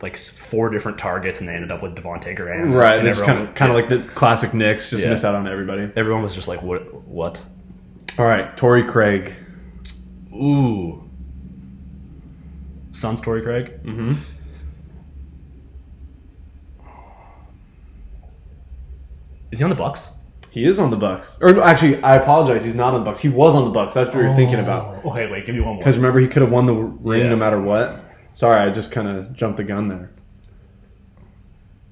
like 0.01 0.17
four 0.17 0.71
different 0.71 0.97
targets 0.99 1.41
and 1.41 1.49
they 1.49 1.55
ended 1.55 1.73
up 1.73 1.83
with 1.83 1.97
Devonte' 1.97 2.37
Graham. 2.37 2.73
Right, 2.73 2.99
and 2.99 3.07
just 3.09 3.25
kind 3.25 3.41
of 3.49 3.55
kind 3.55 3.71
of 3.71 3.77
like 3.77 3.89
the 3.89 4.09
classic 4.15 4.55
Knicks, 4.55 4.91
just 4.91 5.03
Yeah. 5.03 5.11
miss 5.11 5.25
out 5.25 5.35
on 5.35 5.49
everybody. 5.49 5.91
everyone 5.97 6.23
was 6.23 6.35
just 6.35 6.47
like, 6.49 6.63
what? 6.63 6.95
What? 7.07 7.45
All 8.19 8.25
right, 8.27 8.57
Torrey 8.57 8.85
Craig. 8.85 9.35
Ooh. 10.33 11.03
Suns 12.93 13.21
Torrey 13.21 13.43
Craig. 13.43 13.81
Mm-hmm. 13.85 14.15
Is 19.51 19.59
he 19.59 19.65
on 19.65 19.71
the 19.71 19.77
Bucks? 19.77 20.11
He 20.51 20.65
is 20.65 20.79
on 20.79 20.91
the 20.91 20.97
Bucks. 20.97 21.37
Or 21.41 21.63
actually, 21.63 22.03
I 22.03 22.17
apologize. 22.17 22.65
He's 22.65 22.75
not 22.75 22.95
on 22.95 23.01
the 23.01 23.05
Bucks. 23.05 23.21
He 23.21 23.29
was 23.29 23.55
on 23.55 23.65
the 23.65 23.71
Bucks. 23.71 23.95
That's 23.95 24.09
what 24.15 24.17
you're 24.23 24.35
thinking 24.35 24.59
about. 24.61 25.01
Oh, 25.05 25.11
Okay, 25.11 25.31
wait. 25.31 25.47
Give 25.47 25.55
me 25.55 25.61
one 25.61 25.75
more. 25.75 25.79
Because 25.79 25.97
remember, 25.97 26.21
he 26.21 26.27
could 26.29 26.43
have 26.43 26.51
won 26.51 26.67
the 26.67 26.75
ring 26.75 27.23
Yeah. 27.23 27.29
no 27.31 27.37
matter 27.37 27.61
what. 27.61 28.05
Sorry, 28.39 28.71
I 28.71 28.73
just 28.73 28.93
kind 28.93 29.09
of 29.09 29.33
jumped 29.35 29.57
the 29.57 29.65
gun 29.65 29.89
there. 29.89 30.11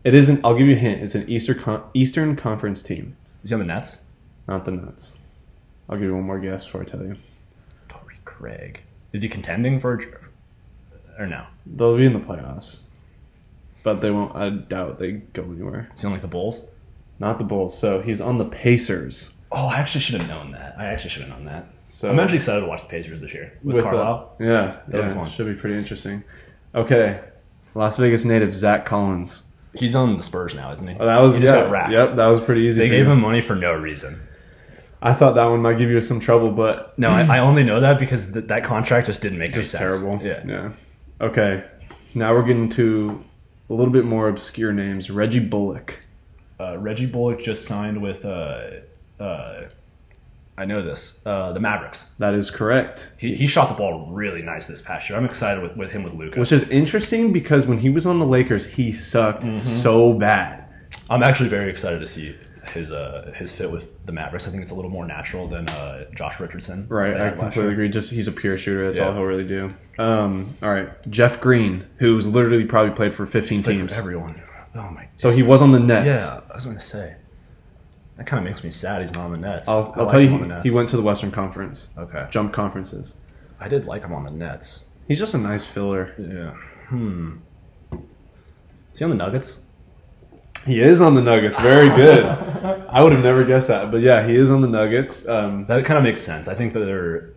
It 0.04 0.14
isn't. 0.14 0.44
I'll 0.44 0.56
give 0.56 0.68
you 0.68 0.76
a 0.76 0.78
hint. 0.78 1.02
It's 1.02 1.16
an 1.16 1.28
Eastern 1.28 1.58
Con- 1.58 1.82
Eastern 1.92 2.36
Conference 2.36 2.84
team, 2.84 3.16
Is 3.42 3.50
he 3.50 3.54
on 3.54 3.58
the 3.58 3.66
Nets? 3.66 4.04
not 4.46 4.64
the 4.64 4.70
Nets. 4.70 5.10
I'll 5.88 5.96
give 5.96 6.04
you 6.06 6.14
one 6.14 6.22
more 6.22 6.38
guess 6.38 6.64
before 6.64 6.82
I 6.82 6.84
tell 6.84 7.02
you. 7.02 7.16
Torrey 7.88 8.20
Craig. 8.24 8.78
Is 9.12 9.22
he 9.22 9.28
contending 9.28 9.80
for? 9.80 10.00
Or 11.18 11.26
no? 11.26 11.46
They'll 11.66 11.96
be 11.96 12.06
in 12.06 12.12
the 12.12 12.20
playoffs, 12.20 12.76
but 13.82 14.00
they 14.00 14.12
won't. 14.12 14.36
I 14.36 14.50
doubt 14.50 15.00
they 15.00 15.14
go 15.14 15.42
anywhere. 15.42 15.90
Is 15.96 16.02
he 16.02 16.06
on 16.06 16.12
like 16.12 16.22
the 16.22 16.28
Bulls? 16.28 16.64
Not 17.18 17.38
the 17.38 17.44
Bulls. 17.44 17.76
So 17.76 18.00
he's 18.02 18.20
on 18.20 18.38
the 18.38 18.44
Pacers. 18.44 19.30
Oh, 19.50 19.66
I 19.66 19.78
actually 19.78 20.02
should 20.02 20.20
have 20.20 20.28
known 20.28 20.52
that. 20.52 20.76
I 20.78 20.84
actually 20.84 21.10
should 21.10 21.22
have 21.22 21.30
known 21.30 21.46
that. 21.46 21.66
So 21.88 22.10
I'm 22.10 22.18
actually 22.20 22.36
excited 22.36 22.60
to 22.60 22.66
watch 22.66 22.82
the 22.82 22.88
Pacers 22.88 23.20
this 23.22 23.32
year 23.32 23.52
with, 23.62 23.76
with 23.76 23.84
the- 23.84 23.90
Carlisle. 23.90 24.36
yeah, 24.40 24.80
That'll 24.88 25.06
be 25.08 25.14
yeah, 25.14 25.22
fun. 25.22 25.30
should 25.30 25.46
be 25.46 25.54
pretty 25.54 25.76
interesting. 25.78 26.24
Okay, 26.74 27.20
Las 27.74 27.96
Vegas 27.96 28.24
native 28.24 28.54
Zach 28.54 28.84
Collins. 28.84 29.42
He's 29.74 29.94
on 29.94 30.16
the 30.16 30.22
Spurs 30.22 30.54
now, 30.54 30.72
isn't 30.72 30.86
he? 30.88 30.96
Oh, 30.98 31.06
that 31.06 31.20
was 31.20 31.34
he 31.34 31.40
just 31.42 31.52
yeah, 31.52 31.70
got. 31.70 31.90
Yep, 31.90 32.16
that 32.16 32.26
was 32.26 32.40
pretty 32.40 32.62
easy. 32.62 32.80
They 32.80 32.88
gave 32.88 33.06
him 33.06 33.20
money 33.20 33.40
for 33.40 33.54
no 33.54 33.72
reason. 33.72 34.20
I 35.02 35.12
thought 35.14 35.34
that 35.34 35.44
one 35.44 35.60
might 35.60 35.78
give 35.78 35.90
you 35.90 36.00
some 36.02 36.18
trouble, 36.20 36.50
but 36.50 36.98
No, 36.98 37.10
I, 37.10 37.36
I 37.36 37.38
only 37.40 37.62
know 37.62 37.80
that 37.80 37.98
because 37.98 38.32
th- 38.32 38.46
that 38.46 38.64
contract 38.64 39.06
just 39.06 39.20
didn't 39.20 39.38
make 39.38 39.52
any 39.54 39.64
sense. 39.66 39.80
terrible. 39.80 40.18
Yeah. 40.24 40.42
yeah. 40.46 40.70
Okay, 41.20 41.64
now 42.14 42.32
we're 42.34 42.42
getting 42.46 42.68
to 42.70 43.22
a 43.68 43.74
little 43.74 43.92
bit 43.92 44.04
more 44.06 44.28
obscure 44.28 44.72
names. 44.72 45.10
Reggie 45.10 45.38
Bullock. 45.40 46.00
Uh, 46.58 46.78
Reggie 46.78 47.06
Bullock 47.06 47.40
just 47.40 47.66
signed 47.66 48.00
with. 48.02 48.24
Uh, 48.24 48.70
uh, 49.20 49.68
I 50.58 50.64
know 50.64 50.82
this. 50.82 51.20
Uh, 51.26 51.52
the 51.52 51.60
Mavericks. 51.60 52.14
That 52.18 52.32
is 52.34 52.50
correct. 52.50 53.06
He, 53.18 53.34
he 53.34 53.46
shot 53.46 53.68
the 53.68 53.74
ball 53.74 54.10
really 54.10 54.40
nice 54.42 54.66
this 54.66 54.80
past 54.80 55.08
year. 55.10 55.18
I'm 55.18 55.24
excited 55.26 55.62
with, 55.62 55.76
with 55.76 55.92
him 55.92 56.02
with 56.02 56.14
Luka. 56.14 56.40
Which 56.40 56.52
is 56.52 56.66
interesting 56.70 57.32
because 57.32 57.66
when 57.66 57.78
he 57.78 57.90
was 57.90 58.06
on 58.06 58.18
the 58.18 58.26
Lakers, 58.26 58.64
he 58.64 58.92
sucked 58.92 59.42
Mm-hmm. 59.42 59.58
so 59.58 60.12
bad. 60.14 60.64
I'm 61.10 61.22
actually 61.22 61.50
very 61.50 61.68
excited 61.70 61.98
to 62.00 62.06
see 62.06 62.34
his 62.72 62.90
uh, 62.90 63.32
his 63.36 63.52
fit 63.52 63.70
with 63.70 64.04
the 64.06 64.12
Mavericks. 64.12 64.48
I 64.48 64.50
think 64.50 64.62
it's 64.62 64.72
a 64.72 64.74
little 64.74 64.90
more 64.90 65.06
natural 65.06 65.46
than 65.46 65.68
uh, 65.68 66.04
Josh 66.14 66.40
Richardson. 66.40 66.86
Right, 66.88 67.16
I 67.16 67.30
completely 67.30 67.62
year. 67.62 67.70
agree. 67.72 67.88
Just 67.90 68.10
he's 68.10 68.26
a 68.26 68.32
pure 68.32 68.56
shooter. 68.58 68.86
That's 68.86 68.98
Yeah. 68.98 69.06
all 69.08 69.12
he'll 69.12 69.22
really 69.22 69.46
do. 69.46 69.74
Um, 69.98 70.56
all 70.62 70.70
right, 70.72 70.88
Jeff 71.10 71.40
Green, 71.40 71.86
who's 71.98 72.26
literally 72.26 72.64
probably 72.64 72.94
played 72.94 73.14
for 73.14 73.24
15 73.26 73.48
He's 73.58 73.64
played 73.64 73.76
teams. 73.76 73.92
for 73.92 73.98
everyone. 73.98 74.42
Oh 74.74 74.90
my. 74.90 75.08
So 75.16 75.30
he 75.30 75.42
was 75.42 75.62
on 75.62 75.72
the 75.72 75.78
Nets. 75.80 76.06
Yeah, 76.06 76.40
I 76.50 76.54
was 76.54 76.64
going 76.64 76.76
to 76.76 76.82
say. 76.82 77.16
That 78.16 78.26
kind 78.26 78.38
of 78.44 78.50
makes 78.50 78.64
me 78.64 78.70
sad 78.70 79.02
he's 79.02 79.12
not 79.12 79.24
on 79.26 79.32
the 79.32 79.38
Nets. 79.38 79.68
I'll, 79.68 79.92
I'll 79.96 80.04
like 80.04 80.12
tell 80.12 80.20
you, 80.22 80.28
he, 80.62 80.68
he 80.70 80.74
went 80.74 80.88
to 80.90 80.96
the 80.96 81.02
Western 81.02 81.30
Conference, 81.30 81.88
Okay. 81.98 82.26
jump 82.30 82.52
conferences. 82.52 83.12
I 83.60 83.68
did 83.68 83.84
like 83.84 84.02
him 84.02 84.12
on 84.14 84.24
the 84.24 84.30
Nets. 84.30 84.88
He's 85.08 85.18
just 85.18 85.34
a 85.34 85.38
nice 85.38 85.64
filler. 85.64 86.14
Yeah. 86.18 86.50
Hmm. 86.88 87.36
Is 87.92 88.98
he 88.98 89.04
on 89.04 89.10
the 89.10 89.16
Nuggets? 89.16 89.66
He 90.64 90.80
is 90.80 91.00
on 91.00 91.14
the 91.14 91.22
Nuggets. 91.22 91.56
Very 91.60 91.88
good. 91.90 92.24
I 92.90 93.02
would 93.02 93.12
have 93.12 93.22
never 93.22 93.44
guessed 93.44 93.68
that, 93.68 93.90
but 93.90 93.98
yeah, 94.00 94.26
he 94.26 94.34
is 94.34 94.50
on 94.50 94.62
the 94.62 94.68
Nuggets. 94.68 95.28
Um, 95.28 95.66
That 95.66 95.84
kind 95.84 95.98
of 95.98 96.02
makes 96.04 96.20
sense. 96.20 96.48
I 96.48 96.54
think 96.54 96.72
that 96.72 96.80
they're 96.80 97.34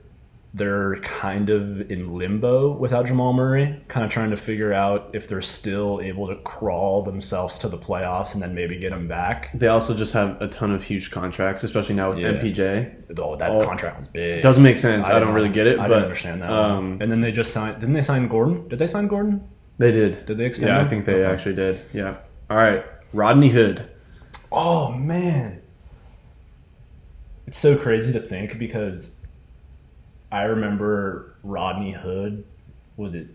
they're 0.51 0.95
kind 1.01 1.51
of 1.51 1.91
in 1.91 2.15
limbo 2.17 2.71
without 2.75 3.05
Jamal 3.05 3.33
Murray, 3.33 3.83
kind 3.87 4.03
of 4.03 4.11
trying 4.11 4.31
to 4.31 4.37
figure 4.37 4.73
out 4.73 5.11
if 5.13 5.27
they're 5.27 5.41
still 5.41 6.01
able 6.01 6.27
to 6.27 6.35
crawl 6.37 7.03
themselves 7.03 7.59
to 7.59 7.67
the 7.69 7.77
playoffs 7.77 8.33
and 8.33 8.41
then 8.41 8.55
maybe 8.55 8.75
get 8.79 8.91
him 8.91 9.07
back. 9.07 9.51
they 9.53 9.67
also 9.67 9.93
just 9.93 10.11
have 10.13 10.41
a 10.41 10.47
ton 10.47 10.71
of 10.71 10.81
huge 10.83 11.11
contracts, 11.11 11.63
especially 11.63 11.93
now 11.93 12.09
with 12.09 12.17
Yeah. 12.19 12.29
MPJ. 12.31 12.91
Oh, 13.19 13.35
that 13.35 13.51
Oh. 13.51 13.61
contract 13.63 13.99
was 13.99 14.07
big. 14.07 14.41
Doesn't 14.41 14.63
make 14.63 14.77
sense. 14.79 15.05
I, 15.05 15.09
didn't 15.13 15.27
don't 15.27 15.35
really 15.35 15.49
get 15.49 15.67
it, 15.67 15.77
I 15.77 15.83
but 15.83 15.89
didn't 15.89 16.03
understand 16.05 16.41
that. 16.41 16.49
Um, 16.51 16.97
And 16.99 17.11
then 17.11 17.21
they 17.21 17.31
just 17.31 17.53
signed. 17.53 17.79
Didn't 17.79 17.93
they 17.93 18.01
sign 18.01 18.27
Gordon? 18.27 18.67
Did 18.69 18.79
they 18.79 18.87
sign 18.87 19.07
Gordon? 19.07 19.41
they 19.77 19.91
did. 19.91 20.25
Did 20.25 20.37
they 20.39 20.45
extend 20.45 20.69
Yeah, 20.69 20.81
I 20.81 20.85
think 20.87 21.05
they 21.05 21.13
Okay. 21.23 21.31
actually 21.31 21.55
did. 21.55 21.79
Yeah. 21.93 22.15
All 22.49 22.57
right, 22.57 22.83
Rodney 23.13 23.49
Hood. 23.49 23.83
Oh 24.51 24.91
man, 24.93 25.61
it's 27.45 27.57
so 27.59 27.77
crazy 27.77 28.11
to 28.13 28.19
think 28.19 28.57
because 28.59 29.18
I 30.31 30.43
remember 30.43 31.35
Rodney 31.43 31.91
Hood. 31.91 32.43
Was 32.97 33.15
it 33.15 33.27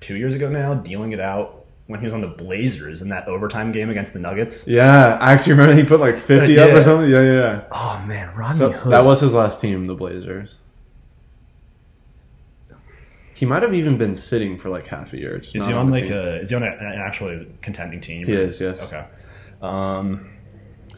two 0.00 0.16
years 0.16 0.34
ago 0.34 0.48
now? 0.48 0.74
Dealing 0.74 1.12
it 1.12 1.20
out 1.20 1.64
when 1.86 2.00
he 2.00 2.06
was 2.06 2.12
on 2.14 2.20
the 2.20 2.26
Blazers 2.26 3.00
in 3.02 3.08
that 3.10 3.28
overtime 3.28 3.72
game 3.72 3.90
against 3.90 4.12
the 4.12 4.18
Nuggets. 4.18 4.66
Yeah, 4.66 5.16
I 5.20 5.32
actually 5.32 5.52
remember 5.52 5.74
he 5.76 5.84
put 5.84 6.00
like 6.00 6.20
50 6.20 6.58
up 6.58 6.70
or 6.70 6.82
something. 6.82 7.10
Yeah, 7.10 7.22
yeah, 7.22 7.32
yeah. 7.32 7.64
Oh 7.70 8.02
man, 8.06 8.34
Rodney 8.34 8.58
So 8.58 8.72
Hood. 8.72 8.92
that 8.92 9.04
was 9.04 9.20
his 9.20 9.32
last 9.32 9.60
team, 9.60 9.86
the 9.86 9.94
Blazers. 9.94 10.56
He 13.34 13.44
might 13.44 13.62
have 13.62 13.74
even 13.74 13.98
been 13.98 14.14
sitting 14.16 14.58
for 14.58 14.70
like 14.70 14.86
half 14.86 15.12
a 15.12 15.18
year. 15.18 15.36
Is 15.36 15.52
he 15.52 15.72
on 15.72 15.86
the 15.90 15.92
like 15.92 16.04
team. 16.04 16.16
a? 16.16 16.36
Is 16.36 16.48
he 16.48 16.56
on 16.56 16.62
a, 16.62 16.66
an 16.68 16.98
actually 16.98 17.46
contending 17.60 18.00
team? 18.00 18.26
He 18.26 18.32
is, 18.32 18.60
yes. 18.60 18.78
Okay. 18.80 19.04
Um, 19.60 20.30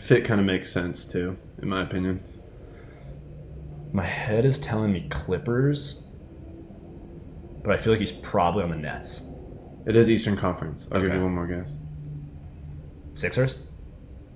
fit? 0.01 0.25
Kind 0.25 0.39
of 0.41 0.47
makes 0.47 0.71
sense 0.73 1.05
too, 1.05 1.37
in 1.61 1.69
my 1.69 1.83
opinion. 1.83 2.23
My 3.93 4.05
head 4.05 4.45
is 4.45 4.59
telling 4.59 4.93
me 4.93 5.07
Clippers, 5.09 6.09
but 7.65 7.73
I 7.73 7.77
feel 7.79 7.93
like 7.93 8.01
he's 8.01 8.13
probably 8.13 8.63
on 8.63 8.71
the 8.71 8.77
Nets. 8.77 9.27
It 9.87 9.97
is 9.97 10.11
Eastern 10.11 10.37
Conference. 10.37 10.87
I'll 10.93 11.01
give 11.01 11.11
Okay. 11.11 11.17
you 11.19 11.23
one 11.25 11.35
more 11.35 11.47
guess. 11.47 11.69
Sixers. 13.15 13.59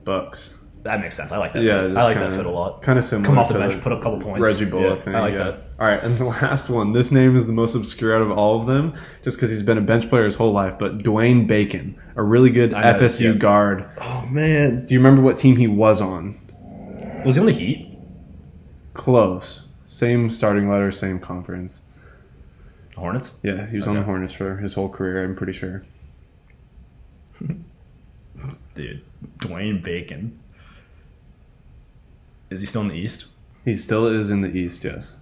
Bucks. 0.05 0.55
That 0.83 1.01
makes 1.01 1.15
sense. 1.17 1.31
I 1.31 1.37
like 1.39 1.53
that. 1.53 1.63
Yeah, 1.63 1.83
fit. 1.87 1.97
I 1.97 2.03
like 2.03 2.15
kinda, 2.17 2.31
that 2.31 2.37
fit 2.37 2.47
a 2.47 2.51
lot. 2.51 2.83
Kind 2.83 2.99
of 2.99 3.05
similar. 3.05 3.25
Come 3.27 3.39
off 3.39 3.49
the 3.49 3.55
bench, 3.55 3.81
put 3.81 3.93
up 3.93 4.01
a 4.01 4.03
couple 4.03 4.19
points. 4.21 4.45
Reggie 4.45 4.65
Bullock 4.65 4.99
Yeah, 5.01 5.05
thing. 5.05 5.15
I 5.15 5.21
like 5.21 5.33
yeah. 5.35 5.39
that. 5.45 5.65
All 5.79 5.87
right, 5.87 6.03
and 6.03 6.19
the 6.19 6.25
last 6.43 6.69
one. 6.71 6.93
This 6.93 7.13
name 7.13 7.37
is 7.37 7.47
the 7.47 7.53
most 7.53 7.77
obscure 7.77 8.17
out 8.17 8.23
of 8.23 8.33
all 8.33 8.61
of 8.61 8.67
them, 8.67 8.95
just 9.23 9.37
because 9.37 9.51
he's 9.51 9.63
been 9.63 9.79
a 9.79 9.83
bench 9.83 10.09
player 10.09 10.25
his 10.25 10.35
whole 10.35 10.51
life. 10.53 10.75
But 10.81 10.99
Dwayne 10.99 11.47
Bacon, 11.47 11.97
a 12.17 12.23
really 12.25 12.51
good 12.51 12.75
I 12.75 12.95
FSU 12.99 13.39
guard. 13.39 13.89
Oh 14.01 14.27
man, 14.29 14.87
Do 14.87 14.95
you 14.95 14.99
remember 14.99 15.23
what 15.23 15.39
team 15.39 15.57
he 15.57 15.69
was 15.69 16.01
on? 16.01 16.41
was 17.25 17.37
he 17.37 17.41
on 17.41 17.47
the 17.47 17.53
Heat? 17.53 17.92
Close. 18.95 19.63
Same 19.87 20.31
starting 20.31 20.69
letter, 20.69 20.91
same 20.93 21.19
conference. 21.19 21.81
Hornets. 22.97 23.39
Yeah, 23.43 23.67
he 23.67 23.79
was 23.79 23.89
on 23.89 23.95
the 23.95 24.03
Hornets 24.03 24.35
for 24.35 24.57
his 24.59 24.75
whole 24.75 24.89
career. 24.89 25.25
I'm 25.25 25.35
pretty 25.35 25.53
sure. 25.53 25.85
Dude, 28.75 29.03
Dwayne 29.39 29.83
Bacon. 29.83 30.39
Is 32.51 32.61
he 32.61 32.67
still 32.67 32.83
in 32.83 32.89
the 32.89 32.95
East? 32.95 33.27
He 33.65 33.75
still 33.75 34.07
is 34.07 34.31
in 34.31 34.41
the 34.43 34.49
East. 34.49 34.85
Yes. 34.85 35.13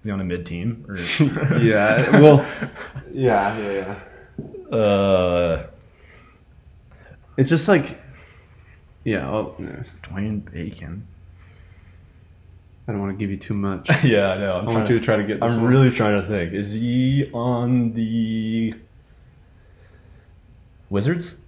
Is 0.00 0.04
he 0.06 0.10
on 0.10 0.20
a 0.20 0.24
mid 0.24 0.44
team? 0.46 0.84
Or... 0.88 0.96
yeah. 1.58 2.20
Well. 2.20 2.46
Yeah. 3.12 3.58
Yeah. 3.58 3.98
Yeah. 4.70 4.76
uh, 4.76 5.66
It's 7.36 7.48
just 7.50 7.68
like. 7.68 7.98
Yeah. 9.04 9.30
Well, 9.30 9.54
yeah. 9.58 9.82
Dwayne 10.02 10.50
Bacon. 10.50 11.06
I 12.88 12.92
don't 12.92 13.00
want 13.00 13.12
to 13.12 13.18
give 13.22 13.30
you 13.30 13.36
too 13.36 13.52
much. 13.54 13.88
yeah, 14.02 14.30
I 14.30 14.38
know. 14.38 14.52
I'm 14.54 14.60
I 14.60 14.62
trying 14.64 14.74
want 14.76 14.88
you 14.90 14.98
to 14.98 15.04
try 15.04 15.16
to 15.16 15.24
get. 15.24 15.40
This 15.40 15.50
I'm 15.52 15.62
one. 15.62 15.70
really 15.70 15.90
trying 15.90 16.20
to 16.22 16.26
think. 16.26 16.54
Is 16.54 16.72
he 16.72 17.30
on 17.34 17.92
the 17.92 18.74
Wizards 20.90 21.42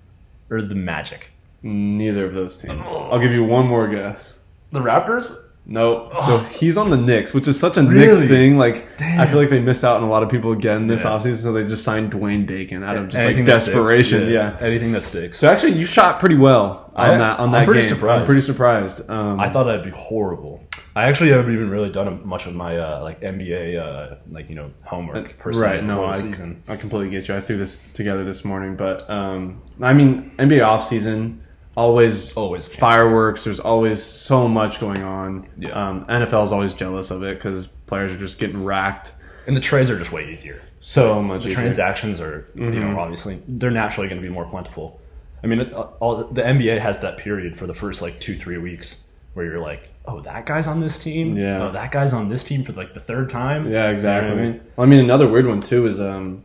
or 0.50 0.62
the 0.62 0.74
Magic? 0.74 1.28
neither 1.62 2.24
of 2.24 2.32
those 2.32 2.56
teams. 2.56 2.82
I'll 2.86 3.18
give 3.20 3.32
you 3.32 3.44
one 3.44 3.66
more 3.66 3.86
guess. 3.86 4.32
The 4.72 4.80
Raptors? 4.80 5.48
Nope. 5.66 6.10
So 6.24 6.38
he's 6.38 6.78
on 6.78 6.88
the 6.88 6.96
Knicks, 6.96 7.34
which 7.34 7.46
is 7.48 7.60
such 7.60 7.76
a 7.76 7.82
Really? 7.82 8.14
Knicks 8.16 8.28
thing. 8.28 8.56
Like 8.56 8.96
Damn. 8.96 9.20
I 9.20 9.26
feel 9.26 9.36
like 9.38 9.50
they 9.50 9.60
missed 9.60 9.84
out 9.84 9.98
on 9.98 10.02
a 10.04 10.08
lot 10.10 10.22
of 10.22 10.30
people 10.30 10.52
again 10.52 10.86
this 10.86 11.02
Yeah. 11.02 11.10
offseason, 11.10 11.36
so 11.36 11.52
they 11.52 11.64
just 11.64 11.84
signed 11.84 12.12
Dwayne 12.12 12.46
Bacon 12.46 12.82
out 12.82 12.96
of 12.96 13.10
just 13.10 13.16
Anything 13.18 13.44
like 13.44 13.54
desperation. 13.56 14.30
yeah. 14.30 14.56
anything 14.58 14.92
that 14.92 15.04
sticks. 15.04 15.38
So 15.38 15.48
actually, 15.50 15.72
you 15.72 15.84
shot 15.84 16.18
pretty 16.18 16.36
well 16.36 16.90
on 16.96 17.10
I- 17.10 17.18
that 17.18 17.38
on 17.38 17.48
I'm 17.48 17.52
that 17.52 17.66
pretty 17.66 17.82
game. 17.82 17.90
surprised. 17.90 18.20
I'm 18.22 18.26
pretty 18.26 18.42
surprised. 18.42 19.10
Um, 19.10 19.38
I 19.38 19.50
thought 19.50 19.68
I'd 19.68 19.82
be 19.84 19.90
horrible. 19.90 20.64
I 21.00 21.08
actually 21.08 21.30
haven't 21.30 21.52
even 21.52 21.70
really 21.70 21.90
done 21.90 22.26
much 22.26 22.46
of 22.46 22.54
my 22.54 22.76
uh, 22.78 23.02
like 23.02 23.20
NBA 23.20 23.78
uh, 23.78 24.16
like 24.30 24.48
you 24.48 24.54
know 24.54 24.70
homework 24.84 25.38
per 25.38 25.52
se 25.52 25.60
right. 25.60 25.84
No, 25.84 26.04
I, 26.04 26.14
season. 26.14 26.62
I 26.68 26.76
completely 26.76 27.10
get 27.10 27.28
you. 27.28 27.34
I 27.34 27.40
threw 27.40 27.58
this 27.58 27.80
together 27.94 28.24
this 28.24 28.44
morning, 28.44 28.76
but 28.76 29.08
um, 29.08 29.60
I 29.80 29.92
mean, 29.92 30.32
NBA 30.38 30.64
off 30.66 30.88
season 30.88 31.42
always 31.76 32.32
Always 32.34 32.68
fireworks. 32.68 33.44
There's 33.44 33.60
always 33.60 34.02
so 34.02 34.46
much 34.48 34.80
going 34.80 35.02
on. 35.02 35.48
Yeah. 35.58 35.70
Um, 35.70 36.04
NFL 36.06 36.44
is 36.44 36.52
always 36.52 36.74
jealous 36.74 37.10
of 37.10 37.22
it 37.22 37.36
because 37.38 37.66
players 37.86 38.12
are 38.12 38.18
just 38.18 38.38
getting 38.38 38.64
racked 38.64 39.12
and 39.46 39.56
the 39.56 39.60
trades 39.60 39.88
are 39.90 39.98
just 39.98 40.12
way 40.12 40.30
easier. 40.30 40.62
so 40.80 41.22
much. 41.22 41.42
The 41.42 41.48
easier. 41.48 41.60
transactions 41.60 42.20
are 42.20 42.48
you 42.54 42.64
Mm-hmm. 42.64 42.80
know 42.80 43.00
obviously 43.00 43.42
they're 43.48 43.70
naturally 43.70 44.08
going 44.08 44.20
to 44.20 44.26
be 44.28 44.32
more 44.32 44.44
plentiful. 44.44 45.00
I 45.42 45.46
mean, 45.46 45.60
it, 45.60 45.72
uh, 45.72 45.88
all, 46.00 46.24
the 46.24 46.42
NBA 46.42 46.80
has 46.80 46.98
that 46.98 47.16
period 47.16 47.56
for 47.56 47.66
the 47.66 47.72
first 47.74 48.02
like 48.02 48.20
two 48.20 48.34
three 48.34 48.58
weeks 48.58 49.10
where 49.32 49.46
you're 49.46 49.60
like, 49.60 49.88
oh, 50.06 50.20
that 50.22 50.46
guy's 50.46 50.66
on 50.66 50.80
this 50.80 50.98
team. 50.98 51.36
Yeah. 51.36 51.64
Oh, 51.68 51.72
that 51.72 51.92
guy's 51.92 52.12
on 52.12 52.28
this 52.28 52.42
team 52.44 52.64
for 52.64 52.72
like 52.72 52.94
the 52.94 53.00
third 53.00 53.30
time. 53.30 53.64
Yeah, 53.64 53.70
You 53.70 53.88
know 53.88 53.90
exactly. 53.94 54.30
I 54.32 54.34
mean? 54.34 54.60
Well, 54.76 54.86
I 54.86 54.90
mean, 54.90 55.00
another 55.00 55.28
weird 55.28 55.46
one 55.46 55.60
too 55.60 55.86
is 55.86 56.00
um, 56.00 56.44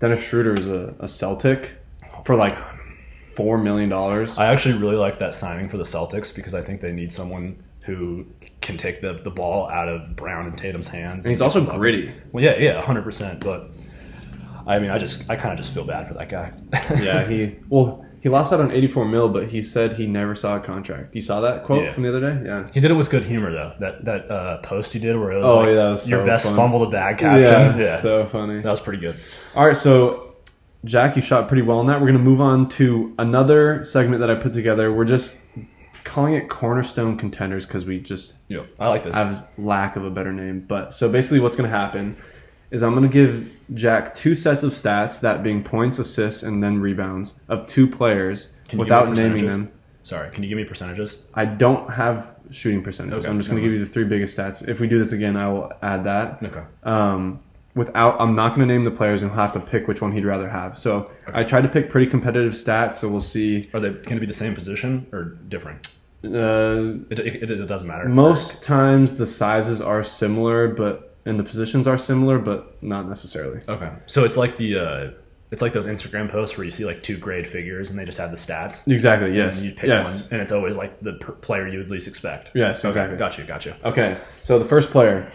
Dennis 0.00 0.22
Schroeder 0.24 0.54
is 0.54 0.68
a, 0.68 0.94
a 1.00 1.08
Celtic 1.08 1.72
for 2.24 2.36
like 2.36 2.56
four 3.36 3.58
million 3.58 3.88
dollars. 3.88 4.36
I 4.38 4.46
actually 4.46 4.78
really 4.78 4.96
like 4.96 5.18
that 5.18 5.34
signing 5.34 5.68
for 5.68 5.76
the 5.76 5.84
Celtics 5.84 6.34
because 6.34 6.54
I 6.54 6.62
think 6.62 6.80
they 6.80 6.92
need 6.92 7.12
someone 7.12 7.62
who 7.84 8.26
can 8.60 8.76
take 8.76 9.00
the, 9.00 9.14
the 9.14 9.30
ball 9.30 9.68
out 9.70 9.88
of 9.88 10.14
Brown 10.14 10.46
and 10.46 10.56
Tatum's 10.56 10.88
hands. 10.88 11.24
And 11.26 11.30
he's 11.32 11.38
get 11.40 11.44
also 11.46 11.60
buckets. 11.60 11.78
gritty. 11.78 12.12
Well, 12.32 12.44
yeah, 12.44 12.56
yeah, 12.58 12.80
hundred 12.82 13.02
percent. 13.02 13.40
But 13.40 13.70
I 14.66 14.78
mean, 14.78 14.90
I 14.90 14.98
just 14.98 15.28
I 15.30 15.36
kind 15.36 15.52
of 15.52 15.58
just 15.58 15.72
feel 15.72 15.84
bad 15.84 16.06
for 16.08 16.14
that 16.14 16.28
guy. 16.28 16.52
yeah, 17.02 17.26
he 17.26 17.56
well 17.68 18.04
he 18.20 18.28
lost 18.28 18.52
out 18.52 18.60
on 18.60 18.70
eighty 18.70 18.86
four 18.86 19.04
mil, 19.04 19.28
but 19.28 19.48
he 19.48 19.62
said 19.62 19.94
he 19.94 20.06
never 20.06 20.34
saw 20.36 20.56
a 20.56 20.60
contract. 20.60 21.14
You 21.14 21.22
saw 21.22 21.40
that 21.40 21.64
quote 21.64 21.84
Yeah. 21.84 21.92
from 21.92 22.02
the 22.02 22.08
other 22.10 22.20
day? 22.20 22.42
Yeah. 22.46 22.66
he 22.72 22.80
did 22.80 22.90
it 22.90 22.94
with 22.94 23.10
good 23.10 23.24
humor 23.24 23.52
though. 23.52 23.72
That 23.80 24.04
that 24.04 24.30
uh, 24.30 24.58
post 24.58 24.92
he 24.92 24.98
did 24.98 25.16
where 25.18 25.32
it 25.32 25.42
was 25.42 25.52
Oh, 25.52 25.58
like 25.58 25.68
yeah, 25.68 25.74
that 25.74 25.88
was 25.90 26.08
your 26.08 26.20
so 26.22 26.26
best 26.26 26.44
fun. 26.46 26.56
fumble 26.56 26.80
the 26.80 26.86
bag 26.86 27.18
caption. 27.18 27.42
Yeah, 27.42 27.76
Yeah, 27.78 28.00
so 28.00 28.26
funny. 28.26 28.60
that 28.62 28.70
was 28.70 28.80
pretty 28.80 29.00
good. 29.00 29.16
All 29.54 29.66
right, 29.66 29.76
so 29.76 30.34
Jack, 30.84 31.16
you 31.16 31.22
shot 31.22 31.48
pretty 31.48 31.62
well 31.62 31.78
on 31.78 31.86
that. 31.86 32.00
We're 32.00 32.06
gonna 32.08 32.18
move 32.20 32.40
on 32.40 32.68
to 32.70 33.14
another 33.18 33.84
segment 33.84 34.20
that 34.20 34.30
I 34.30 34.34
put 34.34 34.52
together. 34.54 34.92
We're 34.92 35.04
just 35.04 35.36
calling 36.04 36.34
it 36.34 36.48
cornerstone 36.48 37.18
contenders 37.18 37.66
because 37.66 37.84
we 37.84 38.00
just 38.00 38.32
Yeah, 38.48 38.62
I 38.78 38.88
like 38.88 39.02
this. 39.02 39.14
have 39.16 39.46
lack 39.58 39.96
of 39.96 40.04
a 40.04 40.10
better 40.10 40.32
name. 40.32 40.64
But 40.66 40.94
so 40.94 41.08
basically, 41.10 41.40
what's 41.40 41.56
going 41.56 41.70
to 41.70 41.76
happen 41.76 42.16
is 42.70 42.82
I'm 42.82 42.94
going 42.94 43.08
to 43.08 43.12
give 43.12 43.50
Jack 43.74 44.14
two 44.14 44.34
sets 44.34 44.62
of 44.62 44.72
stats, 44.72 45.20
that 45.20 45.42
being 45.42 45.62
points, 45.62 45.98
assists, 45.98 46.42
and 46.42 46.62
then 46.62 46.80
rebounds 46.80 47.34
of 47.48 47.66
two 47.68 47.86
players 47.86 48.50
Can 48.68 48.78
you 48.78 48.84
give 48.86 48.90
me 48.94 49.00
without 49.00 49.16
naming 49.16 49.48
them. 49.48 49.72
Sorry, 50.02 50.30
can 50.30 50.42
you 50.42 50.48
give 50.48 50.56
me 50.56 50.64
percentages? 50.64 51.28
I 51.34 51.44
don't 51.44 51.90
have 51.90 52.34
shooting 52.50 52.82
percentages. 52.82 53.20
Okay, 53.20 53.28
I'm 53.28 53.38
just 53.38 53.48
going 53.50 53.62
to 53.62 53.68
give 53.68 53.78
you 53.78 53.84
the 53.84 53.90
three 53.90 54.04
biggest 54.04 54.36
stats. 54.36 54.66
If 54.66 54.80
we 54.80 54.88
do 54.88 55.02
this 55.02 55.12
again, 55.12 55.36
I 55.36 55.48
will 55.48 55.72
add 55.82 56.04
that. 56.04 56.42
Okay. 56.42 56.62
Um, 56.82 57.40
without, 57.74 58.20
I'm 58.20 58.34
not 58.34 58.56
going 58.56 58.66
to 58.66 58.74
name 58.74 58.84
the 58.84 58.90
players, 58.90 59.22
and 59.22 59.30
he'll 59.30 59.40
have 59.40 59.52
to 59.52 59.60
pick 59.60 59.86
which 59.86 60.00
one 60.00 60.12
he'd 60.12 60.24
rather 60.24 60.48
have. 60.48 60.78
So 60.78 61.10
I 61.32 61.44
tried 61.44 61.62
to 61.62 61.68
pick 61.68 61.90
pretty 61.90 62.10
competitive 62.10 62.54
stats. 62.54 62.94
So 62.94 63.08
we'll 63.08 63.20
see. 63.20 63.68
Are 63.74 63.80
they 63.80 63.90
going 63.90 64.16
to 64.16 64.20
be 64.20 64.26
the 64.26 64.32
same 64.32 64.54
position 64.54 65.06
or 65.12 65.24
different? 65.48 65.88
Uh, 66.24 67.00
It, 67.10 67.18
it, 67.18 67.50
it 67.50 67.66
doesn't 67.66 67.88
matter. 67.88 68.08
most 68.08 68.62
times 68.62 69.16
the 69.16 69.26
sizes 69.26 69.80
are 69.80 70.02
similar, 70.04 70.68
but 70.68 71.09
and 71.24 71.38
the 71.38 71.44
positions 71.44 71.86
are 71.86 71.98
similar, 71.98 72.38
but 72.38 72.82
not 72.82 73.08
necessarily. 73.08 73.60
Okay, 73.68 73.90
so 74.06 74.24
it's 74.24 74.36
like 74.36 74.56
the 74.56 74.78
uh, 74.78 75.10
it's 75.50 75.62
like 75.62 75.72
those 75.72 75.86
Instagram 75.86 76.30
posts 76.30 76.56
where 76.56 76.64
you 76.64 76.70
see 76.70 76.84
like 76.84 77.02
two 77.02 77.16
grade 77.16 77.46
figures 77.46 77.90
and 77.90 77.98
they 77.98 78.04
just 78.04 78.18
have 78.18 78.30
the 78.30 78.36
stats. 78.36 78.86
Exactly. 78.90 79.36
Yes. 79.36 79.56
And 79.56 79.64
you 79.64 79.72
pick 79.72 79.88
yes. 79.88 80.04
one, 80.04 80.28
and 80.30 80.40
it's 80.40 80.52
always 80.52 80.76
like 80.76 81.00
the 81.00 81.14
per- 81.14 81.32
player 81.32 81.66
you 81.66 81.78
would 81.78 81.90
least 81.90 82.06
expect. 82.06 82.52
Yes. 82.54 82.84
Exactly. 82.84 83.16
Got 83.16 83.36
you. 83.38 83.44
Got 83.44 83.66
you. 83.66 83.74
Okay. 83.84 84.18
So 84.42 84.58
the 84.58 84.64
first 84.64 84.90
player 84.90 85.30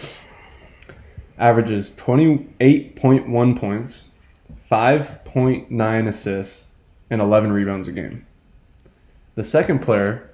averages 1.37 1.93
twenty 1.95 2.47
eight 2.61 2.95
point 2.95 3.27
one 3.27 3.59
points, 3.59 4.09
five 4.69 5.23
point 5.25 5.69
nine 5.69 6.07
assists, 6.07 6.67
and 7.09 7.21
eleven 7.21 7.51
rebounds 7.51 7.87
a 7.87 7.91
game. 7.91 8.25
The 9.35 9.43
second 9.43 9.79
player 9.79 10.31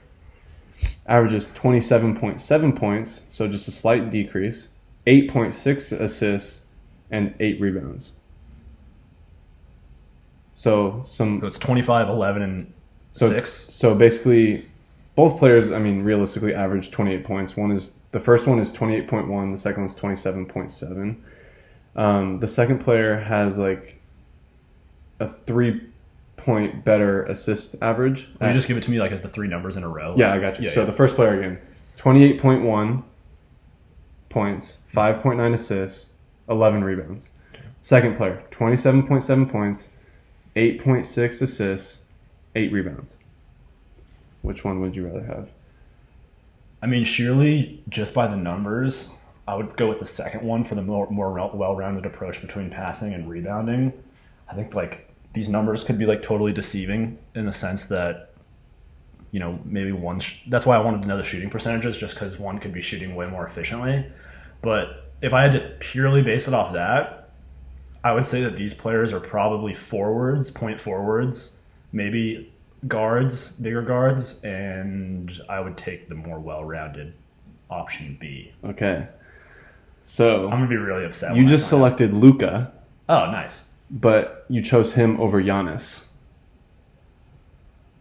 averages 1.07 1.49
twenty 1.55 1.81
seven 1.81 2.15
point 2.15 2.39
seven 2.39 2.71
points, 2.73 3.21
so 3.31 3.47
just 3.47 3.67
a 3.67 3.71
slight 3.71 4.11
decrease, 4.11 4.67
eight 5.07 5.29
point 5.29 5.55
six 5.55 5.91
assists, 5.91 6.61
and 7.09 7.33
eight 7.39 7.59
rebounds. 7.59 8.11
So 10.55 11.01
some 11.05 11.39
So 11.41 11.47
it's 11.47 11.59
25, 11.59 12.07
11, 12.09 12.41
and 12.41 12.73
So- 13.13 13.27
six. 13.27 13.49
So 13.51 13.95
basically, 13.95 14.65
both 15.15 15.37
players, 15.39 15.71
I 15.71 15.79
mean, 15.79 16.03
realistically 16.03 16.53
average 16.53 16.91
28 16.91 17.23
points. 17.23 17.57
One 17.57 17.71
is 17.71 17.95
the 18.11 18.19
first 18.19 18.45
one 18.47 18.59
is 18.59 18.71
28.1, 18.71 19.51
the 19.53 19.57
second 19.57 19.83
one's 19.83 19.95
27.7. 19.95 21.17
Um, 21.95 22.39
the 22.39 22.47
second 22.47 22.79
player 22.79 23.19
has 23.21 23.57
like 23.57 23.99
a 25.19 25.29
three 25.45 25.81
point 26.37 26.83
better 26.83 27.23
assist 27.25 27.75
average. 27.81 28.27
Will 28.39 28.47
you 28.47 28.53
just 28.53 28.67
give 28.67 28.77
it 28.77 28.83
to 28.83 28.91
me 28.91 28.99
like 28.99 29.11
as 29.11 29.21
the 29.21 29.29
three 29.29 29.47
numbers 29.47 29.77
in 29.77 29.83
a 29.83 29.89
row? 29.89 30.15
yeah, 30.17 30.33
I 30.33 30.39
got 30.39 30.59
you. 30.59 30.67
Yeah, 30.67 30.73
so 30.73 30.79
yeah. 30.81 30.85
the 30.87 30.93
first 30.93 31.15
player 31.15 31.37
again 31.37 31.59
28.1 31.97 33.03
points, 34.31 34.79
5.9 34.93 35.53
assists, 35.53 36.11
11 36.49 36.83
rebounds. 36.83 37.27
Second 37.81 38.17
player 38.17 38.43
27.7 38.51 39.51
points, 39.51 39.89
8.6 40.55 41.41
assists, 41.41 41.99
8 42.55 42.71
rebounds. 42.71 43.15
Which 44.41 44.63
one 44.63 44.81
would 44.81 44.95
you 44.95 45.07
rather 45.07 45.23
have? 45.23 45.49
I 46.81 46.87
mean, 46.87 47.03
surely 47.03 47.83
just 47.89 48.13
by 48.13 48.27
the 48.27 48.35
numbers, 48.35 49.09
I 49.47 49.55
would 49.55 49.75
go 49.77 49.87
with 49.87 49.99
the 49.99 50.05
second 50.05 50.41
one 50.41 50.63
for 50.63 50.75
the 50.75 50.81
more, 50.81 51.09
more 51.09 51.31
well-rounded 51.53 52.05
approach 52.05 52.41
between 52.41 52.69
passing 52.69 53.13
and 53.13 53.29
rebounding. 53.29 53.93
I 54.49 54.55
think 54.55 54.73
like 54.73 55.13
these 55.33 55.47
numbers 55.47 55.83
could 55.83 55.97
be 55.97 56.05
like 56.05 56.21
totally 56.21 56.51
deceiving 56.51 57.17
in 57.35 57.45
the 57.45 57.51
sense 57.51 57.85
that 57.85 58.30
you 59.31 59.39
know 59.39 59.59
maybe 59.65 59.91
one. 59.91 60.19
Sh- 60.19 60.41
that's 60.47 60.65
why 60.65 60.75
I 60.75 60.79
wanted 60.79 61.01
to 61.03 61.07
know 61.07 61.17
the 61.17 61.23
shooting 61.23 61.49
percentages, 61.49 61.97
just 61.97 62.15
because 62.15 62.37
one 62.39 62.59
could 62.59 62.73
be 62.73 62.81
shooting 62.81 63.15
way 63.15 63.27
more 63.27 63.45
efficiently. 63.47 64.05
But 64.61 65.09
if 65.21 65.33
I 65.33 65.43
had 65.43 65.51
to 65.53 65.59
purely 65.79 66.21
base 66.21 66.47
it 66.47 66.53
off 66.53 66.73
that, 66.73 67.29
I 68.03 68.11
would 68.13 68.25
say 68.25 68.43
that 68.43 68.55
these 68.57 68.73
players 68.73 69.13
are 69.13 69.19
probably 69.19 69.73
forwards, 69.73 70.49
point 70.51 70.79
forwards, 70.79 71.57
maybe 71.91 72.51
guards, 72.87 73.51
bigger 73.53 73.81
guards, 73.83 74.43
and 74.43 75.31
I 75.47 75.59
would 75.59 75.77
take 75.77 76.09
the 76.09 76.15
more 76.15 76.39
well-rounded 76.39 77.13
option 77.69 78.17
B. 78.19 78.51
Okay. 78.63 79.07
So 80.03 80.45
I'm 80.45 80.49
gonna 80.51 80.67
be 80.67 80.75
really 80.77 81.05
upset. 81.05 81.35
you 81.35 81.45
just 81.45 81.69
selected 81.69 82.13
Luka. 82.13 82.71
Oh, 83.07 83.29
nice. 83.31 83.69
but 83.89 84.45
you 84.49 84.61
chose 84.61 84.93
him 84.93 85.19
over 85.21 85.41
Giannis. 85.41 86.05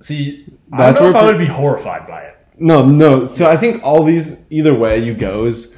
See, 0.01 0.47
I 0.73 0.93
don't 0.93 1.03
know 1.03 1.09
if 1.11 1.15
I 1.17 1.25
would 1.27 1.39
be 1.39 1.47
horrified 1.47 2.07
by 2.07 2.23
it. 2.23 2.37
No, 2.59 2.85
no. 2.87 3.27
So 3.27 3.51
I 3.51 3.57
think 3.57 3.83
all 3.83 4.05
these, 4.05 4.43
either 4.51 4.75
way 4.75 4.99
you 5.03 5.15
go, 5.15 5.47
is, 5.47 5.75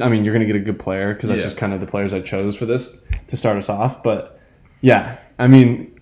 I 0.00 0.08
mean, 0.08 0.24
you're 0.24 0.34
going 0.34 0.46
to 0.46 0.52
get 0.52 0.60
a 0.60 0.64
good 0.64 0.78
player 0.78 1.14
because 1.14 1.28
that's 1.28 1.38
Yeah. 1.40 1.46
just 1.46 1.56
kind 1.56 1.72
of 1.72 1.80
the 1.80 1.86
players 1.86 2.12
I 2.14 2.20
chose 2.20 2.56
for 2.56 2.66
this 2.66 3.00
to 3.28 3.36
start 3.36 3.56
us 3.56 3.68
off. 3.68 4.02
But 4.02 4.38
yeah, 4.80 5.18
I 5.38 5.46
mean, 5.46 5.98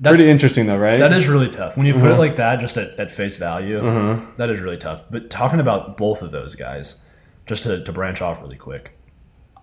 That's 0.00 0.16
pretty 0.16 0.30
interesting 0.30 0.66
though, 0.66 0.78
right? 0.78 0.98
that 0.98 1.12
is 1.12 1.26
really 1.28 1.48
tough 1.48 1.76
when 1.76 1.86
you 1.86 1.94
put 1.94 2.10
it 2.10 2.16
like 2.18 2.36
that, 2.36 2.60
just 2.60 2.76
at, 2.76 2.98
at 2.98 3.10
face 3.10 3.36
value. 3.36 3.78
Uh-huh. 3.86 4.20
that 4.36 4.50
is 4.50 4.60
really 4.60 4.78
tough. 4.78 5.04
But 5.10 5.30
talking 5.30 5.60
about 5.60 5.96
both 5.96 6.22
of 6.22 6.30
those 6.30 6.54
guys, 6.54 6.96
just 7.46 7.62
to, 7.64 7.82
to 7.84 7.92
branch 7.92 8.20
off 8.22 8.40
really 8.42 8.56
quick, 8.58 8.92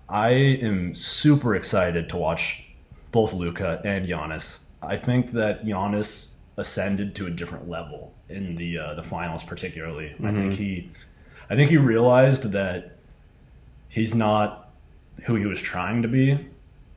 I 0.08 0.30
am 0.32 0.96
super 0.96 1.56
excited 1.56 2.10
to 2.10 2.18
watch 2.18 2.66
both 3.12 3.32
Luka 3.34 3.80
and 3.86 4.08
Giannis. 4.08 4.66
I 4.82 4.98
think 4.98 5.32
that 5.34 5.66
Giannis 5.66 6.36
ascended 6.60 7.16
to 7.16 7.26
a 7.26 7.30
different 7.30 7.70
level 7.70 8.14
in 8.30 8.56
the 8.56 8.78
uh, 8.78 8.94
the 8.94 9.04
finals, 9.04 9.44
particularly. 9.44 10.14
I 10.24 10.32
think 10.32 10.54
he, 10.54 10.90
I 11.50 11.56
think 11.56 11.70
he 11.70 11.78
realized 11.78 12.52
that 12.52 12.98
he's 13.88 14.14
not 14.14 14.70
who 15.24 15.36
he 15.36 15.46
was 15.46 15.60
trying 15.62 16.02
to 16.04 16.08
be, 16.08 16.48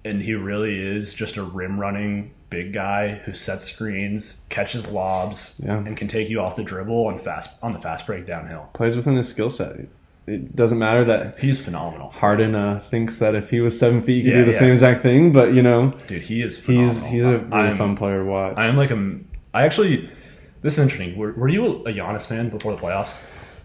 and 0.05 0.21
he 0.23 0.35
really 0.35 0.79
is 0.79 1.13
just 1.13 1.37
a 1.37 1.43
rim 1.43 1.79
running 1.81 2.33
big 2.51 2.73
guy 2.75 3.15
who 3.15 3.33
sets 3.33 3.65
screens, 3.65 4.43
catches 4.51 4.91
lobs, 4.91 5.61
Yeah. 5.65 5.79
and 5.79 5.97
can 5.97 6.07
take 6.07 6.29
you 6.29 6.41
off 6.41 6.55
the 6.57 6.63
dribble 6.63 7.07
on 7.07 7.19
fast 7.19 7.51
on 7.63 7.73
the 7.73 7.79
fast 7.79 8.07
break 8.07 8.27
downhill. 8.27 8.69
Plays 8.75 8.95
within 8.97 9.17
his 9.17 9.29
skill 9.29 9.49
set. 9.51 9.77
It 10.25 10.55
doesn't 10.55 10.79
matter 10.79 11.05
that 11.07 11.41
He's 11.41 11.59
phenomenal, 11.61 12.11
Harden 12.11 12.55
uh, 12.55 12.81
thinks 12.91 13.19
that 13.19 13.35
if 13.35 13.51
he 13.51 13.59
was 13.61 13.77
seven 13.77 14.03
feet, 14.03 14.19
he 14.25 14.31
could 14.31 14.39
Yeah, 14.39 14.45
do 14.45 14.45
the 14.45 14.53
yeah. 14.53 14.59
same 14.61 14.73
exact 14.73 15.03
thing. 15.03 15.33
But 15.33 15.53
you 15.55 15.63
know, 15.63 15.95
dude. 16.07 16.23
He 16.23 16.43
is. 16.43 16.57
he's 16.59 16.65
Phenomenal. 16.67 17.09
he's 17.11 17.25
a 17.25 17.39
really 17.39 17.53
I'm- 17.53 17.79
fun 17.79 17.97
player 17.97 18.19
to 18.19 18.25
watch. 18.25 18.55
I 18.57 18.67
am 18.67 18.77
like 18.77 18.91
a. 18.93 19.17
I 19.55 19.63
actually. 19.65 20.11
This 20.63 20.75
is 20.75 20.79
interesting. 20.79 21.17
Were, 21.17 21.33
were 21.33 21.49
you 21.49 21.85
a 21.87 21.93
Giannis 21.93 22.27
fan 22.27 22.49
before 22.49 22.75
the 22.75 22.81
playoffs? 22.81 23.19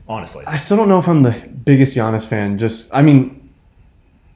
Honestly, 0.10 0.46
I 0.48 0.58
still 0.58 0.78
don't 0.78 0.90
know 0.90 1.00
if 1.00 1.08
I'm 1.08 1.22
the 1.22 1.32
biggest 1.66 1.96
Giannis 1.96 2.26
fan. 2.26 2.58
Just, 2.58 2.90
I 2.94 3.02
mean, 3.02 3.50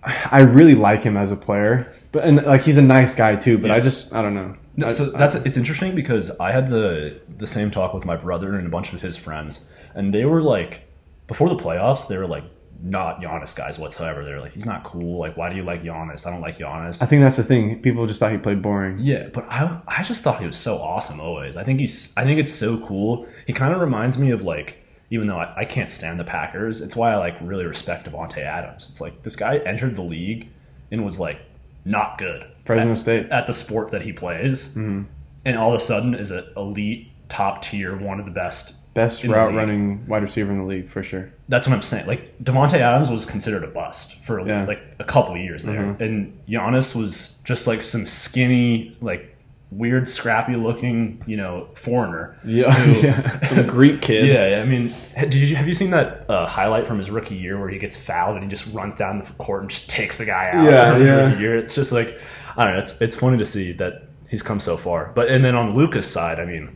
I 0.04 0.41
really 0.41 0.76
like 0.76 1.04
him 1.04 1.16
as 1.16 1.32
a 1.32 1.36
player, 1.36 1.91
but 2.12 2.24
and 2.24 2.43
like 2.43 2.62
he's 2.64 2.78
a 2.78 2.82
nice 2.82 3.14
guy 3.16 3.36
too. 3.36 3.58
But 3.58 3.68
Yeah. 3.70 3.76
I 3.76 3.80
just, 3.80 4.14
I 4.14 4.22
don't 4.22 4.36
know. 4.36 4.56
No, 4.76 4.89
so 4.89 5.06
that's 5.06 5.36
it's 5.36 5.58
interesting 5.58 5.95
because 5.95 6.32
I 6.39 6.52
had 6.52 6.68
the 6.68 7.20
the 7.38 7.47
same 7.47 7.72
talk 7.72 7.93
with 7.93 8.06
my 8.06 8.16
brother 8.16 8.56
and 8.56 8.68
a 8.68 8.70
bunch 8.70 8.93
of 8.93 9.02
his 9.02 9.18
friends, 9.18 9.72
and 9.95 10.14
they 10.14 10.26
were 10.26 10.41
like, 10.41 10.82
before 11.28 11.49
the 11.49 11.56
playoffs, 11.58 12.08
they 12.08 12.18
were 12.18 12.28
like 12.28 12.43
not 12.84 13.21
Giannis 13.21 13.55
guys 13.55 13.77
whatsoever. 13.77 14.23
They're 14.25 14.39
like, 14.41 14.53
he's 14.53 14.65
not 14.65 14.84
cool. 14.84 15.19
Like, 15.19 15.38
why 15.38 15.49
do 15.49 15.55
you 15.55 15.63
like 15.63 15.84
Giannis? 15.84 16.25
I 16.25 16.32
don't 16.32 16.41
like 16.41 16.57
Giannis. 16.57 17.01
I 17.01 17.05
think 17.05 17.21
that's 17.21 17.38
the 17.38 17.43
thing. 17.43 17.82
People 17.82 18.07
just 18.07 18.19
thought 18.19 18.32
he 18.32 18.38
played 18.38 18.61
boring. 18.61 18.97
yeah, 18.99 19.27
but 19.34 19.45
I 19.49 19.79
I 19.88 20.03
just 20.03 20.23
thought 20.23 20.39
he 20.39 20.47
was 20.47 20.57
so 20.57 20.77
awesome 20.77 21.19
always. 21.19 21.57
I 21.57 21.63
think 21.63 21.79
he's 21.79 22.13
I 22.17 22.23
think 22.23 22.39
it's 22.39 22.53
so 22.53 22.79
cool. 22.86 23.27
He 23.47 23.53
kind 23.53 23.73
of 23.73 23.82
reminds 23.82 24.17
me 24.17 24.32
of 24.32 24.41
like. 24.43 24.77
Even 25.13 25.27
though 25.27 25.39
I, 25.39 25.53
I 25.57 25.65
can't 25.65 25.89
stand 25.89 26.21
the 26.21 26.23
Packers, 26.23 26.79
it's 26.79 26.95
why 26.95 27.11
I 27.11 27.17
like 27.17 27.36
really 27.41 27.65
respect 27.65 28.09
Davante 28.09 28.38
Adams. 28.38 28.88
It's 28.89 29.01
like 29.01 29.23
this 29.23 29.36
guy 29.36 29.57
entered 29.57 29.97
the 29.97 30.01
league 30.03 30.47
and 30.89 31.03
was 31.03 31.19
like 31.19 31.41
not 31.84 32.17
good 32.17 32.45
Fresno 32.63 32.93
at, 32.93 32.97
State. 32.99 33.29
at 33.29 33.45
the 33.45 33.51
sport 33.51 33.91
that 33.91 34.03
he 34.03 34.13
plays, 34.13 34.69
Mm-hmm. 34.69 35.01
and 35.43 35.57
all 35.57 35.67
of 35.73 35.75
a 35.75 35.84
sudden 35.84 36.15
is 36.15 36.32
an 36.32 36.45
elite, 36.55 37.09
top 37.27 37.61
tier, 37.61 37.93
one 37.97 38.21
of 38.21 38.25
the 38.25 38.32
best. 38.32 38.75
Best 38.93 39.23
route 39.23 39.53
running 39.53 40.05
wide 40.07 40.21
receiver 40.21 40.51
in 40.51 40.57
the 40.57 40.63
league 40.65 40.89
for 40.89 41.01
sure. 41.01 41.31
That's 41.47 41.65
what 41.65 41.73
I'm 41.73 41.81
saying. 41.81 42.07
Like 42.07 42.37
Davante 42.43 42.73
Adams 42.79 43.09
was 43.09 43.25
considered 43.25 43.63
a 43.63 43.67
bust 43.67 44.15
for 44.23 44.39
Yeah. 44.39 44.47
Mm-hmm. 44.61 44.67
like 44.67 44.81
a 44.99 45.03
couple 45.05 45.37
years 45.37 45.63
there, 45.63 45.95
and 45.99 46.37
Giannis 46.47 46.93
was 46.93 47.39
just 47.45 47.67
like 47.67 47.81
some 47.81 48.05
skinny, 48.05 48.97
like 48.99 49.37
weird, 49.71 50.09
scrappy 50.09 50.55
looking, 50.55 51.23
you 51.25 51.37
know, 51.37 51.69
foreigner. 51.75 52.37
Yeah, 52.43 52.73
who- 52.73 52.99
yeah. 53.07 53.39
Some 53.47 53.65
Greek 53.65 54.01
kid. 54.01 54.25
Yeah, 54.27 54.61
I 54.61 54.65
mean, 54.65 54.93
did 55.17 55.35
you 55.35 55.55
have 55.55 55.69
you 55.69 55.73
seen 55.73 55.91
that 55.91 56.29
uh, 56.29 56.45
highlight 56.45 56.85
from 56.85 56.97
his 56.97 57.09
rookie 57.09 57.35
year 57.35 57.57
where 57.57 57.69
he 57.69 57.77
gets 57.77 57.95
fouled 57.95 58.35
and 58.35 58.43
he 58.43 58.49
just 58.49 58.67
runs 58.73 58.93
down 58.95 59.19
the 59.19 59.25
court 59.33 59.61
and 59.61 59.69
just 59.69 59.89
takes 59.89 60.17
the 60.17 60.25
guy 60.25 60.49
out? 60.51 60.65
Yeah, 60.65 60.97
his 60.97 61.07
yeah. 61.07 61.15
rookie 61.15 61.39
year. 61.39 61.55
It's 61.57 61.73
just 61.73 61.93
like 61.93 62.19
I 62.57 62.65
don't 62.65 62.73
know. 62.73 62.79
It's 62.79 62.99
it's 62.99 63.15
funny 63.15 63.37
to 63.37 63.45
see 63.45 63.71
that 63.73 64.03
he's 64.27 64.41
come 64.43 64.59
so 64.59 64.75
far. 64.75 65.13
But 65.15 65.29
and 65.29 65.45
then 65.45 65.55
on 65.55 65.73
Luka's 65.75 66.09
side, 66.11 66.41
I 66.41 66.45
mean, 66.45 66.75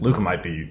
Luka 0.00 0.20
might 0.20 0.42
be 0.42 0.70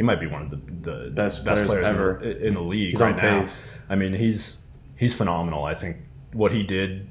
he 0.00 0.02
might 0.02 0.18
be 0.18 0.26
one 0.26 0.40
of 0.42 0.50
the, 0.50 0.56
the 0.90 1.10
Best 1.10 1.44
best, 1.44 1.66
players 1.66 1.86
players, 1.86 1.88
ever. 1.88 2.20
in, 2.20 2.28
the, 2.38 2.46
in 2.46 2.54
the 2.54 2.62
league 2.62 2.92
He's 2.92 3.00
right 3.00 3.14
now. 3.14 3.42
pace. 3.42 3.52
I 3.90 3.96
mean, 3.96 4.14
he's 4.14 4.64
he's 4.96 5.12
phenomenal. 5.12 5.62
I 5.64 5.74
think 5.74 5.98
what 6.32 6.52
he 6.52 6.62
did 6.62 7.06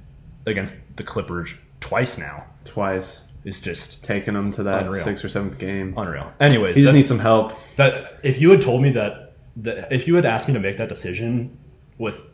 against 0.47 0.73
the 0.97 1.03
Clippers 1.03 1.53
twice 1.81 2.17
now 2.17 2.45
Twice. 2.65 3.19
is 3.43 3.61
just 3.61 4.03
Taking 4.03 4.33
them 4.33 4.51
to 4.53 4.63
that 4.63 4.85
Unreal. 4.87 5.03
sixth 5.03 5.23
or 5.23 5.29
seventh 5.29 5.59
game. 5.59 5.93
unreal. 5.97 6.31
Anyways, 6.39 6.77
He 6.77 6.81
just 6.81 6.95
needs 6.95 7.07
some 7.07 7.19
help. 7.19 7.53
that 7.75 8.19
if 8.23 8.41
you 8.41 8.49
had 8.49 8.61
told 8.61 8.81
me 8.81 8.89
that, 8.93 9.33
that 9.57 9.91
if 9.93 10.07
you 10.07 10.15
had 10.15 10.25
asked 10.25 10.47
me 10.47 10.55
to 10.55 10.59
make 10.59 10.77
that 10.77 10.89
decision 10.89 11.55
with 11.99 12.25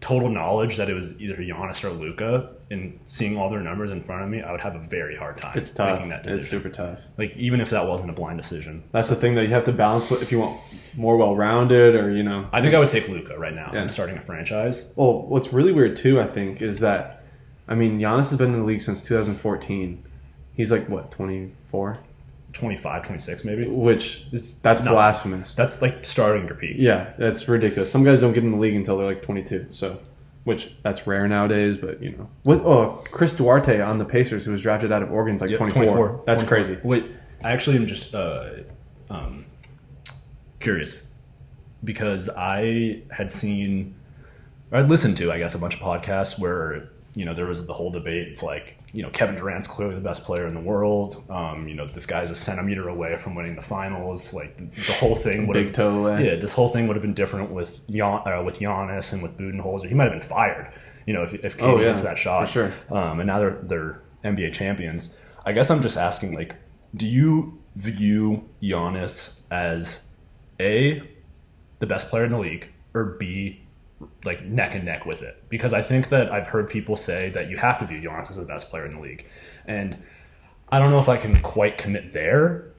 total 0.00 0.28
knowledge 0.28 0.76
that 0.76 0.90
it 0.90 0.94
was 0.94 1.14
either 1.20 1.36
Giannis 1.36 1.82
or 1.82 1.90
Luka 1.90 2.50
and 2.70 2.98
seeing 3.06 3.36
all 3.38 3.48
their 3.48 3.60
numbers 3.60 3.90
in 3.90 4.02
front 4.02 4.22
of 4.22 4.28
me, 4.28 4.42
I 4.42 4.52
would 4.52 4.60
have 4.60 4.74
a 4.74 4.78
very 4.80 5.16
hard 5.16 5.40
time 5.40 5.56
It's 5.56 5.70
tough. 5.70 5.92
making 5.94 6.10
that 6.10 6.22
decision. 6.22 6.40
It's 6.40 6.50
super 6.50 6.68
tough. 6.68 6.98
like 7.16 7.34
even 7.36 7.60
if 7.60 7.70
that 7.70 7.86
wasn't 7.86 8.10
a 8.10 8.12
blind 8.12 8.38
decision. 8.40 8.84
That's 8.92 9.08
the 9.08 9.14
thing 9.14 9.34
that 9.36 9.42
you 9.44 9.54
have 9.54 9.64
to 9.64 9.72
balance 9.72 10.10
with 10.10 10.20
if 10.22 10.30
you 10.30 10.38
want 10.40 10.60
more 10.96 11.16
well 11.16 11.34
rounded 11.34 11.94
or, 11.94 12.10
you 12.10 12.22
know. 12.22 12.46
I 12.52 12.60
think 12.60 12.74
I 12.74 12.78
would 12.78 12.88
take 12.88 13.08
Luka 13.08 13.38
right 13.38 13.54
now. 13.54 13.68
if 13.68 13.74
Yeah. 13.74 13.80
I'm 13.82 13.88
starting 13.88 14.16
a 14.18 14.20
franchise. 14.20 14.92
Well, 14.96 15.22
what's 15.22 15.52
really 15.52 15.72
weird 15.72 15.96
too, 15.96 16.20
I 16.20 16.26
think, 16.26 16.60
is 16.60 16.80
that 16.80 17.22
I 17.68 17.74
mean, 17.74 17.98
Giannis 17.98 18.28
has 18.28 18.36
been 18.38 18.52
in 18.54 18.60
the 18.60 18.66
league 18.66 18.82
since 18.82 19.02
2014. 19.02 20.04
He's 20.54 20.70
like 20.70 20.88
what, 20.88 21.10
24? 21.10 21.98
25, 22.56 23.02
26 23.04 23.44
maybe. 23.44 23.66
Which 23.68 24.26
It's 24.32 24.54
that's 24.54 24.80
nothing. 24.80 24.92
blasphemous. 24.94 25.54
That's 25.54 25.82
like 25.82 26.04
starting 26.04 26.46
your 26.46 26.56
peak. 26.56 26.76
Yeah, 26.78 27.12
that's 27.18 27.46
ridiculous. 27.48 27.92
Some 27.92 28.02
guys 28.02 28.20
don't 28.20 28.32
get 28.32 28.42
in 28.44 28.50
the 28.50 28.56
league 28.56 28.74
until 28.74 28.96
they're 28.96 29.06
like 29.06 29.22
22. 29.22 29.68
So, 29.72 29.98
which 30.44 30.70
that's 30.82 31.06
rare 31.06 31.28
nowadays, 31.28 31.76
but 31.76 32.02
you 32.02 32.12
know. 32.12 32.28
With 32.44 32.60
oh, 32.60 33.04
Chris 33.10 33.34
Duarte 33.34 33.80
on 33.80 33.98
the 33.98 34.04
Pacers 34.04 34.44
who 34.44 34.52
was 34.52 34.60
drafted 34.62 34.90
out 34.90 35.02
of 35.02 35.12
Oregon 35.12 35.34
is 35.36 35.40
like 35.42 35.50
Yeah, 35.50 35.58
24. 35.58 36.22
That's 36.26 36.42
24. 36.42 36.46
crazy. 36.46 36.80
Wait, 36.82 37.06
I 37.44 37.52
actually 37.52 37.76
am 37.76 37.86
just 37.86 38.14
uh, 38.14 38.50
um, 39.10 39.44
curious 40.60 41.02
because 41.84 42.28
I 42.30 43.02
had 43.10 43.30
seen, 43.30 43.94
or 44.72 44.78
I'd 44.78 44.86
listened 44.86 45.16
to, 45.18 45.30
I 45.30 45.38
guess, 45.38 45.54
a 45.54 45.58
bunch 45.58 45.74
of 45.74 45.80
podcasts 45.80 46.38
where 46.38 46.88
you 47.14 47.24
know 47.24 47.34
there 47.34 47.46
was 47.46 47.66
the 47.66 47.74
whole 47.74 47.90
debate. 47.90 48.28
It's 48.28 48.42
like 48.42 48.78
you 48.96 49.02
know 49.02 49.10
Kevin 49.10 49.36
Durant's 49.36 49.68
clearly 49.68 49.94
the 49.94 50.00
best 50.00 50.24
player 50.24 50.46
in 50.46 50.54
the 50.54 50.60
world. 50.60 51.22
Um, 51.30 51.68
you 51.68 51.74
know 51.74 51.86
this 51.86 52.06
guy's 52.06 52.30
a 52.30 52.34
centimeter 52.34 52.88
away 52.88 53.16
from 53.16 53.34
winning 53.34 53.54
the 53.54 53.62
finals. 53.62 54.32
Like 54.34 54.56
the, 54.56 54.64
the 54.86 54.92
whole 54.94 55.14
thing 55.14 55.46
would 55.46 55.56
have 55.56 55.72
toe 55.72 55.98
away. 56.06 56.26
yeah, 56.26 56.34
this 56.36 56.52
whole 56.54 56.68
thing 56.70 56.86
would 56.88 56.96
have 56.96 57.02
been 57.02 57.14
different 57.14 57.50
with 57.50 57.86
Gian, 57.88 58.22
uh, 58.26 58.42
with 58.44 58.58
Giannis 58.58 59.12
and 59.12 59.22
with 59.22 59.36
Budenholzer. 59.36 59.86
He 59.88 59.94
might 59.94 60.04
have 60.10 60.12
been 60.18 60.28
fired, 60.28 60.72
you 61.06 61.12
know, 61.14 61.22
if 61.22 61.34
if 61.34 61.56
KD 61.58 61.62
Oh, 61.62 61.78
yeah, 61.80 61.88
hits 61.88 62.00
that 62.00 62.18
shot. 62.18 62.48
for 62.48 62.52
sure. 62.52 62.74
Um, 62.98 63.20
and 63.20 63.26
now 63.26 63.38
they're 63.38 63.58
they're 63.62 64.02
NBA 64.24 64.52
champions. 64.54 65.18
I 65.44 65.52
guess 65.52 65.70
I'm 65.70 65.82
just 65.82 65.96
asking, 65.96 66.34
like, 66.34 66.56
do 66.94 67.06
you 67.06 67.58
view 67.76 68.48
Giannis 68.62 69.34
as 69.50 70.08
a 70.58 71.02
the 71.78 71.86
best 71.86 72.08
player 72.08 72.24
in 72.24 72.32
the 72.32 72.38
league, 72.38 72.68
or 72.94 73.04
b 73.04 73.62
like 74.26 74.44
neck 74.44 74.74
and 74.74 74.84
neck 74.84 75.06
with 75.06 75.22
it? 75.22 75.42
Because 75.48 75.72
I 75.72 75.82
think 75.82 76.08
that 76.10 76.32
I've 76.32 76.46
heard 76.48 76.68
people 76.68 76.96
say 76.96 77.30
that 77.30 77.48
you 77.48 77.56
have 77.56 77.78
to 77.78 77.86
view 77.86 78.00
Giannis 78.00 78.30
as 78.30 78.36
the 78.36 78.44
best 78.44 78.70
player 78.70 78.84
in 78.84 78.96
the 78.96 79.00
league, 79.00 79.26
and 79.66 79.96
I 80.68 80.78
don't 80.78 80.90
know 80.90 80.98
if 80.98 81.08
I 81.08 81.16
can 81.16 81.40
quite 81.42 81.78
commit 81.78 82.12
there. 82.12 82.72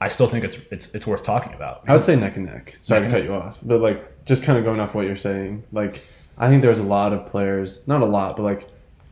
I 0.00 0.08
still 0.08 0.26
think 0.26 0.44
it's 0.44 0.58
it's 0.70 0.94
it's 0.94 1.06
worth 1.06 1.24
talking 1.24 1.54
about. 1.54 1.82
I 1.88 1.94
would 1.94 2.04
say 2.04 2.14
neck 2.16 2.36
and 2.36 2.46
neck. 2.46 2.76
Sorry 2.82 3.00
Neck 3.00 3.10
to 3.10 3.16
cut 3.16 3.24
you 3.24 3.34
off, 3.34 3.58
but 3.62 3.80
like 3.80 4.24
just 4.26 4.42
kind 4.42 4.58
of 4.58 4.64
going 4.64 4.80
off 4.80 4.94
what 4.94 5.06
you're 5.06 5.16
saying, 5.16 5.64
like 5.72 6.02
I 6.36 6.48
think 6.48 6.62
there's 6.62 6.78
a 6.78 6.84
lot 6.84 7.12
of 7.12 7.30
players, 7.30 7.86
not 7.86 8.02
a 8.02 8.06
lot, 8.06 8.36
but 8.36 8.42
like 8.42 8.68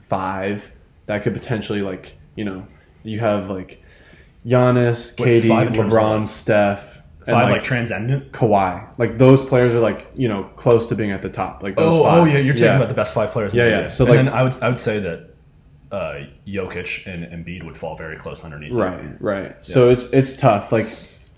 five 0.09 0.68
that 1.07 1.23
could 1.23 1.33
potentially 1.33 1.83
like 1.83 2.14
you 2.37 2.45
know 2.45 2.66
you 3.03 3.20
have 3.20 3.49
like 3.49 3.83
Giannis, 4.47 5.18
Wait, 5.18 5.45
KD, 5.45 5.49
five 5.49 5.66
in 5.68 5.75
terms 5.75 5.95
of 5.95 6.01
LeBron. 6.01 6.29
Steph, 6.29 6.91
and 7.27 7.35
Five 7.35 7.45
like, 7.45 7.53
like, 7.53 7.62
transcendent. 7.62 8.33
Kawhi. 8.33 8.87
Like 8.99 9.18
those 9.18 9.45
players 9.45 9.75
are 9.75 9.81
like 9.81 10.11
you 10.14 10.29
know 10.29 10.45
close 10.57 10.87
to 10.89 10.95
being 10.95 11.11
at 11.12 11.23
the 11.23 11.29
top. 11.29 11.62
Like 11.62 11.77
those 11.77 11.93
Oh, 11.93 12.05
five. 12.05 12.18
oh 12.20 12.25
yeah, 12.25 12.39
you're 12.39 12.55
talking 12.55 12.77
about 12.77 12.89
the 12.89 12.95
best 12.95 13.14
five 13.14 13.31
players. 13.31 13.53
in 13.53 13.59
Yeah, 13.59 13.64
the 13.64 13.70
yeah. 13.70 13.81
league. 13.83 13.91
So, 13.91 14.05
and 14.07 14.14
like- 14.16 14.25
then 14.25 14.35
I 14.35 14.43
would 14.43 14.62
I 14.62 14.68
would 14.68 14.79
say 14.79 14.99
that 15.01 15.29
uh, 15.91 16.25
Jokic 16.47 17.07
and 17.07 17.25
Embiid 17.27 17.64
would 17.64 17.77
fall 17.77 17.97
very 17.97 18.16
close 18.16 18.45
underneath. 18.45 18.70
them. 18.70 18.79
right, 18.79 19.20
right. 19.23 19.57
So 19.62 19.91
it's 19.91 20.05
it's 20.12 20.37
tough. 20.37 20.73
Like 20.73 20.89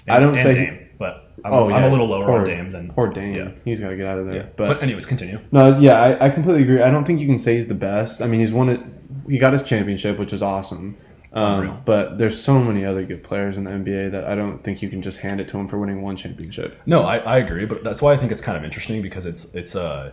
I 0.08 0.20
don't 0.20 0.34
and 0.34 0.42
say. 0.42 0.54
Dame, 0.54 0.88
but 0.98 1.32
I'm, 1.44 1.52
Oh 1.52 1.70
I'm 1.70 1.84
a 1.84 1.88
little 1.90 2.06
lower 2.06 2.24
poor, 2.24 2.38
on 2.38 2.44
Dame 2.44 2.70
than 2.72 2.90
poor 2.92 3.08
Dame. 3.08 3.34
Yeah. 3.34 3.50
He's 3.64 3.80
got 3.80 3.88
to 3.90 3.96
get 3.96 4.06
out 4.06 4.18
of 4.18 4.26
there. 4.26 4.34
Yeah. 4.36 4.42
But, 4.56 4.68
But, 4.68 4.82
anyways, 4.82 5.06
continue. 5.06 5.40
No, 5.50 5.78
yeah, 5.78 6.00
I, 6.00 6.26
I 6.26 6.30
completely 6.30 6.62
agree. 6.62 6.80
I 6.82 6.90
don't 6.90 7.04
think 7.04 7.20
you 7.20 7.26
can 7.26 7.38
say 7.38 7.56
he's 7.56 7.66
the 7.66 7.74
best. 7.74 8.22
I 8.22 8.26
mean, 8.26 8.40
he's 8.40 8.52
won 8.52 8.68
it. 8.68 8.80
He 9.28 9.38
got 9.38 9.52
his 9.52 9.62
championship, 9.64 10.18
which 10.18 10.32
is 10.32 10.40
awesome. 10.42 10.96
Um, 11.34 11.82
but 11.84 12.16
there's 12.16 12.40
so 12.40 12.60
many 12.60 12.84
other 12.84 13.04
good 13.04 13.24
players 13.24 13.56
in 13.56 13.64
the 13.64 13.70
NBA 13.72 14.12
that 14.12 14.24
I 14.24 14.36
don't 14.36 14.62
think 14.62 14.82
you 14.82 14.88
can 14.88 15.02
just 15.02 15.18
hand 15.18 15.40
it 15.40 15.48
to 15.48 15.58
him 15.58 15.66
for 15.66 15.78
winning 15.78 16.00
one 16.00 16.16
championship. 16.16 16.80
No, 16.86 17.02
I, 17.02 17.16
I 17.18 17.38
agree, 17.38 17.64
but 17.64 17.82
that's 17.82 18.00
why 18.00 18.12
I 18.12 18.16
think 18.16 18.30
it's 18.30 18.40
kind 18.40 18.56
of 18.56 18.62
interesting 18.62 19.02
because 19.02 19.26
it's 19.26 19.52
it's 19.52 19.74
uh 19.74 20.12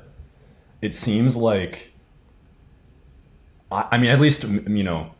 it 0.82 0.96
seems 0.96 1.36
like 1.36 1.94
I, 3.72 3.88
I 3.92 3.98
mean 4.00 4.10
at 4.10 4.20
least 4.20 4.44
you 4.44 4.84
know 4.84 5.12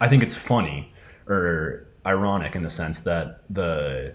I 0.00 0.08
think 0.08 0.24
it's 0.24 0.34
funny 0.34 0.92
or 1.28 1.86
ironic 2.04 2.56
in 2.56 2.64
the 2.64 2.70
sense 2.70 2.98
that 3.00 3.42
the 3.48 4.14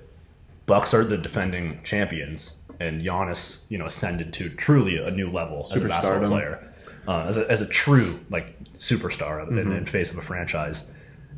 Bucks 0.65 0.93
are 0.93 1.05
the 1.05 1.17
defending 1.17 1.81
champions 1.83 2.59
and 2.81 3.01
Giannis 3.01 3.63
you 3.69 3.77
know 3.77 3.85
ascended 3.85 4.33
to 4.33 4.49
truly 4.49 4.97
a 4.97 5.11
new 5.11 5.31
level 5.31 5.69
as 5.73 5.81
a 5.81 5.87
basketball 5.87 6.27
player 6.29 6.68
uh, 7.09 7.25
as 7.29 7.35
a 7.37 7.43
as 7.51 7.61
a 7.61 7.67
true 7.83 8.11
like 8.35 8.47
superstar 8.89 9.35
Mm-hmm. 9.45 9.57
in, 9.59 9.67
in 9.79 9.85
face 9.85 10.09
of 10.13 10.17
a 10.17 10.21
franchise 10.31 10.79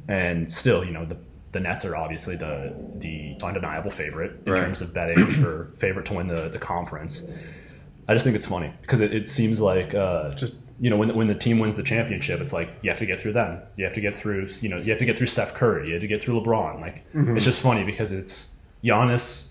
and 0.08 0.52
still 0.62 0.82
you 0.88 0.92
know 0.92 1.06
the 1.06 1.18
the 1.54 1.60
Nets 1.60 1.84
are 1.86 1.96
obviously 2.04 2.36
the 2.46 2.74
the 3.06 3.16
undeniable 3.50 3.92
favorite 4.02 4.32
in 4.46 4.52
Right. 4.54 4.62
terms 4.62 4.80
of 4.82 4.88
betting 4.94 5.44
or 5.48 5.56
favorite 5.78 6.06
to 6.10 6.14
win 6.18 6.28
the, 6.28 6.50
the 6.50 6.60
conference. 6.60 7.14
I 8.08 8.14
just 8.14 8.24
think 8.26 8.36
it's 8.40 8.46
funny 8.56 8.72
because 8.82 9.00
it, 9.06 9.14
it 9.14 9.26
seems 9.38 9.60
like 9.60 9.94
uh, 9.94 10.32
Just- 10.44 10.56
you 10.84 10.90
know 10.90 10.98
when 11.02 11.10
when 11.20 11.28
the 11.28 11.36
team 11.46 11.60
wins 11.60 11.76
the 11.76 11.84
championship, 11.94 12.40
it's 12.42 12.54
like 12.60 12.70
you 12.82 12.90
have 12.90 13.00
to 13.00 13.06
get 13.06 13.20
through 13.22 13.34
them. 13.34 13.52
You 13.78 13.84
have 13.86 13.94
to 13.94 14.02
get 14.08 14.14
through 14.18 14.50
you 14.62 14.70
know 14.70 14.78
you 14.84 14.90
have 14.94 15.00
to 15.00 15.06
get 15.06 15.16
through 15.18 15.28
Steph 15.36 15.54
Curry. 15.54 15.88
You 15.88 15.94
have 15.94 16.02
to 16.02 16.08
get 16.08 16.24
through 16.24 16.36
LeBron. 16.42 16.82
Like 16.82 16.98
Mm-hmm. 17.14 17.36
it's 17.36 17.46
just 17.46 17.62
funny 17.62 17.84
because 17.84 18.12
it's 18.12 18.36
Giannis 18.84 19.50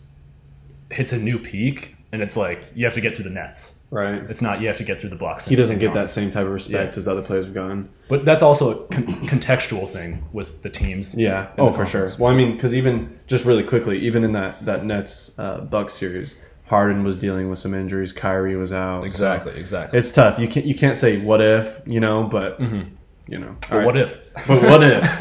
hits 0.90 1.12
a 1.12 1.18
new 1.18 1.38
peak 1.38 1.94
and 2.12 2.20
it's 2.22 2.36
like 2.36 2.60
you 2.74 2.84
have 2.84 2.94
to 2.94 3.00
get 3.00 3.14
through 3.14 3.24
the 3.30 3.36
Nets. 3.40 3.74
Right. 3.90 4.22
It's 4.30 4.40
not 4.40 4.60
you 4.60 4.68
have 4.68 4.76
to 4.76 4.84
get 4.84 5.00
through 5.00 5.10
the 5.10 5.16
blocks. 5.16 5.46
He 5.46 5.56
doesn't 5.56 5.80
get 5.80 5.94
that 5.94 6.06
same 6.06 6.30
type 6.30 6.46
of 6.46 6.52
respect 6.52 6.92
Yeah. 6.94 6.98
as 6.98 7.04
the 7.06 7.10
other 7.10 7.22
players 7.22 7.46
have 7.46 7.54
gotten. 7.54 7.88
But 8.08 8.24
that's 8.24 8.42
also 8.42 8.84
a 8.84 8.86
con- 8.88 9.26
contextual 9.26 9.88
thing 9.88 10.24
with 10.32 10.62
the 10.62 10.70
teams. 10.70 11.16
Yeah. 11.16 11.48
Oh, 11.58 11.72
for 11.72 11.84
sure. 11.86 12.08
Well, 12.18 12.32
I 12.32 12.36
mean, 12.36 12.52
because 12.54 12.72
even 12.74 13.18
just 13.26 13.44
really 13.44 13.64
quickly, 13.64 13.98
even 14.00 14.22
in 14.22 14.32
that 14.32 14.64
that 14.64 14.84
Nets 14.84 15.32
uh, 15.38 15.62
Bucks 15.62 15.94
series, 15.94 16.36
Harden 16.66 17.02
was 17.02 17.16
dealing 17.16 17.50
with 17.50 17.58
some 17.58 17.74
injuries. 17.74 18.12
Kyrie 18.12 18.54
was 18.56 18.72
out. 18.72 19.00
so 19.02 19.06
Exactly, 19.06 19.54
exactly. 19.58 19.98
it's 19.98 20.12
tough. 20.12 20.38
You 20.38 20.46
can't 20.46 20.66
you 20.66 20.76
can't 20.76 20.96
say 20.96 21.18
what 21.20 21.40
if 21.42 21.80
you 21.84 21.98
know, 21.98 22.22
but 22.24 22.60
you 22.60 23.38
know. 23.38 23.56
Mm-hmm. 23.60 23.74
But 23.74 23.84
what 23.86 23.96
if? 23.96 24.20
But 24.46 24.62
what 24.62 24.82
if? 24.84 25.20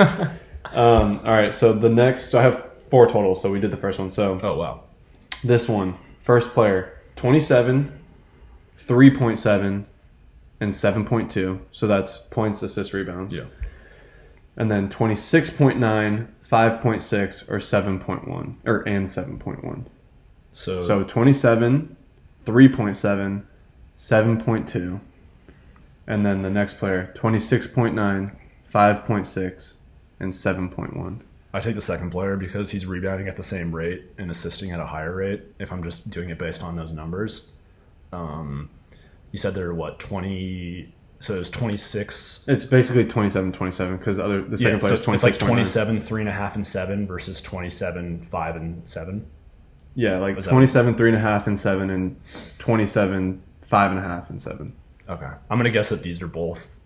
um, 0.78 1.20
all 1.26 1.32
right. 1.32 1.56
So 1.56 1.74
the 1.74 1.90
next, 1.90 2.30
so 2.30 2.38
I 2.38 2.44
have 2.44 2.64
four 2.91 3.08
total. 3.10 3.34
So 3.36 3.52
we 3.52 3.60
did 3.60 3.72
the 3.72 3.78
first 3.78 3.98
one. 3.98 4.12
So 4.12 4.40
Oh 4.44 4.58
wow. 4.58 4.84
this 5.44 5.68
one 5.68 5.98
First 6.22 6.52
player, 6.54 6.94
27, 7.16 7.99
3.7, 8.90 9.86
and 10.60 10.74
7.2. 10.74 11.60
So 11.72 11.88
that's 11.88 12.18
points, 12.18 12.64
assists, 12.64 12.94
rebounds. 12.94 13.36
Yeah. 13.36 13.45
And 14.57 14.70
then 14.70 14.90
26.9, 14.90 16.28
5.6, 16.52 17.49
or 17.49 17.60
7.1, 17.60 18.56
or 18.66 18.80
and 18.82 19.07
7.1. 19.07 19.86
So, 20.52 20.84
So 20.84 21.03
27, 21.03 21.95
3.7, 22.45 23.44
7.2. 23.99 24.99
And 26.07 26.26
then 26.26 26.41
the 26.41 26.49
next 26.49 26.80
player, 26.80 27.14
26.9, 27.16 28.36
5.6, 28.74 29.74
and 30.20 30.34
7.1. 30.34 31.22
I 31.53 31.60
take 31.60 31.76
the 31.76 31.82
second 31.82 32.10
player 32.10 32.36
because 32.36 32.72
he's 32.72 32.86
rebounding 32.86 33.28
at 33.28 33.36
the 33.36 33.44
same 33.44 33.74
rate 33.74 34.03
and 34.18 34.30
assisting 34.30 34.72
at 34.72 34.80
a 34.80 34.86
higher 34.88 35.16
rate. 35.16 35.44
If 35.60 35.72
I'm 35.72 35.84
just 35.84 36.10
doing 36.10 36.30
it 36.30 36.38
based 36.38 36.64
on 36.64 36.76
those 36.76 36.91
numbers, 36.91 37.53
um, 38.11 38.70
you 39.31 39.39
said 39.39 39.53
there 39.53 39.68
were 39.68 39.73
what 39.76 39.99
twenty. 39.99 40.93
So 41.19 41.35
it 41.35 41.39
was 41.39 41.49
twenty 41.49 41.76
six. 41.77 42.45
It's 42.47 42.64
basically 42.64 43.03
27, 43.06 43.51
27 43.51 43.97
because 43.97 44.18
the 44.18 44.23
other 44.23 44.41
the 44.41 44.57
second 44.57 44.73
Yeah, 44.76 44.80
player 44.80 44.93
so 44.93 44.99
is 44.99 45.06
26. 45.06 45.35
it's 45.35 45.41
like 45.41 45.47
27, 45.49 46.01
three 46.01 46.22
and 46.22 46.30
a 46.30 46.34
half, 46.34 46.56
and 46.56 46.65
seven 46.65 47.06
versus 47.07 47.41
27, 47.41 48.26
five, 48.31 48.56
and 48.56 48.88
seven. 48.89 49.27
Yeah, 49.95 50.18
like 50.19 50.35
Was 50.38 50.45
that- 50.45 50.51
27, 50.51 50.95
three 50.95 51.10
and 51.10 51.18
a 51.18 51.22
half, 51.22 51.45
and 51.45 51.60
seven, 51.60 51.89
and 51.89 52.22
27, 52.60 53.41
five 53.68 53.91
and 53.91 53.99
a 53.99 54.03
half, 54.03 54.30
and 54.30 54.41
seven. 54.41 54.73
Okay. 55.10 55.26
I'm 55.26 55.57
going 55.57 55.65
to 55.65 55.72
guess 55.72 55.89
that 55.89 56.03
these 56.03 56.22
are 56.22 56.27
both. 56.27 56.77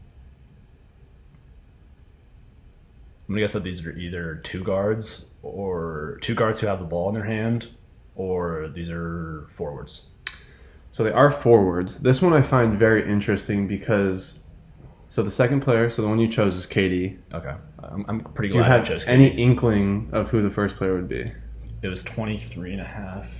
I'm 3.28 3.36
going 3.36 3.38
to 3.38 3.42
guess 3.44 3.54
that 3.54 3.64
these 3.64 3.86
are 3.86 3.92
either 3.92 4.36
two 4.44 4.64
guards 4.64 5.28
or 5.44 6.18
two 6.22 6.34
guards 6.36 6.60
who 6.60 6.68
have 6.68 6.80
the 6.80 6.86
ball 6.86 7.10
in 7.10 7.16
their 7.16 7.26
hand, 7.26 7.70
or 8.16 8.68
these 8.74 8.90
are 8.90 9.48
forwards. 9.52 10.06
So 10.94 11.04
they 11.04 11.12
are 11.12 11.32
forwards. 11.32 11.98
This 12.00 12.22
one 12.22 12.34
I 12.34 12.42
find 12.44 12.78
very 12.78 13.12
interesting 13.12 13.68
because, 13.68 14.40
so 15.10 15.24
the 15.24 15.32
second 15.32 15.62
player, 15.62 15.90
so 15.90 16.02
the 16.04 16.08
one 16.08 16.20
you 16.20 16.28
chose 16.28 16.56
is 16.56 16.66
KD. 16.68 17.18
Okay. 17.34 17.56
I'm, 17.80 18.06
I'm 18.08 18.20
pretty 18.22 18.50
Do 18.50 18.60
you 18.60 18.62
glad 18.62 18.72
I 18.72 18.76
have 18.78 18.86
chose 18.88 19.06
any 19.08 19.28
inkling 19.30 20.10
of 20.14 20.30
who 20.30 20.42
the 20.44 20.52
first 20.52 20.76
player 20.78 20.94
would 20.94 21.10
be? 21.10 21.32
It 21.82 21.88
was 21.88 22.04
23 22.04 22.74
and 22.74 22.82
a 22.82 22.86
half. 22.86 23.36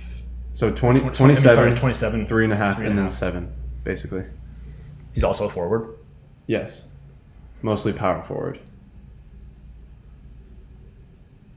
So 0.52 0.70
20, 0.72 1.00
Tw- 1.00 1.12
tw- 1.12 1.16
27, 1.16 1.22
I 1.22 1.28
mean, 1.30 1.54
sorry, 1.76 1.78
27. 1.80 2.26
three 2.26 2.44
and 2.44 2.52
a 2.52 2.56
half, 2.56 2.76
three 2.76 2.86
and 2.86 2.90
and 2.90 2.98
a 2.98 3.02
then 3.04 3.10
half. 3.10 3.18
seven, 3.18 3.52
basically. 3.84 4.24
He's 5.12 5.24
also 5.24 5.46
a 5.46 5.50
forward. 5.50 5.96
Yes. 6.48 6.82
Mostly 7.62 7.92
power 7.92 8.22
forward. 8.24 8.58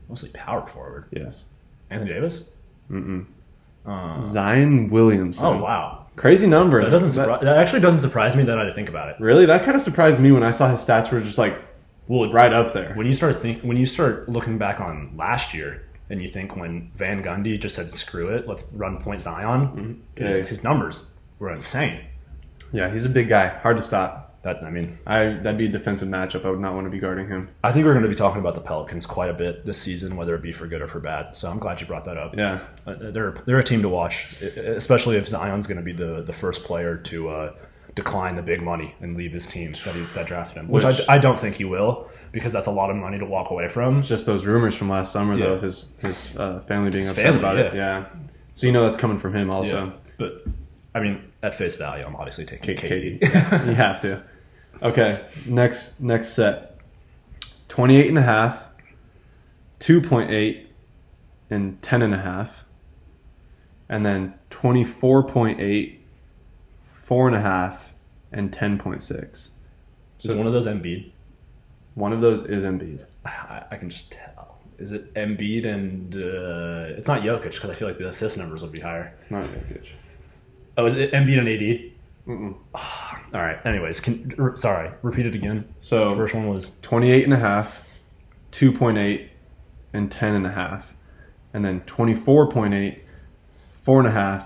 Mostly 0.08 0.30
power 0.30 0.66
forward. 0.68 1.06
Yes. 1.12 1.44
Anthony 1.90 2.14
Davis? 2.14 2.52
Mm-mm. 2.90 3.26
Uh, 3.88 4.22
Zion 4.24 4.90
Williamson. 4.90 5.46
oh, 5.46 5.58
wow. 5.58 6.06
Crazy 6.18 6.46
number. 6.48 6.82
That 6.84 6.90
doesn't 6.90 7.10
surpri- 7.10 7.42
that 7.42 7.58
actually 7.58 7.80
doesn't 7.82 8.00
surprise 8.02 8.36
me 8.36 8.44
that 8.44 8.58
I 8.60 8.72
think 8.74 8.90
about 8.90 9.10
it. 9.10 9.16
Really? 9.20 9.46
That 9.46 9.64
kind 9.64 9.78
of 9.78 9.84
surprised 9.84 10.20
me 10.20 10.32
when 10.32 10.44
I 10.44 10.52
saw 10.52 10.70
his 10.72 10.82
stats 10.84 11.12
were 11.12 11.22
just 11.22 11.38
like 11.38 11.56
Well, 12.08 12.32
right 12.34 12.52
up 12.52 12.74
there. 12.74 12.94
when 12.96 13.06
you 13.06 13.14
start 13.14 13.40
think 13.40 13.62
when 13.62 13.78
you 13.78 13.86
start 13.86 14.28
looking 14.28 14.58
back 14.58 14.82
on 14.82 15.14
last 15.16 15.54
year 15.54 15.88
and 16.10 16.20
you 16.22 16.28
think 16.28 16.56
when 16.56 16.92
Van 16.96 17.24
Gundy 17.24 17.60
just 17.60 17.76
said 17.76 17.90
screw 17.92 18.30
it, 18.30 18.48
let's 18.48 18.64
run 18.74 18.98
point 18.98 19.22
Zion, 19.22 20.02
his, 20.16 20.38
his 20.48 20.64
numbers 20.64 21.04
were 21.38 21.54
insane. 21.54 22.02
Yeah, 22.74 22.92
he's 22.92 23.06
a 23.06 23.10
big 23.10 23.30
guy. 23.30 23.50
Hard 23.60 23.78
to 23.78 23.84
stop. 23.84 24.27
That 24.44 24.64
I 24.64 24.70
mean, 24.70 24.98
I 25.06 25.26
that'd 25.34 25.58
be 25.58 25.66
a 25.66 25.70
defensive 25.70 26.08
matchup. 26.08 26.46
I 26.46 26.50
would 26.52 26.60
not 26.60 26.74
want 26.76 26.86
to 26.86 26.92
be 26.92 27.00
guarding 27.00 27.28
him. 27.28 27.50
I 27.64 27.72
think 27.72 27.86
we're 27.86 27.94
going 27.94 28.04
to 28.04 28.10
be 28.10 28.16
talking 28.16 28.40
about 28.40 28.54
the 28.56 28.62
Pelicans 28.62 29.06
quite 29.06 29.30
a 29.30 29.34
bit 29.34 29.66
this 29.66 29.80
season, 29.82 30.16
whether 30.16 30.36
it 30.36 30.42
be 30.42 30.52
for 30.52 30.68
good 30.68 30.82
or 30.82 30.88
for 30.88 31.00
bad. 31.00 31.36
So 31.36 31.50
I'm 31.50 31.60
glad 31.60 31.82
you 31.82 31.88
brought 31.88 32.06
that 32.06 32.18
up. 32.18 32.36
Yeah. 32.36 32.60
Uh, 32.86 32.96
they're 33.00 33.32
they're 33.46 33.60
a 33.60 33.64
team 33.64 33.82
to 33.82 33.90
watch, 33.90 34.42
especially 34.42 35.18
if 35.18 35.28
Zion's 35.28 35.68
going 35.68 35.78
to 35.78 35.84
be 35.84 35.92
the, 35.94 36.22
the 36.22 36.34
first 36.34 36.64
player 36.64 36.98
to 36.98 37.30
uh, 37.30 37.54
decline 37.96 38.36
the 38.36 38.44
big 38.44 38.62
money 38.62 38.94
and 39.02 39.18
leave 39.18 39.34
his 39.34 39.48
team 39.48 39.74
that, 39.86 39.96
he, 39.96 40.06
that 40.14 40.28
drafted 40.28 40.58
him. 40.58 40.68
Which, 40.68 40.86
Which- 40.86 41.02
I, 41.10 41.16
I 41.16 41.18
don't 41.18 41.40
think 41.40 41.56
he 41.56 41.66
will 41.66 42.10
because 42.32 42.54
that's 42.54 42.68
a 42.68 42.72
lot 42.72 42.90
of 42.92 42.96
money 42.96 43.18
to 43.18 43.26
walk 43.26 43.50
away 43.50 43.68
from. 43.70 44.04
Just 44.04 44.26
those 44.28 44.46
rumors 44.46 44.76
from 44.76 44.88
last 44.90 45.12
summer, 45.12 45.34
Yeah. 45.38 45.46
though, 45.48 45.60
his 45.62 45.88
his 45.98 46.36
uh, 46.38 46.60
family 46.68 46.92
being 46.92 47.00
His 47.02 47.10
upset 47.10 47.26
family, 47.26 47.40
about 47.40 47.58
it. 47.58 47.74
yeah. 47.74 48.00
Yeah. 48.02 48.06
So 48.54 48.68
you 48.68 48.72
know 48.74 48.86
that's 48.86 48.98
coming 48.98 49.20
from 49.20 49.36
him 49.36 49.50
also. 49.50 49.86
Yeah. 49.88 49.92
But 50.20 50.44
I 50.96 51.00
mean, 51.00 51.24
at 51.48 51.56
face 51.56 51.76
value, 51.76 52.04
I'm 52.06 52.16
obviously 52.16 52.46
taking 52.46 52.76
K- 52.76 53.20
KD. 53.20 53.68
you 53.68 53.76
have 53.76 54.02
to. 54.02 54.22
Okay, 54.82 55.26
next 55.46 56.00
next 56.02 56.30
set. 56.30 56.78
28 57.70 58.08
and 58.10 58.18
a 58.18 58.22
half, 58.22 58.60
2.8 59.80 60.66
and 61.50 61.82
10 61.82 62.02
and 62.02 62.14
a 62.14 62.18
half. 62.18 62.52
And 63.90 64.06
then 64.06 64.34
24.8, 64.52 65.98
four 67.04 67.28
and 67.28 67.36
a 67.36 67.42
half, 67.42 67.90
and 68.32 68.52
10.6. 68.52 69.48
Is 70.24 70.34
one 70.34 70.48
of 70.48 70.54
those 70.54 70.68
Embiid? 70.68 71.12
One 71.96 72.12
of 72.14 72.22
those 72.22 72.44
is 72.44 72.64
Embiid. 72.64 73.06
I, 73.26 73.64
I 73.72 73.78
can 73.78 73.90
just 73.90 74.12
tell. 74.12 74.60
Is 74.78 74.92
it 74.92 75.14
Embiid 75.16 75.66
and 75.66 76.16
uh, 76.16 76.98
it's 76.98 77.08
not 77.08 77.22
Jokic 77.22 77.54
because 77.54 77.70
I 77.70 77.74
feel 77.74 77.88
like 77.88 77.98
the 77.98 78.08
assist 78.10 78.38
numbers 78.38 78.62
will 78.62 78.70
be 78.70 78.80
higher. 78.80 79.14
It's 79.22 79.32
not 79.32 79.44
Jokic. 79.46 79.86
Oh, 80.78 80.86
is 80.86 80.94
it 80.94 81.12
Embiid 81.12 81.40
and 81.40 81.48
AD? 81.50 81.92
Mm-mm. 82.28 82.56
All 83.34 83.42
right. 83.42 83.58
Anyways, 83.66 84.00
can, 84.00 84.34
r- 84.38 84.56
sorry. 84.56 84.92
Repeat 85.02 85.26
it 85.26 85.36
again. 85.36 85.66
So 85.82 86.16
First 86.16 86.34
one 86.34 86.48
was 86.50 86.70
28 86.82 87.24
and 87.24 87.34
a 87.34 87.38
half, 87.38 87.78
2.8, 88.52 89.28
and 89.94 90.12
10 90.12 90.34
and 90.36 90.46
a 90.46 90.52
half. 90.52 90.86
And 91.54 91.64
then 91.66 91.82
24.8, 91.82 93.00
four 93.84 94.00
and 94.00 94.08
a 94.08 94.12
half, 94.12 94.44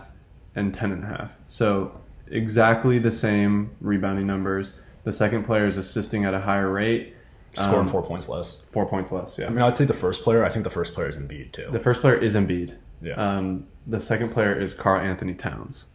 and 0.55 0.73
10 0.73 0.91
and 0.91 1.03
a 1.03 1.07
half. 1.07 1.31
So 1.49 1.99
exactly 2.27 2.99
the 2.99 3.11
same 3.11 3.71
rebounding 3.81 4.27
numbers. 4.27 4.73
The 5.03 5.11
second 5.13 5.43
player 5.45 5.67
is 5.67 5.77
assisting 5.77 6.25
at 6.25 6.33
a 6.33 6.39
higher 6.39 6.71
rate, 6.71 7.15
scoring 7.55 7.79
Um, 7.81 7.87
four 7.89 8.03
points 8.03 8.29
less. 8.29 8.61
four 8.71 8.85
points 8.87 9.11
less. 9.11 9.37
Yeah. 9.37 9.47
I 9.47 9.49
mean, 9.49 9.61
I'd 9.63 9.75
say 9.75 9.85
the 9.85 9.93
first 9.93 10.23
player. 10.23 10.45
I 10.45 10.49
think 10.49 10.63
the 10.63 10.69
first 10.69 10.93
player 10.93 11.07
is 11.09 11.17
Embiid 11.17 11.51
too. 11.51 11.67
The 11.71 11.79
first 11.79 12.01
player 12.01 12.15
is 12.15 12.35
Embiid. 12.35 12.75
yeah. 13.01 13.13
Um, 13.15 13.65
the 13.87 13.99
second 13.99 14.29
player 14.29 14.57
is 14.57 14.73
Karl-Anthony 14.75 15.33
Towns. 15.33 15.85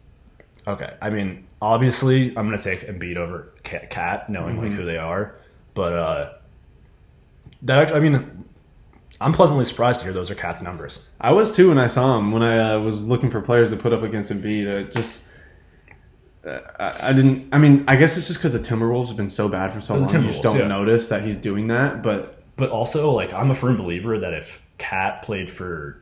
Okay. 0.67 0.93
I 1.01 1.09
mean, 1.09 1.47
obviously, 1.61 2.29
I'm 2.37 2.45
going 2.47 2.57
to 2.57 2.63
take 2.63 2.81
Embiid 2.87 3.15
over 3.17 3.53
Cat, 3.63 4.29
knowing 4.29 4.61
like 4.61 4.71
Mhm. 4.71 4.75
who 4.75 4.85
they 4.85 4.97
are. 4.97 5.35
But 5.73 5.93
uh, 5.93 6.33
that 7.63 7.79
actually, 7.79 7.97
I 7.97 7.99
mean, 8.01 8.43
I'm 9.21 9.33
pleasantly 9.33 9.65
surprised 9.65 9.99
to 9.99 10.05
hear 10.05 10.13
those 10.13 10.29
are 10.29 10.35
Cat's 10.35 10.61
numbers. 10.61 11.07
I 11.21 11.31
was 11.31 11.51
too 11.55 11.69
when 11.69 11.77
I 11.79 11.87
saw 11.87 12.17
him. 12.17 12.31
When 12.31 12.43
I 12.43 12.73
uh, 12.73 12.79
was 12.81 13.01
looking 13.03 13.31
for 13.31 13.41
players 13.41 13.69
to 13.69 13.77
put 13.77 13.93
up 13.93 14.03
against 14.03 14.31
Embiid, 14.31 14.89
uh, 14.89 14.91
just 14.91 15.23
I, 16.45 17.09
I 17.09 17.13
didn't. 17.13 17.49
I 17.51 17.57
mean, 17.57 17.83
I 17.87 17.95
guess 17.95 18.17
it's 18.17 18.27
just 18.27 18.39
because 18.39 18.53
the 18.53 18.59
Timberwolves 18.59 19.07
have 19.07 19.17
been 19.17 19.29
so 19.29 19.47
bad 19.47 19.73
for 19.73 19.81
so 19.81 19.93
The 19.93 19.99
long. 20.01 20.23
You 20.23 20.29
just 20.29 20.43
don't 20.43 20.57
yeah. 20.57 20.67
notice 20.67 21.09
that 21.09 21.23
he's 21.23 21.37
doing 21.37 21.67
that. 21.67 22.03
But 22.03 22.41
But 22.57 22.69
also, 22.69 23.11
like, 23.11 23.33
I'm 23.33 23.51
a 23.51 23.55
firm 23.55 23.77
believer 23.77 24.17
that 24.19 24.33
if 24.33 24.61
Cat 24.77 25.21
played 25.23 25.49
for 25.51 26.01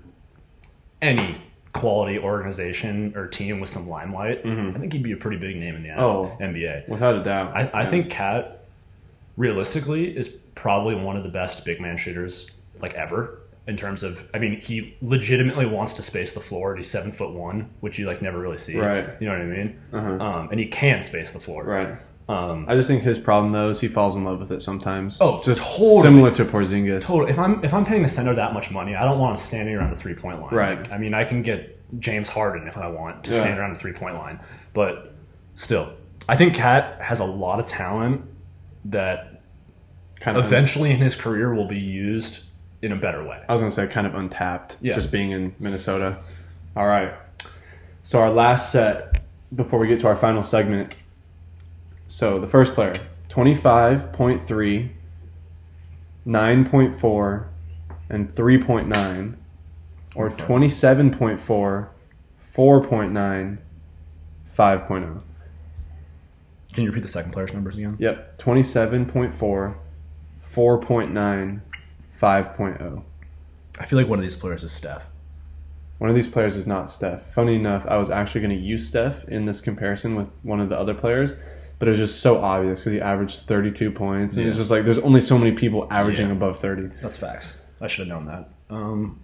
any 1.02 1.38
quality 1.76 2.18
organization 2.18 3.12
or 3.18 3.28
team 3.28 3.60
with 3.60 3.70
some 3.70 3.88
limelight, 3.90 4.44
Mhm. 4.46 4.76
I 4.76 4.80
think 4.80 4.94
he'd 4.94 5.04
be 5.04 5.12
a 5.12 5.18
pretty 5.18 5.38
big 5.38 5.58
name 5.58 5.76
in 5.76 5.84
the 5.84 5.92
Oh. 5.92 6.36
NBA. 6.40 6.86
without 6.88 7.16
a 7.16 7.24
doubt, 7.24 7.52
I, 7.54 7.68
I 7.74 7.82
yeah. 7.84 7.90
think 7.90 8.10
Cat, 8.10 8.64
realistically, 9.38 10.16
is 10.16 10.30
probably 10.56 10.96
one 10.96 11.18
of 11.18 11.24
the 11.24 11.30
best 11.30 11.66
big 11.66 11.82
man 11.82 11.98
shooters 11.98 12.48
like 12.82 12.94
ever. 12.94 13.40
In 13.68 13.76
terms 13.76 14.04
of, 14.04 14.24
I 14.34 14.38
mean, 14.38 14.62
he 14.62 14.96
legitimately 15.02 15.66
wants 15.66 15.94
to 15.96 16.04
space 16.04 16.34
the 16.34 16.40
floor. 16.40 16.76
He's 16.76 16.88
seven 16.90 17.12
foot 17.12 17.32
one, 17.34 17.70
which 17.82 17.98
you 17.98 18.06
like 18.06 18.22
never 18.22 18.40
really 18.40 18.60
see. 18.60 18.80
Right. 18.80 19.10
You 19.20 19.28
know 19.28 19.34
what 19.34 19.42
I 19.42 19.46
mean? 19.46 19.76
Uh-huh. 19.92 20.24
Um, 20.24 20.48
and 20.52 20.60
he 20.60 20.68
can 20.68 21.02
space 21.02 21.32
the 21.32 21.40
floor. 21.40 21.64
right. 21.64 21.90
Um, 22.28 22.66
I 22.68 22.74
just 22.76 22.88
think 22.88 23.04
his 23.04 23.20
problem 23.20 23.52
though 23.54 23.70
is 23.70 23.80
he 23.80 23.88
falls 23.88 24.16
in 24.16 24.24
love 24.24 24.40
with 24.40 24.52
it 24.52 24.64
sometimes. 24.64 25.18
Oh, 25.22 25.44
just 25.44 25.62
totally. 25.62 26.02
similar 26.02 26.32
to 26.32 26.46
Porzingis. 26.46 27.02
Totally. 27.02 27.30
If 27.30 27.38
I'm 27.38 27.64
if 27.64 27.74
I'm 27.74 27.86
paying 27.86 28.04
a 28.04 28.10
center 28.10 28.34
that 28.34 28.54
much 28.54 28.72
money, 28.72 28.96
I 28.96 29.04
don't 29.06 29.20
want 29.20 29.34
him 29.34 29.38
standing 29.38 29.76
around 29.76 29.92
the 29.92 29.96
three 29.96 30.16
point 30.16 30.42
line. 30.42 30.54
Right. 30.54 30.92
I 30.92 30.98
mean, 30.98 31.14
I 31.14 31.24
can 31.24 31.42
get 31.44 31.72
James 32.00 32.30
Harden 32.30 32.68
if 32.68 32.78
I 32.78 32.88
want 32.88 33.24
to 33.26 33.32
Yeah. 33.32 33.38
stand 33.42 33.60
around 33.60 33.74
the 33.74 33.80
three 33.80 33.94
point 33.94 34.16
line, 34.16 34.40
but 34.74 35.14
still, 35.54 35.94
I 36.28 36.36
think 36.36 36.56
Cat 36.56 37.00
has 37.00 37.20
a 37.20 37.26
lot 37.26 37.60
of 37.60 37.68
talent 37.68 38.24
that 38.86 39.42
Kind 40.20 40.38
of. 40.38 40.46
eventually 40.46 40.92
in 40.92 40.98
his 40.98 41.16
career 41.16 41.54
will 41.54 41.68
be 41.68 41.78
used 41.80 42.44
in 42.82 42.92
a 42.92 42.96
better 42.96 43.24
way. 43.24 43.40
I 43.48 43.54
was 43.54 43.62
gonna 43.62 43.72
say 43.72 43.86
kind 43.88 44.08
of 44.08 44.16
untapped. 44.16 44.78
Yeah. 44.82 44.96
Just 44.96 45.12
being 45.12 45.30
in 45.30 45.54
Minnesota. 45.60 46.18
All 46.76 46.88
right. 46.88 47.14
So 48.04 48.20
our 48.20 48.32
last 48.32 48.72
set 48.72 49.22
before 49.56 49.78
we 49.78 49.88
get 49.88 50.00
to 50.02 50.08
our 50.08 50.16
final 50.18 50.42
segment. 50.42 50.96
So 52.08 52.40
the 52.40 52.48
first 52.48 52.74
player, 52.74 52.96
25.3, 53.30 54.90
9.4, 56.26 57.46
and 58.10 58.34
3.9, 58.36 59.36
or 60.16 60.28
Okay. 60.30 60.44
27.4, 60.44 61.88
4.9, 62.56 63.58
5.0. 64.58 65.22
Can 66.74 66.84
you 66.84 66.90
repeat 66.90 67.02
the 67.02 67.08
second 67.08 67.32
player's 67.32 67.54
numbers 67.54 67.76
again? 67.78 67.96
Yep, 68.00 68.40
27.4, 68.40 69.76
4.9, 70.56 71.62
5.0. 72.22 73.04
I 73.78 73.86
feel 73.86 74.00
like 74.00 74.08
one 74.08 74.20
of 74.20 74.24
these 74.24 74.36
players 74.36 74.64
is 74.64 74.72
Steph. 74.72 75.08
One 75.98 76.10
of 76.10 76.16
these 76.16 76.28
players 76.28 76.56
is 76.58 76.68
not 76.68 76.92
Steph. 76.92 77.34
Funny 77.34 77.56
enough, 77.56 77.86
I 77.88 77.98
was 77.98 78.10
actually 78.10 78.42
going 78.42 78.58
to 78.58 78.62
use 78.62 78.88
Steph 78.88 79.24
in 79.28 79.46
this 79.46 79.62
comparison 79.62 80.16
with 80.16 80.28
one 80.44 80.60
of 80.60 80.70
the 80.70 80.78
other 80.78 80.94
players, 80.94 81.34
but 81.80 81.88
it 81.88 81.92
was 81.92 82.00
just 82.00 82.22
so 82.22 82.42
obvious 82.44 82.80
because 82.80 82.94
he 82.94 83.02
averaged 83.02 83.40
32 83.42 83.92
points. 83.92 84.38
And 84.38 84.48
it's 84.48 84.58
just 84.58 84.72
like 84.72 84.86
there's 84.86 84.98
only 85.00 85.22
so 85.22 85.38
many 85.38 85.52
people 85.52 85.88
averaging 85.92 86.28
Yeah. 86.28 86.34
above 86.34 86.60
30. 86.60 86.90
That's 87.02 87.18
facts. 87.18 87.60
I 87.82 87.88
should 87.88 88.08
have 88.08 88.18
known 88.18 88.26
that. 88.28 88.50
Um, 88.74 89.20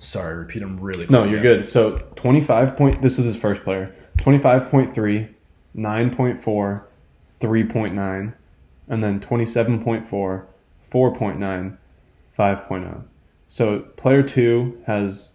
sorry, 0.00 0.36
repeat 0.36 0.60
them 0.60 0.78
really. 0.80 1.06
Quick. 1.06 1.10
No, 1.10 1.24
you're 1.24 1.42
good. 1.42 1.68
So 1.68 1.98
25 2.16 2.76
point. 2.76 3.02
This 3.02 3.18
is 3.18 3.24
his 3.24 3.36
first 3.36 3.62
player. 3.64 3.94
25.3, 4.18 5.28
9.4, 5.76 6.82
3.9, 7.40 8.32
and 8.88 9.02
then 9.04 9.20
27.4, 9.20 10.08
4.9, 10.92 11.76
5.0. 12.38 13.02
So 13.48 13.80
player 13.96 14.22
two 14.22 14.80
has 14.86 15.30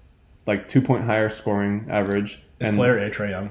like 0.45 0.67
two 0.69 0.81
point 0.81 1.03
higher 1.05 1.29
scoring 1.29 1.85
average, 1.89 2.41
Is 2.59 2.69
and 2.69 2.77
player 2.77 2.97
A 2.97 3.09
Trae 3.11 3.29
Young? 3.31 3.49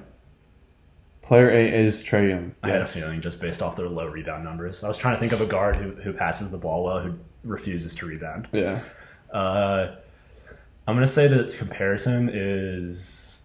Player 1.26 1.50
A 1.50 1.86
is 1.86 2.02
Trae 2.02 2.28
Young. 2.28 2.54
I 2.62 2.68
had 2.68 2.82
a 2.82 2.86
feeling 2.86 3.20
just 3.20 3.40
based 3.40 3.60
off 3.60 3.74
their 3.76 3.88
low 3.88 4.06
rebound 4.06 4.44
numbers. 4.44 4.84
I 4.84 4.88
was 4.88 4.96
trying 4.96 5.16
to 5.16 5.20
think 5.20 5.32
of 5.32 5.40
a 5.40 5.46
guard 5.46 5.74
who, 5.74 5.90
who 5.90 6.12
passes 6.12 6.52
the 6.52 6.58
ball 6.58 6.84
well, 6.84 7.00
who 7.00 7.14
refuses 7.42 7.96
to 7.96 8.06
rebound. 8.06 8.46
Yeah. 8.52 8.82
Uh, 9.32 9.96
I'm 10.86 10.94
gonna 10.94 11.06
say 11.06 11.26
that 11.26 11.48
the 11.48 11.56
comparison 11.56 12.30
is. 12.32 13.40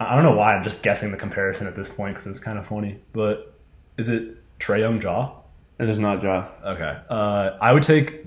I 0.00 0.12
I 0.12 0.14
don't 0.16 0.24
know 0.24 0.36
why. 0.36 0.56
I'm 0.56 0.64
just 0.64 0.82
guessing 0.82 1.12
the 1.12 1.16
comparison 1.16 1.68
at 1.68 1.76
this 1.76 1.88
point 1.88 2.16
because 2.16 2.26
it's 2.26 2.40
kind 2.40 2.58
of 2.58 2.66
funny. 2.66 2.98
But 3.12 3.54
is 3.98 4.08
it 4.08 4.36
Trae 4.58 4.80
Young 4.80 5.00
Ja? 5.00 5.32
It 5.78 5.88
is 5.88 6.00
not 6.00 6.24
Ja. 6.24 6.48
Okay. 6.64 6.98
Uh, 7.08 7.56
I 7.60 7.72
would 7.72 7.84
take 7.84 8.26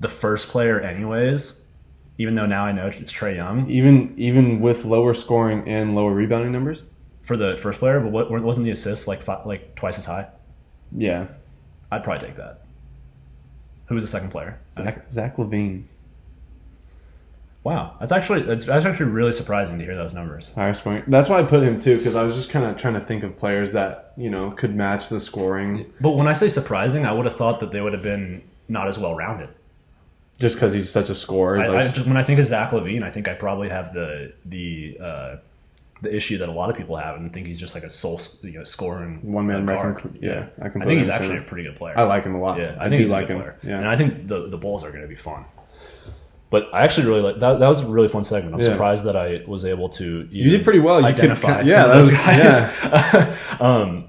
the 0.00 0.08
first 0.08 0.48
player 0.48 0.80
anyways, 0.80 1.64
even 2.18 2.34
though 2.34 2.46
now 2.46 2.64
I 2.64 2.72
know 2.72 2.88
it's 2.88 3.12
Trae 3.12 3.36
Young 3.36 3.70
Even 3.70 4.12
even 4.16 4.60
with 4.60 4.84
lower 4.84 5.14
scoring 5.14 5.68
and 5.68 5.94
lower 5.94 6.12
rebounding 6.12 6.50
numbers. 6.50 6.82
For 7.22 7.36
the 7.36 7.56
first 7.56 7.78
player. 7.78 8.00
But 8.00 8.10
what 8.12 8.30
wasn't 8.30 8.64
the 8.66 8.72
assists 8.72 9.06
like 9.06 9.26
like 9.46 9.74
twice 9.76 9.98
as 9.98 10.06
high? 10.06 10.28
Yeah. 10.96 11.26
I'd 11.92 12.02
probably 12.04 12.26
take 12.28 12.36
that. 12.36 12.62
Who 13.86 13.94
was 13.94 14.04
the 14.04 14.08
second 14.08 14.30
player? 14.30 14.60
Zach, 14.74 15.10
Zach 15.10 15.36
LaVine. 15.36 15.84
Wow, 17.62 17.96
that's 18.00 18.10
actually 18.10 18.42
that's, 18.42 18.64
that's 18.64 18.86
actually 18.86 19.10
really 19.10 19.32
surprising 19.32 19.78
to 19.78 19.84
hear 19.84 19.94
those 19.94 20.14
numbers. 20.14 20.50
Higher 20.54 20.72
scoring. 20.72 21.02
That's 21.08 21.28
why 21.28 21.40
I 21.40 21.42
put 21.42 21.62
him 21.62 21.78
too, 21.78 21.98
because 21.98 22.16
I 22.16 22.22
was 22.22 22.34
just 22.36 22.48
kind 22.48 22.64
of 22.64 22.78
trying 22.78 22.94
to 22.94 23.00
think 23.00 23.22
of 23.22 23.38
players 23.38 23.72
that 23.72 24.14
you 24.16 24.30
know 24.30 24.52
could 24.52 24.74
match 24.74 25.08
the 25.10 25.20
scoring, 25.20 25.92
But 26.00 26.12
when 26.12 26.26
I 26.26 26.32
say 26.32 26.48
surprising, 26.48 27.04
I 27.04 27.12
would 27.12 27.26
have 27.26 27.36
thought 27.36 27.60
that 27.60 27.70
they 27.70 27.82
would 27.82 27.92
have 27.92 28.02
been 28.02 28.42
not 28.68 28.88
as 28.88 28.98
well 28.98 29.14
rounded. 29.14 29.50
just 30.38 30.56
because 30.56 30.72
he's 30.72 30.88
such 30.90 31.10
a 31.10 31.14
scorer. 31.14 31.58
I, 31.60 31.66
like, 31.66 31.88
I 31.90 31.92
just, 31.92 32.06
when 32.06 32.16
I 32.16 32.22
think 32.22 32.40
of 32.40 32.46
Zach 32.46 32.70
LaVine, 32.70 33.02
I 33.04 33.10
think 33.10 33.28
I 33.28 33.34
probably 33.34 33.68
have 33.68 33.92
the 33.92 34.32
the 34.46 34.96
uh, 34.98 35.36
the 36.02 36.14
issue 36.14 36.38
that 36.38 36.48
a 36.48 36.52
lot 36.52 36.70
of 36.70 36.76
people 36.76 36.96
have, 36.96 37.16
and 37.16 37.32
think 37.32 37.46
he's 37.46 37.60
just 37.60 37.74
like 37.74 37.84
a 37.84 37.90
sole 37.90 38.20
you 38.42 38.52
know 38.52 38.64
scoring 38.64 39.20
One 39.22 39.46
man 39.46 39.68
uh, 39.68 39.72
wrecking 39.72 40.18
yeah, 40.20 40.46
I 40.60 40.66
I, 40.66 40.70
think 40.70 40.90
he's 40.92 41.08
actually 41.08 41.38
a 41.38 41.42
pretty 41.42 41.64
good 41.64 41.76
player. 41.76 41.98
I 41.98 42.02
like 42.04 42.24
him 42.24 42.34
a 42.34 42.40
lot. 42.40 42.58
Yeah, 42.58 42.76
I, 42.78 42.86
I, 42.86 42.88
think 42.88 43.00
he's 43.00 43.12
a 43.12 43.20
good 43.20 43.30
him. 43.30 43.38
player. 43.38 43.56
Yeah. 43.62 43.78
and 43.78 43.88
I 43.88 43.96
think 43.96 44.28
the 44.28 44.48
the 44.48 44.56
Bulls 44.56 44.84
are 44.84 44.90
going 44.90 45.02
to 45.02 45.08
be 45.08 45.16
fun. 45.16 45.44
But 46.50 46.68
I 46.74 46.82
actually 46.82 47.06
really 47.06 47.20
like 47.20 47.38
that. 47.38 47.60
That 47.60 47.68
was 47.68 47.80
a 47.80 47.86
really 47.86 48.08
fun 48.08 48.24
segment. 48.24 48.54
I'm 48.54 48.60
Yeah. 48.60 48.66
surprised 48.66 49.04
that 49.04 49.16
I 49.16 49.44
was 49.46 49.64
able 49.64 49.88
to. 49.90 50.26
You 50.30 50.50
did 50.50 50.64
pretty 50.64 50.80
well. 50.80 51.00
You 51.00 51.06
could 51.14 51.20
identify 51.20 51.60
some 51.60 51.68
yeah, 51.68 51.86
those 51.86 52.10
was- 52.10 52.18
guys. 52.18 53.36
um, 53.60 54.08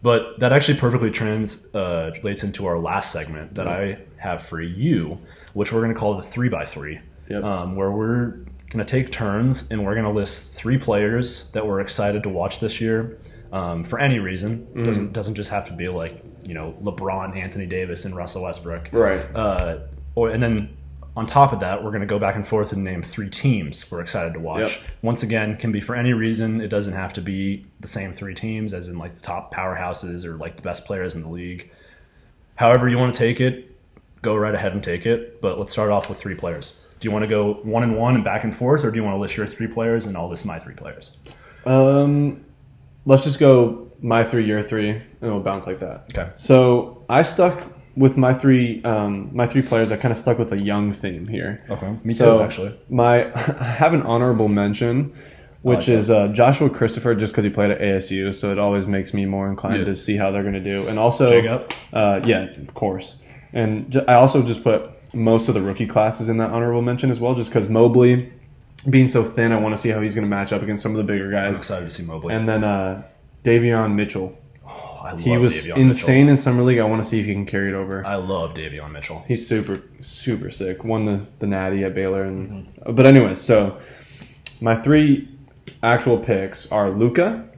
but 0.00 0.40
that 0.40 0.52
actually 0.52 0.78
perfectly 0.78 1.10
translates 1.10 1.74
uh, 1.74 2.46
into 2.46 2.66
our 2.66 2.78
last 2.78 3.12
segment 3.12 3.54
that 3.54 3.68
I 3.68 3.98
have 4.16 4.42
for 4.42 4.60
you, 4.60 5.18
which 5.52 5.72
we're 5.72 5.80
going 5.82 5.94
to 5.94 5.98
call 5.98 6.16
the 6.16 6.22
three 6.22 6.48
by 6.48 6.64
three, 6.64 7.00
Yep. 7.28 7.44
um, 7.44 7.76
where 7.76 7.90
we're 7.90 8.38
going 8.72 8.84
to 8.84 8.90
take 8.90 9.12
turns 9.12 9.70
and 9.70 9.84
we're 9.84 9.94
going 9.94 10.06
to 10.06 10.10
list 10.10 10.54
three 10.54 10.78
players 10.78 11.50
that 11.52 11.66
we're 11.66 11.80
excited 11.80 12.22
to 12.22 12.28
watch 12.28 12.58
this 12.60 12.80
year 12.80 13.18
um, 13.52 13.84
for 13.84 13.98
any 13.98 14.18
reason. 14.18 14.66
Mm-hmm. 14.66 14.84
Doesn't 14.84 15.12
doesn't 15.12 15.34
just 15.34 15.50
have 15.50 15.66
to 15.66 15.72
be 15.72 15.88
like 15.88 16.22
you 16.44 16.54
know 16.54 16.74
LeBron, 16.82 17.36
Anthony 17.36 17.66
Davis, 17.66 18.04
and 18.04 18.16
Russell 18.16 18.42
Westbrook, 18.42 18.88
Right. 18.92 19.20
uh, 19.36 19.80
or 20.14 20.30
and 20.30 20.42
then 20.42 20.76
on 21.14 21.26
top 21.26 21.52
of 21.52 21.60
that, 21.60 21.84
we're 21.84 21.90
going 21.90 22.00
to 22.00 22.06
go 22.06 22.18
back 22.18 22.36
and 22.36 22.48
forth 22.48 22.72
and 22.72 22.82
name 22.82 23.02
three 23.02 23.28
teams 23.28 23.90
we're 23.90 24.00
excited 24.00 24.32
to 24.32 24.40
watch. 24.40 24.62
Yep. 24.78 24.80
Once 25.02 25.22
again, 25.22 25.58
can 25.58 25.70
be 25.70 25.80
for 25.82 25.94
any 25.94 26.14
reason. 26.14 26.62
It 26.62 26.68
doesn't 26.68 26.94
have 26.94 27.12
to 27.12 27.20
be 27.20 27.66
the 27.80 27.86
same 27.88 28.14
three 28.14 28.34
teams, 28.34 28.72
as 28.72 28.88
in 28.88 28.96
like 28.96 29.14
the 29.16 29.20
top 29.20 29.54
powerhouses 29.54 30.24
or 30.24 30.36
like 30.38 30.56
the 30.56 30.62
best 30.62 30.86
players 30.86 31.14
in 31.14 31.20
the 31.20 31.28
league. 31.28 31.70
However, 32.54 32.88
you 32.88 32.96
want 32.96 33.12
to 33.12 33.18
take 33.18 33.40
it, 33.42 33.76
go 34.22 34.34
right 34.36 34.54
ahead 34.54 34.72
and 34.72 34.82
take 34.82 35.04
it. 35.04 35.42
But 35.42 35.58
let's 35.58 35.72
start 35.72 35.90
off 35.90 36.08
with 36.08 36.18
three 36.18 36.34
players. 36.34 36.72
Do 37.02 37.08
you 37.08 37.12
want 37.12 37.24
to 37.24 37.28
go 37.28 37.54
one 37.64 37.82
and 37.82 37.96
one 37.96 38.14
and 38.14 38.22
back 38.22 38.44
and 38.44 38.56
forth, 38.56 38.84
or 38.84 38.90
do 38.92 38.96
you 38.96 39.02
want 39.04 39.16
to 39.16 39.20
list 39.20 39.36
your 39.36 39.46
three 39.46 39.66
players 39.66 40.06
and 40.06 40.16
I'll 40.16 40.28
list 40.28 40.46
my 40.46 40.58
three 40.60 40.74
players? 40.74 41.16
Um, 41.66 42.44
let's 43.04 43.24
just 43.24 43.38
go 43.38 43.90
my 44.00 44.24
three, 44.24 44.46
your 44.46 44.62
three, 44.62 44.90
and 44.90 45.04
we'll 45.20 45.40
bounce 45.40 45.66
like 45.66 45.80
that. 45.80 46.06
Okay. 46.16 46.30
So 46.36 47.04
I 47.08 47.22
stuck 47.22 47.60
with 47.96 48.16
my 48.16 48.34
three, 48.34 48.82
um, 48.84 49.30
my 49.32 49.46
three 49.46 49.62
players. 49.62 49.90
I 49.92 49.96
kind 49.96 50.12
of 50.12 50.18
stuck 50.18 50.38
with 50.38 50.52
a 50.52 50.58
young 50.58 50.92
theme 50.92 51.26
here. 51.26 51.64
Okay. 51.70 51.96
Me 52.04 52.14
So, 52.14 52.38
too, 52.38 52.44
actually. 52.44 52.78
My 52.88 53.32
I 53.60 53.64
have 53.64 53.94
an 53.94 54.02
honorable 54.02 54.48
mention, 54.48 55.12
which 55.62 55.88
like 55.88 55.98
is 55.98 56.08
uh, 56.10 56.28
Joshua 56.28 56.70
Christopher, 56.70 57.14
just 57.16 57.32
because 57.32 57.44
he 57.44 57.50
played 57.50 57.70
at 57.72 57.80
ASU. 57.80 58.34
So 58.34 58.50
it 58.52 58.58
always 58.58 58.86
makes 58.86 59.12
me 59.12 59.26
more 59.26 59.48
inclined 59.50 59.78
Yeah. 59.80 59.84
to 59.86 59.96
see 59.96 60.16
how 60.16 60.30
they're 60.30 60.42
going 60.42 60.54
to 60.54 60.60
do. 60.60 60.86
And 60.88 60.98
also, 61.00 61.28
Jacob? 61.30 61.72
uh, 61.92 62.20
yeah, 62.24 62.44
of 62.44 62.74
course. 62.74 63.16
And 63.52 64.02
I 64.08 64.14
also 64.14 64.42
just 64.42 64.62
put 64.64 64.88
most 65.12 65.48
of 65.48 65.54
the 65.54 65.60
rookie 65.60 65.86
classes 65.86 66.28
in 66.28 66.38
that 66.38 66.50
honorable 66.50 66.82
mention 66.82 67.10
as 67.10 67.20
well, 67.20 67.34
just 67.34 67.50
because 67.52 67.68
Mobley, 67.68 68.32
being 68.88 69.08
so 69.08 69.22
thin, 69.24 69.52
I 69.52 69.58
want 69.58 69.76
to 69.76 69.80
see 69.80 69.90
how 69.90 70.00
he's 70.00 70.14
going 70.14 70.24
to 70.24 70.30
match 70.30 70.52
up 70.52 70.62
against 70.62 70.82
some 70.82 70.92
of 70.92 70.98
the 70.98 71.04
bigger 71.04 71.26
I'm 71.36 71.52
guys. 71.52 71.58
excited 71.58 71.84
to 71.88 71.90
see 71.94 72.02
Mobley. 72.02 72.34
And 72.34 72.48
then 72.48 72.64
uh, 72.64 73.02
Davion 73.44 73.94
Mitchell. 73.94 74.36
oh, 74.66 74.70
I 75.04 75.12
love 75.12 75.20
He 75.20 75.36
was 75.36 75.52
Davion 75.52 75.76
insane 75.76 76.28
in 76.28 76.36
summer 76.36 76.62
league. 76.62 76.78
I 76.78 76.84
want 76.84 77.02
to 77.02 77.08
see 77.08 77.20
if 77.20 77.26
he 77.26 77.32
can 77.32 77.46
carry 77.46 77.68
it 77.68 77.74
over. 77.74 78.04
I 78.06 78.16
love 78.16 78.54
Davion 78.54 78.90
Mitchell. 78.92 79.24
He's 79.28 79.46
super 79.46 79.82
super 80.00 80.50
sick. 80.50 80.84
Won 80.84 81.04
the 81.04 81.26
the 81.38 81.46
Natty 81.46 81.84
at 81.84 81.94
Baylor, 81.94 82.24
and 82.24 82.68
but 82.90 83.06
anyway, 83.06 83.36
so 83.36 83.78
my 84.60 84.76
three 84.76 85.28
actual 85.82 86.18
picks 86.18 86.70
are 86.72 86.90
Luka. 86.90 87.48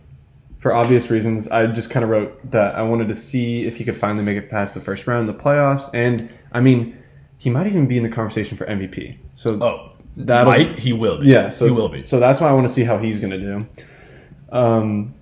For 0.59 0.72
obvious 0.72 1.10
reasons, 1.10 1.47
I 1.48 1.66
just 1.66 1.90
kind 1.90 2.02
of 2.02 2.09
wrote 2.09 2.51
that 2.51 2.74
I 2.74 2.82
wanted 2.82 3.09
to 3.09 3.14
see 3.14 3.66
if 3.66 3.76
he 3.76 3.85
could 3.85 3.98
finally 3.98 4.24
make 4.24 4.39
it 4.39 4.48
past 4.51 4.74
the 4.74 4.81
first 4.81 5.06
round, 5.06 5.28
of 5.28 5.36
the 5.36 5.43
playoffs, 5.43 5.90
and 5.93 6.31
I 6.52 6.60
mean, 6.60 6.97
he 7.39 7.51
might 7.51 7.66
even 7.66 7.86
be 7.86 7.97
in 7.97 8.02
the 8.02 8.09
conversation 8.09 8.56
for 8.56 8.66
MVP. 8.66 9.16
So 9.35 9.59
Oh, 9.62 9.90
That'll- 10.16 10.52
might 10.52 10.78
he 10.78 10.93
will 10.93 11.19
be? 11.20 11.28
yeah, 11.28 11.51
so 11.51 11.66
he 11.66 11.70
will 11.73 11.89
be. 11.89 12.02
So 12.02 12.19
that's 12.20 12.40
why 12.40 12.48
I 12.48 12.52
want 12.52 12.66
to 12.69 12.73
see 12.73 12.85
how 12.85 12.98
he's 12.98 13.20
going 13.20 13.32
to 13.32 13.39
do. 13.39 13.66
Um, 14.52 15.15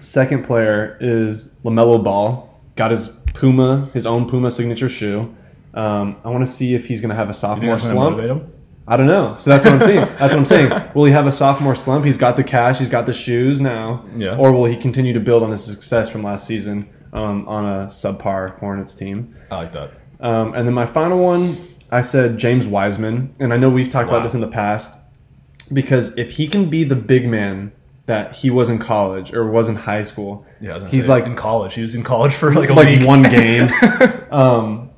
second 0.00 0.44
player 0.44 0.96
is 1.00 1.50
LaMelo 1.64 2.02
Ball. 2.02 2.52
Got 2.76 2.90
his 2.90 3.08
Puma, 3.34 3.88
his 3.94 4.06
own 4.06 4.28
Puma 4.28 4.50
signature 4.50 4.88
shoe. 4.88 5.34
Um, 5.74 6.18
I 6.24 6.30
want 6.30 6.46
to 6.46 6.52
see 6.52 6.74
if 6.74 6.86
he's 6.86 7.00
going 7.00 7.10
to 7.10 7.14
have 7.16 7.28
a 7.30 7.34
sophomore 7.34 7.70
that's 7.76 7.82
going 7.88 8.16
to 8.16 8.26
slump. 8.26 8.52
I 8.88 8.96
don't 8.96 9.06
know. 9.06 9.36
So 9.38 9.50
that's 9.50 9.64
what 9.64 9.74
I'm 9.74 9.80
saying. 9.80 10.00
That's 10.18 10.20
what 10.20 10.32
I'm 10.34 10.46
saying. 10.46 10.90
Will 10.94 11.04
he 11.06 11.12
have 11.12 11.26
a 11.26 11.32
sophomore 11.32 11.74
slump? 11.74 12.04
He's 12.04 12.16
got 12.16 12.36
the 12.36 12.44
cash. 12.44 12.78
He's 12.78 12.88
got 12.88 13.04
the 13.06 13.12
shoes 13.12 13.60
now. 13.60 14.04
Yeah. 14.16 14.36
Or 14.36 14.52
will 14.52 14.64
he 14.66 14.76
continue 14.76 15.12
to 15.12 15.18
build 15.20 15.42
on 15.42 15.50
his 15.50 15.64
success 15.64 16.08
from 16.08 16.22
last 16.22 16.46
season 16.46 16.88
um, 17.12 17.48
on 17.48 17.64
a 17.64 17.86
subpar 17.86 18.58
Hornets 18.60 18.94
team? 18.94 19.34
I 19.50 19.56
like 19.56 19.72
that. 19.72 19.90
Um, 20.20 20.54
and 20.54 20.66
then 20.66 20.74
my 20.74 20.86
final 20.86 21.18
one, 21.22 21.56
I 21.90 22.02
said 22.02 22.38
James 22.38 22.66
Wiseman, 22.66 23.34
and 23.38 23.52
I 23.52 23.56
know 23.56 23.68
we've 23.70 23.90
talked 23.90 24.08
Wow. 24.10 24.16
about 24.16 24.24
this 24.24 24.34
in 24.34 24.40
the 24.40 24.48
past 24.48 24.92
because 25.72 26.16
if 26.16 26.32
he 26.32 26.48
can 26.48 26.68
be 26.70 26.84
the 26.84 26.96
big 26.96 27.26
man 27.28 27.72
that 28.06 28.36
he 28.36 28.50
was 28.50 28.68
in 28.70 28.78
college 28.78 29.32
or 29.32 29.50
was 29.50 29.68
in 29.68 29.74
high 29.76 30.04
school, 30.04 30.46
Yeah, 30.60 30.70
I 30.70 30.74
was 30.74 30.84
gonna 30.84 30.94
he's 30.94 31.04
say, 31.06 31.10
like 31.10 31.26
in 31.26 31.34
college. 31.36 31.74
He 31.74 31.82
was 31.82 31.94
in 31.94 32.02
college 32.04 32.34
for 32.34 32.52
like 32.54 32.70
a 32.70 32.74
like 32.74 32.86
week. 33.00 33.06
one 33.06 33.22
game. 33.38 33.68
um, 34.30 34.90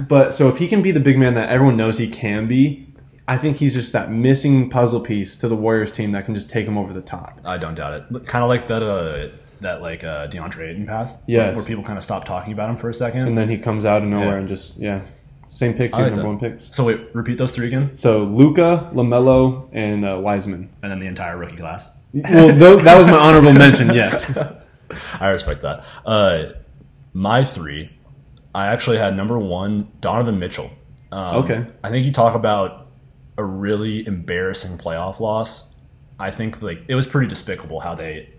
but 0.00 0.34
so 0.34 0.48
if 0.48 0.56
he 0.58 0.68
can 0.68 0.82
be 0.82 0.90
the 0.90 1.00
big 1.00 1.18
man 1.18 1.34
that 1.34 1.48
everyone 1.48 1.76
knows 1.76 1.98
he 1.98 2.08
can 2.08 2.46
be, 2.48 2.82
I 3.28 3.38
think 3.38 3.56
he's 3.58 3.74
just 3.74 3.92
that 3.92 4.10
missing 4.10 4.68
puzzle 4.70 5.00
piece 5.00 5.36
to 5.38 5.48
the 5.48 5.56
Warriors 5.56 5.92
team 5.92 6.12
that 6.12 6.24
can 6.26 6.34
just 6.34 6.50
take 6.50 6.66
him 6.66 6.76
over 6.78 6.92
the 6.92 7.00
top. 7.00 7.40
I 7.44 7.56
don't 7.58 7.74
doubt 7.74 7.94
it. 8.12 8.26
Kind 8.26 8.42
of 8.44 8.48
like 8.48 8.66
that. 8.68 8.82
Uh, 8.82 9.28
that 9.60 9.80
like 9.82 10.04
uh, 10.04 10.26
DeAndre 10.28 10.70
Ayton 10.70 10.86
path. 10.86 11.18
Yes. 11.26 11.56
Where 11.56 11.64
people 11.64 11.82
kind 11.84 11.96
of 11.96 12.02
stop 12.02 12.24
talking 12.24 12.52
about 12.52 12.70
him 12.70 12.76
for 12.76 12.88
a 12.88 12.94
second. 12.94 13.26
And 13.28 13.36
then 13.38 13.48
he 13.48 13.58
comes 13.58 13.84
out 13.84 14.02
of 14.02 14.08
nowhere 14.08 14.28
Yeah. 14.32 14.36
and 14.38 14.48
just 14.48 14.76
yeah, 14.76 15.02
same 15.50 15.74
pick, 15.74 15.92
two 15.92 15.98
like 15.98 16.06
number 16.14 16.22
that. 16.22 16.28
one 16.28 16.38
picks. 16.38 16.74
so 16.74 16.84
wait, 16.84 17.00
repeat 17.14 17.38
those 17.38 17.52
three 17.52 17.66
again, 17.68 17.96
So 17.96 18.24
Luka, 18.24 18.90
LaMelo, 18.94 19.68
and 19.72 20.04
uh, 20.04 20.18
Wiseman. 20.20 20.68
and 20.82 20.90
then 20.92 20.98
the 21.00 21.06
entire 21.06 21.36
rookie 21.36 21.56
class. 21.56 21.88
Well, 22.12 22.48
th- 22.48 22.82
that 22.84 22.98
was 22.98 23.06
my 23.06 23.18
honorable 23.18 23.52
mention. 23.52 23.92
Yes. 23.94 24.24
I 25.20 25.28
respect 25.30 25.62
that. 25.62 25.84
Uh, 26.04 26.52
my 27.12 27.44
three, 27.44 27.90
I 28.54 28.66
actually 28.68 28.98
had 28.98 29.16
number 29.16 29.38
one 29.38 29.88
Donovan 30.00 30.38
Mitchell. 30.38 30.70
Um, 31.12 31.36
Okay. 31.44 31.66
I 31.82 31.90
think 31.90 32.06
you 32.06 32.12
talk 32.12 32.34
about 32.34 32.86
a 33.38 33.44
really 33.44 34.06
embarrassing 34.06 34.78
playoff 34.78 35.20
loss. 35.20 35.74
I 36.18 36.30
think 36.30 36.62
like 36.62 36.82
it 36.88 36.94
was 36.94 37.06
pretty 37.06 37.26
despicable 37.26 37.80
how 37.80 37.94
they 37.94 38.30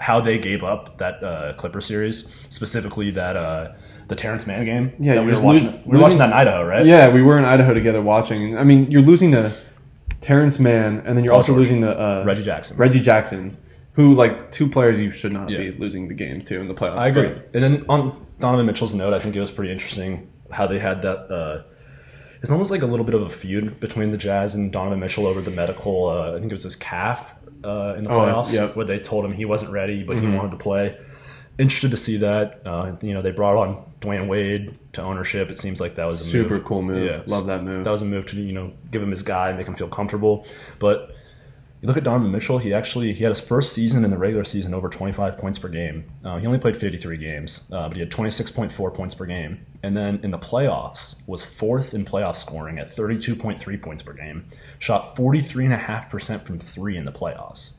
how 0.00 0.20
they 0.20 0.38
gave 0.38 0.64
up 0.64 0.98
that 0.98 1.22
uh, 1.22 1.52
Clipper 1.54 1.80
series, 1.80 2.26
specifically 2.48 3.10
that 3.12 3.36
uh, 3.36 3.72
the 4.08 4.14
Terance 4.16 4.46
Mann 4.46 4.64
game. 4.64 4.92
Yeah, 4.98 5.14
that 5.16 5.24
we 5.24 5.32
were 5.34 5.40
watching. 5.42 5.66
lo- 5.66 5.80
we 5.86 5.96
were 5.96 6.02
watching 6.02 6.18
that 6.18 6.30
in 6.30 6.32
Idaho, 6.32 6.64
right? 6.64 6.84
Yeah, 6.84 7.12
we 7.12 7.22
were 7.22 7.38
in 7.38 7.44
Idaho 7.44 7.74
together 7.74 8.00
watching. 8.02 8.56
I 8.58 8.64
mean, 8.64 8.90
you're 8.90 9.02
losing 9.02 9.30
to 9.32 9.52
Terance 10.20 10.58
Mann, 10.58 11.02
and 11.06 11.16
then 11.16 11.24
you're 11.24 11.32
Paul 11.32 11.38
also 11.42 11.52
George. 11.52 11.58
losing 11.68 11.80
to 11.82 11.90
uh, 11.90 12.24
Reggie 12.26 12.42
Jackson. 12.42 12.76
Reggie 12.76 13.00
Jackson, 13.00 13.56
who 13.92 14.14
like 14.14 14.50
two 14.52 14.68
players 14.68 14.98
you 15.00 15.10
should 15.10 15.32
not 15.32 15.48
Yeah. 15.50 15.58
be 15.58 15.72
losing 15.72 16.08
the 16.08 16.14
game 16.14 16.42
to 16.46 16.60
in 16.60 16.68
the 16.68 16.74
playoffs. 16.74 16.98
I 16.98 17.08
agree. 17.08 17.32
And 17.54 17.62
then 17.62 17.84
on 17.88 18.26
Donovan 18.38 18.66
Mitchell's 18.66 18.94
note, 18.94 19.12
I 19.14 19.18
think 19.18 19.36
it 19.36 19.40
was 19.40 19.50
pretty 19.50 19.72
interesting 19.72 20.28
how 20.50 20.66
they 20.66 20.78
had 20.78 21.02
that. 21.02 21.30
Uh, 21.30 21.62
it's 22.42 22.50
almost 22.50 22.70
like 22.70 22.80
a 22.80 22.86
little 22.86 23.04
bit 23.04 23.14
of 23.14 23.20
a 23.22 23.28
feud 23.28 23.80
between 23.80 24.12
the 24.12 24.16
Jazz 24.18 24.54
and 24.54 24.72
Donovan 24.72 24.98
Mitchell 24.98 25.26
over 25.26 25.42
the 25.42 25.50
medical. 25.50 26.06
Uh, 26.08 26.30
I 26.36 26.38
think 26.40 26.46
it 26.50 26.54
was 26.54 26.62
his 26.62 26.74
calf 26.76 27.34
uh, 27.64 27.94
in 27.96 28.04
the 28.04 28.10
Oh, 28.10 28.18
playoffs, 28.20 28.52
yep. 28.54 28.76
where 28.76 28.86
they 28.86 28.98
told 28.98 29.24
him 29.24 29.32
he 29.32 29.44
wasn't 29.44 29.70
ready, 29.72 30.02
but 30.02 30.16
Mm-hmm. 30.16 30.30
he 30.32 30.36
wanted 30.36 30.50
to 30.52 30.56
play. 30.56 30.96
Interested 31.58 31.90
to 31.90 31.96
see 31.96 32.16
that. 32.18 32.62
Uh, 32.64 32.92
you 33.02 33.12
know, 33.12 33.20
they 33.22 33.32
brought 33.32 33.56
on 33.56 33.84
Dwyane 34.00 34.28
Wade 34.28 34.78
to 34.94 35.02
ownership. 35.02 35.50
It 35.50 35.58
seems 35.58 35.78
like 35.80 35.96
that 35.96 36.06
was 36.06 36.22
a 36.22 36.24
Super 36.24 36.54
move. 36.54 36.64
cool 36.64 36.82
move. 36.82 37.06
Yeah. 37.06 37.22
Love 37.26 37.46
that 37.46 37.62
move. 37.62 37.84
That 37.84 37.90
was 37.90 38.00
a 38.02 38.06
move 38.06 38.24
to 38.26 38.36
you 38.40 38.52
know 38.52 38.72
give 38.90 39.02
him 39.02 39.10
his 39.10 39.22
guy, 39.22 39.52
make 39.52 39.66
him 39.66 39.74
feel 39.74 39.88
comfortable. 39.88 40.46
But 40.78 41.14
you 41.80 41.86
look 41.86 41.96
at 41.96 42.04
Donovan 42.04 42.30
Mitchell. 42.30 42.58
He 42.58 42.74
actually 42.74 43.12
he 43.14 43.24
had 43.24 43.30
his 43.30 43.40
first 43.40 43.72
season 43.72 44.04
in 44.04 44.10
the 44.10 44.18
regular 44.18 44.44
season 44.44 44.74
over 44.74 44.88
25 44.88 45.38
points 45.38 45.58
per 45.58 45.68
game. 45.68 46.04
Uh, 46.24 46.38
he 46.38 46.46
only 46.46 46.58
played 46.58 46.76
53 46.76 47.16
games, 47.16 47.68
uh, 47.72 47.88
but 47.88 47.94
he 47.94 48.00
had 48.00 48.10
26.4 48.10 48.94
points 48.94 49.14
per 49.14 49.24
game. 49.24 49.64
And 49.82 49.96
then 49.96 50.20
in 50.22 50.30
the 50.30 50.38
playoffs 50.38 51.16
was 51.26 51.42
fourth 51.42 51.94
in 51.94 52.04
playoff 52.04 52.36
scoring 52.36 52.78
at 52.78 52.94
32.3 52.94 53.80
points 53.82 54.02
per 54.02 54.12
game. 54.12 54.46
Shot 54.78 55.16
43.5 55.16 56.10
percent 56.10 56.46
from 56.46 56.58
three 56.58 56.96
in 56.98 57.06
the 57.06 57.12
playoffs, 57.12 57.76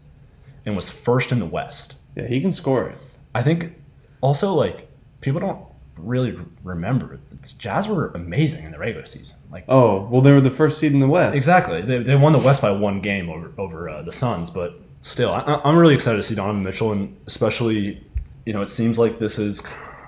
and 0.65 0.75
was 0.75 0.89
first 0.89 1.31
in 1.31 1.39
the 1.39 1.45
West. 1.45 1.95
yeah, 2.15 2.27
he 2.27 2.41
can 2.41 2.51
score 2.51 2.87
it. 2.89 2.97
I 3.35 3.43
think 3.43 3.75
also 4.19 4.53
like 4.53 4.89
people 5.21 5.39
don't 5.39 5.65
really 6.03 6.37
remember 6.63 7.19
the 7.29 7.53
Jazz 7.57 7.87
were 7.87 8.09
amazing 8.09 8.65
in 8.65 8.71
the 8.71 8.79
regular 8.79 9.05
season. 9.05 9.37
Like 9.51 9.65
Oh 9.67 10.07
well, 10.09 10.21
they 10.21 10.31
were 10.31 10.41
the 10.41 10.51
first 10.51 10.79
seed 10.79 10.93
in 10.93 10.99
the 10.99 11.07
West. 11.07 11.35
Exactly. 11.35 11.81
They, 11.81 11.99
they 11.99 12.15
won 12.15 12.33
the 12.33 12.39
West 12.39 12.61
by 12.61 12.71
one 12.71 13.01
game 13.01 13.29
over 13.29 13.51
over 13.57 13.89
uh, 13.89 14.01
the 14.01 14.11
Suns, 14.11 14.49
but 14.49 14.79
still, 15.01 15.31
I, 15.31 15.61
I'm 15.63 15.75
really 15.75 15.93
excited 15.93 16.17
to 16.17 16.23
see 16.23 16.35
Donovan 16.35 16.63
Mitchell, 16.63 16.91
and 16.91 17.17
especially, 17.27 18.03
you 18.45 18.53
know, 18.53 18.61
it 18.61 18.69
seems 18.69 18.97
like 18.97 19.19
this 19.19 19.37
is, 19.37 19.61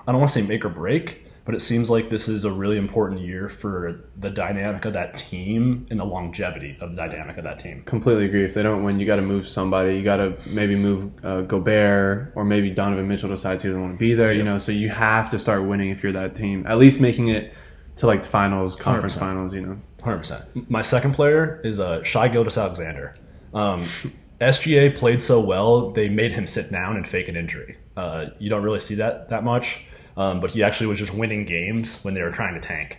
I 0.06 0.12
don't 0.12 0.20
want 0.20 0.30
to 0.30 0.40
say 0.40 0.46
make 0.46 0.64
or 0.64 0.68
break, 0.70 1.23
but 1.44 1.54
it 1.54 1.60
seems 1.60 1.90
like 1.90 2.08
this 2.08 2.28
is 2.28 2.44
a 2.44 2.50
really 2.50 2.78
important 2.78 3.20
year 3.20 3.48
for 3.48 4.00
the 4.18 4.30
dynamic 4.30 4.84
of 4.84 4.94
that 4.94 5.16
team 5.16 5.86
and 5.90 6.00
the 6.00 6.04
longevity 6.04 6.76
of 6.80 6.90
the 6.90 6.96
dynamic 6.96 7.36
of 7.36 7.44
that 7.44 7.58
team. 7.58 7.82
Completely 7.84 8.24
agree. 8.24 8.44
If 8.44 8.54
they 8.54 8.62
don't 8.62 8.82
win, 8.82 8.98
you 8.98 9.06
got 9.06 9.16
to 9.16 9.22
move 9.22 9.46
somebody. 9.46 9.96
You 9.96 10.02
got 10.02 10.16
to 10.16 10.36
maybe 10.46 10.74
move 10.74 11.12
uh, 11.24 11.42
Gobert, 11.42 12.32
or 12.34 12.44
maybe 12.44 12.70
Donovan 12.70 13.06
Mitchell 13.08 13.28
decides 13.28 13.62
he 13.62 13.68
doesn't 13.68 13.82
want 13.82 13.94
to 13.94 13.98
be 13.98 14.14
there. 14.14 14.32
You 14.32 14.42
know, 14.42 14.58
so 14.58 14.72
you 14.72 14.88
have 14.88 15.30
to 15.32 15.38
start 15.38 15.64
winning 15.64 15.90
if 15.90 16.02
you're 16.02 16.12
that 16.12 16.34
team. 16.34 16.66
At 16.66 16.78
least 16.78 17.00
making 17.00 17.28
it 17.28 17.52
to 17.96 18.06
like 18.06 18.22
the 18.22 18.28
finals, 18.28 18.76
conference 18.76 19.16
100%. 19.16 19.18
finals. 19.18 19.54
You 19.54 19.60
know, 19.60 19.80
Hundred 20.02 20.18
percent. 20.18 20.70
My 20.70 20.82
second 20.82 21.14
player 21.14 21.60
is 21.64 21.80
uh, 21.80 22.02
Shai 22.02 22.28
Gilgeous-Alexander. 22.28 23.14
Um, 23.54 23.88
SGA 24.40 24.94
played 24.94 25.22
so 25.22 25.40
well 25.40 25.92
they 25.92 26.08
made 26.08 26.32
him 26.32 26.46
sit 26.46 26.70
down 26.70 26.96
and 26.96 27.08
fake 27.08 27.28
an 27.28 27.36
injury. 27.36 27.78
Uh, 27.96 28.26
you 28.38 28.50
don't 28.50 28.62
really 28.62 28.80
see 28.80 28.96
that 28.96 29.30
that 29.30 29.44
much, 29.44 29.84
um, 30.16 30.40
but 30.40 30.50
he 30.52 30.62
actually 30.62 30.86
was 30.86 30.98
just 30.98 31.14
winning 31.14 31.44
games 31.44 32.02
when 32.04 32.14
they 32.14 32.22
were 32.22 32.30
trying 32.30 32.54
to 32.54 32.60
tank, 32.60 32.98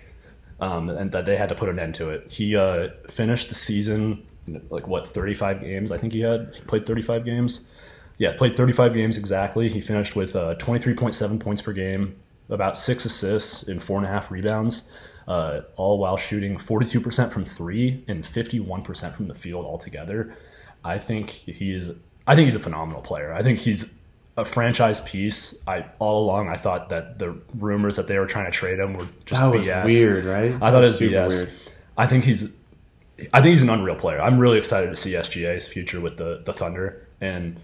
um, 0.59 0.89
and 0.89 1.11
that 1.11 1.25
they 1.25 1.35
had 1.35 1.49
to 1.49 1.55
put 1.55 1.69
an 1.69 1.79
end 1.79 1.95
to 1.95 2.09
it. 2.09 2.31
He 2.31 2.55
uh, 2.55 2.89
finished 3.09 3.49
the 3.49 3.55
season 3.55 4.25
like 4.69 4.87
what 4.87 5.07
thirty 5.07 5.33
five 5.33 5.61
games. 5.61 5.91
I 5.91 5.97
think 5.97 6.13
he 6.13 6.21
had 6.21 6.53
he 6.55 6.61
played 6.61 6.85
thirty 6.85 7.01
five 7.01 7.25
games. 7.25 7.67
Yeah, 8.17 8.33
played 8.33 8.55
35 8.55 8.93
games 8.93 9.17
exactly. 9.17 9.69
He 9.69 9.81
finished 9.81 10.15
with 10.15 10.35
uh, 10.35 10.55
23.7 10.55 11.39
points 11.39 11.61
per 11.61 11.73
game, 11.73 12.15
about 12.49 12.77
six 12.77 13.05
assists 13.05 13.63
and 13.63 13.81
four 13.81 13.97
and 13.97 14.05
a 14.05 14.09
half 14.09 14.31
rebounds, 14.31 14.91
uh, 15.27 15.61
all 15.75 15.97
while 15.99 16.17
shooting 16.17 16.57
42% 16.57 17.31
from 17.31 17.45
three 17.45 18.03
and 18.07 18.23
51% 18.23 19.15
from 19.15 19.27
the 19.27 19.35
field 19.35 19.65
altogether. 19.65 20.35
I 20.83 20.97
think 20.97 21.29
he 21.29 21.73
is. 21.73 21.91
I 22.27 22.35
think 22.35 22.45
he's 22.45 22.55
a 22.55 22.59
phenomenal 22.59 23.01
player. 23.01 23.33
I 23.33 23.43
think 23.43 23.59
he's 23.59 23.93
a 24.37 24.45
franchise 24.45 25.01
piece. 25.01 25.55
I 25.67 25.85
all 25.99 26.23
along 26.23 26.49
I 26.49 26.55
thought 26.55 26.89
that 26.89 27.19
the 27.19 27.37
rumors 27.57 27.95
that 27.95 28.07
they 28.07 28.19
were 28.19 28.25
trying 28.25 28.45
to 28.45 28.51
trade 28.51 28.79
him 28.79 28.93
were 28.93 29.07
just 29.25 29.41
that 29.41 29.53
was 29.53 29.65
BS. 29.65 29.85
weird, 29.85 30.25
right? 30.25 30.53
I 30.55 30.71
thought 30.71 30.83
it 30.83 30.87
was 30.87 30.99
BS. 30.99 31.35
weird. 31.35 31.51
I 31.97 32.07
think 32.07 32.23
he's 32.25 32.51
I 33.33 33.41
think 33.41 33.51
he's 33.51 33.61
an 33.61 33.69
unreal 33.69 33.95
player. 33.95 34.19
I'm 34.19 34.37
really 34.39 34.57
excited 34.57 34.89
to 34.89 34.95
see 34.95 35.13
SGA's 35.13 35.67
future 35.67 36.01
with 36.01 36.17
the, 36.17 36.41
the 36.43 36.51
Thunder 36.51 37.07
and 37.21 37.59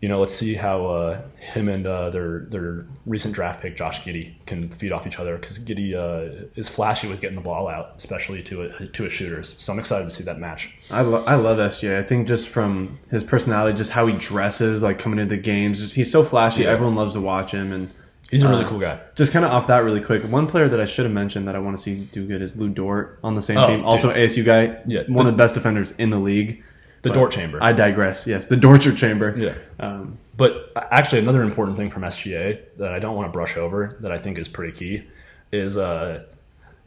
you 0.00 0.08
know, 0.08 0.20
let's 0.20 0.34
see 0.34 0.54
how 0.54 0.86
uh, 0.86 1.20
him 1.38 1.68
and 1.68 1.84
uh, 1.86 2.10
their 2.10 2.40
their 2.50 2.86
recent 3.04 3.34
draft 3.34 3.60
pick 3.60 3.76
Josh 3.76 4.02
Giddey 4.02 4.34
can 4.46 4.68
feed 4.70 4.92
off 4.92 5.06
each 5.08 5.18
other 5.18 5.36
because 5.36 5.58
Giddey 5.58 5.94
uh, 5.94 6.46
is 6.54 6.68
flashy 6.68 7.08
with 7.08 7.20
getting 7.20 7.34
the 7.34 7.42
ball 7.42 7.66
out, 7.66 7.94
especially 7.96 8.42
to 8.44 8.62
a, 8.62 8.86
to 8.86 9.02
his 9.04 9.12
shooters. 9.12 9.56
So 9.58 9.72
I'm 9.72 9.78
excited 9.80 10.04
to 10.04 10.10
see 10.10 10.22
that 10.24 10.38
match. 10.38 10.70
I, 10.90 11.00
lo- 11.00 11.24
I 11.24 11.34
love 11.34 11.58
SGA. 11.58 11.98
I 11.98 12.04
think 12.04 12.28
just 12.28 12.48
from 12.48 12.98
his 13.10 13.24
personality, 13.24 13.76
just 13.76 13.90
how 13.90 14.06
he 14.06 14.16
dresses, 14.16 14.82
like 14.82 15.00
coming 15.00 15.18
into 15.18 15.36
games, 15.36 15.80
just 15.80 15.94
he's 15.96 16.12
so 16.12 16.22
flashy. 16.24 16.62
Yeah. 16.62 16.70
Everyone 16.70 16.94
loves 16.94 17.14
to 17.14 17.20
watch 17.20 17.50
him, 17.52 17.72
and 17.72 17.90
He's 18.30 18.42
a 18.42 18.48
really 18.50 18.66
Uh, 18.66 18.68
cool 18.68 18.78
guy. 18.78 19.00
Just 19.16 19.32
kind 19.32 19.42
of 19.42 19.50
off 19.52 19.68
that 19.68 19.78
really 19.78 20.02
quick. 20.02 20.22
One 20.22 20.46
player 20.46 20.68
that 20.68 20.78
I 20.78 20.84
should 20.84 21.06
have 21.06 21.14
mentioned 21.14 21.48
that 21.48 21.56
I 21.56 21.60
want 21.60 21.78
to 21.78 21.82
see 21.82 22.04
do 22.12 22.26
good 22.26 22.42
is 22.42 22.58
Lu 22.58 22.68
Dort 22.68 23.18
on 23.24 23.34
the 23.36 23.40
same 23.40 23.56
Oh, 23.56 23.66
team. 23.66 23.82
Also 23.86 24.12
ASU 24.12 24.44
guy. 24.44 24.76
Yeah, 24.86 25.04
One 25.08 25.24
the- 25.24 25.30
of 25.30 25.36
the 25.38 25.42
best 25.42 25.54
defenders 25.54 25.92
in 25.96 26.10
the 26.10 26.18
league. 26.18 26.62
The 27.02 27.10
Dort 27.10 27.30
chamber. 27.32 27.62
I 27.62 27.72
digress. 27.72 28.26
Yes, 28.26 28.48
the 28.48 28.56
Dorture 28.56 28.96
chamber. 29.02 29.34
yeah. 29.38 29.54
Um, 29.84 30.18
But 30.36 30.72
actually, 30.90 31.20
another 31.20 31.42
important 31.42 31.76
thing 31.76 31.90
from 31.90 32.02
SGA 32.02 32.60
that 32.78 32.92
I 32.92 32.98
don't 32.98 33.16
want 33.16 33.28
to 33.28 33.32
brush 33.32 33.56
over 33.56 33.96
that 34.00 34.12
I 34.12 34.18
think 34.18 34.38
is 34.38 34.48
pretty 34.48 34.72
key 34.72 35.04
is 35.52 35.76
uh, 35.76 36.24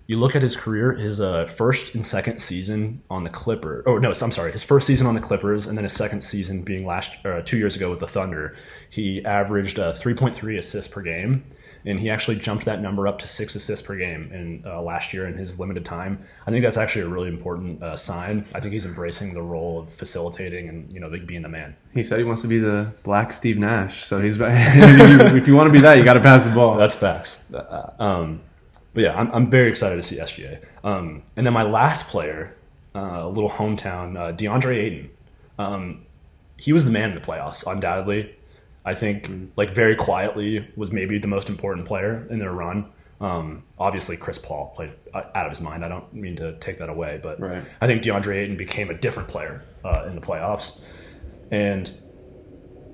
you 0.07 0.17
look 0.19 0.35
at 0.35 0.41
his 0.41 0.55
career, 0.55 0.93
his 0.93 1.19
uh, 1.21 1.45
first 1.47 1.95
and 1.95 2.05
second 2.05 2.39
season 2.39 3.01
on 3.09 3.23
the 3.23 3.29
Clippers. 3.29 3.83
Oh 3.87 3.97
no, 3.97 4.11
I'm 4.21 4.31
sorry, 4.31 4.51
his 4.51 4.63
first 4.63 4.85
season 4.87 5.07
on 5.07 5.15
the 5.15 5.21
Clippers, 5.21 5.67
and 5.67 5.77
then 5.77 5.83
his 5.83 5.93
second 5.93 6.21
season 6.21 6.61
being 6.63 6.85
last 6.85 7.11
uh, 7.25 7.41
two 7.43 7.57
years 7.57 7.75
ago 7.75 7.89
with 7.89 7.99
the 7.99 8.07
Thunder. 8.07 8.55
He 8.89 9.23
averaged 9.25 9.79
uh, 9.79 9.93
3.3 9.93 10.57
assists 10.57 10.93
per 10.93 11.01
game, 11.01 11.43
and 11.85 11.99
he 11.99 12.09
actually 12.09 12.37
jumped 12.37 12.65
that 12.65 12.81
number 12.81 13.07
up 13.07 13.19
to 13.19 13.27
six 13.27 13.55
assists 13.55 13.85
per 13.85 13.95
game 13.95 14.31
in 14.31 14.63
uh, 14.65 14.81
last 14.81 15.13
year 15.13 15.27
in 15.27 15.35
his 15.35 15.59
limited 15.59 15.83
time. 15.85 16.23
I 16.45 16.51
think 16.51 16.63
that's 16.63 16.77
actually 16.77 17.03
a 17.03 17.07
really 17.07 17.29
important 17.29 17.81
uh, 17.81 17.95
sign. 17.95 18.45
I 18.53 18.59
think 18.59 18.73
he's 18.73 18.85
embracing 18.85 19.33
the 19.33 19.41
role 19.41 19.79
of 19.79 19.93
facilitating 19.93 20.69
and 20.69 20.91
you 20.93 20.99
know 20.99 21.07
like 21.07 21.25
being 21.25 21.41
the 21.41 21.49
man. 21.49 21.75
he 21.93 22.03
said 22.03 22.19
he 22.19 22.25
wants 22.25 22.41
to 22.43 22.47
be 22.47 22.59
the 22.59 22.91
Black 23.03 23.33
Steve 23.33 23.57
Nash. 23.57 24.05
So 24.05 24.21
he's 24.21 24.37
if, 24.39 25.09
you, 25.09 25.37
if 25.37 25.47
you 25.47 25.55
want 25.55 25.67
to 25.67 25.73
be 25.73 25.81
that, 25.81 25.97
you 25.97 26.03
got 26.03 26.13
to 26.13 26.21
pass 26.21 26.43
the 26.43 26.51
ball. 26.51 26.77
That's 26.77 26.95
facts. 26.95 27.51
Uh, 27.51 27.93
Um, 27.99 28.41
but 28.93 29.03
yeah, 29.03 29.17
I'm, 29.17 29.31
I'm 29.31 29.49
very 29.49 29.69
excited 29.69 29.95
to 29.95 30.03
see 30.03 30.17
SGA. 30.17 30.63
Um, 30.83 31.23
and 31.35 31.45
then 31.45 31.53
my 31.53 31.63
last 31.63 32.07
player, 32.07 32.55
uh, 32.93 33.19
a 33.21 33.29
little 33.29 33.49
hometown, 33.49 34.17
uh, 34.17 34.33
DeAndre 34.33 34.75
Ayton. 34.75 35.09
Um, 35.57 36.05
he 36.57 36.73
was 36.73 36.85
the 36.85 36.91
man 36.91 37.09
in 37.09 37.15
the 37.15 37.21
playoffs, 37.21 37.65
undoubtedly. 37.65 38.35
I 38.83 38.93
think, 38.95 39.29
like 39.55 39.75
very 39.75 39.95
quietly, 39.95 40.67
was 40.75 40.91
maybe 40.91 41.19
the 41.19 41.27
most 41.27 41.49
important 41.49 41.87
player 41.87 42.27
in 42.29 42.39
their 42.39 42.51
run. 42.51 42.91
Um, 43.19 43.63
obviously, 43.77 44.17
Chris 44.17 44.39
Paul 44.39 44.73
played 44.75 44.91
uh, 45.13 45.23
out 45.35 45.45
of 45.45 45.51
his 45.51 45.61
mind. 45.61 45.85
I 45.85 45.87
don't 45.87 46.11
mean 46.13 46.35
to 46.37 46.57
take 46.57 46.79
that 46.79 46.89
away, 46.89 47.19
but 47.21 47.39
Right. 47.39 47.63
I 47.79 47.85
think 47.87 48.01
DeAndre 48.01 48.35
Ayton 48.35 48.57
became 48.57 48.89
a 48.89 48.95
different 48.95 49.29
player 49.29 49.63
uh, 49.85 50.05
in 50.07 50.15
the 50.15 50.21
playoffs, 50.21 50.81
and 51.51 51.91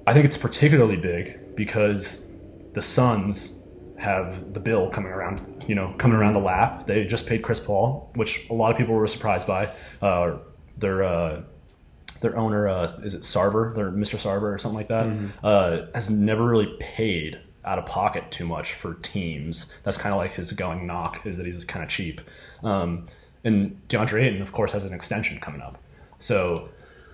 I 0.05 0.13
think 0.13 0.25
it's 0.25 0.37
particularly 0.37 0.97
big 0.97 1.55
because 1.55 2.25
the 2.73 2.81
Suns 2.81 3.59
have 3.97 4.53
the 4.53 4.59
bill 4.59 4.89
coming 4.89 5.11
around, 5.11 5.63
you 5.67 5.75
know, 5.75 5.93
coming 5.97 6.17
around 6.17 6.33
the 6.33 6.39
lap. 6.39 6.85
They 6.87 7.05
just 7.05 7.25
paid 7.27 7.41
Chris 7.41 7.59
Paul, 7.59 8.11
which 8.15 8.45
a 8.49 8.53
lot 8.53 8.71
of 8.71 8.77
people 8.77 8.93
were 8.93 9.07
surprised 9.07 9.47
by. 9.47 9.71
Uh, 10.01 10.37
their 10.77 11.03
uh, 11.03 11.41
their 12.21 12.37
owner 12.37 12.67
uh, 12.67 12.99
is 13.03 13.13
it 13.13 13.21
Sarver, 13.21 13.75
their 13.75 13.91
Mr. 13.91 14.17
Sarver 14.17 14.53
or 14.53 14.57
something 14.57 14.77
like 14.77 14.87
that, 14.89 15.05
uh, 15.43 15.85
has 15.93 16.09
never 16.09 16.45
really 16.45 16.75
paid 16.79 17.39
out 17.65 17.77
of 17.77 17.85
pocket 17.85 18.31
too 18.31 18.45
much 18.45 18.73
for 18.73 18.95
teams. 18.95 19.73
That's 19.83 19.97
kind 19.97 20.13
of 20.13 20.17
like 20.17 20.33
his 20.33 20.51
going 20.53 20.87
knock 20.87 21.25
is 21.25 21.37
that 21.37 21.45
he's 21.45 21.63
kind 21.65 21.83
of 21.83 21.89
cheap. 21.89 22.21
Um, 22.63 23.05
and 23.43 23.81
DeAndre 23.89 24.23
Ayton, 24.23 24.41
of 24.41 24.51
course, 24.51 24.71
has 24.71 24.83
an 24.83 24.93
extension 24.93 25.39
coming 25.39 25.61
up. 25.61 25.77
So 26.19 26.69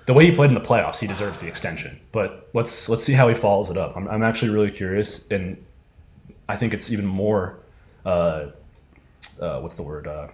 the 0.06 0.14
way 0.14 0.26
he 0.26 0.32
played 0.32 0.50
in 0.50 0.56
the 0.56 0.62
playoffs, 0.62 1.00
he 1.00 1.08
deserves 1.08 1.40
the 1.40 1.48
extension. 1.48 2.00
But 2.12 2.50
let's 2.54 2.90
let's 2.90 3.04
see 3.04 3.14
how 3.14 3.28
he 3.28 3.36
follows 3.36 3.70
it 3.70 3.78
up. 3.78 3.96
I'm, 3.96 4.08
I'm 4.08 4.24
actually 4.24 4.52
really 4.52 4.72
curious, 4.72 5.28
and 5.30 5.64
I 6.48 6.56
think 6.56 6.74
it's 6.74 6.92
even 6.92 7.06
more. 7.06 7.60
Uh, 8.06 8.48
uh, 9.40 9.60
what's 9.60 9.76
the 9.76 9.84
word? 9.84 10.08
Uh, 10.08 10.28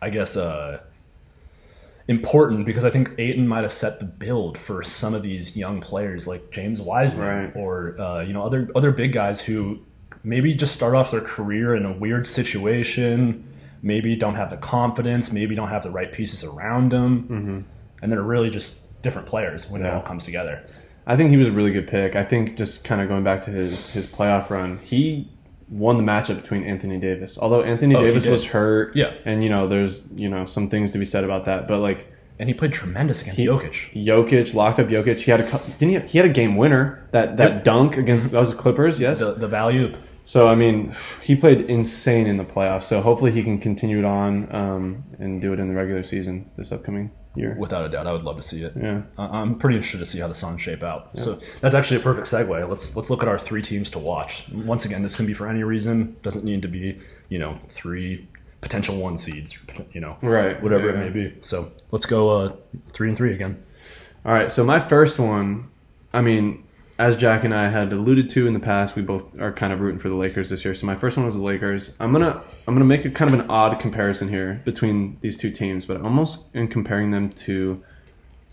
I 0.00 0.10
guess 0.10 0.36
uh, 0.36 0.80
important 2.08 2.66
because 2.66 2.84
I 2.84 2.90
think 2.90 3.12
Ayton 3.18 3.46
might 3.46 3.62
have 3.62 3.72
set 3.72 3.98
the 4.00 4.04
build 4.04 4.58
for 4.58 4.82
some 4.82 5.14
of 5.14 5.22
these 5.22 5.56
young 5.56 5.80
players 5.80 6.26
like 6.26 6.50
James 6.50 6.80
Wiseman 6.80 7.26
Right. 7.26 7.56
or 7.56 8.00
uh, 8.00 8.20
you 8.20 8.32
know 8.32 8.42
other 8.44 8.68
other 8.74 8.90
big 8.90 9.12
guys 9.12 9.40
who 9.40 9.80
maybe 10.24 10.54
just 10.54 10.74
start 10.74 10.94
off 10.94 11.10
their 11.10 11.20
career 11.20 11.74
in 11.74 11.84
a 11.84 11.92
weird 11.92 12.26
situation, 12.26 13.44
maybe 13.82 14.14
don't 14.16 14.34
have 14.36 14.50
the 14.50 14.56
confidence, 14.56 15.32
maybe 15.32 15.54
don't 15.54 15.68
have 15.70 15.82
the 15.82 15.90
right 15.90 16.12
pieces 16.12 16.44
around 16.44 16.92
them, 16.92 17.66
and 18.02 18.12
they're 18.12 18.22
really 18.22 18.50
just 18.50 19.02
different 19.02 19.26
players 19.26 19.68
when 19.68 19.84
it 19.84 19.92
all 19.92 20.02
comes 20.02 20.22
together. 20.24 20.64
I 21.06 21.16
think 21.16 21.30
he 21.30 21.36
was 21.36 21.48
a 21.48 21.52
really 21.52 21.72
good 21.72 21.88
pick. 21.88 22.14
I 22.14 22.22
think 22.24 22.56
just 22.56 22.84
kind 22.84 23.00
of 23.00 23.08
going 23.08 23.24
back 23.24 23.44
to 23.46 23.50
his 23.50 23.90
his 23.90 24.06
playoff 24.06 24.50
run, 24.50 24.78
he 24.78 25.28
won 25.72 25.96
the 25.96 26.02
matchup 26.02 26.40
between 26.42 26.62
Anthony 26.64 26.98
Davis. 26.98 27.38
Although 27.40 27.62
Anthony 27.62 27.94
Oh, 27.96 28.06
Davis 28.06 28.26
was 28.26 28.44
hurt, 28.46 28.94
Yeah. 28.94 29.12
and 29.24 29.42
you 29.42 29.48
know 29.48 29.66
there's 29.66 30.04
you 30.14 30.28
know 30.28 30.44
some 30.46 30.68
things 30.68 30.92
to 30.92 30.98
be 30.98 31.04
said 31.06 31.24
about 31.24 31.46
that, 31.46 31.66
but 31.66 31.78
like 31.80 32.06
And 32.38 32.48
he 32.48 32.54
played 32.54 32.72
tremendous 32.72 33.22
against 33.22 33.38
He- 33.40 33.46
Jokic. 33.46 33.92
Jokic 34.06 34.52
locked 34.54 34.78
up 34.80 34.88
Jokic. 34.88 35.16
He 35.18 35.30
had 35.30 35.40
a 35.40 35.44
didn't 35.78 35.88
he? 35.88 35.94
Have, 35.94 36.04
he 36.10 36.18
had 36.18 36.26
a 36.26 36.32
game 36.32 36.56
winner 36.56 37.06
that 37.12 37.36
that 37.38 37.50
Yep. 37.54 37.64
dunk 37.64 37.96
against 37.96 38.30
that 38.32 38.38
was 38.40 38.52
Clippers. 38.54 39.00
Yes. 39.00 39.18
The 39.20 39.32
the 39.34 39.48
value. 39.48 39.92
so 40.24 40.46
I 40.48 40.54
mean, 40.54 40.94
he 41.22 41.34
played 41.34 41.62
insane 41.62 42.26
in 42.26 42.36
the 42.36 42.44
playoffs. 42.44 42.84
So 42.84 43.00
hopefully 43.00 43.32
he 43.32 43.42
can 43.42 43.58
continue 43.58 43.98
it 43.98 44.04
on 44.04 44.32
um, 44.54 45.04
and 45.18 45.40
do 45.40 45.52
it 45.52 45.58
in 45.60 45.68
the 45.68 45.74
regular 45.74 46.02
season 46.04 46.46
this 46.56 46.70
upcoming 46.72 47.10
year. 47.34 47.54
Without 47.58 47.84
a 47.84 47.88
doubt, 47.88 48.06
I 48.06 48.12
would 48.12 48.22
love 48.22 48.36
to 48.36 48.42
see 48.42 48.62
it. 48.62 48.72
Yeah. 48.76 49.02
I'm 49.18 49.56
pretty 49.58 49.76
interested 49.76 49.98
to 49.98 50.06
see 50.06 50.18
how 50.20 50.28
the 50.28 50.34
Suns 50.34 50.60
shape 50.60 50.82
out. 50.82 51.10
So 51.18 51.40
that's 51.60 51.74
actually 51.74 51.98
a 51.98 52.00
perfect 52.00 52.26
segue. 52.26 52.68
Let's 52.68 52.94
let's 52.96 53.10
look 53.10 53.22
at 53.22 53.28
our 53.28 53.38
three 53.38 53.62
teams 53.62 53.90
to 53.90 53.98
watch. 53.98 54.48
Once 54.52 54.84
again, 54.84 55.02
this 55.02 55.16
can 55.16 55.26
be 55.26 55.34
for 55.34 55.48
any 55.48 55.62
reason. 55.64 56.16
Doesn't 56.22 56.44
need 56.44 56.62
to 56.62 56.68
be 56.68 57.00
you 57.28 57.38
know 57.38 57.58
three 57.68 58.28
potential 58.60 58.96
one 58.96 59.18
seeds. 59.18 59.58
You 59.92 60.00
know, 60.00 60.16
Right. 60.22 60.62
Whatever 60.62 60.86
Yeah. 60.90 60.94
it 60.94 60.98
may 60.98 61.08
be. 61.10 61.34
So 61.40 61.72
let's 61.90 62.06
go 62.06 62.30
uh, 62.30 62.52
three 62.92 63.08
and 63.08 63.16
three 63.16 63.32
again. 63.34 63.62
All 64.24 64.32
right, 64.32 64.52
so 64.52 64.62
my 64.64 64.78
first 64.78 65.18
one, 65.18 65.68
I 66.12 66.20
mean, 66.20 66.62
as 67.06 67.16
Jack 67.16 67.44
and 67.44 67.54
I 67.54 67.68
had 67.68 67.92
alluded 67.92 68.30
to 68.30 68.46
in 68.46 68.54
the 68.54 68.60
past, 68.60 68.96
we 68.96 69.02
both 69.02 69.24
are 69.40 69.52
kind 69.52 69.72
of 69.72 69.80
rooting 69.80 70.00
for 70.00 70.08
the 70.08 70.14
Lakers 70.14 70.50
this 70.50 70.64
year. 70.64 70.74
So 70.74 70.86
my 70.86 70.96
first 70.96 71.16
one 71.16 71.26
was 71.26 71.34
the 71.34 71.40
Lakers. 71.42 71.90
I'm 72.00 72.12
gonna 72.12 72.42
I'm 72.66 72.74
gonna 72.74 72.84
make 72.84 73.04
a 73.04 73.10
kind 73.10 73.32
of 73.32 73.38
an 73.40 73.50
odd 73.50 73.78
comparison 73.80 74.28
here 74.28 74.60
between 74.64 75.18
these 75.20 75.36
two 75.36 75.50
teams, 75.50 75.86
but 75.86 76.00
almost 76.00 76.44
in 76.54 76.68
comparing 76.68 77.10
them 77.10 77.30
to 77.46 77.82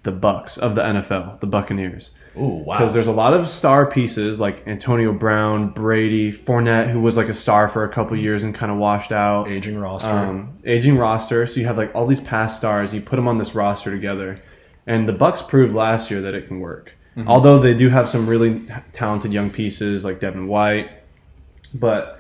the 0.04 0.12
Bucks 0.12 0.58
of 0.58 0.76
the 0.76 0.82
NFL, 0.82 1.42
the 1.42 1.48
Buccaneers, 1.48 2.12
Oh 2.36 2.48
wow! 2.64 2.78
because 2.78 2.94
there's 2.94 3.08
a 3.08 3.12
lot 3.12 3.34
of 3.34 3.50
star 3.50 3.86
pieces 3.86 4.40
like 4.40 4.66
Antonio 4.66 5.12
Brown, 5.12 5.72
Brady, 5.72 6.32
Fournette, 6.32 6.90
who 6.90 7.02
was 7.02 7.18
like 7.18 7.28
a 7.28 7.34
star 7.34 7.68
for 7.68 7.84
a 7.84 7.90
couple 7.92 8.16
years 8.18 8.44
and 8.44 8.56
kind 8.56 8.72
of 8.72 8.78
washed 8.78 9.12
out 9.12 9.50
aging 9.50 9.78
roster. 9.78 10.10
um, 10.10 10.58
aging 10.66 10.98
roster. 10.98 11.46
So 11.48 11.60
you 11.60 11.66
have 11.68 11.78
like 11.78 11.94
all 11.94 12.08
these 12.08 12.22
past 12.22 12.56
stars. 12.58 12.94
You 12.94 13.02
put 13.02 13.18
them 13.18 13.28
on 13.28 13.40
this 13.40 13.54
roster 13.54 13.92
together, 13.92 14.42
and 14.88 15.08
the 15.08 15.14
Bucks 15.14 15.42
proved 15.42 15.76
last 15.76 16.10
year 16.10 16.22
that 16.22 16.34
it 16.34 16.48
can 16.48 16.62
work. 16.62 16.94
Although 17.28 17.60
they 17.60 17.74
do 17.74 17.90
have 17.90 18.10
some 18.10 18.28
really 18.28 18.62
talented 18.94 19.34
young 19.34 19.50
pieces 19.50 20.04
like 20.04 20.20
Devin 20.20 20.48
White, 20.48 20.90
but 21.74 22.20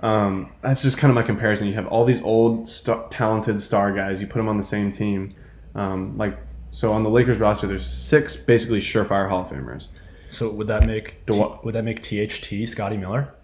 um, 0.00 0.52
that's 0.62 0.82
just 0.82 0.98
kind 0.98 1.10
of 1.10 1.14
my 1.14 1.22
comparison. 1.22 1.66
You 1.68 1.74
have 1.74 1.86
all 1.86 2.04
these 2.04 2.22
old 2.22 2.70
talented 3.10 3.62
star 3.62 3.92
guys. 3.92 4.20
You 4.20 4.26
put 4.26 4.38
them 4.38 4.48
on 4.48 4.58
the 4.58 4.64
same 4.64 4.92
team, 4.92 5.34
um, 5.74 6.16
like 6.16 6.38
so 6.70 6.92
on 6.92 7.02
the 7.02 7.10
Lakers 7.10 7.38
roster. 7.38 7.66
There's 7.66 7.86
six 7.86 8.36
basically 8.36 8.80
surefire 8.80 9.28
Hall 9.28 9.42
of 9.42 9.48
Famers. 9.48 9.88
so 10.30 10.50
would 10.50 10.68
that 10.68 10.86
make 10.86 11.24
T- 11.26 11.54
would 11.62 11.74
that 11.74 11.84
make 11.84 12.02
THT 12.02 12.68
Scotty 12.68 12.96
Miller? 12.96 13.34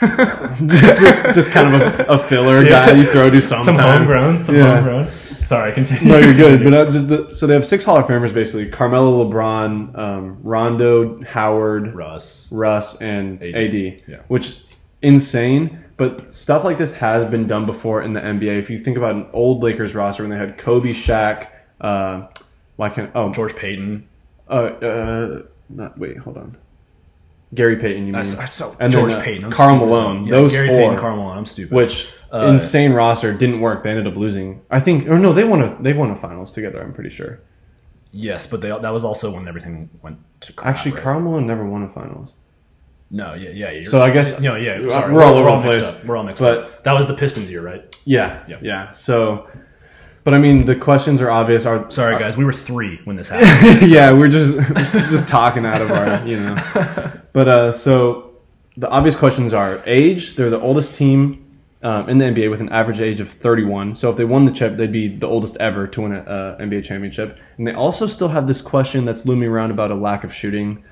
just, 0.66 1.34
just 1.34 1.50
kind 1.50 1.74
of 1.74 1.80
a, 1.80 2.04
a 2.04 2.18
filler 2.28 2.64
guy 2.64 2.92
you 2.92 3.04
throw 3.04 3.30
to 3.30 3.42
sometimes. 3.42 3.64
Some 3.64 3.76
homegrown, 3.76 4.42
some 4.42 4.54
Yeah. 4.56 4.74
homegrown. 4.74 5.10
Sorry, 5.44 5.72
continue. 5.72 6.08
No, 6.08 6.18
you're 6.18 6.34
good. 6.34 6.64
But 6.64 6.74
uh, 6.74 6.90
just 6.92 7.08
the, 7.08 7.34
so 7.34 7.46
they 7.46 7.54
have 7.54 7.66
six 7.66 7.84
Hall 7.84 7.96
of 7.96 8.06
Famers 8.06 8.32
basically: 8.32 8.68
Carmelo, 8.68 9.24
LeBron, 9.24 9.98
um, 9.98 10.38
Rondo, 10.42 11.22
Howard, 11.24 11.94
Russ. 11.94 12.50
Russ, 12.52 13.00
and 13.00 13.42
AD. 13.42 13.54
AD. 13.54 13.74
Yeah. 13.74 14.22
Which 14.28 14.58
insane. 15.02 15.84
But 15.96 16.32
stuff 16.32 16.64
like 16.64 16.78
this 16.78 16.94
has 16.94 17.30
been 17.30 17.46
done 17.46 17.66
before 17.66 18.02
in 18.02 18.14
the 18.14 18.20
NBA. 18.20 18.58
If 18.58 18.70
you 18.70 18.78
think 18.78 18.96
about 18.96 19.14
an 19.14 19.26
old 19.32 19.62
Lakers 19.62 19.94
roster 19.94 20.22
when 20.22 20.30
they 20.30 20.38
had 20.38 20.56
Kobe, 20.56 20.92
Shaq, 20.92 21.48
uh, 21.80 22.26
why 22.76 22.88
can't 22.88 23.10
oh 23.14 23.30
George 23.32 23.54
Payton. 23.54 24.08
uh, 24.48 24.52
uh 24.52 25.42
not 25.68 25.96
wait 25.98 26.16
hold 26.16 26.36
on 26.36 26.56
Gary 27.54 27.76
Payton 27.76 28.06
you 28.06 28.12
mean 28.12 28.16
I, 28.16 28.20
I, 28.20 28.24
so, 28.24 28.76
And 28.78 28.92
George 28.92 29.10
then, 29.12 29.20
uh, 29.20 29.24
Payton. 29.24 29.44
I'm 29.44 29.52
stupid. 29.52 29.76
Malone. 29.78 30.24
Yeah, 30.24 30.30
Those 30.30 30.52
Gary 30.52 30.68
four. 30.68 30.76
Payton, 30.76 30.98
Karl 30.98 31.16
Malone. 31.16 31.38
I'm 31.38 31.46
stupid. 31.46 31.74
which 31.74 32.08
Uh, 32.32 32.46
insane 32.46 32.92
roster 32.92 33.34
didn't 33.34 33.60
work. 33.60 33.82
They 33.82 33.90
ended 33.90 34.06
up 34.06 34.16
losing. 34.16 34.62
I 34.70 34.78
think 34.80 35.08
or 35.08 35.18
no 35.18 35.32
they 35.32 35.42
won 35.44 35.62
a 35.62 35.76
they 35.82 35.92
won 35.92 36.10
a 36.12 36.16
finals 36.16 36.52
together. 36.52 36.80
I'm 36.80 36.92
pretty 36.92 37.10
sure. 37.10 37.40
yes, 38.12 38.46
but 38.46 38.60
they, 38.60 38.68
that 38.68 38.92
was 38.92 39.04
also 39.04 39.32
when 39.34 39.48
everything 39.48 39.90
went 40.02 40.18
to 40.42 40.52
crap. 40.52 40.76
Actually, 40.76 40.92
right? 40.92 41.02
Karl 41.02 41.20
Malone 41.20 41.46
never 41.46 41.64
won 41.64 41.82
a 41.82 41.88
finals. 41.88 42.32
No, 43.12 43.34
yeah, 43.34 43.50
yeah. 43.50 43.70
You're, 43.72 43.84
So 43.90 44.00
I 44.00 44.10
guess- 44.12 44.38
no, 44.38 44.54
yeah. 44.54 44.88
Sorry, 44.88 45.12
we're 45.12 45.24
all 45.24 45.34
over 45.36 45.50
the 45.50 45.56
mixed 45.66 45.80
place. 45.80 45.94
Up. 46.00 46.04
We're 46.04 46.16
all 46.16 46.22
mixed 46.22 46.40
But- 46.40 46.58
up. 46.58 46.84
That 46.84 46.92
was 46.92 47.08
the 47.08 47.14
Pistons 47.14 47.50
year, 47.50 47.60
right? 47.60 47.82
Yeah, 48.04 48.44
Yeah. 48.46 48.58
yeah. 48.62 48.92
So, 48.92 49.48
but 50.22 50.32
I 50.34 50.38
mean, 50.38 50.64
the 50.66 50.76
questions 50.76 51.20
are 51.20 51.28
obvious. 51.30 51.66
Are 51.66 51.90
Sorry, 51.90 52.16
guys. 52.16 52.36
We 52.36 52.44
were 52.44 52.52
three 52.52 53.00
when 53.04 53.16
this 53.16 53.28
happened. 53.34 53.90
yeah, 53.90 54.12
we're 54.12 54.28
just 54.28 54.56
just 55.10 55.28
talking 55.28 55.66
out 55.66 55.82
of 55.82 55.90
our 55.90 56.24
you 56.24 56.38
know. 56.38 57.12
But 57.32 57.48
uh, 57.48 57.72
so 57.72 58.32
the 58.76 58.88
obvious 58.88 59.16
questions 59.16 59.52
are 59.52 59.82
age. 59.86 60.36
They're 60.36 60.50
the 60.50 60.60
oldest 60.60 60.94
team 60.94 61.46
um, 61.82 62.08
in 62.08 62.18
the 62.18 62.26
NBA 62.26 62.50
with 62.50 62.60
an 62.60 62.68
average 62.70 63.00
age 63.00 63.20
of 63.20 63.30
31. 63.30 63.94
So 63.94 64.10
if 64.10 64.16
they 64.16 64.24
won 64.24 64.44
the 64.44 64.52
chip, 64.52 64.76
they'd 64.76 64.92
be 64.92 65.08
the 65.08 65.26
oldest 65.26 65.56
ever 65.56 65.86
to 65.86 66.00
win 66.00 66.12
an 66.12 66.26
uh, 66.26 66.56
NBA 66.60 66.84
championship. 66.84 67.38
And 67.56 67.66
they 67.66 67.72
also 67.72 68.06
still 68.06 68.28
have 68.28 68.46
this 68.46 68.60
question 68.60 69.04
that's 69.04 69.24
looming 69.24 69.48
around 69.48 69.70
about 69.70 69.90
a 69.90 69.94
lack 69.94 70.24
of 70.24 70.34
shooting. 70.34 70.84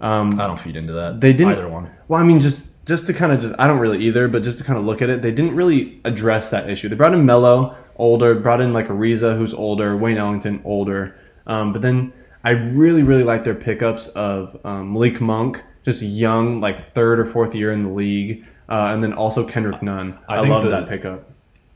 Um, 0.00 0.30
I 0.38 0.46
don't 0.46 0.58
feed 0.58 0.76
into 0.76 0.92
that. 0.94 1.20
They 1.20 1.32
didn't- 1.32 1.52
either 1.52 1.68
one. 1.68 1.90
Well, 2.08 2.20
I 2.20 2.24
mean, 2.24 2.40
just 2.40 2.68
just 2.86 3.06
to 3.08 3.12
kind 3.12 3.32
of 3.32 3.40
just 3.40 3.54
I 3.58 3.66
don't 3.66 3.80
really 3.80 4.04
either, 4.04 4.28
but 4.28 4.44
just 4.44 4.58
to 4.58 4.64
kind 4.64 4.78
of 4.78 4.84
look 4.84 5.02
at 5.02 5.10
it, 5.10 5.20
they 5.20 5.32
didn't 5.32 5.56
really 5.56 6.00
address 6.04 6.50
that 6.50 6.70
issue. 6.70 6.88
They 6.88 6.94
brought 6.94 7.14
in 7.14 7.26
Melo, 7.26 7.76
older, 7.96 8.34
brought 8.36 8.60
in 8.60 8.72
like 8.72 8.86
Ariza, 8.88 9.36
who's 9.36 9.52
older, 9.52 9.96
Wayne 9.96 10.18
Ellington, 10.18 10.60
older, 10.64 11.16
um, 11.48 11.72
but 11.72 11.82
then 11.82 12.12
I 12.44 12.50
really 12.50 13.02
really 13.02 13.24
like 13.24 13.42
their 13.42 13.56
pickups 13.56 14.06
of 14.08 14.56
um, 14.64 14.92
Malik 14.92 15.20
Monk, 15.20 15.64
just 15.86 16.02
young, 16.02 16.60
like 16.60 16.92
third 16.94 17.18
or 17.18 17.24
fourth 17.24 17.54
year 17.54 17.72
in 17.72 17.84
the 17.84 17.88
league, 17.88 18.44
uh, 18.68 18.90
and 18.92 19.02
then 19.02 19.14
also 19.14 19.46
Kendrick 19.46 19.80
Nunn. 19.82 20.18
I, 20.28 20.38
I 20.38 20.40
love 20.40 20.64
that 20.64 20.88
pickup. 20.88 21.30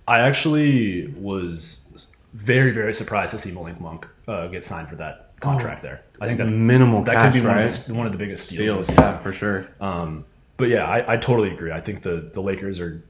I 0.07 0.19
actually 0.19 1.07
was 1.17 2.09
very, 2.35 2.73
very 2.73 2.93
surprised 2.93 3.31
to 3.31 3.39
see 3.39 3.53
Malik 3.53 3.81
Monk 3.81 4.07
uh, 4.27 4.49
get 4.49 4.65
signed 4.65 4.89
for 4.89 4.97
that 4.97 5.33
contract 5.39 5.83
there. 5.83 6.03
I 6.21 6.27
think 6.27 6.39
that's 6.39 6.53
Minimal 6.53 7.05
that 7.05 7.15
cash, 7.15 7.23
could 7.23 7.33
be 7.41 7.47
one, 7.47 7.57
right? 7.57 7.79
of 7.79 7.87
the, 7.87 7.95
one 7.95 8.07
of 8.07 8.13
the 8.13 8.19
biggest 8.19 8.49
steals. 8.49 8.89
Steals, 8.89 8.99
yeah, 8.99 9.19
for 9.19 9.33
sure. 9.33 9.69
Um, 9.81 10.25
but 10.57 10.69
yeah, 10.69 10.85
I, 10.85 11.15
I 11.15 11.17
totally 11.17 11.53
agree. 11.53 11.71
I 11.71 11.81
think 11.81 12.03
the, 12.03 12.29
the 12.33 12.43
Lakers 12.43 12.81
are 12.81 13.03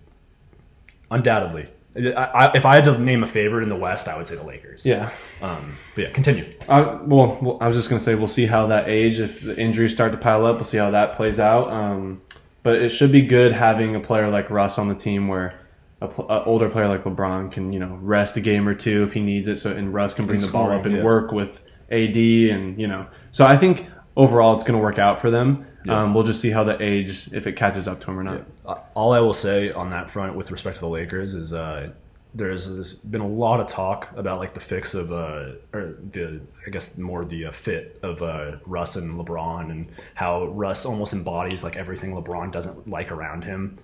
undoubtedly. 1.11 1.69
I, 1.97 2.53
if 2.55 2.65
I 2.65 2.77
had 2.77 2.85
to 2.85 2.99
name 2.99 3.25
a 3.25 3.27
favorite 3.27 3.65
in 3.65 3.69
the 3.69 3.77
West, 3.77 4.07
I 4.07 4.17
would 4.17 4.27
say 4.27 4.37
the 4.37 4.45
Lakers. 4.45 4.87
Yeah. 4.87 5.11
Um, 5.43 5.77
but 5.95 6.03
yeah, 6.03 6.11
continue. 6.11 6.53
Uh, 6.69 6.99
well, 7.03 7.59
I 7.61 7.67
was 7.67 7.77
just 7.77 7.89
gonna 7.89 8.01
say 8.01 8.15
we'll 8.15 8.29
see 8.29 8.47
how 8.47 8.69
that 8.69 8.89
age. 8.89 9.19
If 9.19 9.43
the 9.43 9.59
injuries 9.59 9.93
start 9.93 10.13
to 10.13 10.19
pile 10.19 10.47
up, 10.47 10.57
we'll 10.57 10.67
see 10.67 10.77
how 10.77 10.93
that 10.93 11.17
plays 11.17 11.41
out. 11.41 11.69
Um, 11.71 12.23
but 12.63 12.77
it 12.77 12.91
should 12.91 13.11
be 13.11 13.23
good 13.23 13.53
having 13.53 13.97
a 13.97 14.01
player 14.01 14.31
like 14.31 14.51
Russ 14.51 14.79
on 14.79 14.89
the 14.89 14.95
team, 14.95 15.27
where 15.27 15.59
a, 16.01 16.07
a 16.07 16.45
older 16.45 16.71
player 16.71 16.89
like 16.89 17.03
LeBron 17.03 17.51
can 17.51 17.73
you 17.73 17.81
know 17.81 17.99
rest 18.01 18.37
a 18.37 18.41
game 18.41 18.69
or 18.69 18.75
two 18.75 19.03
if 19.03 19.13
he 19.13 19.21
needs 19.21 19.49
it. 19.49 19.59
So 19.59 19.73
and 19.73 19.93
Russ 19.93 20.15
can 20.15 20.27
bring 20.27 20.41
the 20.41 20.47
ball 20.47 20.67
scoring, 20.67 20.81
up 20.81 20.87
and 20.87 20.97
yeah. 20.97 21.03
work 21.03 21.33
with 21.33 21.61
AD 21.91 22.17
and 22.17 22.81
you 22.81 22.87
know. 22.87 23.07
So 23.33 23.45
I 23.45 23.57
think 23.57 23.87
overall 24.17 24.55
it's 24.55 24.65
gonna 24.65 24.79
work 24.79 24.99
out 24.99 25.21
for 25.21 25.31
them. 25.31 25.67
Yeah. 25.85 26.03
Um, 26.03 26.15
we'll 26.15 26.25
just 26.25 26.41
see 26.41 26.51
how 26.51 26.65
the 26.65 26.81
age 26.83 27.29
if 27.33 27.47
it 27.47 27.57
catches 27.57 27.89
up 27.89 28.01
to 28.01 28.11
him 28.11 28.19
or 28.19 28.23
not. 28.23 28.47
Uh, 28.67 28.77
All 28.95 29.13
I 29.13 29.21
will 29.21 29.33
say 29.33 29.73
on 29.73 29.91
that 29.91 30.11
front 30.11 30.35
with 30.35 30.51
respect 30.51 30.77
to 30.77 30.81
the 30.81 30.89
Lakers 30.89 31.35
is 31.35 31.53
uh, 31.55 31.91
there's, 32.35 32.69
there's 32.69 32.95
been 32.95 33.23
a 33.23 33.27
lot 33.27 33.61
of 33.61 33.67
talk 33.67 34.09
about 34.17 34.39
like 34.39 34.55
the 34.55 34.61
fix 34.61 34.95
of 34.95 35.11
uh, 35.11 35.53
or 35.73 35.97
the 36.13 36.41
I 36.67 36.71
guess 36.71 36.99
more 36.99 37.25
the 37.25 37.47
uh, 37.47 37.51
fit 37.53 37.99
of 38.03 38.23
uh, 38.23 38.57
Russ 38.67 38.97
and 38.97 39.15
LeBron 39.19 39.71
and 39.71 39.89
how 40.15 40.47
Russ 40.47 40.85
almost 40.85 41.13
embodies 41.13 41.65
like 41.65 41.77
everything 41.77 42.13
LeBron 42.13 42.53
doesn't 42.53 42.89
like 42.89 43.11
around 43.11 43.45
him. 43.45 43.79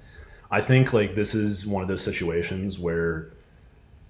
I 0.50 0.60
think 0.60 0.92
like 0.92 1.14
this 1.14 1.34
is 1.34 1.66
one 1.66 1.82
of 1.82 1.88
those 1.88 2.02
situations 2.02 2.78
where 2.78 3.32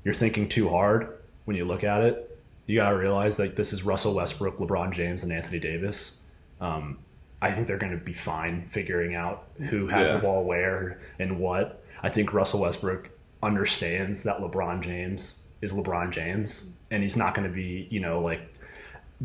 you're 0.04 0.14
thinking 0.14 0.48
too 0.48 0.68
hard 0.68 1.16
when 1.44 1.56
you 1.56 1.64
look 1.64 1.84
at 1.84 2.02
it. 2.02 2.38
You 2.66 2.76
gotta 2.76 2.96
realize 2.96 3.38
like 3.38 3.54
this 3.54 3.72
is 3.72 3.84
Russell 3.84 4.12
Westbrook, 4.14 4.58
LeBron 4.58 4.92
James, 4.92 5.22
and 5.22 5.32
Anthony 5.32 5.60
Davis. 5.60 6.20
Um, 6.60 6.98
I 7.42 7.50
think 7.52 7.66
they're 7.66 7.76
going 7.78 7.92
to 7.98 8.02
be 8.04 8.12
fine 8.14 8.66
figuring 8.70 9.14
out 9.14 9.44
who 9.68 9.86
has 9.88 10.08
Yeah. 10.08 10.16
the 10.16 10.22
ball 10.22 10.44
where 10.44 10.98
and 11.18 11.38
what. 11.38 11.82
I 12.02 12.08
think 12.08 12.32
Russell 12.32 12.60
Westbrook 12.60 13.10
understands 13.42 14.22
that 14.24 14.38
LeBron 14.38 14.80
James 14.82 15.42
is 15.60 15.72
LeBron 15.72 16.10
James, 16.10 16.70
and 16.90 17.02
he's 17.02 17.16
not 17.16 17.34
going 17.34 17.46
to 17.48 17.52
be, 17.54 17.86
you 17.90 18.00
know, 18.00 18.20
like 18.20 18.40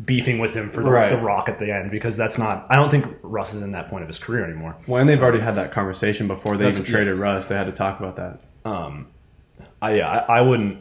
beefing 0.06 0.38
with 0.38 0.54
him 0.54 0.70
for 0.70 0.82
the, 0.82 0.90
Right. 0.90 1.10
the 1.10 1.18
rock 1.18 1.48
at 1.48 1.58
the 1.58 1.70
end 1.72 1.90
because 1.90 2.16
that's 2.16 2.38
not. 2.38 2.66
I 2.70 2.76
don't 2.76 2.90
think 2.90 3.06
Russ 3.22 3.52
is 3.54 3.60
in 3.62 3.72
that 3.72 3.88
point 3.90 4.02
of 4.02 4.08
his 4.08 4.18
career 4.18 4.44
anymore. 4.44 4.74
Well, 4.86 5.00
and 5.00 5.08
they've 5.08 5.20
already 5.22 5.40
had 5.40 5.54
that 5.56 5.72
conversation 5.72 6.26
before 6.28 6.56
they 6.56 6.64
That's- 6.64 6.78
even 6.78 6.90
traded 6.90 7.18
Russ. 7.18 7.48
They 7.48 7.56
had 7.56 7.66
to 7.66 7.72
talk 7.72 7.98
about 8.00 8.16
that. 8.16 8.40
Um, 8.64 9.06
I 9.82 9.96
yeah, 9.96 10.08
I, 10.28 10.38
I 10.38 10.40
wouldn't. 10.40 10.78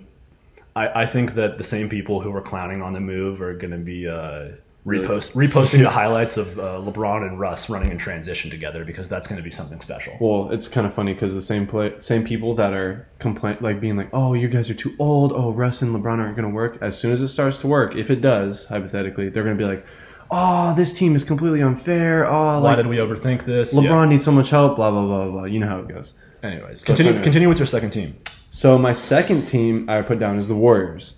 I, 0.76 1.02
I 1.02 1.06
think 1.06 1.36
that 1.36 1.58
the 1.58 1.64
same 1.66 1.90
people 1.90 2.22
who 2.22 2.32
were 2.32 2.42
clowning 2.42 2.82
on 2.82 2.94
the 2.94 3.02
move 3.02 3.42
are 3.42 3.54
going 3.54 3.72
to 3.72 3.78
be 3.78 4.08
uh? 4.08 4.50
Repost 4.86 5.34
reposting 5.34 5.84
the 5.84 5.90
highlights 5.90 6.38
of 6.38 6.58
uh, 6.58 6.80
LeBron 6.80 7.28
and 7.28 7.40
Russ 7.40 7.70
running 7.70 7.92
in 7.92 7.98
transition 7.98 8.50
together 8.50 8.84
because 8.84 9.08
that's 9.08 9.28
going 9.28 9.38
to 9.38 9.44
be 9.44 9.52
something 9.52 9.80
special. 9.80 10.18
Well, 10.20 10.52
it's 10.52 10.68
kind 10.68 10.88
of 10.88 10.94
funny 10.94 11.14
because 11.14 11.34
the 11.34 11.42
same 11.42 11.68
play, 11.68 11.94
same 12.00 12.24
people 12.24 12.56
that 12.56 12.74
are 12.74 13.08
complain 13.20 13.58
like 13.62 13.80
being 13.80 13.98
like, 13.98 14.10
"Oh, 14.12 14.34
you 14.34 14.48
guys 14.48 14.70
are 14.70 14.76
too 14.76 14.96
old. 14.98 15.32
Oh, 15.34 15.52
Russ 15.52 15.82
and 15.82 15.96
LeBron 15.96 16.20
aren't 16.20 16.36
going 16.36 16.48
to 16.48 16.54
work." 16.54 16.78
As 16.82 16.98
soon 16.98 17.12
as 17.12 17.22
it 17.22 17.28
starts 17.28 17.60
to 17.60 17.68
work, 17.68 17.96
if 17.96 18.10
it 18.10 18.22
does, 18.22 18.66
hypothetically, 18.66 19.30
they're 19.30 19.44
going 19.44 19.58
to 19.58 19.64
be 19.64 19.70
like, 19.70 19.86
oh, 20.32 20.74
this 20.76 20.94
team 20.94 21.16
is 21.16 21.24
completely 21.24 21.62
unfair. 21.62 22.26
Oh, 22.26 22.62
Why 22.62 22.70
like 22.70 22.78
did 22.78 22.88
we 22.88 22.98
overthink 22.98 23.46
this? 23.46 23.74
LeBron 23.76 24.10
needs 24.10 24.26
so 24.26 24.32
much 24.32 24.50
help. 24.50 24.78
Blah 24.78 24.90
blah 24.90 25.06
blah 25.06 25.30
blah. 25.30 25.44
You 25.44 25.60
know 25.60 25.68
how 25.68 25.80
it 25.80 25.88
goes. 25.88 26.14
Anyways, 26.42 26.84
continue. 26.84 27.22
Continue 27.22 27.50
with 27.50 27.60
your 27.60 27.68
second 27.68 27.92
team. 27.92 28.18
So 28.50 28.78
my 28.78 28.94
second 28.94 29.48
team 29.48 29.90
I 29.90 30.02
put 30.02 30.20
down 30.20 30.40
is 30.40 30.48
the 30.48 30.56
Warriors. 30.56 31.14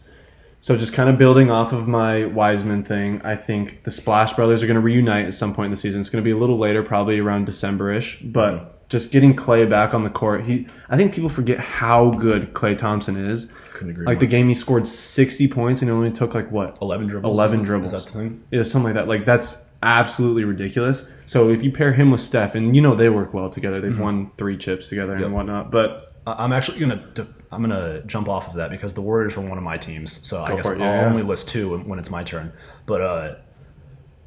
So 0.64 0.78
just 0.78 0.94
kind 0.94 1.10
of 1.10 1.18
building 1.18 1.52
off 1.52 1.74
of 1.74 1.90
my 1.90 2.24
Wiseman 2.24 2.86
thing, 2.86 3.20
I 3.22 3.36
think 3.36 3.84
the 3.84 3.92
Splash 3.92 4.34
Brothers 4.34 4.64
are 4.64 4.66
going 4.66 4.76
to 4.76 4.82
reunite 4.82 5.26
at 5.26 5.34
some 5.36 5.54
point 5.54 5.66
in 5.66 5.72
the 5.72 5.78
season. 5.78 6.00
It's 6.00 6.10
going 6.10 6.24
to 6.24 6.26
be 6.26 6.32
a 6.32 6.38
little 6.38 6.58
later, 6.58 6.82
probably 6.84 7.20
around 7.20 7.44
December-ish. 7.44 8.22
But 8.24 8.88
just 8.88 9.12
getting 9.12 9.36
Klay 9.36 9.70
back 9.70 9.94
on 9.94 10.06
the 10.06 10.10
court, 10.10 10.46
he 10.46 10.66
I 10.88 10.96
think 10.96 11.14
people 11.14 11.30
forget 11.30 11.60
how 11.60 12.12
good 12.12 12.54
Klay 12.54 12.78
Thompson 12.78 13.18
is. 13.30 13.50
Couldn't 13.72 13.90
agree. 13.90 14.06
Like 14.06 14.16
more. 14.16 14.20
the 14.22 14.28
game, 14.28 14.48
he 14.48 14.56
scored 14.56 14.88
sixty 14.88 15.50
points 15.50 15.82
and 15.82 15.92
it 15.92 15.94
only 15.94 16.12
took 16.12 16.34
like 16.34 16.50
what 16.50 16.78
eleven 16.82 17.08
dribbles. 17.08 17.34
11 17.36 17.60
is 17.60 17.66
dribbles. 17.66 17.94
Is 17.94 18.06
that 18.06 18.14
the 18.14 18.18
thing? 18.20 18.44
yeah, 18.52 18.64
something 18.64 18.94
like 18.94 18.94
that. 18.94 19.10
Like 19.10 19.26
that's 19.26 19.58
absolutely 19.82 20.46
ridiculous. 20.46 21.06
So 21.26 21.50
if 21.50 21.62
you 21.62 21.74
pair 21.74 21.92
him 21.92 22.10
with 22.10 22.22
Steph, 22.22 22.56
and 22.56 22.74
you 22.74 22.82
know 22.82 22.96
they 22.96 23.10
work 23.10 23.34
well 23.34 23.50
together, 23.50 23.82
they've 23.82 24.00
won 24.00 24.32
three 24.38 24.58
chips 24.58 24.88
together 24.88 25.12
Mm-hmm. 25.16 25.20
Yep. 25.20 25.26
and 25.26 25.36
whatnot. 25.36 25.72
But 25.72 26.14
I'm 26.26 26.54
actually 26.54 26.80
gonna 26.80 27.06
d- 27.14 27.26
I'm 27.54 27.62
gonna 27.62 28.02
jump 28.06 28.28
off 28.28 28.48
of 28.48 28.54
that 28.56 28.70
because 28.72 28.94
the 28.94 29.02
Warriors 29.02 29.36
were 29.38 29.44
one 29.44 29.58
of 29.58 29.64
my 29.64 29.78
teams, 29.78 30.26
so 30.28 30.44
I 30.44 30.50
Go 30.50 30.56
guess 30.58 30.66
for 30.68 30.74
it, 30.74 30.82
I'll 30.82 30.88
yeah, 30.88 31.02
yeah. 31.02 31.08
only 31.08 31.24
list 31.24 31.48
two 31.48 31.72
when, 31.72 31.88
when 31.88 32.00
it's 32.00 32.10
my 32.10 32.24
turn. 32.24 32.52
But 32.86 33.02
uh, 33.02 33.36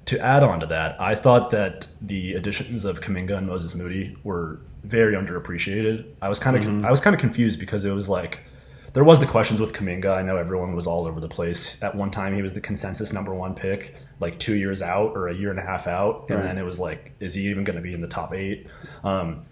to 0.06 0.18
add 0.20 0.42
on 0.42 0.60
to 0.60 0.66
that, 0.66 1.00
I 1.00 1.14
thought 1.14 1.50
that 1.50 1.88
the 2.00 2.34
additions 2.34 2.84
of 2.84 3.00
Kuminga 3.00 3.36
and 3.38 3.46
Moses 3.46 3.74
Moody 3.74 4.16
were 4.24 4.60
very 4.84 5.14
underappreciated. 5.14 6.04
I 6.22 6.28
was 6.28 6.38
kind 6.38 6.56
of 6.56 6.62
Mm-hmm. 6.62 6.84
I 6.86 6.90
was 6.90 7.00
kind 7.00 7.12
of 7.14 7.20
confused 7.20 7.58
because 7.58 7.84
it 7.84 7.90
was 7.92 8.08
like 8.08 8.40
there 8.92 9.04
was 9.04 9.20
the 9.20 9.26
questions 9.26 9.60
with 9.60 9.72
Kuminga. 9.74 10.06
I 10.16 10.22
know 10.22 10.36
everyone 10.38 10.74
was 10.74 10.86
all 10.86 11.06
over 11.06 11.20
the 11.20 11.28
place. 11.28 11.82
At 11.82 11.94
one 11.94 12.10
time, 12.10 12.34
he 12.34 12.40
was 12.40 12.54
the 12.54 12.60
consensus 12.62 13.12
number 13.12 13.34
one 13.34 13.54
pick, 13.54 13.94
like 14.20 14.38
two 14.38 14.54
years 14.54 14.80
out 14.80 15.14
or 15.16 15.28
a 15.28 15.34
year 15.34 15.50
and 15.50 15.58
a 15.58 15.62
half 15.62 15.86
out, 15.86 16.26
and 16.30 16.38
Right. 16.38 16.44
then 16.46 16.56
it 16.58 16.62
was 16.62 16.80
like, 16.80 17.12
is 17.20 17.34
he 17.34 17.42
even 17.50 17.64
going 17.64 17.76
to 17.76 17.82
be 17.82 17.92
in 17.92 18.00
the 18.00 18.06
top 18.08 18.32
eight? 18.32 18.68
Um, 19.04 19.44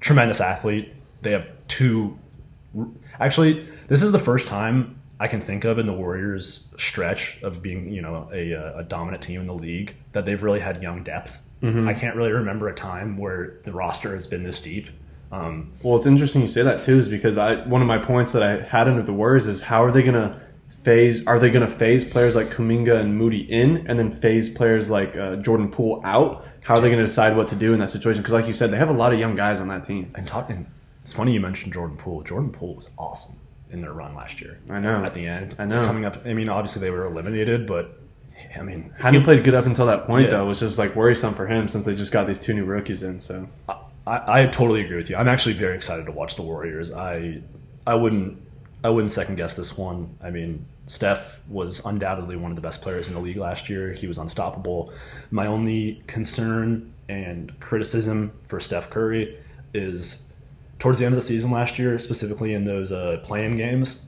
tremendous 0.00 0.40
athlete. 0.40 0.94
They 1.22 1.32
have 1.32 1.46
two. 1.66 2.18
Actually, 3.20 3.68
this 3.88 4.02
is 4.02 4.12
the 4.12 4.18
first 4.18 4.46
time 4.46 5.00
I 5.20 5.26
can 5.28 5.40
think 5.40 5.64
of 5.64 5.78
in 5.78 5.86
the 5.86 5.92
Warriors' 5.92 6.72
stretch 6.78 7.42
of 7.42 7.60
being, 7.62 7.90
you 7.90 8.02
know, 8.02 8.28
a, 8.32 8.54
uh, 8.54 8.78
a 8.80 8.84
dominant 8.84 9.22
team 9.22 9.40
in 9.40 9.46
the 9.46 9.54
league 9.54 9.94
that 10.12 10.24
they've 10.24 10.42
really 10.42 10.60
had 10.60 10.82
young 10.82 11.02
depth. 11.02 11.40
I 11.60 11.92
can't 11.92 12.14
really 12.14 12.30
remember 12.30 12.68
a 12.68 12.74
time 12.74 13.18
where 13.18 13.58
the 13.64 13.72
roster 13.72 14.14
has 14.14 14.28
been 14.28 14.44
this 14.44 14.60
deep. 14.60 14.90
Um, 15.32 15.72
Well, 15.82 15.96
it's 15.96 16.06
interesting 16.06 16.42
you 16.42 16.48
say 16.48 16.62
that 16.62 16.84
too, 16.84 16.98
is 17.00 17.08
because 17.08 17.36
I 17.36 17.66
one 17.66 17.82
of 17.82 17.88
my 17.88 17.98
points 17.98 18.32
that 18.32 18.42
I 18.44 18.60
had 18.62 18.86
under 18.86 19.02
the 19.02 19.12
Warriors 19.12 19.48
is 19.48 19.60
how 19.62 19.82
are 19.82 19.90
they 19.90 20.02
gonna 20.04 20.40
phase? 20.84 21.26
Are 21.26 21.38
they 21.40 21.50
gonna 21.50 21.68
phase 21.68 22.04
players 22.04 22.36
like 22.36 22.50
Kuminga 22.50 23.00
and 23.00 23.16
Moody 23.18 23.40
in, 23.40 23.86
and 23.88 23.98
then 23.98 24.20
phase 24.20 24.48
players 24.48 24.88
like 24.88 25.16
uh, 25.16 25.36
Jordan 25.36 25.68
Poole 25.70 26.00
out? 26.04 26.46
How 26.62 26.74
are 26.76 26.80
they 26.80 26.90
gonna 26.90 27.04
decide 27.06 27.36
what 27.36 27.48
to 27.48 27.56
do 27.56 27.72
in 27.74 27.80
that 27.80 27.90
situation? 27.90 28.22
Because, 28.22 28.34
like 28.34 28.46
you 28.46 28.54
said, 28.54 28.70
they 28.70 28.76
have 28.78 28.88
a 28.88 28.92
lot 28.92 29.12
of 29.12 29.18
young 29.18 29.34
guys 29.34 29.58
on 29.60 29.66
that 29.68 29.84
team. 29.86 30.12
and 30.14 30.26
talking, 30.28 30.66
it's 31.08 31.14
funny 31.14 31.32
you 31.32 31.40
mentioned 31.40 31.72
Jordan 31.72 31.96
Poole. 31.96 32.22
Jordan 32.22 32.50
Poole 32.50 32.74
was 32.74 32.90
awesome 32.98 33.36
in 33.70 33.80
their 33.80 33.94
run 33.94 34.14
last 34.14 34.42
year. 34.42 34.58
I 34.68 34.78
know. 34.78 35.02
At 35.02 35.14
the 35.14 35.26
end, 35.26 35.54
I 35.58 35.64
know. 35.64 35.80
Coming 35.82 36.04
up, 36.04 36.26
I 36.26 36.34
mean, 36.34 36.50
obviously 36.50 36.80
they 36.82 36.90
were 36.90 37.06
eliminated, 37.06 37.66
but 37.66 37.98
I 38.54 38.60
mean, 38.60 38.92
Hadn't 38.98 39.24
played 39.24 39.42
good 39.42 39.54
up 39.54 39.64
until 39.64 39.86
that 39.86 40.06
point 40.06 40.26
Yeah. 40.26 40.32
though. 40.32 40.44
Was 40.44 40.60
just 40.60 40.76
like 40.76 40.94
worrisome 40.94 41.32
for 41.32 41.46
him 41.46 41.66
since 41.66 41.86
they 41.86 41.94
just 41.94 42.12
got 42.12 42.26
these 42.26 42.38
two 42.38 42.52
new 42.52 42.66
rookies 42.66 43.02
in. 43.02 43.22
So 43.22 43.48
I, 44.06 44.42
I 44.42 44.46
totally 44.48 44.82
agree 44.82 44.98
with 44.98 45.08
you. 45.08 45.16
I'm 45.16 45.28
actually 45.28 45.54
very 45.54 45.74
excited 45.76 46.04
to 46.04 46.12
watch 46.12 46.36
the 46.36 46.42
Warriors. 46.42 46.92
I 46.92 47.40
I 47.86 47.94
wouldn't 47.94 48.42
I 48.84 48.90
wouldn't 48.90 49.10
second 49.10 49.36
guess 49.36 49.56
this 49.56 49.78
one. 49.78 50.14
I 50.22 50.28
mean, 50.28 50.66
Steph 50.88 51.40
was 51.48 51.82
undoubtedly 51.86 52.36
one 52.36 52.50
of 52.52 52.56
the 52.56 52.62
best 52.62 52.82
players 52.82 53.08
in 53.08 53.14
the 53.14 53.20
league 53.20 53.38
last 53.38 53.70
year. 53.70 53.94
He 53.94 54.06
was 54.06 54.18
unstoppable. 54.18 54.92
My 55.30 55.46
only 55.46 56.02
concern 56.06 56.92
and 57.08 57.58
criticism 57.60 58.32
for 58.46 58.60
Steph 58.60 58.90
Curry 58.90 59.38
is 59.72 60.27
towards 60.78 60.98
the 60.98 61.04
end 61.04 61.14
of 61.14 61.20
the 61.20 61.26
season 61.26 61.50
last 61.50 61.78
year, 61.78 61.98
specifically 61.98 62.54
in 62.54 62.64
those 62.64 62.92
uh, 62.92 63.20
play-in 63.22 63.56
games. 63.56 64.06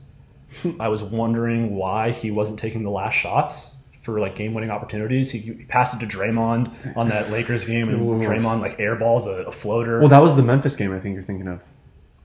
I 0.79 0.89
was 0.89 1.01
wondering 1.01 1.75
why 1.75 2.11
he 2.11 2.31
wasn't 2.31 2.59
taking 2.59 2.83
the 2.83 2.91
last 2.91 3.13
shots 3.13 3.75
for 4.01 4.19
like 4.19 4.35
game-winning 4.35 4.71
opportunities. 4.71 5.31
He, 5.31 5.39
he 5.39 5.51
passed 5.65 5.93
it 5.93 5.99
to 5.99 6.17
Draymond 6.17 6.97
on 6.97 7.09
that 7.09 7.31
Lakers 7.31 7.63
game, 7.63 7.89
and 7.89 8.01
Ooh. 8.01 8.27
Draymond 8.27 8.59
like 8.59 8.77
airballs 8.77 9.27
a, 9.27 9.47
a 9.47 9.51
floater. 9.51 9.99
well, 9.99 10.09
that 10.09 10.19
was 10.21 10.35
the 10.35 10.43
Memphis 10.43 10.75
game. 10.75 10.93
I 10.93 10.99
think 10.99 11.13
you're 11.13 11.23
thinking 11.23 11.47
of. 11.47 11.61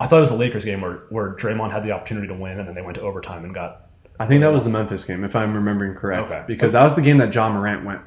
I 0.01 0.07
thought 0.07 0.19
it 0.19 0.21
was 0.21 0.31
a 0.31 0.37
Lakers 0.37 0.65
game 0.65 0.81
where, 0.81 1.03
where 1.09 1.35
Draymond 1.35 1.73
had 1.73 1.83
the 1.83 1.93
opportunity 1.93 2.27
to 2.29 2.35
win, 2.35 2.59
and 2.59 2.69
then 2.69 2.75
they 2.75 2.83
went 2.83 2.97
to 2.97 3.03
overtime 3.03 3.45
and 3.45 3.55
got. 3.55 3.89
I 4.19 4.27
think 4.27 4.41
that 4.41 4.53
was 4.53 4.65
the 4.65 4.71
Memphis 4.71 5.05
game, 5.05 5.25
if 5.25 5.37
I'm 5.37 5.55
remembering 5.55 5.95
correct. 5.95 6.31
Okay. 6.31 6.45
Because 6.47 6.73
that 6.73 6.83
was 6.85 6.95
the 6.95 7.03
game 7.03 7.19
that 7.19 7.35
Ja 7.35 7.51
Morant 7.51 7.85
went 7.85 8.01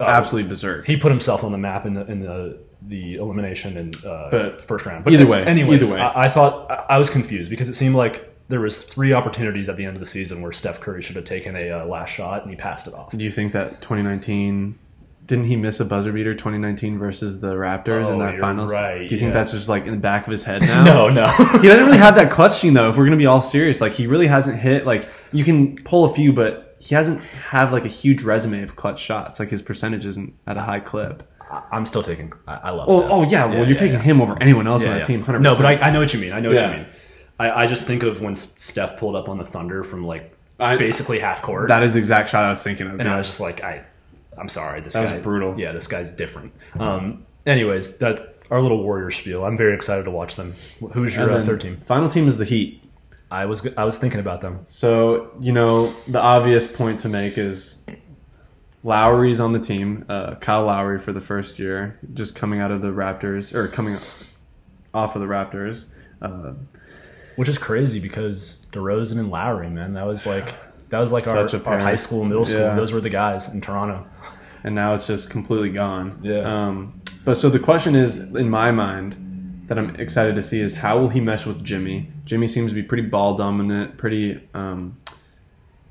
Oh. 0.00 0.04
absolutely 0.06 0.48
berserk. 0.48 0.86
He 0.86 0.96
put 0.96 1.10
himself 1.12 1.44
on 1.44 1.52
the 1.52 1.58
map 1.58 1.86
in 1.86 1.94
the 1.94 2.04
in 2.10 2.20
the 2.20 2.58
the 2.86 3.14
elimination 3.14 3.76
and 3.76 4.04
uh, 4.04 4.28
But 4.30 4.60
first 4.60 4.84
round. 4.86 5.04
But 5.04 5.12
either 5.14 5.26
way, 5.26 5.44
anyways, 5.44 5.90
either 5.90 5.94
way. 5.94 6.00
I, 6.00 6.24
I 6.24 6.28
thought 6.28 6.70
I, 6.70 6.94
I 6.94 6.98
was 6.98 7.08
confused 7.10 7.48
because 7.50 7.68
it 7.68 7.74
seemed 7.74 7.94
like 7.94 8.30
there 8.48 8.60
was 8.60 8.82
three 8.82 9.12
opportunities 9.14 9.68
at 9.70 9.76
the 9.78 9.86
end 9.86 9.96
of 9.96 10.00
the 10.00 10.06
season 10.06 10.42
where 10.42 10.52
Steph 10.52 10.80
Curry 10.80 11.00
should 11.00 11.16
have 11.16 11.24
taken 11.24 11.56
a 11.56 11.70
uh, 11.70 11.86
last 11.86 12.10
shot 12.10 12.42
and 12.42 12.50
he 12.50 12.56
passed 12.56 12.86
it 12.86 12.92
off. 12.92 13.10
Do 13.12 13.24
you 13.24 13.32
think 13.32 13.52
that 13.54 13.80
2019 13.80 14.78
didn't 15.26 15.46
he 15.46 15.56
miss 15.56 15.80
a 15.80 15.84
buzzer 15.86 16.12
beater 16.12 16.34
2019 16.34 16.98
versus 16.98 17.40
the 17.40 17.54
Raptors 17.54 18.06
in 18.08 18.16
Oh, 18.16 18.18
that 18.18 18.34
you're 18.34 18.42
finals? 18.42 18.70
right, 18.70 19.08
Do 19.08 19.14
you 19.14 19.18
think 19.18 19.30
yeah. 19.30 19.40
that's 19.40 19.52
just 19.52 19.70
like 19.70 19.86
in 19.86 19.92
the 19.92 19.96
back 19.96 20.26
of 20.26 20.32
his 20.32 20.44
head 20.44 20.60
now? 20.66 20.84
No, 20.84 21.08
no. 21.08 21.26
he 21.62 21.68
doesn't 21.68 21.86
really 21.86 21.96
have 21.96 22.16
that 22.16 22.30
clutch 22.30 22.60
gene 22.60 22.74
though. 22.74 22.90
If 22.90 22.96
we're 22.98 23.06
gonna 23.06 23.16
be 23.16 23.24
all 23.24 23.40
serious, 23.40 23.80
like 23.80 23.92
he 23.92 24.06
really 24.06 24.26
hasn't 24.26 24.58
hit. 24.58 24.84
Like 24.84 25.08
you 25.32 25.42
can 25.44 25.76
pull 25.76 26.04
a 26.04 26.14
few, 26.14 26.34
but 26.34 26.73
he 26.84 26.94
hasn't 26.94 27.22
have 27.22 27.72
like 27.72 27.86
a 27.86 27.88
huge 27.88 28.22
resume 28.22 28.62
of 28.62 28.76
clutch 28.76 29.00
shots. 29.00 29.40
Like 29.40 29.48
his 29.48 29.62
percentage 29.62 30.04
isn't 30.04 30.34
at 30.46 30.58
a 30.58 30.60
high 30.60 30.80
clip. 30.80 31.26
I'm 31.72 31.86
still 31.86 32.02
taking. 32.02 32.32
I, 32.46 32.54
I 32.64 32.70
love. 32.70 32.88
Oh, 32.90 32.98
Steph. 33.00 33.10
oh 33.10 33.22
yeah. 33.22 33.46
Well, 33.46 33.58
you're 33.58 33.68
yeah, 33.68 33.74
taking 33.78 33.94
yeah. 33.94 34.02
him 34.02 34.20
over 34.20 34.36
anyone 34.42 34.66
else 34.66 34.82
on 34.82 34.88
Yeah, 34.88 34.94
that 34.94 35.00
yeah. 35.00 35.06
team. 35.06 35.20
100. 35.20 35.40
No, 35.40 35.56
but 35.56 35.64
I, 35.64 35.76
I 35.76 35.90
know 35.90 36.00
what 36.00 36.12
you 36.12 36.20
mean. 36.20 36.32
I 36.32 36.40
know 36.40 36.50
what 36.50 36.58
Yeah. 36.58 36.70
you 36.70 36.76
mean. 36.78 36.86
I, 37.38 37.50
I 37.62 37.66
just 37.66 37.86
think 37.86 38.02
of 38.02 38.20
when 38.20 38.36
Steph 38.36 38.98
pulled 38.98 39.16
up 39.16 39.30
on 39.30 39.38
the 39.38 39.46
Thunder 39.46 39.82
from 39.82 40.04
like 40.06 40.36
basically 40.58 41.18
half 41.20 41.40
court. 41.40 41.68
that 41.68 41.82
is 41.82 41.94
the 41.94 41.98
exact 42.00 42.30
shot 42.30 42.44
I 42.44 42.50
was 42.50 42.62
thinking 42.62 42.86
of. 42.86 42.92
and 43.00 43.04
yeah. 43.04 43.14
I 43.14 43.16
was 43.16 43.26
just 43.26 43.40
like, 43.40 43.64
I, 43.64 43.82
I'm 44.36 44.48
sorry, 44.50 44.80
this 44.82 44.92
That 44.92 45.04
guy 45.04 45.20
brutal. 45.20 45.58
Yeah, 45.58 45.72
this 45.72 45.86
guy's 45.86 46.12
different. 46.12 46.52
Um, 46.78 47.24
anyways, 47.46 47.96
that 47.98 48.36
our 48.50 48.60
little 48.60 48.82
Warrior 48.82 49.10
spiel. 49.10 49.44
I'm 49.44 49.56
very 49.56 49.74
excited 49.74 50.04
to 50.04 50.10
watch 50.10 50.36
them. 50.36 50.54
Who's 50.92 51.16
your 51.16 51.30
uh, 51.32 51.42
third 51.42 51.60
team? 51.62 51.80
Final 51.86 52.08
team 52.10 52.28
is 52.28 52.36
the 52.36 52.44
Heat. 52.44 52.82
I 53.30 53.46
was 53.46 53.66
I 53.76 53.84
was 53.84 53.98
thinking 53.98 54.20
about 54.20 54.42
them. 54.42 54.64
So 54.68 55.32
you 55.40 55.52
know 55.52 55.92
the 56.08 56.20
obvious 56.20 56.66
point 56.70 57.00
to 57.00 57.08
make 57.08 57.36
is 57.38 57.78
Lowry's 58.82 59.40
on 59.40 59.52
the 59.52 59.58
team. 59.58 60.04
Uh, 60.08 60.34
Kyle 60.36 60.64
Lowry 60.66 61.00
for 61.00 61.12
the 61.12 61.20
first 61.20 61.58
year, 61.58 61.98
just 62.12 62.34
coming 62.34 62.60
out 62.60 62.70
of 62.70 62.82
the 62.82 62.88
Raptors 62.88 63.54
or 63.54 63.66
coming 63.68 63.96
off 64.92 65.16
of 65.16 65.20
the 65.22 65.26
Raptors. 65.28 65.86
Uh, 66.22 66.52
Which 67.36 67.48
is 67.48 67.58
crazy 67.58 67.98
because 67.98 68.64
DeRozan 68.72 69.18
and 69.18 69.30
Lowry, 69.30 69.68
man, 69.70 69.94
that 69.94 70.06
was 70.06 70.26
like 70.26 70.54
that 70.90 70.98
was 71.00 71.10
like 71.10 71.26
our, 71.26 71.48
our 71.66 71.78
high 71.78 71.94
school, 71.96 72.24
middle 72.24 72.46
school. 72.46 72.60
Yeah. 72.60 72.74
Those 72.74 72.92
were 72.92 73.00
the 73.00 73.10
guys 73.10 73.48
in 73.52 73.60
Toronto. 73.60 74.06
and 74.62 74.74
now 74.74 74.94
it's 74.94 75.06
just 75.06 75.30
completely 75.30 75.70
gone. 75.70 76.20
Yeah. 76.22 76.40
Um, 76.68 77.00
but 77.24 77.36
so 77.36 77.48
the 77.50 77.58
question 77.58 77.96
is, 77.96 78.18
in 78.18 78.48
my 78.50 78.70
mind, 78.70 79.64
that 79.66 79.78
I'm 79.78 79.96
excited 79.96 80.34
to 80.36 80.42
see 80.42 80.60
is 80.60 80.74
how 80.76 80.98
will 80.98 81.08
he 81.08 81.20
mesh 81.20 81.46
with 81.46 81.64
Jimmy? 81.64 82.10
Jimmy 82.24 82.48
seems 82.48 82.70
to 82.70 82.74
be 82.74 82.82
pretty 82.82 83.02
ball 83.02 83.36
dominant, 83.36 83.98
pretty 83.98 84.40
um, 84.54 84.96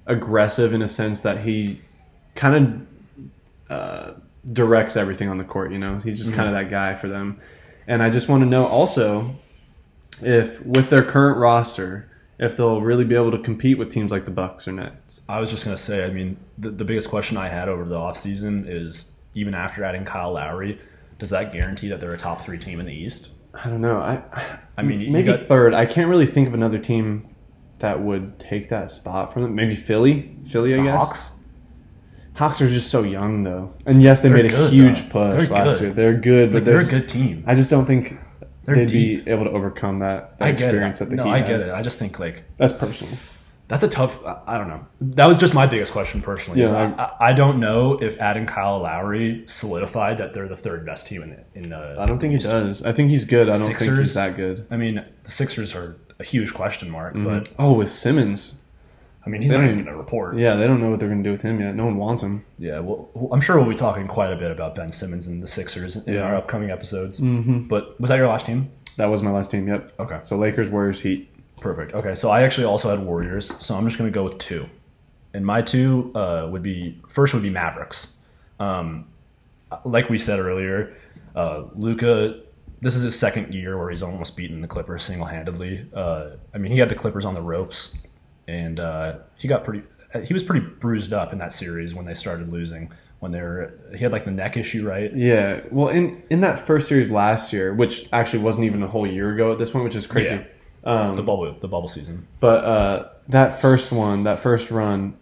aggressive 0.05 0.73
in 0.73 0.81
a 0.81 0.89
sense 0.89 1.21
that 1.21 1.41
he 1.41 1.81
kind 2.35 2.87
of 3.69 3.71
uh, 3.71 4.13
directs 4.51 4.97
everything 4.97 5.29
on 5.29 5.37
the 5.37 5.43
court. 5.43 5.71
You 5.71 5.79
know, 5.79 5.99
he's 5.99 6.19
just 6.19 6.33
kind 6.33 6.47
of 6.47 6.53
that 6.55 6.69
guy 6.69 6.95
for 6.95 7.07
them. 7.07 7.39
And 7.87 8.01
I 8.01 8.09
just 8.09 8.27
want 8.27 8.41
to 8.43 8.49
know 8.49 8.65
also 8.65 9.35
if 10.21 10.61
with 10.65 10.89
their 10.89 11.03
current 11.03 11.37
roster, 11.37 12.09
if 12.39 12.57
they'll 12.57 12.81
really 12.81 13.05
be 13.05 13.15
able 13.15 13.31
to 13.31 13.39
compete 13.39 13.77
with 13.77 13.91
teams 13.91 14.11
like 14.11 14.25
the 14.25 14.31
Bucks 14.31 14.67
or 14.67 14.71
Nets. 14.71 15.21
I 15.29 15.39
was 15.39 15.49
just 15.49 15.63
gonna 15.63 15.77
say, 15.77 16.03
I 16.03 16.09
mean, 16.09 16.37
the, 16.57 16.71
the 16.71 16.83
biggest 16.83 17.09
question 17.09 17.37
I 17.37 17.47
had 17.47 17.69
over 17.69 17.85
the 17.85 17.95
offseason 17.95 18.65
is 18.67 19.13
even 19.35 19.53
after 19.53 19.83
adding 19.83 20.05
Kyle 20.05 20.33
Lowry, 20.33 20.79
does 21.19 21.29
that 21.29 21.53
guarantee 21.53 21.89
that 21.89 21.99
they're 21.99 22.13
a 22.13 22.17
top 22.17 22.41
three 22.41 22.57
team 22.57 22.79
in 22.79 22.85
the 22.85 22.93
East? 22.93 23.29
I 23.53 23.69
don't 23.69 23.81
know. 23.81 23.97
I 23.97 24.21
I 24.77 24.81
mean, 24.81 24.99
you 25.01 25.11
maybe 25.11 25.27
got- 25.27 25.47
third. 25.47 25.73
I 25.73 25.85
can't 25.85 26.09
really 26.09 26.25
think 26.25 26.47
of 26.47 26.53
another 26.53 26.77
team 26.79 27.27
that 27.79 28.01
would 28.01 28.39
take 28.39 28.69
that 28.69 28.91
spot 28.91 29.33
from 29.33 29.43
them. 29.43 29.55
Maybe 29.55 29.75
Philly. 29.75 30.35
Philly, 30.49 30.73
I 30.73 30.77
The 30.77 30.83
guess. 30.83 30.95
Hawks? 30.97 31.31
Hawks 32.35 32.61
are 32.61 32.69
just 32.69 32.89
so 32.89 33.03
young, 33.03 33.43
though. 33.43 33.73
And 33.85 34.01
yes, 34.01 34.21
they 34.21 34.29
They're 34.29 34.37
made 34.37 34.45
a 34.45 34.55
good, 34.55 34.71
huge 34.73 35.07
though. 35.09 35.31
push 35.31 35.47
They're 35.47 35.47
last 35.55 35.65
good. 35.79 35.81
year. 35.81 35.93
They're 35.93 36.13
good, 36.17 36.51
but 36.51 36.57
Like 36.59 36.63
they're 36.65 36.79
a 36.79 36.85
good 36.85 37.07
team. 37.07 37.43
I 37.45 37.53
just 37.53 37.69
don't 37.69 37.85
think 37.85 38.15
They're 38.65 38.75
they'd 38.75 38.87
deep. 38.87 39.25
be 39.25 39.31
able 39.31 39.43
to 39.43 39.51
overcome 39.51 39.99
that, 39.99 40.39
that 40.39 40.45
I 40.45 40.51
get 40.51 40.69
experience 40.69 41.01
it. 41.01 41.05
that 41.05 41.09
the 41.11 41.15
No, 41.17 41.23
Heat 41.25 41.29
I 41.31 41.37
have. 41.39 41.47
get 41.47 41.59
it. 41.61 41.69
I 41.73 41.81
just 41.83 41.99
think 41.99 42.17
like 42.19 42.43
That's 42.57 42.73
personal. 42.73 43.13
That's 43.67 43.83
a 43.83 43.87
tough. 43.87 44.19
I 44.25 44.57
don't 44.57 44.67
know. 44.67 44.85
That 45.01 45.27
was 45.27 45.37
just 45.37 45.53
my 45.53 45.65
biggest 45.67 45.91
question 45.93 46.21
personally. 46.21 46.61
Yeah, 46.61 47.13
I, 47.19 47.29
I, 47.29 47.33
don't 47.33 47.59
know 47.59 47.93
if 48.01 48.17
adding 48.19 48.45
Kyle 48.45 48.79
Lowry 48.79 49.43
solidified 49.47 50.17
that 50.17 50.33
they're 50.33 50.47
the 50.49 50.57
third 50.57 50.85
best 50.85 51.07
team 51.07 51.23
in 51.23 51.29
the 51.31 51.43
in 51.55 51.69
the. 51.69 51.95
I 51.99 52.05
don't 52.05 52.19
think 52.19 52.33
he 52.33 52.39
does. 52.39 52.83
I 52.83 52.91
think 52.91 53.09
he's 53.09 53.25
good. 53.25 53.47
I 53.49 53.53
don't 53.53 53.73
think 53.73 53.79
he's 53.99 54.13
that 54.15 54.35
good. 54.35 54.67
I 54.69 54.77
mean, 54.77 55.03
the 55.23 55.31
Sixers 55.31 55.73
are 55.75 55.95
a 56.19 56.23
huge 56.23 56.53
question 56.53 56.89
mark, 56.89 57.13
but 57.15 57.49
Oh, 57.57 57.73
with 57.73 57.91
Simmons. 57.91 58.55
I 59.25 59.29
mean, 59.29 59.41
he's 59.41 59.51
They 59.51 59.57
not 59.57 59.63
even- 59.63 59.75
going 59.77 59.85
to 59.87 59.95
report. 59.95 60.35
Yeah, 60.35 60.55
they 60.55 60.67
don't 60.67 60.81
know 60.81 60.89
what 60.89 60.99
they're 60.99 61.07
going 61.07 61.23
to 61.23 61.27
do 61.29 61.31
with 61.31 61.43
him 61.43 61.61
yet. 61.61 61.75
No 61.75 61.85
one 61.85 61.95
wants 61.95 62.21
him. 62.21 62.43
Yeah, 62.59 62.79
well, 62.79 63.09
I'm 63.31 63.39
sure 63.39 63.55
we'll 63.57 63.69
be 63.69 63.73
talking 63.75 64.05
quite 64.05 64.33
a 64.33 64.35
bit 64.35 64.51
about 64.51 64.75
Ben 64.75 64.91
Simmons 64.91 65.27
and 65.27 65.41
the 65.41 65.47
Sixers 65.47 65.95
in 65.95 66.15
Yeah. 66.15 66.23
our 66.23 66.35
upcoming 66.35 66.71
episodes. 66.71 67.21
Mm-hmm. 67.21 67.67
But 67.69 67.99
was 68.01 68.09
that 68.09 68.17
your 68.17 68.27
last 68.27 68.45
team? 68.47 68.69
That 68.97 69.05
was 69.05 69.23
my 69.23 69.31
last 69.31 69.49
team. 69.49 69.65
Yep. 69.69 69.93
Okay, 69.97 70.19
So 70.25 70.37
Lakers, 70.37 70.69
Warriors, 70.69 70.99
Heat. 70.99 71.32
Perfect. 71.63 71.93
Okay, 71.93 72.13
so 72.13 72.29
I 72.29 72.43
actually 72.43 72.65
also 72.65 72.89
had 72.89 72.99
Warriors, 72.99 73.53
so 73.65 73.75
I'm 73.75 73.85
just 73.87 73.97
going 73.97 74.11
to 74.11 74.13
go 74.13 74.23
with 74.23 74.37
two. 74.37 74.69
And 75.33 75.45
my 75.45 75.61
two 75.61 76.11
uh, 76.13 76.47
would 76.51 76.61
be 76.61 77.01
first 77.07 77.33
would 77.33 77.41
be 77.41 77.49
Mavericks. 77.49 78.17
Um, 78.59 79.07
like 79.85 80.09
we 80.09 80.17
said 80.19 80.39
earlier, 80.39 80.95
uh, 81.35 81.63
Luka. 81.73 82.41
This 82.81 82.97
is 82.97 83.03
his 83.03 83.17
second 83.17 83.53
year 83.53 83.77
where 83.77 83.89
he's 83.89 84.03
almost 84.03 84.35
beaten 84.35 84.59
the 84.59 84.67
Clippers 84.67 85.05
single 85.05 85.25
handedly. 85.25 85.87
Uh, 85.93 86.31
I 86.53 86.57
mean, 86.57 86.73
he 86.73 86.79
had 86.79 86.89
the 86.89 86.95
Clippers 86.95 87.23
on 87.23 87.33
the 87.33 87.41
ropes, 87.41 87.97
and 88.45 88.81
uh, 88.81 89.19
he 89.37 89.47
got 89.47 89.63
pretty. 89.63 89.83
He 90.25 90.33
was 90.33 90.43
pretty 90.43 90.65
bruised 90.65 91.13
up 91.13 91.31
in 91.31 91.39
that 91.39 91.53
series 91.53 91.95
when 91.95 92.05
they 92.05 92.13
started 92.13 92.51
losing. 92.51 92.91
When 93.21 93.31
they 93.31 93.39
were, 93.39 93.73
he 93.95 94.03
had 94.03 94.11
like 94.11 94.25
the 94.25 94.31
neck 94.31 94.57
issue, 94.57 94.85
right? 94.85 95.15
Yeah. 95.15 95.61
Well, 95.71 95.87
in 95.87 96.23
in 96.29 96.41
that 96.41 96.67
first 96.67 96.89
series 96.89 97.09
last 97.09 97.53
year, 97.53 97.73
which 97.73 98.09
actually 98.11 98.39
wasn't 98.39 98.65
even 98.65 98.83
a 98.83 98.87
whole 98.87 99.07
year 99.07 99.33
ago 99.33 99.53
at 99.53 99.59
this 99.59 99.69
point, 99.69 99.85
which 99.85 99.95
is 99.95 100.05
crazy. 100.05 100.43
Um, 100.83 101.15
The 101.15 101.23
bubble, 101.23 101.55
the 101.59 101.67
bubble 101.67 101.87
season. 101.87 102.27
But 102.39 102.63
uh, 102.63 103.09
that 103.29 103.61
first 103.61 103.91
one, 103.91 104.23
that 104.23 104.41
first 104.41 104.69
run, 104.71 105.17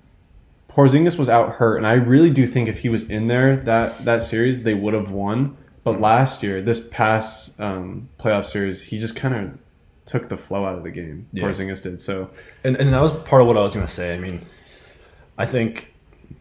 Porzingis 0.70 1.18
was 1.18 1.30
out 1.30 1.56
hurt, 1.56 1.78
and 1.78 1.86
I 1.86 1.94
really 1.94 2.30
do 2.30 2.48
think 2.48 2.70
if 2.70 2.80
he 2.80 2.90
was 2.90 3.04
in 3.04 3.28
there 3.28 3.58
that 3.58 4.06
that 4.06 4.24
series, 4.24 4.64
they 4.64 4.74
would 4.74 4.94
have 4.94 5.12
won. 5.12 5.58
But 5.84 6.00
last 6.00 6.44
year, 6.44 6.62
this 6.62 6.80
past 6.92 7.60
um, 7.60 8.10
playoff 8.20 8.46
series, 8.46 8.82
he 8.82 9.00
just 9.00 9.16
kind 9.16 9.36
of 9.36 9.58
took 10.06 10.30
the 10.30 10.38
flow 10.38 10.66
out 10.66 10.78
of 10.78 10.84
the 10.84 10.92
game. 10.92 11.28
Yeah. 11.34 11.44
Porzingis 11.44 11.82
did 11.82 12.02
so. 12.02 12.30
And, 12.64 12.76
and 12.76 12.94
that 12.94 13.02
was 13.02 13.12
part 13.12 13.42
of 13.42 13.48
what 13.48 13.58
I 13.58 13.62
was 13.62 13.74
going 13.74 13.86
to 13.86 13.92
say. 13.92 14.14
I 14.14 14.20
mean, 14.20 14.46
I 15.38 15.46
think 15.46 15.94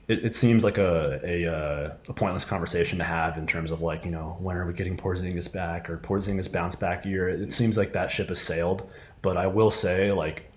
it, 0.08 0.24
it 0.24 0.36
seems 0.36 0.62
like 0.62 0.76
a, 0.76 1.20
a, 1.24 1.46
uh, 1.46 1.94
a 2.08 2.12
pointless 2.12 2.44
conversation 2.44 2.98
to 2.98 3.04
have 3.04 3.38
in 3.38 3.46
terms 3.46 3.70
of 3.70 3.80
like, 3.80 4.04
you 4.04 4.10
know, 4.10 4.36
when 4.40 4.56
are 4.56 4.66
we 4.66 4.72
getting 4.72 4.96
Porzingis 4.96 5.50
back 5.52 5.88
or 5.88 5.96
Porzingis 5.98 6.52
bounce 6.52 6.74
back 6.74 7.06
year? 7.06 7.28
It 7.28 7.52
seems 7.52 7.76
like 7.76 7.92
that 7.92 8.10
ship 8.10 8.28
has 8.28 8.40
sailed. 8.40 8.88
But 9.22 9.36
I 9.36 9.46
will 9.46 9.70
say, 9.70 10.12
like, 10.12 10.50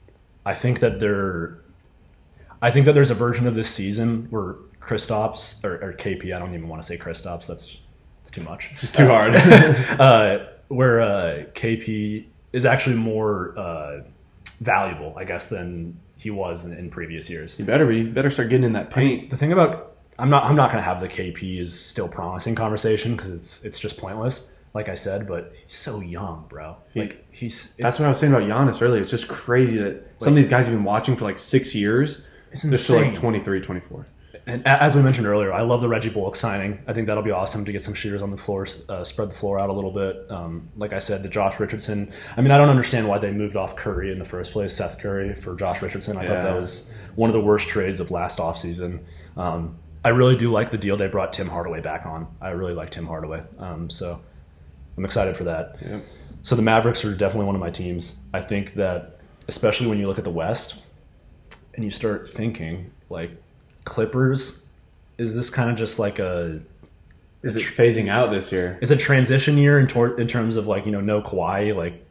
I 0.46 0.54
think 0.54 0.80
that 0.80 1.00
there, 1.00 1.60
I 2.62 2.72
think 2.72 2.86
that 2.86 2.94
there's 2.94 3.12
a 3.12 3.16
version 3.16 3.48
of 3.48 3.56
this 3.56 3.70
season 3.70 4.28
where 4.30 4.56
Kristaps 4.80 5.64
or, 5.64 5.76
or 5.84 5.94
KP, 5.94 6.36
I 6.36 6.40
don't 6.40 6.54
even 6.54 6.68
want 6.68 6.82
to 6.82 6.86
say 6.86 6.98
Kristaps. 6.98 7.48
That's 7.48 7.78
it's 8.22 8.32
too 8.32 8.42
much. 8.42 8.70
It's 8.74 8.92
too 8.92 9.08
hard. 9.08 9.36
uh, 10.00 10.46
where 10.70 11.02
uh, 11.02 11.44
KP 11.54 12.26
is 12.54 12.66
actually 12.66 12.96
more 12.96 13.58
uh, 13.58 14.02
valuable, 14.60 15.14
I 15.18 15.26
guess, 15.26 15.48
than 15.48 16.00
he 16.18 16.30
was 16.30 16.64
in, 16.64 16.74
in 16.74 16.90
previous 16.90 17.30
years. 17.30 17.60
you 17.60 17.66
better 17.66 17.86
be. 17.86 17.98
You 17.98 18.12
better 18.12 18.32
start 18.32 18.50
getting 18.50 18.64
in 18.64 18.74
that 18.74 18.92
paint. 18.92 19.30
The 19.30 19.38
thing 19.38 19.52
about 19.52 19.98
I'm 20.18 20.30
not 20.30 20.46
I'm 20.46 20.56
not 20.56 20.72
going 20.72 20.82
to 20.82 20.88
have 20.88 21.02
the 21.02 21.08
KP 21.08 21.60
is 21.60 21.78
still 21.78 22.08
promising 22.08 22.56
conversation 22.56 23.16
because 23.16 23.30
it's 23.30 23.64
it's 23.66 23.80
just 23.80 23.98
pointless. 23.98 24.52
Like 24.74 24.90
I 24.90 24.96
said, 24.96 25.28
but 25.28 25.54
he's 25.68 25.76
so 25.76 26.00
young, 26.00 26.46
bro. 26.50 26.78
Like 26.96 27.26
he's 27.32 27.76
that's 27.76 28.00
what 28.00 28.08
I 28.08 28.10
was 28.10 28.20
saying 28.20 28.34
about 28.34 28.48
Giannis 28.48 28.82
earlier. 28.82 29.02
It's 29.02 29.12
just 29.12 29.28
crazy 29.28 29.78
that 29.78 30.04
some 30.20 30.30
of 30.30 30.36
these 30.36 30.50
guys 30.50 30.66
have 30.66 30.74
been 30.74 30.84
watching 30.84 31.16
for 31.16 31.26
like 31.26 31.38
six 31.38 31.76
years. 31.76 32.22
it's 32.52 32.64
They're 32.64 32.74
still 32.76 33.02
like 33.02 33.16
23, 33.16 33.62
24. 33.62 34.08
And 34.46 34.66
as 34.68 34.96
we 34.96 35.02
mentioned 35.02 35.26
earlier, 35.26 35.54
I 35.54 35.62
love 35.62 35.80
the 35.80 35.88
Reggie 35.88 36.10
Bullock 36.10 36.36
signing. 36.36 36.84
I 36.86 36.92
think 36.92 37.08
that'll 37.08 37.24
be 37.24 37.32
awesome 37.32 37.64
to 37.64 37.72
get 37.72 37.84
some 37.84 37.94
shooters 37.94 38.22
on 38.22 38.30
the 38.30 38.38
floor, 38.38 38.68
uh, 38.90 39.04
spread 39.04 39.30
the 39.30 39.36
floor 39.36 39.58
out 39.58 39.70
a 39.70 39.74
little 39.74 39.92
bit. 39.92 40.30
Um, 40.30 40.70
like 40.76 40.92
I 40.92 40.98
said, 40.98 41.24
the 41.24 41.30
Josh 41.30 41.60
Richardson. 41.60 42.12
I 42.36 42.42
mean, 42.42 42.52
I 42.52 42.58
don't 42.58 42.70
understand 42.70 43.08
why 43.08 43.20
they 43.20 43.32
moved 43.32 43.56
off 43.56 43.76
Curry 43.78 44.12
in 44.12 44.20
the 44.20 44.26
first 44.26 44.52
place, 44.52 44.76
Seth 44.76 45.00
Curry 45.00 45.34
for 45.36 45.56
Josh 45.56 45.82
Richardson. 45.82 46.18
I 46.18 46.26
thought 46.26 46.44
that 46.44 46.56
was 46.56 46.90
one 47.16 47.30
of 47.30 47.34
the 47.34 47.42
worst 47.42 47.70
trades 47.70 48.00
of 48.02 48.12
last 48.12 48.40
offseason. 48.40 49.04
Um, 49.38 49.78
I 50.04 50.10
really 50.10 50.36
do 50.36 50.52
like 50.52 50.72
the 50.72 50.78
deal 50.78 50.98
they 50.98 51.08
brought 51.08 51.32
Tim 51.32 51.48
Hardaway 51.48 51.80
back 51.80 52.06
on. 52.06 52.28
I 52.42 52.50
really 52.50 52.74
like 52.74 52.90
Tim 52.90 53.08
Hardaway. 53.08 53.44
Um, 53.58 53.90
so 53.90 54.20
I'm 54.98 55.06
excited 55.06 55.36
for 55.36 55.44
that. 55.46 55.78
Yep. 55.82 56.06
So 56.44 56.56
the 56.56 56.62
Mavericks 56.62 57.06
are 57.06 57.14
definitely 57.16 57.46
one 57.46 57.56
of 57.56 57.62
my 57.62 57.70
teams. 57.70 58.20
I 58.34 58.42
think 58.42 58.74
that, 58.74 59.20
especially 59.48 59.88
when 59.88 59.98
you 59.98 60.08
look 60.08 60.18
at 60.18 60.24
the 60.24 60.30
West 60.30 60.76
and 61.74 61.84
you 61.84 61.90
start 61.92 62.28
thinking 62.30 62.92
like 63.10 63.32
Clippers, 63.86 64.66
is 65.18 65.36
this 65.36 65.50
kind 65.50 65.70
of 65.70 65.78
just 65.78 66.00
like 66.00 66.20
a 66.20 66.60
Is 67.44 67.56
it 67.56 67.64
phasing 67.64 68.10
out 68.10 68.32
this 68.32 68.52
year? 68.52 68.78
is 68.82 68.92
it 68.92 68.96
a 68.96 69.02
transition 69.02 69.58
year 69.58 69.80
in, 69.80 69.88
tor- 69.88 70.20
in 70.20 70.28
terms 70.28 70.56
of 70.56 70.68
like 70.68 70.86
you 70.86 70.92
know 70.92 71.02
no 71.02 71.22
Kawhi 71.22 71.76
like 71.76 72.06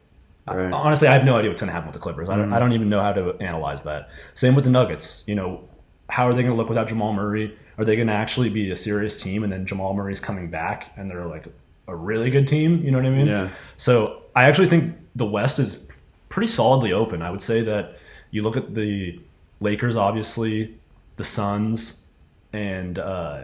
Right. 0.45 0.73
honestly 0.73 1.07
I 1.07 1.13
have 1.13 1.23
no 1.23 1.37
idea 1.37 1.49
what's 1.49 1.61
going 1.61 1.69
to 1.69 1.73
happen 1.73 1.87
with 1.87 1.93
the 1.93 2.01
Clippers. 2.01 2.27
I 2.29 2.35
don't 2.35 2.45
mm-hmm. 2.45 2.53
I 2.53 2.59
don't 2.59 2.73
even 2.73 2.89
know 2.89 3.01
how 3.01 3.13
to 3.13 3.35
analyze 3.39 3.83
that. 3.83 4.09
Same 4.33 4.55
with 4.55 4.65
the 4.65 4.71
Nuggets. 4.71 5.23
You 5.25 5.35
know 5.35 5.69
how 6.09 6.27
are 6.27 6.33
they 6.33 6.41
going 6.41 6.51
to 6.53 6.57
look 6.57 6.67
without 6.69 6.87
Jamal 6.89 7.13
Murray? 7.13 7.57
Are 7.77 7.85
they 7.85 7.95
going 7.95 8.07
to 8.09 8.13
actually 8.13 8.49
be 8.49 8.69
a 8.69 8.75
serious 8.75 9.21
team 9.21 9.43
and 9.43 9.53
then 9.53 9.65
Jamal 9.65 9.93
Murray's 9.93 10.19
coming 10.19 10.49
back 10.49 10.91
and 10.97 11.09
they're 11.09 11.25
like 11.27 11.45
a 11.87 11.95
really 11.95 12.29
good 12.29 12.47
team? 12.47 12.83
You 12.83 12.91
know 12.91 12.97
what 12.97 13.07
I 13.07 13.09
mean? 13.11 13.27
Yeah. 13.27 13.49
So 13.77 14.23
I 14.35 14.43
actually 14.45 14.67
think 14.67 14.95
the 15.15 15.25
West 15.25 15.59
is 15.59 15.87
pretty 16.29 16.47
solidly 16.47 16.93
open. 16.93 17.21
I 17.21 17.29
would 17.29 17.41
say 17.41 17.61
that 17.61 17.97
you 18.31 18.41
look 18.43 18.57
at 18.57 18.73
the 18.73 19.19
Lakers, 19.59 19.95
obviously, 19.95 20.75
the 21.17 21.23
Suns, 21.23 22.07
and 22.51 22.97
uh, 22.99 23.41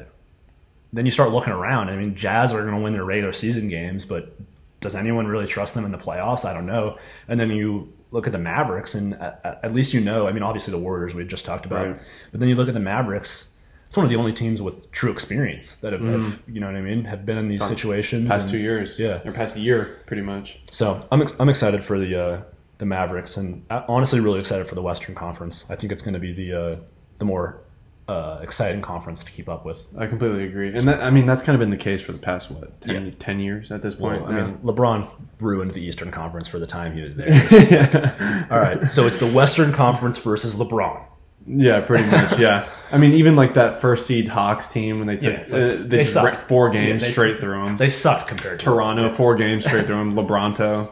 then 0.93 1.05
you 1.05 1.11
start 1.11 1.31
looking 1.31 1.53
around. 1.53 1.89
I 1.89 1.95
mean, 1.95 2.15
Jazz 2.15 2.51
are 2.53 2.61
going 2.63 2.75
to 2.75 2.81
win 2.81 2.93
their 2.93 3.05
regular 3.05 3.31
season 3.33 3.67
games, 3.67 4.05
but 4.05 4.35
does 4.79 4.95
anyone 4.95 5.27
really 5.27 5.45
trust 5.47 5.73
them 5.75 5.85
in 5.85 5.91
the 5.91 5.97
playoffs? 5.97 6.45
I 6.45 6.53
don't 6.53 6.65
know. 6.65 6.97
And 7.27 7.39
then 7.39 7.51
you 7.51 7.91
look 8.11 8.25
at 8.25 8.31
the 8.33 8.39
Mavericks, 8.39 8.95
and 8.95 9.13
at, 9.15 9.59
at 9.63 9.73
least 9.73 9.93
you 9.93 9.99
know. 10.01 10.27
I 10.27 10.31
mean, 10.31 10.41
obviously 10.43 10.71
the 10.71 10.79
Warriors 10.79 11.13
we 11.13 11.25
just 11.25 11.45
talked 11.45 11.65
about, 11.65 11.85
Right. 11.87 12.01
but 12.31 12.39
then 12.39 12.49
you 12.49 12.55
look 12.55 12.67
at 12.67 12.73
the 12.73 12.79
Mavericks. 12.79 13.53
It's 13.89 13.97
one 13.97 14.05
of 14.05 14.11
the 14.11 14.17
only 14.17 14.33
teams 14.33 14.61
with 14.61 14.91
true 14.91 15.11
experience 15.11 15.73
that 15.77 15.93
have, 15.93 16.01
have 16.03 16.39
you 16.47 16.59
know 16.61 16.67
what 16.67 16.75
I 16.75 16.81
mean, 16.81 17.05
have 17.05 17.25
been 17.25 17.39
in 17.39 17.47
these 17.49 17.65
situations. 17.65 18.29
Past 18.29 18.43
and- 18.43 18.51
two 18.51 18.59
years. 18.59 18.97
yeah. 18.99 19.19
Or 19.25 19.31
past 19.31 19.55
a 19.55 19.59
year, 19.59 19.97
pretty 20.05 20.21
much. 20.21 20.59
so 20.69 21.07
I'm 21.11 21.21
ex- 21.23 21.33
I'm 21.39 21.49
excited 21.49 21.83
for 21.83 21.97
the 21.99 22.15
uh, 22.15 22.41
the 22.77 22.85
Mavericks, 22.85 23.35
and 23.35 23.65
uh, 23.71 23.81
honestly, 23.87 24.19
really 24.19 24.39
excited 24.39 24.67
for 24.67 24.75
the 24.75 24.81
Western 24.83 25.15
Conference. 25.15 25.65
I 25.69 25.75
think 25.75 25.91
it's 25.91 26.03
going 26.03 26.13
to 26.13 26.19
be 26.19 26.31
the 26.31 26.53
uh, 26.53 26.75
the 27.17 27.25
more 27.25 27.61
uh, 28.07 28.39
exciting 28.43 28.81
conference 28.81 29.23
to 29.23 29.31
keep 29.31 29.49
up 29.49 29.65
with. 29.65 29.85
I 29.97 30.05
completely 30.07 30.43
agree. 30.45 30.69
And 30.69 30.81
that, 30.87 31.01
I 31.01 31.09
mean, 31.09 31.25
that's 31.27 31.41
kind 31.43 31.55
of 31.55 31.59
been 31.59 31.69
the 31.69 31.77
case 31.77 32.01
for 32.01 32.11
the 32.11 32.17
past, 32.17 32.49
what, 32.49 32.81
10, 32.81 33.05
Yeah. 33.05 33.11
10 33.19 33.39
years 33.39 33.71
at 33.71 33.83
this 33.83 33.93
point? 33.95 34.23
Well, 34.23 34.31
I 34.31 34.41
mean, 34.43 34.57
LeBron 34.63 35.07
ruined 35.39 35.73
the 35.73 35.81
Eastern 35.81 36.09
Conference 36.09 36.47
for 36.47 36.57
the 36.57 36.65
time 36.65 36.93
he 36.95 37.01
was 37.03 37.15
there. 37.17 37.29
yeah. 37.71 38.47
All 38.51 38.57
right, 38.59 38.91
so 38.91 39.05
it's 39.05 39.17
the 39.19 39.27
Western 39.31 39.71
Conference 39.71 40.17
versus 40.17 40.55
LeBron. 40.55 41.05
Yeah, 41.51 41.81
pretty 41.81 42.05
much. 42.05 42.37
Yeah. 42.39 42.69
I 42.91 42.97
mean, 42.97 43.13
even 43.13 43.35
like 43.35 43.55
that 43.55 43.81
first 43.81 44.05
seed 44.05 44.27
Hawks 44.27 44.69
team 44.69 44.99
when 44.99 45.07
they 45.07 45.15
took, 45.17 45.33
Yeah, 45.33 45.39
it's 45.39 45.51
like- 45.53 45.61
uh, 45.61 45.67
they 45.67 45.83
they, 45.83 45.97
just 45.99 46.13
sucked. 46.13 46.25
ripped 46.37 46.47
four 46.47 46.69
games 46.69 47.01
Yeah, 47.01 47.07
they 47.07 47.11
straight 47.13 47.29
sucked. 47.31 47.41
through 47.41 47.65
them. 47.65 47.77
They 47.77 47.89
sucked 47.89 48.27
compared 48.27 48.59
to 48.59 48.65
Toronto, 48.65 49.13
four 49.15 49.35
games 49.35 49.65
straight 49.65 49.87
through 49.87 49.97
them. 49.97 50.13
LeBronto. 50.15 50.91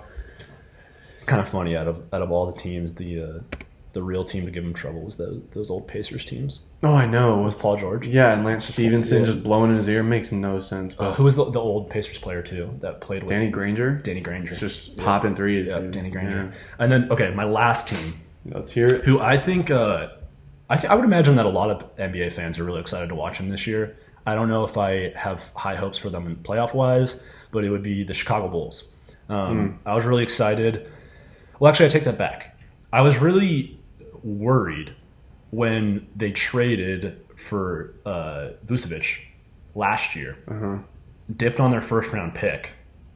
Kind 1.25 1.41
of 1.41 1.49
funny 1.49 1.75
out 1.75 1.87
of 1.87 2.01
out 2.13 2.21
of 2.21 2.31
all 2.31 2.45
the 2.45 2.57
teams, 2.57 2.93
the 2.93 3.21
uh, 3.21 3.57
the 3.93 4.01
real 4.01 4.23
team 4.23 4.45
to 4.45 4.51
give 4.51 4.63
him 4.63 4.73
trouble 4.73 5.01
was 5.01 5.17
those 5.17 5.41
those 5.51 5.69
old 5.69 5.87
Pacers 5.87 6.23
teams 6.23 6.61
Oh, 6.83 6.93
I 6.93 7.05
know. 7.05 7.41
It 7.41 7.43
was 7.43 7.55
Paul 7.55 7.75
George. 7.75 8.07
Yeah, 8.07 8.31
and 8.33 8.45
Lance 8.45 8.65
Stephenson 8.65 9.21
Yeah. 9.21 9.31
just 9.31 9.43
blowing 9.43 9.71
in 9.71 9.77
his 9.77 9.89
ear 9.89 10.03
makes 10.03 10.31
no 10.31 10.61
sense. 10.61 10.93
But 10.95 11.03
Uh, 11.03 11.13
who 11.15 11.23
was 11.25 11.35
the, 11.35 11.49
the 11.49 11.59
old 11.59 11.89
Pacers 11.89 12.19
player 12.19 12.41
too 12.41 12.69
that 12.81 13.01
played 13.01 13.23
with 13.23 13.31
Danny 13.31 13.49
Granger 13.49 13.95
Danny 14.03 14.21
Granger? 14.21 14.55
just 14.55 14.95
popping 14.97 15.35
threes. 15.35 15.67
Yeah, 15.67 15.79
dude. 15.79 15.91
Danny 15.91 16.09
Granger. 16.11 16.51
And 16.79 16.89
then 16.91 17.11
okay, 17.11 17.31
my 17.33 17.43
last 17.45 17.87
team 17.89 18.21
Yeah. 18.45 18.53
Let's 18.55 18.71
hear 18.71 18.85
it. 18.85 19.03
who 19.03 19.19
I 19.19 19.37
think 19.37 19.69
uh, 19.69 20.09
I, 20.69 20.75
th- 20.77 20.89
I 20.91 20.95
would 20.95 21.05
imagine 21.05 21.35
that 21.37 21.45
a 21.45 21.49
lot 21.49 21.69
of 21.71 21.95
NBA 21.95 22.33
fans 22.33 22.59
are 22.59 22.63
really 22.63 22.81
excited 22.81 23.07
to 23.09 23.15
watch 23.15 23.37
him 23.37 23.49
this 23.49 23.65
year. 23.67 23.97
I 24.25 24.35
don't 24.35 24.49
know 24.49 24.63
if 24.65 24.77
I 24.77 25.11
have 25.15 25.51
high 25.55 25.75
hopes 25.75 25.97
for 25.97 26.09
them 26.09 26.27
in 26.27 26.35
playoff 26.37 26.73
wise, 26.73 27.23
but 27.51 27.63
it 27.63 27.69
would 27.69 27.83
be 27.83 28.03
the 28.03 28.13
Chicago 28.13 28.49
Bulls. 28.49 28.91
Um, 29.29 29.79
I 29.85 29.93
was 29.95 30.05
really 30.05 30.23
excited. 30.23 30.91
Well, 31.59 31.69
actually, 31.69 31.85
I 31.85 31.89
take 31.89 32.03
that 32.03 32.17
back. 32.17 32.57
I 32.91 33.01
was 33.01 33.17
really 33.17 33.79
worried 34.23 34.93
when 35.51 36.07
they 36.15 36.31
traded 36.31 37.21
for 37.37 37.93
uh, 38.05 38.49
Vucevic 38.65 39.19
last 39.75 40.15
year, 40.15 40.37
Uh-huh. 40.49 40.77
dipped 41.35 41.59
on 41.59 41.69
their 41.71 41.81
first 41.81 42.11
round 42.11 42.33
pick, 42.35 42.71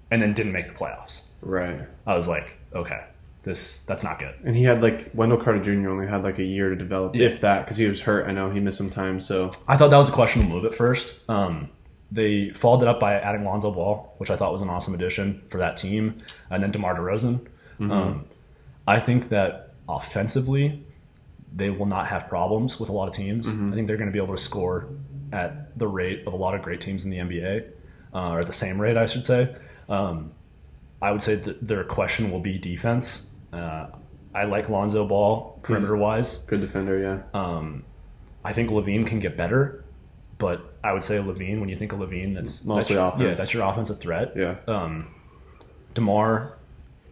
and 0.09 0.21
then 0.21 0.33
didn't 0.33 0.51
make 0.53 0.67
the 0.67 0.73
playoffs. 0.73 1.23
Right. 1.41 1.81
I 2.07 2.15
was 2.15 2.27
like, 2.27 2.57
okay, 2.73 3.03
this 3.43 3.83
that's 3.85 4.03
not 4.03 4.19
good. 4.19 4.35
And 4.45 4.55
he 4.55 4.63
had 4.63 4.81
like 4.81 5.09
Wendell 5.13 5.37
Carter 5.39 5.61
Jr. 5.63 5.89
only 5.89 6.07
had 6.07 6.23
like 6.23 6.37
a 6.39 6.43
year 6.43 6.69
to 6.69 6.75
develop, 6.75 7.15
Yeah. 7.15 7.27
if 7.27 7.41
that, 7.41 7.65
because 7.65 7.77
he 7.77 7.87
was 7.87 8.01
hurt. 8.01 8.27
I 8.27 8.31
know 8.31 8.49
he 8.51 8.59
missed 8.59 8.77
some 8.77 8.91
time. 8.91 9.19
So 9.21 9.49
I 9.67 9.77
thought 9.77 9.89
that 9.91 9.97
was 9.97 10.09
a 10.09 10.11
questionable 10.11 10.55
move 10.55 10.65
at 10.65 10.73
first. 10.75 11.15
Um, 11.29 11.69
they 12.11 12.49
followed 12.51 12.81
it 12.81 12.87
up 12.87 12.99
by 12.99 13.13
adding 13.15 13.43
Lonzo 13.45 13.71
Ball, 13.71 14.13
which 14.17 14.29
I 14.29 14.35
thought 14.35 14.51
was 14.51 14.61
an 14.61 14.69
awesome 14.69 14.93
addition 14.93 15.41
for 15.49 15.57
that 15.59 15.77
team, 15.77 16.17
and 16.49 16.61
then 16.61 16.69
DeMar 16.71 16.95
DeRozan. 16.95 17.47
Um, 17.79 18.25
I 18.87 18.99
think 18.99 19.29
that 19.29 19.73
offensively, 19.89 20.83
they 21.55 21.69
will 21.69 21.85
not 21.85 22.07
have 22.07 22.27
problems 22.29 22.79
with 22.79 22.89
a 22.89 22.91
lot 22.91 23.07
of 23.07 23.13
teams. 23.15 23.47
I 23.49 23.73
think 23.73 23.87
they're 23.87 23.97
going 23.97 24.09
to 24.09 24.13
be 24.13 24.21
able 24.23 24.35
to 24.35 24.41
score 24.41 24.87
at 25.31 25.77
the 25.79 25.87
rate 25.87 26.27
of 26.27 26.33
a 26.33 26.35
lot 26.35 26.53
of 26.53 26.61
great 26.61 26.79
teams 26.81 27.05
in 27.05 27.09
the 27.11 27.17
NBA, 27.17 27.65
uh, 28.13 28.29
or 28.31 28.39
at 28.41 28.45
the 28.47 28.53
same 28.53 28.79
rate, 28.79 28.97
I 28.97 29.05
should 29.05 29.25
say. 29.25 29.55
Um, 29.89 30.33
I 31.01 31.11
would 31.11 31.23
say 31.23 31.35
that 31.35 31.65
their 31.67 31.83
question 31.83 32.29
will 32.31 32.41
be 32.41 32.57
defense. 32.59 33.30
Uh, 33.53 33.87
I 34.33 34.45
like 34.45 34.69
Lonzo 34.69 35.05
Ball 35.05 35.59
perimeter 35.61 35.95
wise. 35.97 36.37
Good 36.45 36.61
defender, 36.61 36.97
yeah. 36.99 37.39
Um, 37.39 37.83
I 38.45 38.53
think 38.53 38.69
LaVine 38.69 39.05
can 39.05 39.19
get 39.19 39.35
better, 39.37 39.83
but 40.37 40.73
I 40.83 40.93
would 40.93 41.03
say 41.03 41.17
LaVine. 41.17 41.59
When 41.59 41.69
you 41.69 41.75
think 41.77 41.91
of 41.91 41.99
LaVine, 41.99 42.33
that's 42.33 42.63
Mostly 42.65 42.81
that's 42.81 42.89
your, 42.91 43.07
offense. 43.07 43.21
Yeah, 43.23 43.33
that's 43.35 43.53
your 43.53 43.63
offensive 43.67 43.99
threat. 43.99 44.33
Yeah. 44.35 44.55
Um, 44.67 45.13
Demar, 45.93 46.57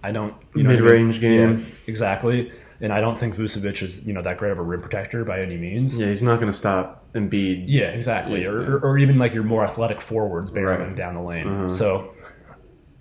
I 0.02 0.12
don't 0.12 0.34
you 0.56 0.64
know 0.64 0.70
Mid-range 0.70 1.22
mean? 1.22 1.22
game. 1.22 1.60
Yeah, 1.60 1.66
exactly. 1.88 2.52
And 2.82 2.94
I 2.94 3.02
don't 3.02 3.20
think 3.20 3.36
Vucevic 3.36 3.84
is 3.84 4.08
you 4.08 4.14
know 4.14 4.22
that 4.22 4.38
great 4.38 4.52
of 4.54 4.60
a 4.60 4.64
rim 4.64 4.82
protector 4.82 5.26
by 5.26 5.42
any 5.42 5.58
means. 5.58 6.00
Yeah, 6.00 6.08
he's 6.08 6.24
not 6.24 6.40
going 6.40 6.52
to 6.52 6.58
stop 6.58 7.12
Embiid. 7.14 7.66
Yeah, 7.68 7.88
exactly. 7.90 8.44
Yeah, 8.44 8.48
or, 8.48 8.62
yeah. 8.62 8.68
or, 8.70 8.80
or 8.80 8.98
even 8.98 9.18
like 9.20 9.34
your 9.34 9.44
more 9.44 9.66
athletic 9.66 10.00
forwards 10.00 10.50
barreling 10.50 10.78
Right. 10.78 10.82
Uh-huh. 10.88 10.96
down 10.96 11.16
the 11.16 11.22
lane. 11.22 11.68
So 11.68 12.14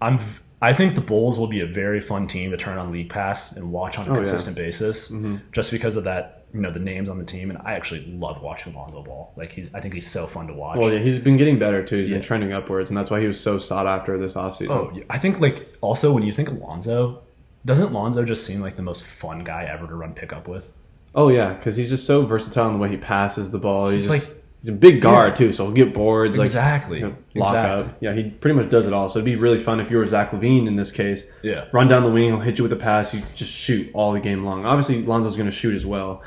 I'm 0.02 0.18
I 0.60 0.72
think 0.72 0.94
the 0.96 1.00
Bulls 1.00 1.38
will 1.38 1.46
be 1.46 1.60
a 1.60 1.66
very 1.66 2.00
fun 2.00 2.26
team 2.26 2.50
to 2.50 2.56
turn 2.56 2.78
on 2.78 2.90
League 2.90 3.10
Pass 3.10 3.52
and 3.52 3.70
watch 3.70 3.98
on 3.98 4.06
a 4.06 4.10
Oh, 4.10 4.14
yeah. 4.14 4.20
Mm-hmm. 4.20 4.30
consistent 4.30 4.56
basis, 4.56 5.12
just 5.52 5.70
because 5.70 5.96
of 5.96 6.04
that. 6.04 6.34
You 6.54 6.62
know 6.62 6.72
the 6.72 6.80
names 6.80 7.10
on 7.10 7.18
the 7.18 7.26
team, 7.26 7.50
and 7.50 7.58
I 7.62 7.74
actually 7.74 8.06
love 8.06 8.40
watching 8.40 8.74
Lonzo 8.74 9.02
Ball. 9.02 9.34
Like 9.36 9.52
he's, 9.52 9.72
I 9.74 9.80
think 9.80 9.92
he's 9.92 10.10
so 10.10 10.26
fun 10.26 10.46
to 10.46 10.54
watch. 10.54 10.78
Well, 10.78 10.90
yeah, 10.90 10.98
he's 10.98 11.18
been 11.18 11.36
getting 11.36 11.58
better 11.58 11.84
too. 11.84 11.98
He's 11.98 12.08
Yeah. 12.08 12.14
been 12.16 12.22
trending 12.24 12.52
upwards, 12.54 12.90
and 12.90 12.96
that's 12.96 13.10
why 13.10 13.20
he 13.20 13.26
was 13.26 13.38
so 13.38 13.58
sought 13.58 13.86
after 13.86 14.16
this 14.16 14.32
offseason. 14.32 14.70
Oh, 14.70 14.90
yeah. 14.94 15.02
I 15.10 15.18
think 15.18 15.40
like 15.40 15.76
also 15.82 16.10
when 16.10 16.22
you 16.22 16.32
think 16.32 16.48
of 16.48 16.56
Lonzo, 16.56 17.20
doesn't 17.66 17.92
Lonzo 17.92 18.24
just 18.24 18.46
seem 18.46 18.62
like 18.62 18.76
the 18.76 18.82
most 18.82 19.04
fun 19.04 19.40
guy 19.40 19.64
ever 19.64 19.86
to 19.86 19.94
run 19.94 20.14
pickup 20.14 20.48
with? 20.48 20.72
Oh 21.14 21.28
yeah, 21.28 21.52
because 21.52 21.76
he's 21.76 21.90
just 21.90 22.06
so 22.06 22.24
versatile 22.24 22.68
in 22.68 22.72
the 22.72 22.78
way 22.78 22.88
he 22.88 22.96
passes 22.96 23.50
the 23.52 23.58
ball. 23.58 23.90
He's, 23.90 24.06
He's 24.06 24.08
just, 24.20 24.30
like- 24.30 24.42
he's 24.60 24.68
a 24.70 24.72
big 24.72 25.00
guard 25.00 25.30
Yeah. 25.32 25.36
tue, 25.36 25.52
so 25.52 25.64
he'll 25.66 25.74
get 25.74 25.94
boards, 25.94 26.36
like 26.36 26.46
exactly. 26.46 26.98
you 26.98 27.04
know, 27.08 27.16
lock 27.34 27.48
exactly. 27.48 27.84
up. 27.92 27.96
Yeah, 28.00 28.12
he 28.14 28.30
pretty 28.30 28.56
much 28.56 28.70
does 28.70 28.86
it 28.86 28.92
all. 28.92 29.08
So 29.08 29.18
it'd 29.18 29.24
be 29.24 29.36
really 29.36 29.62
fun 29.62 29.80
if 29.80 29.90
you 29.90 29.96
were 29.98 30.06
Zach 30.06 30.30
LaVine 30.32 30.66
in 30.66 30.76
this 30.76 30.90
case. 30.90 31.24
Yeah. 31.42 31.66
Run 31.72 31.88
down 31.88 32.02
the 32.02 32.10
wing, 32.10 32.28
he'll 32.28 32.40
hit 32.40 32.58
you 32.58 32.64
with 32.64 32.72
a 32.72 32.76
pass. 32.76 33.12
You 33.14 33.22
just 33.34 33.50
shoot 33.52 33.90
all 33.94 34.12
the 34.12 34.20
game 34.20 34.44
long. 34.44 34.64
Obviously, 34.64 35.02
Lonzo's 35.02 35.36
going 35.36 35.50
to 35.50 35.54
shoot 35.56 35.74
as 35.74 35.86
well, 35.86 36.22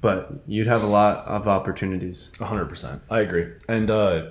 but 0.00 0.32
you'd 0.46 0.66
have 0.66 0.82
a 0.82 0.86
lot 0.86 1.26
of 1.26 1.46
opportunities. 1.48 2.28
hundred 2.40 2.66
percent. 2.66 3.02
I 3.10 3.20
agree. 3.20 3.48
And 3.68 3.90
uh, 3.90 4.26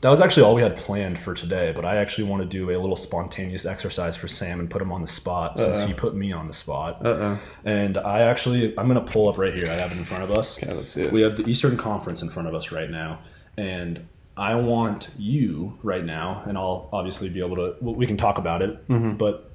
that 0.00 0.10
was 0.10 0.20
actually 0.20 0.44
all 0.44 0.54
we 0.54 0.62
had 0.62 0.76
planned 0.76 1.18
for 1.18 1.34
today. 1.34 1.72
But 1.74 1.84
I 1.84 1.96
actually 1.96 2.24
want 2.24 2.42
to 2.42 2.48
do 2.48 2.70
a 2.70 2.78
little 2.78 2.96
spontaneous 2.96 3.66
exercise 3.66 4.16
for 4.16 4.28
Sam 4.28 4.60
and 4.60 4.70
put 4.70 4.80
him 4.80 4.92
on 4.92 5.00
the 5.00 5.08
spot 5.08 5.58
since 5.58 5.78
Uh-oh. 5.78 5.86
he 5.86 5.94
put 5.94 6.14
me 6.14 6.32
on 6.32 6.46
the 6.46 6.52
spot. 6.52 7.04
Uh 7.04 7.08
oh. 7.08 7.40
And 7.64 7.98
I 7.98 8.20
actually 8.20 8.78
I'm 8.78 8.86
gonna 8.86 9.00
pull 9.00 9.28
up 9.28 9.38
right 9.38 9.52
here. 9.52 9.68
I 9.68 9.74
have 9.74 9.90
it 9.90 9.98
in 9.98 10.04
front 10.04 10.22
of 10.24 10.30
us. 10.30 10.62
Okay, 10.62 10.72
let's 10.74 10.92
see 10.92 11.02
it. 11.02 11.12
We 11.12 11.22
have 11.22 11.36
the 11.36 11.46
Eastern 11.48 11.76
Conference 11.76 12.22
in 12.22 12.30
front 12.30 12.48
of 12.48 12.54
us 12.54 12.70
right 12.70 12.90
now, 12.90 13.20
and 13.56 14.06
I 14.36 14.54
want 14.54 15.10
you 15.18 15.76
right 15.82 16.04
now, 16.04 16.44
and 16.46 16.56
I'll 16.56 16.88
obviously 16.92 17.28
be 17.28 17.40
able 17.40 17.56
to. 17.56 17.74
We 17.80 18.06
can 18.06 18.16
talk 18.16 18.38
about 18.38 18.62
it, 18.62 18.78
but 19.18 19.50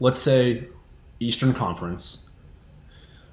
let's 0.00 0.18
say 0.18 0.64
Eastern 1.20 1.52
Conference. 1.52 2.24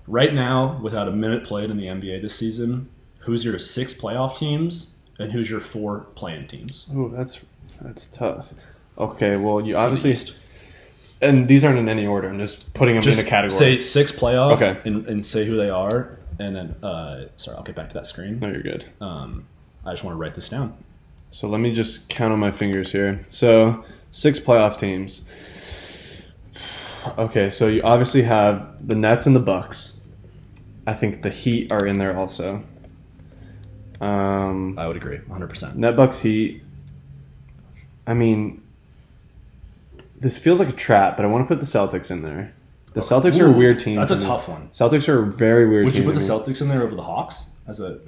Right 0.08 0.34
now, 0.36 0.80
without 0.84 1.08
a 1.08 1.12
minute 1.12 1.44
played 1.46 1.72
in 1.72 1.78
the 1.78 1.86
NBA 1.88 2.22
this 2.22 2.36
season, 2.36 2.90
who's 3.20 3.44
your 3.44 3.58
six 3.58 3.92
playoff 3.92 4.38
teams 4.38 4.95
and 5.20 5.32
who's 5.32 5.50
your 5.50 5.60
four 5.62 6.02
play-in 6.16 6.48
teams? 6.48 6.88
Oh, 6.94 7.10
that's 7.10 7.40
that's 7.82 8.08
tough. 8.08 8.48
Okay, 8.98 9.36
well, 9.36 9.60
you 9.60 9.74
For 9.74 9.80
the 9.80 9.86
obviously, 9.86 10.36
and 11.22 11.48
these 11.48 11.64
aren't 11.64 11.80
in 11.80 11.90
any 11.90 12.06
order. 12.06 12.30
I'm 12.30 12.40
just 12.40 12.74
putting 12.74 12.96
them 12.96 13.02
just 13.02 13.20
in 13.20 13.26
a 13.26 13.30
category. 13.30 13.58
say 13.58 13.80
six 13.80 14.12
playoff 14.12 14.54
Okay. 14.54 14.80
and, 14.86 15.06
and 15.08 15.26
say 15.26 15.46
who 15.46 15.56
they 15.58 15.70
are, 15.70 16.18
and 16.40 16.56
then 16.56 16.76
uh, 16.84 17.26
sorry, 17.38 17.58
I'll 17.58 17.64
get 17.64 17.76
back 17.76 17.90
to 17.90 17.94
that 17.96 18.06
screen. 18.06 18.40
no, 18.40 18.48
you're 18.50 18.62
good. 18.62 18.86
Um, 19.02 19.46
I 19.86 19.92
just 19.92 20.04
want 20.04 20.16
to 20.16 20.20
write 20.20 20.36
this 20.36 20.50
down. 20.50 20.78
So 21.32 21.48
let 21.50 21.60
me 21.60 21.74
just 21.74 22.08
count 22.08 22.32
on 22.32 22.40
my 22.40 22.52
fingers 22.52 22.92
here. 22.92 23.22
So 23.28 23.84
six 24.12 24.40
playoff 24.40 24.78
teams. 24.80 25.24
Okay, 27.18 27.52
so 27.52 27.68
you 27.68 27.82
obviously 27.84 28.24
have 28.24 28.88
the 28.88 28.96
Nets 28.96 29.26
and 29.28 29.36
the 29.36 29.40
Bucks. 29.42 29.94
I 30.88 30.94
think 30.94 31.22
the 31.22 31.30
Heat 31.30 31.72
are 31.72 31.86
in 31.86 32.00
there 32.00 32.18
also. 32.18 32.64
Um, 34.02 34.78
I 34.78 34.88
would 34.88 34.98
agree, 34.98 35.18
100. 35.18 35.48
percent 35.48 35.76
Net 35.78 35.96
Bucks 35.96 36.20
Heat. 36.20 36.64
I 38.08 38.14
mean, 38.14 38.62
this 40.20 40.38
feels 40.38 40.60
like 40.60 40.70
a 40.70 40.74
trap, 40.74 41.18
but 41.18 41.26
I 41.26 41.28
want 41.28 41.48
to 41.48 41.48
put 41.48 41.60
the 41.60 41.66
Celtics 41.66 42.12
in 42.12 42.22
there. 42.22 42.54
The 42.94 43.02
Celtics 43.02 43.40
are 43.40 43.48
a 43.48 43.52
weird 43.52 43.80
team. 43.80 43.96
That's 43.96 44.12
a 44.12 44.20
tough 44.20 44.48
one. 44.48 44.70
Celtics 44.70 45.10
are 45.10 45.24
a 45.24 45.26
very 45.26 45.68
weird 45.68 45.86
Would 45.86 45.98
you 45.98 46.04
put 46.04 46.14
the. 46.14 46.22
Celtics 46.22 46.62
in 46.62 46.70
there 46.70 46.82
over 46.82 46.96
the 46.96 47.04
Hawks 47.04 47.50
as 47.68 47.80
a? 47.80 48.00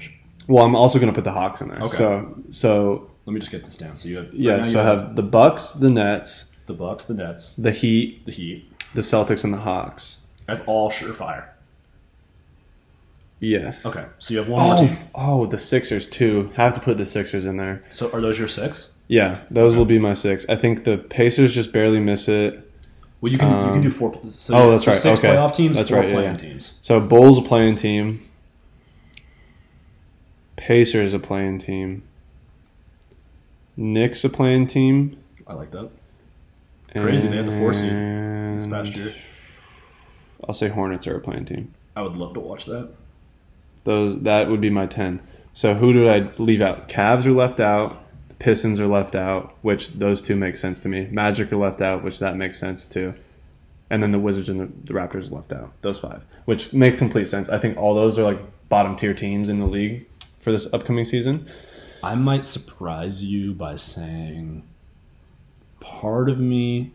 Well, 0.48 0.64
I'm 0.64 0.76
also 0.76 0.98
going 0.98 1.12
to 1.12 1.16
put 1.16 1.26
the 1.26 1.32
Hawks 1.32 1.60
in 1.60 1.68
there. 1.68 1.82
Okay. 1.82 1.98
So, 1.98 2.42
so 2.52 3.12
Let 3.26 3.34
me 3.34 3.40
just 3.40 3.52
get 3.52 3.66
this 3.66 3.76
down. 3.76 3.98
So 3.98 4.08
you 4.08 4.18
have 4.18 4.34
yeah. 4.34 4.54
right 4.54 4.66
so 4.66 4.72
you 4.72 4.80
I 4.80 4.84
have 4.84 5.16
the 5.18 5.24
Bucks, 5.24 5.74
the 5.74 5.90
Nets, 5.90 6.46
the 6.68 6.74
Bucks, 6.74 7.04
the 7.06 7.16
Nets, 7.16 7.54
the 7.54 7.72
Heat, 7.72 8.26
the 8.26 8.32
Heat 8.32 8.72
the 8.94 9.02
Celtics, 9.02 9.44
and 9.44 9.54
the 9.54 9.60
Hawks. 9.60 10.18
That's 10.46 10.62
all 10.62 10.90
surefire. 10.90 11.50
Yes. 13.40 13.86
Okay, 13.86 14.06
so 14.18 14.34
you 14.34 14.40
have 14.40 14.50
one 14.50 14.64
more 14.64 14.74
Oh, 14.74 14.78
team. 14.78 14.98
oh, 15.14 15.46
the 15.46 15.60
Sixers 15.60 16.08
too. 16.08 16.52
I 16.58 16.64
have 16.64 16.74
to 16.74 16.80
put 16.80 16.98
the 16.98 17.06
Sixers 17.06 17.46
in 17.46 17.58
there. 17.58 17.84
So 17.92 18.12
are 18.12 18.20
those 18.22 18.40
your 18.40 18.48
six? 18.48 18.94
Yeah, 19.08 19.42
those 19.52 19.76
will 19.76 19.86
be 19.86 20.00
my 20.00 20.16
six. 20.16 20.46
I 20.50 20.56
think 20.56 20.84
the 20.84 20.98
Pacers 20.98 21.54
just 21.54 21.72
barely 21.72 22.00
miss 22.00 22.28
it. 22.28 22.64
Well, 23.22 23.32
you 23.32 23.38
can 23.38 23.50
you 23.50 23.56
Um, 23.56 23.74
can 23.74 23.82
do 23.84 23.92
four. 23.92 24.20
So 24.30 24.56
oh, 24.56 24.72
that's 24.72 24.84
so 24.86 24.92
right. 24.92 25.00
Six 25.00 25.20
Okay. 25.20 25.30
playoff 25.30 25.54
teams, 25.56 25.78
That's 25.78 25.90
four 25.90 26.00
right, 26.00 26.08
yeah, 26.10 26.14
play-in 26.16 26.32
yeah. 26.32 26.38
teams. 26.38 26.80
So 26.82 27.00
Bulls 27.00 27.38
a 27.38 27.42
play-in 27.42 27.76
team. 27.76 28.22
Pacers 30.56 31.14
a 31.14 31.20
play-in 31.20 31.60
team. 31.60 32.04
Knicks 33.76 34.24
a 34.24 34.30
play-in 34.30 34.66
team. 34.68 35.18
I 35.46 35.54
like 35.54 35.72
that. 35.72 35.90
Crazy, 36.98 37.28
they 37.28 37.38
had 37.38 37.46
the 37.46 37.52
four 37.52 37.74
seed 37.74 37.92
This 37.92 38.66
past 38.66 38.96
year, 38.96 39.14
I'll 40.48 40.56
say 40.56 40.68
Hornets 40.70 41.06
are 41.06 41.16
a 41.16 41.20
play-in 41.20 41.46
team. 41.46 41.74
I 41.96 42.02
would 42.02 42.18
love 42.18 42.34
to 42.34 42.40
watch 42.40 42.66
that. 42.66 42.90
Those 43.88 44.20
that 44.24 44.50
would 44.50 44.60
be 44.60 44.70
my 44.70 44.86
ten. 44.86 45.22
So 45.54 45.74
who 45.74 45.94
do 45.94 46.10
I 46.10 46.30
leave 46.38 46.62
out? 46.62 46.90
Cavs 46.90 47.26
are 47.26 47.32
left 47.32 47.62
out. 47.62 48.04
Pistons 48.38 48.82
are 48.82 48.86
left 48.86 49.16
out, 49.16 49.56
which 49.62 49.94
those 49.94 50.22
two 50.22 50.36
make 50.36 50.58
sense 50.58 50.82
to 50.82 50.90
me. 50.90 51.08
Magic 51.10 51.54
are 51.54 51.56
left 51.56 51.82
out, 51.82 52.04
which 52.04 52.20
that 52.20 52.36
makes 52.36 52.60
sense 52.60 52.84
too. 52.84 53.14
And 53.90 54.04
then 54.04 54.12
the 54.12 54.20
Wizards 54.20 54.50
and 54.50 54.60
the, 54.60 54.70
the 54.84 54.94
Raptors 54.94 55.32
are 55.32 55.36
left 55.36 55.54
out. 55.54 55.72
Those 55.84 56.00
five, 56.00 56.22
which 56.44 56.74
make 56.74 56.98
complete 56.98 57.30
sense. 57.30 57.48
I 57.48 57.60
think 57.60 57.78
all 57.78 57.96
those 57.96 58.20
are 58.20 58.24
like 58.24 58.40
bottom 58.68 58.98
tier 58.98 59.14
teams 59.14 59.48
in 59.48 59.62
the 59.62 59.66
league 59.66 60.06
for 60.42 60.52
this 60.52 60.68
upcoming 60.74 61.06
season. 61.06 61.50
I 62.04 62.16
might 62.16 62.44
surprise 62.44 63.24
you 63.24 63.54
by 63.54 63.78
saying 63.78 64.64
part 65.80 66.30
of 66.30 66.42
me 66.42 66.92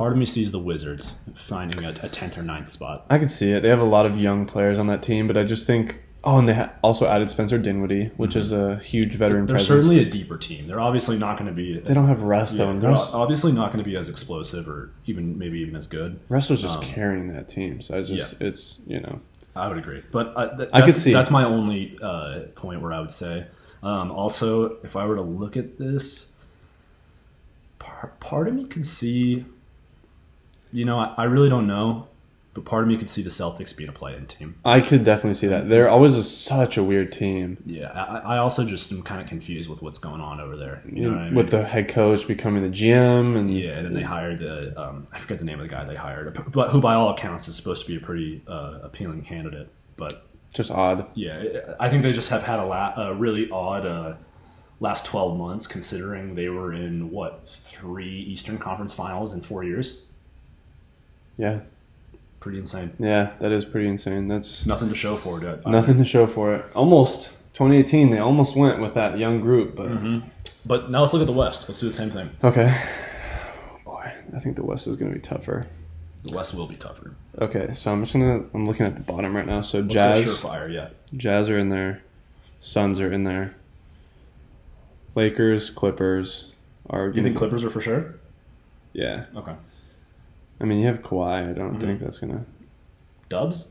part 0.00 0.12
of 0.12 0.18
me 0.18 0.24
sees 0.24 0.50
the 0.50 0.58
Wizards 0.58 1.12
finding 1.34 1.84
a, 1.84 1.90
a 1.90 2.08
10th 2.08 2.38
or 2.38 2.42
9th 2.42 2.72
spot. 2.72 3.04
I 3.10 3.18
can 3.18 3.28
see 3.28 3.52
it. 3.52 3.60
They 3.60 3.68
have 3.68 3.80
a 3.80 3.84
lot 3.84 4.06
of 4.06 4.16
young 4.16 4.46
players 4.46 4.78
on 4.78 4.86
that 4.86 5.02
team, 5.02 5.26
but 5.26 5.36
I 5.36 5.44
just 5.44 5.66
think. 5.66 6.00
Oh, 6.24 6.38
and 6.38 6.48
they 6.48 6.54
ha- 6.54 6.72
also 6.82 7.06
added 7.06 7.28
Spencer 7.28 7.58
Dinwiddie, 7.58 8.10
which 8.16 8.34
is 8.34 8.50
a 8.50 8.78
huge 8.78 9.16
veteran 9.16 9.44
They're 9.44 9.58
certainly 9.58 9.98
a 9.98 10.04
deeper 10.06 10.38
team. 10.38 10.66
They're 10.66 10.80
obviously 10.80 11.18
not 11.18 11.38
going 11.38 11.48
to 11.48 11.54
be 11.54 11.80
they 11.80 11.92
don't 11.92 12.08
have 12.08 12.22
Russ 12.22 12.54
yeah, 12.54 12.64
though. 12.64 12.78
they're 12.78 12.90
Russ, 12.90 13.10
obviously 13.12 13.52
not 13.52 13.72
going 13.72 13.84
to 13.84 13.88
be 13.88 13.96
as 13.96 14.08
explosive 14.08 14.68
or 14.68 14.90
even 15.04 15.38
maybe 15.38 15.60
even 15.60 15.76
as 15.76 15.86
good. 15.86 16.18
Russ 16.30 16.48
was 16.48 16.62
just 16.62 16.78
um, 16.78 16.82
carrying 16.82 17.32
that 17.34 17.48
team, 17.48 17.82
so 17.82 17.98
I 17.98 18.02
just 18.02 18.32
yeah. 18.32 18.46
it's 18.46 18.78
you 18.86 19.00
know 19.00 19.20
I 19.56 19.68
would 19.68 19.78
agree, 19.78 20.02
but 20.10 20.32
uh, 20.36 20.56
th- 20.56 20.70
I 20.72 20.80
could 20.80 20.94
that's, 20.94 21.02
see 21.02 21.10
it. 21.10 21.14
that's 21.14 21.30
my 21.30 21.44
only 21.44 21.98
uh, 22.02 22.40
point 22.54 22.80
where 22.82 22.92
I 22.92 23.00
would 23.00 23.12
say. 23.12 23.46
Um, 23.82 24.10
also, 24.10 24.76
if 24.82 24.96
I 24.96 25.06
were 25.06 25.16
to 25.16 25.22
look 25.22 25.56
at 25.56 25.78
this, 25.78 26.32
part, 27.78 28.20
part 28.20 28.48
of 28.48 28.54
me 28.54 28.66
could 28.66 28.86
see. 28.86 29.46
You 30.72 30.84
know, 30.84 30.98
I, 30.98 31.14
I 31.18 31.24
really 31.24 31.48
don't 31.48 31.66
know, 31.66 32.08
but 32.54 32.64
part 32.64 32.82
of 32.82 32.88
me 32.88 32.96
could 32.96 33.08
see 33.08 33.22
the 33.22 33.30
Celtics 33.30 33.76
being 33.76 33.88
a 33.88 33.92
play-in 33.92 34.26
team. 34.26 34.56
I 34.64 34.80
could 34.80 35.04
definitely 35.04 35.34
see 35.34 35.46
that. 35.48 35.68
They're 35.68 35.88
always 35.88 36.14
a, 36.16 36.24
such 36.24 36.76
a 36.76 36.82
weird 36.84 37.12
team. 37.12 37.58
Yeah, 37.66 37.88
I, 37.90 38.34
I 38.34 38.38
also 38.38 38.64
just 38.64 38.90
am 38.92 39.02
kind 39.02 39.20
of 39.20 39.28
confused 39.28 39.68
with 39.68 39.82
what's 39.82 39.98
going 39.98 40.20
on 40.20 40.40
over 40.40 40.56
there. 40.56 40.82
You 40.90 41.02
know 41.04 41.10
what 41.10 41.18
I 41.18 41.24
mean? 41.26 41.34
With 41.34 41.50
the 41.50 41.64
head 41.64 41.88
coach 41.88 42.26
becoming 42.26 42.62
the 42.62 42.76
GM 42.76 43.36
and 43.36 43.52
Yeah, 43.56 43.70
and 43.78 43.86
then 43.86 43.94
they 43.94 44.02
hired 44.02 44.38
the 44.40 44.80
um, 44.80 45.06
I 45.12 45.18
forget 45.18 45.38
the 45.38 45.44
name 45.44 45.60
of 45.60 45.68
the 45.68 45.74
guy 45.74 45.84
they 45.84 45.96
hired, 45.96 46.38
but 46.52 46.70
who 46.70 46.80
by 46.80 46.94
all 46.94 47.10
accounts 47.10 47.48
is 47.48 47.56
supposed 47.56 47.82
to 47.82 47.88
be 47.88 47.96
a 47.96 48.00
pretty 48.00 48.42
uh, 48.46 48.78
appealing 48.82 49.22
candidate. 49.22 49.68
But 49.96 50.26
just 50.54 50.70
odd. 50.70 51.06
yeah, 51.14 51.74
I 51.78 51.88
think 51.88 52.02
they 52.02 52.12
just 52.12 52.30
have 52.30 52.42
had 52.42 52.58
a, 52.58 52.64
la- 52.64 52.94
a 52.96 53.14
really 53.14 53.48
odd 53.50 53.86
uh, 53.86 54.14
last 54.80 55.04
twelve 55.04 55.36
months, 55.38 55.66
considering 55.68 56.34
they 56.34 56.48
were 56.48 56.72
in 56.72 57.10
what 57.10 57.48
three 57.48 58.20
Eastern 58.22 58.58
Conference 58.58 58.92
Finals 58.92 59.32
in 59.32 59.40
four 59.42 59.62
years. 59.62 60.02
Yeah, 61.40 61.60
Pretty 62.40 62.58
insane. 62.58 62.92
yeah, 62.98 63.30
that 63.40 63.50
is 63.52 63.64
pretty 63.64 63.88
insane. 63.88 64.28
That's 64.28 64.66
Nothing 64.66 64.88
to 64.90 64.94
show 64.94 65.16
for 65.16 65.38
it. 65.38 65.44
Yet. 65.44 65.66
nothing 65.66 65.96
to 65.98 66.04
show 66.04 66.26
for 66.26 66.54
it. 66.54 66.64
Almost 66.74 67.30
2018, 67.54 68.10
they 68.10 68.18
almost 68.18 68.54
went 68.56 68.80
with 68.80 68.94
that 68.94 69.18
young 69.18 69.40
group, 69.40 69.74
but 69.74 69.88
Mhm. 69.88 70.22
But 70.66 70.90
now 70.90 71.00
let's 71.00 71.12
look 71.14 71.22
at 71.22 71.26
the 71.26 71.32
West. 71.32 71.66
Let's 71.68 71.80
do 71.80 71.86
the 71.86 71.92
same 71.92 72.10
thing. 72.10 72.30
okay. 72.44 72.76
Boy, 73.84 74.12
I 74.36 74.40
think 74.40 74.56
the 74.56 74.64
West 74.64 74.86
is 74.86 74.96
going 74.96 75.10
to 75.12 75.18
be 75.18 75.22
tougher. 75.22 75.66
The 76.22 76.34
West 76.36 76.54
will 76.54 76.66
be 76.66 76.76
tougher. 76.76 77.12
Okay, 77.40 77.72
so 77.72 77.90
I'm 77.90 78.02
just 78.02 78.12
gonna. 78.12 78.44
I'm 78.52 78.66
looking 78.66 78.84
at 78.84 78.94
the 78.94 79.00
bottom 79.00 79.34
right 79.34 79.46
now. 79.46 79.62
So 79.62 79.78
Let's 79.80 79.94
Jazz, 79.94 80.24
surefire. 80.26 80.70
Yeah. 80.70 80.88
Jazz 81.16 81.48
are 81.48 81.56
in 81.58 81.70
there. 81.70 82.02
Suns 82.60 83.00
are 83.00 83.10
in 83.10 83.24
there. 83.24 83.54
Lakers, 85.14 85.70
Clippers 85.70 86.46
are. 86.90 87.08
You 87.08 87.22
think 87.22 87.36
Clippers 87.36 87.64
are 87.64 87.70
for 87.70 87.80
sure? 87.80 88.16
Yeah. 88.92 89.24
Okay. 89.34 89.54
I 90.60 90.64
mean, 90.64 90.78
you 90.80 90.86
have 90.86 91.02
Kawhi. 91.02 91.50
I 91.50 91.52
don't 91.52 91.76
Mhm. 91.76 91.80
think 91.80 92.00
that's 92.00 92.18
gonna. 92.18 92.44
Dubs. 93.28 93.70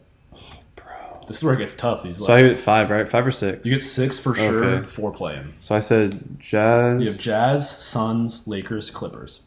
Bro. 0.76 0.86
This 1.28 1.38
is 1.38 1.44
where 1.44 1.53
it 1.53 1.57
gets 1.57 1.76
tough. 1.76 2.02
These 2.03 2.18
So 2.18 2.34
I 2.34 2.41
get 2.41 2.57
five, 2.57 2.90
right? 2.90 3.07
Five 3.07 3.28
or 3.28 3.32
six. 3.32 3.66
you 3.66 3.74
get 3.74 3.82
six 3.84 4.18
for 4.18 4.34
sure. 4.34 4.64
Okay. 4.64 4.88
Four 4.88 5.11
play-in. 5.11 5.53
so 5.60 5.76
I 5.76 5.80
said 5.82 6.40
Jazz. 6.40 7.02
You 7.02 7.07
have 7.10 7.20
Jazz, 7.20 7.70
Suns, 7.70 8.48
Lakers, 8.48 8.90
Clippers. 8.90 9.41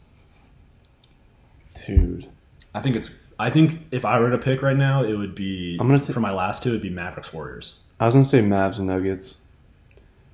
Dude, 1.85 2.27
I 2.73 2.81
think 2.81 2.95
it's. 2.95 3.11
I 3.39 3.49
think 3.49 3.87
if 3.91 4.05
I 4.05 4.19
were 4.19 4.29
to 4.29 4.37
pick 4.37 4.61
right 4.61 4.77
now, 4.77 5.03
it 5.03 5.15
would 5.15 5.35
be. 5.35 5.77
I'm 5.79 5.87
gonna 5.87 5.99
ta- 5.99 6.13
for 6.13 6.19
my 6.19 6.31
last 6.31 6.63
two, 6.63 6.69
it'd 6.69 6.81
be 6.81 6.89
Mavericks, 6.89 7.33
Warriors. 7.33 7.75
I 7.99 8.05
was 8.05 8.13
gonna 8.15 8.23
say 8.25 8.41
Mavs 8.41 8.77
and 8.77 8.87
Nuggets, 8.87 9.35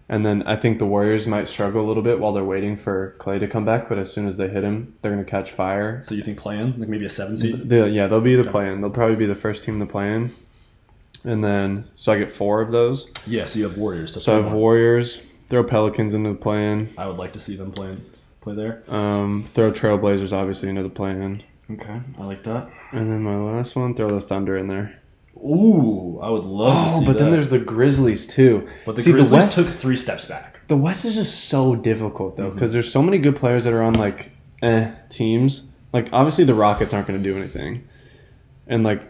and 0.09 0.25
then 0.25 0.43
I 0.43 0.55
think 0.55 0.79
the 0.79 0.85
Warriors 0.85 1.27
might 1.27 1.47
struggle 1.47 1.85
a 1.85 1.87
little 1.87 2.03
bit 2.03 2.19
while 2.19 2.33
they're 2.33 2.43
waiting 2.43 2.75
for 2.75 3.15
Klay 3.19 3.39
to 3.39 3.47
come 3.47 3.63
back. 3.63 3.87
But 3.87 3.97
as 3.99 4.11
soon 4.11 4.27
as 4.27 4.37
they 4.37 4.47
hit 4.49 4.63
him, 4.63 4.95
they're 5.01 5.11
gonna 5.11 5.23
catch 5.23 5.51
fire. 5.51 6.01
So 6.03 6.15
you 6.15 6.21
think 6.23 6.37
playing 6.39 6.79
like 6.79 6.89
maybe 6.89 7.05
a 7.05 7.09
seven 7.09 7.37
seed? 7.37 7.69
The, 7.69 7.89
yeah, 7.89 8.07
they'll 8.07 8.19
be 8.21 8.35
the 8.35 8.41
Okay. 8.41 8.51
play-in. 8.51 8.81
They'll 8.81 8.89
probably 8.89 9.15
be 9.15 9.25
the 9.27 9.35
first 9.35 9.63
team 9.63 9.79
to 9.79 9.85
play 9.85 10.13
in. 10.13 10.33
And 11.23 11.43
then, 11.43 11.85
so 11.95 12.11
I 12.13 12.17
get 12.17 12.31
four 12.31 12.61
of 12.61 12.71
those. 12.71 13.07
Yeah. 13.27 13.45
So 13.45 13.59
you 13.59 13.65
have 13.67 13.77
Warriors. 13.77 14.13
So, 14.13 14.19
So 14.19 14.33
I 14.33 14.35
have 14.37 14.45
more. 14.45 14.55
Warriors. 14.55 15.21
Throw 15.49 15.63
Pelicans 15.63 16.13
into 16.13 16.29
the 16.29 16.35
play-in. 16.35 16.89
I 16.97 17.07
would 17.07 17.17
like 17.17 17.33
to 17.33 17.39
see 17.39 17.55
them 17.55 17.71
playing 17.71 18.05
play 18.41 18.53
there. 18.55 18.83
Um, 18.87 19.45
throw 19.53 19.71
Trailblazers 19.71 20.31
obviously 20.31 20.69
into 20.69 20.83
the 20.83 20.89
play-in. 20.89 21.43
Okay, 21.71 22.01
I 22.19 22.23
like 22.23 22.43
that. 22.43 22.69
And 22.91 23.11
then 23.11 23.21
my 23.23 23.35
last 23.35 23.75
one, 23.75 23.93
throw 23.95 24.09
the 24.09 24.21
Thunder 24.21 24.57
in 24.57 24.67
there. 24.67 24.98
Ooh, 25.43 26.19
I 26.21 26.29
would 26.29 26.45
love 26.45 26.87
to 26.87 26.91
see 26.93 27.03
Oh, 27.03 27.05
but 27.07 27.13
that. 27.13 27.19
then 27.19 27.31
there's 27.31 27.49
the 27.49 27.59
Grizzlies 27.59 28.27
too. 28.27 28.67
but 28.85 28.95
the 28.95 29.01
See, 29.03 29.11
Grizzlies 29.11 29.29
the 29.29 29.35
West, 29.37 29.55
took 29.55 29.67
three 29.67 29.95
steps 29.95 30.25
back. 30.25 30.59
the 30.67 30.75
West 30.77 31.05
is 31.05 31.15
just 31.15 31.45
so 31.49 31.75
difficult 31.75 32.35
though 32.37 32.49
because 32.51 32.73
there's 32.73 32.91
so 32.91 33.01
many 33.01 33.17
good 33.17 33.35
players 33.35 33.63
that 33.63 33.73
are 33.73 33.81
on 33.83 33.93
like 33.93 34.31
eh 34.61 34.91
teams. 35.09 35.63
Like 35.93 36.09
obviously 36.13 36.43
the 36.43 36.53
Rockets 36.53 36.93
aren't 36.93 37.07
going 37.07 37.21
to 37.21 37.29
do 37.31 37.37
anything, 37.37 37.87
and 38.67 38.83
like 38.83 39.01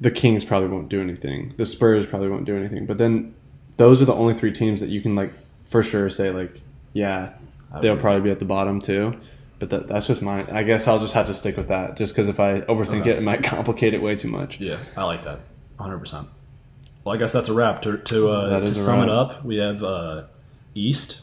the 0.00 0.10
Kings 0.10 0.44
probably 0.44 0.68
won't 0.68 0.88
do 0.88 1.00
anything. 1.00 1.54
The 1.56 1.66
Spurs 1.66 2.06
probably 2.06 2.28
won't 2.28 2.44
do 2.44 2.56
anything. 2.56 2.86
But 2.86 2.98
then 2.98 3.34
those 3.76 4.00
are 4.02 4.04
the 4.06 4.14
only 4.14 4.34
three 4.34 4.52
teams 4.52 4.80
that 4.80 4.88
you 4.88 5.00
can 5.00 5.14
like 5.14 5.32
for 5.70 5.82
sure 5.82 6.08
say 6.08 6.30
like 6.30 6.62
yeah 6.94 7.34
they'll 7.82 7.96
probably 7.98 8.22
be 8.22 8.30
at 8.30 8.38
the 8.38 8.44
bottom 8.44 8.80
too. 8.80 9.14
But 9.58 9.70
that, 9.70 9.88
that's 9.88 10.06
just 10.06 10.22
mine. 10.22 10.46
I 10.52 10.62
guess 10.62 10.86
I'll 10.86 11.00
just 11.00 11.14
have 11.14 11.26
to 11.26 11.34
stick 11.34 11.56
with 11.56 11.66
that, 11.68 11.96
just 11.96 12.14
because 12.14 12.28
if 12.28 12.38
I 12.38 12.60
overthink 12.62 13.00
Okay. 13.00 13.10
it, 13.10 13.16
it 13.18 13.22
might 13.22 13.42
complicate 13.42 13.92
it 13.92 14.00
way 14.00 14.14
too 14.14 14.28
much. 14.28 14.60
Yeah, 14.60 14.78
I 14.96 15.02
like 15.04 15.24
that. 15.24 15.40
100%. 15.78 16.26
Well, 17.04 17.14
I 17.14 17.18
guess 17.18 17.32
that's 17.32 17.48
a 17.48 17.54
wrap. 17.54 17.82
To 17.82 17.96
to, 17.96 18.28
uh, 18.28 18.60
to 18.60 18.74
sum 18.74 19.02
it 19.02 19.08
up, 19.08 19.44
we 19.44 19.56
have 19.56 19.82
uh, 19.82 20.24
East, 20.74 21.20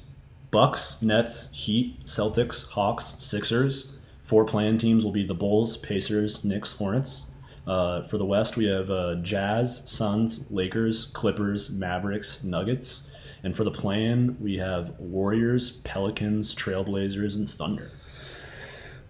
Bucks, 0.52 0.95
Nets, 1.02 1.49
Heat, 1.52 2.06
Celtics, 2.06 2.65
Hawks, 2.69 3.15
Sixers. 3.19 3.91
Four 4.23 4.45
play-in 4.45 4.77
teams 4.80 5.03
will 5.03 5.11
be 5.11 5.26
the 5.26 5.36
Bulls, 5.36 5.77
Pacers, 5.77 6.44
Knicks, 6.44 6.73
Hornets. 6.73 7.26
Uh, 7.68 8.02
for 8.03 8.18
the 8.18 8.26
West, 8.26 8.57
we 8.57 8.65
have 8.65 8.90
uh, 8.90 9.15
Jazz, 9.15 9.84
Suns, 9.86 10.49
Lakers, 10.49 11.06
Clippers, 11.06 11.69
Mavericks, 11.69 12.44
Nuggets. 12.44 13.10
And 13.44 13.56
for 13.56 13.64
the 13.64 13.72
play-in, 13.72 14.38
we 14.40 14.57
have 14.57 14.99
Warriors, 14.99 15.72
Pelicans, 15.72 16.56
Trailblazers, 16.56 17.36
and 17.36 17.49
Thunder. 17.49 17.91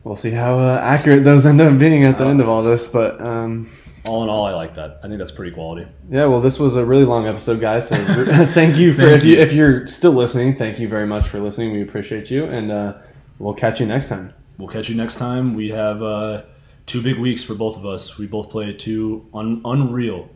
We'll 0.03 0.15
see 0.15 0.31
how 0.31 0.59
uh, 0.59 0.79
accurate 0.83 1.23
those 1.23 1.45
end 1.45 1.61
up 1.61 1.77
being 1.79 2.03
at 2.03 2.17
the 2.17 2.25
end 2.25 2.41
of 2.41 2.49
all 2.49 2.61
this. 2.61 2.85
But 2.85 3.19
um, 3.21 3.71
All 4.07 4.23
in 4.23 4.29
all, 4.29 4.45
I 4.45 4.53
like 4.53 4.75
that. 4.75 4.99
I 5.03 5.07
think 5.07 5.17
that's 5.17 5.31
pretty 5.31 5.51
quality. 5.51 5.87
yeah, 6.09 6.25
well, 6.25 6.39
this 6.41 6.59
was 6.59 6.75
a 6.75 6.85
really 6.85 7.05
long 7.05 7.27
episode, 7.27 7.59
guys. 7.59 7.87
So 7.87 7.95
thank 8.53 8.77
you 8.77 8.93
for 8.93 9.01
Thank 9.01 9.17
if 9.17 9.23
you 9.23 9.35
you. 9.35 9.39
if 9.41 9.51
you're 9.51 9.87
still 9.87 10.11
listening. 10.11 10.55
Thank 10.57 10.79
you 10.79 10.87
very 10.87 11.07
much 11.07 11.27
for 11.27 11.39
listening. 11.39 11.71
We 11.73 11.81
appreciate 11.81 12.29
you, 12.29 12.45
and 12.45 12.71
uh, 12.71 12.93
we'll 13.39 13.53
catch 13.55 13.79
you 13.79 13.85
next 13.87 14.07
time. 14.09 14.33
We'll 14.57 14.67
catch 14.69 14.89
you 14.89 14.95
next 14.95 15.15
time. 15.15 15.53
We 15.55 15.69
have 15.69 16.01
uh, 16.03 16.43
two 16.85 17.01
big 17.01 17.17
weeks 17.17 17.43
for 17.43 17.55
both 17.55 17.77
of 17.77 17.85
us. 17.85 18.17
We 18.17 18.27
both 18.27 18.49
play 18.51 18.71
two 18.73 19.25
un- 19.33 19.61
unreal 19.65 20.29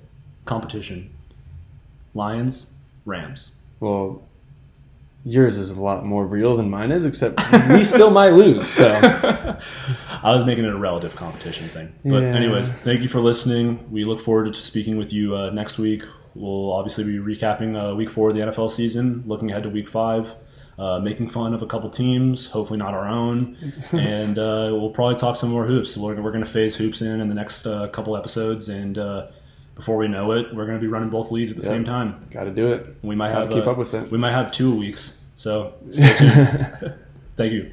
competition. 0.46 1.12
Lions, 2.16 2.74
Rams. 3.06 3.52
Well, 3.80 4.22
yours 5.24 5.58
is 5.58 5.70
a 5.72 5.80
lot 5.80 6.06
more 6.06 6.26
real 6.26 6.56
than 6.58 6.70
mine 6.70 6.92
is, 6.92 7.06
except 7.06 7.40
we 7.70 7.84
still 7.84 8.10
might 8.12 8.30
lose. 8.34 8.68
So 8.68 8.88
I 10.24 10.32
was 10.34 10.46
making 10.46 10.66
it 10.66 10.72
a 10.74 10.78
relative 10.78 11.16
competition 11.16 11.68
thing. 11.70 11.94
But 12.04 12.22
Yeah. 12.24 12.36
anyways, 12.36 12.72
thank 12.72 13.02
you 13.02 13.10
for 13.10 13.20
listening. 13.20 13.92
We 13.92 14.06
look 14.06 14.22
forward 14.22 14.54
to 14.54 14.62
speaking 14.62 14.98
with 14.98 15.12
you 15.14 15.36
uh, 15.36 15.50
next 15.52 15.78
week. 15.78 16.04
We'll 16.36 16.72
obviously 16.74 17.04
be 17.04 17.18
recapping 17.18 17.76
uh, 17.76 17.96
week 17.96 18.10
four 18.10 18.30
of 18.30 18.36
the 18.36 18.42
NFL 18.42 18.70
season, 18.72 19.24
looking 19.26 19.50
ahead 19.52 19.64
to 19.64 19.70
week 19.70 19.90
five, 19.90 20.36
uh, 20.78 21.00
making 21.00 21.30
fun 21.30 21.54
of 21.54 21.62
a 21.62 21.66
couple 21.68 21.90
teams, 21.90 22.46
hopefully 22.48 22.78
not 22.80 22.94
our 22.94 23.08
own, 23.08 23.58
and 23.92 24.38
uh, 24.40 24.70
we'll 24.72 24.92
probably 24.92 25.16
talk 25.16 25.36
some 25.36 25.50
more 25.50 25.66
hoops. 25.66 25.98
We're, 25.98 26.22
we're 26.22 26.32
going 26.32 26.44
to 26.46 26.50
phase 26.50 26.76
hoops 26.76 27.02
in 27.02 27.20
in 27.20 27.28
the 27.28 27.36
next 27.36 27.66
uh, 27.66 27.88
couple 27.90 28.16
episodes, 28.16 28.70
and 28.70 28.98
uh, 28.98 29.28
before 29.80 29.98
we 29.98 30.08
know 30.08 30.32
it, 30.34 30.54
we're 30.54 30.66
going 30.66 30.78
to 30.78 30.82
be 30.82 30.88
running 30.88 31.10
both 31.10 31.32
leagues 31.32 31.52
at 31.52 31.58
the 31.58 31.64
Yep. 31.64 31.72
same 31.72 31.84
time. 31.86 32.16
got 32.32 32.44
to 32.44 32.52
do 32.52 32.68
it. 32.74 32.96
We 33.02 33.16
might 33.16 33.30
Gotta 33.32 33.46
have 33.46 33.50
keep 33.54 33.66
uh, 33.66 33.72
up 33.72 33.78
with 33.78 33.94
it. 33.94 34.12
We 34.12 34.18
might 34.18 34.32
have 34.34 34.52
two 34.52 34.76
weeks. 34.76 35.20
So 35.36 35.74
stay 35.90 36.14
tuned. 36.18 36.94
Thank 37.38 37.54
you. 37.54 37.72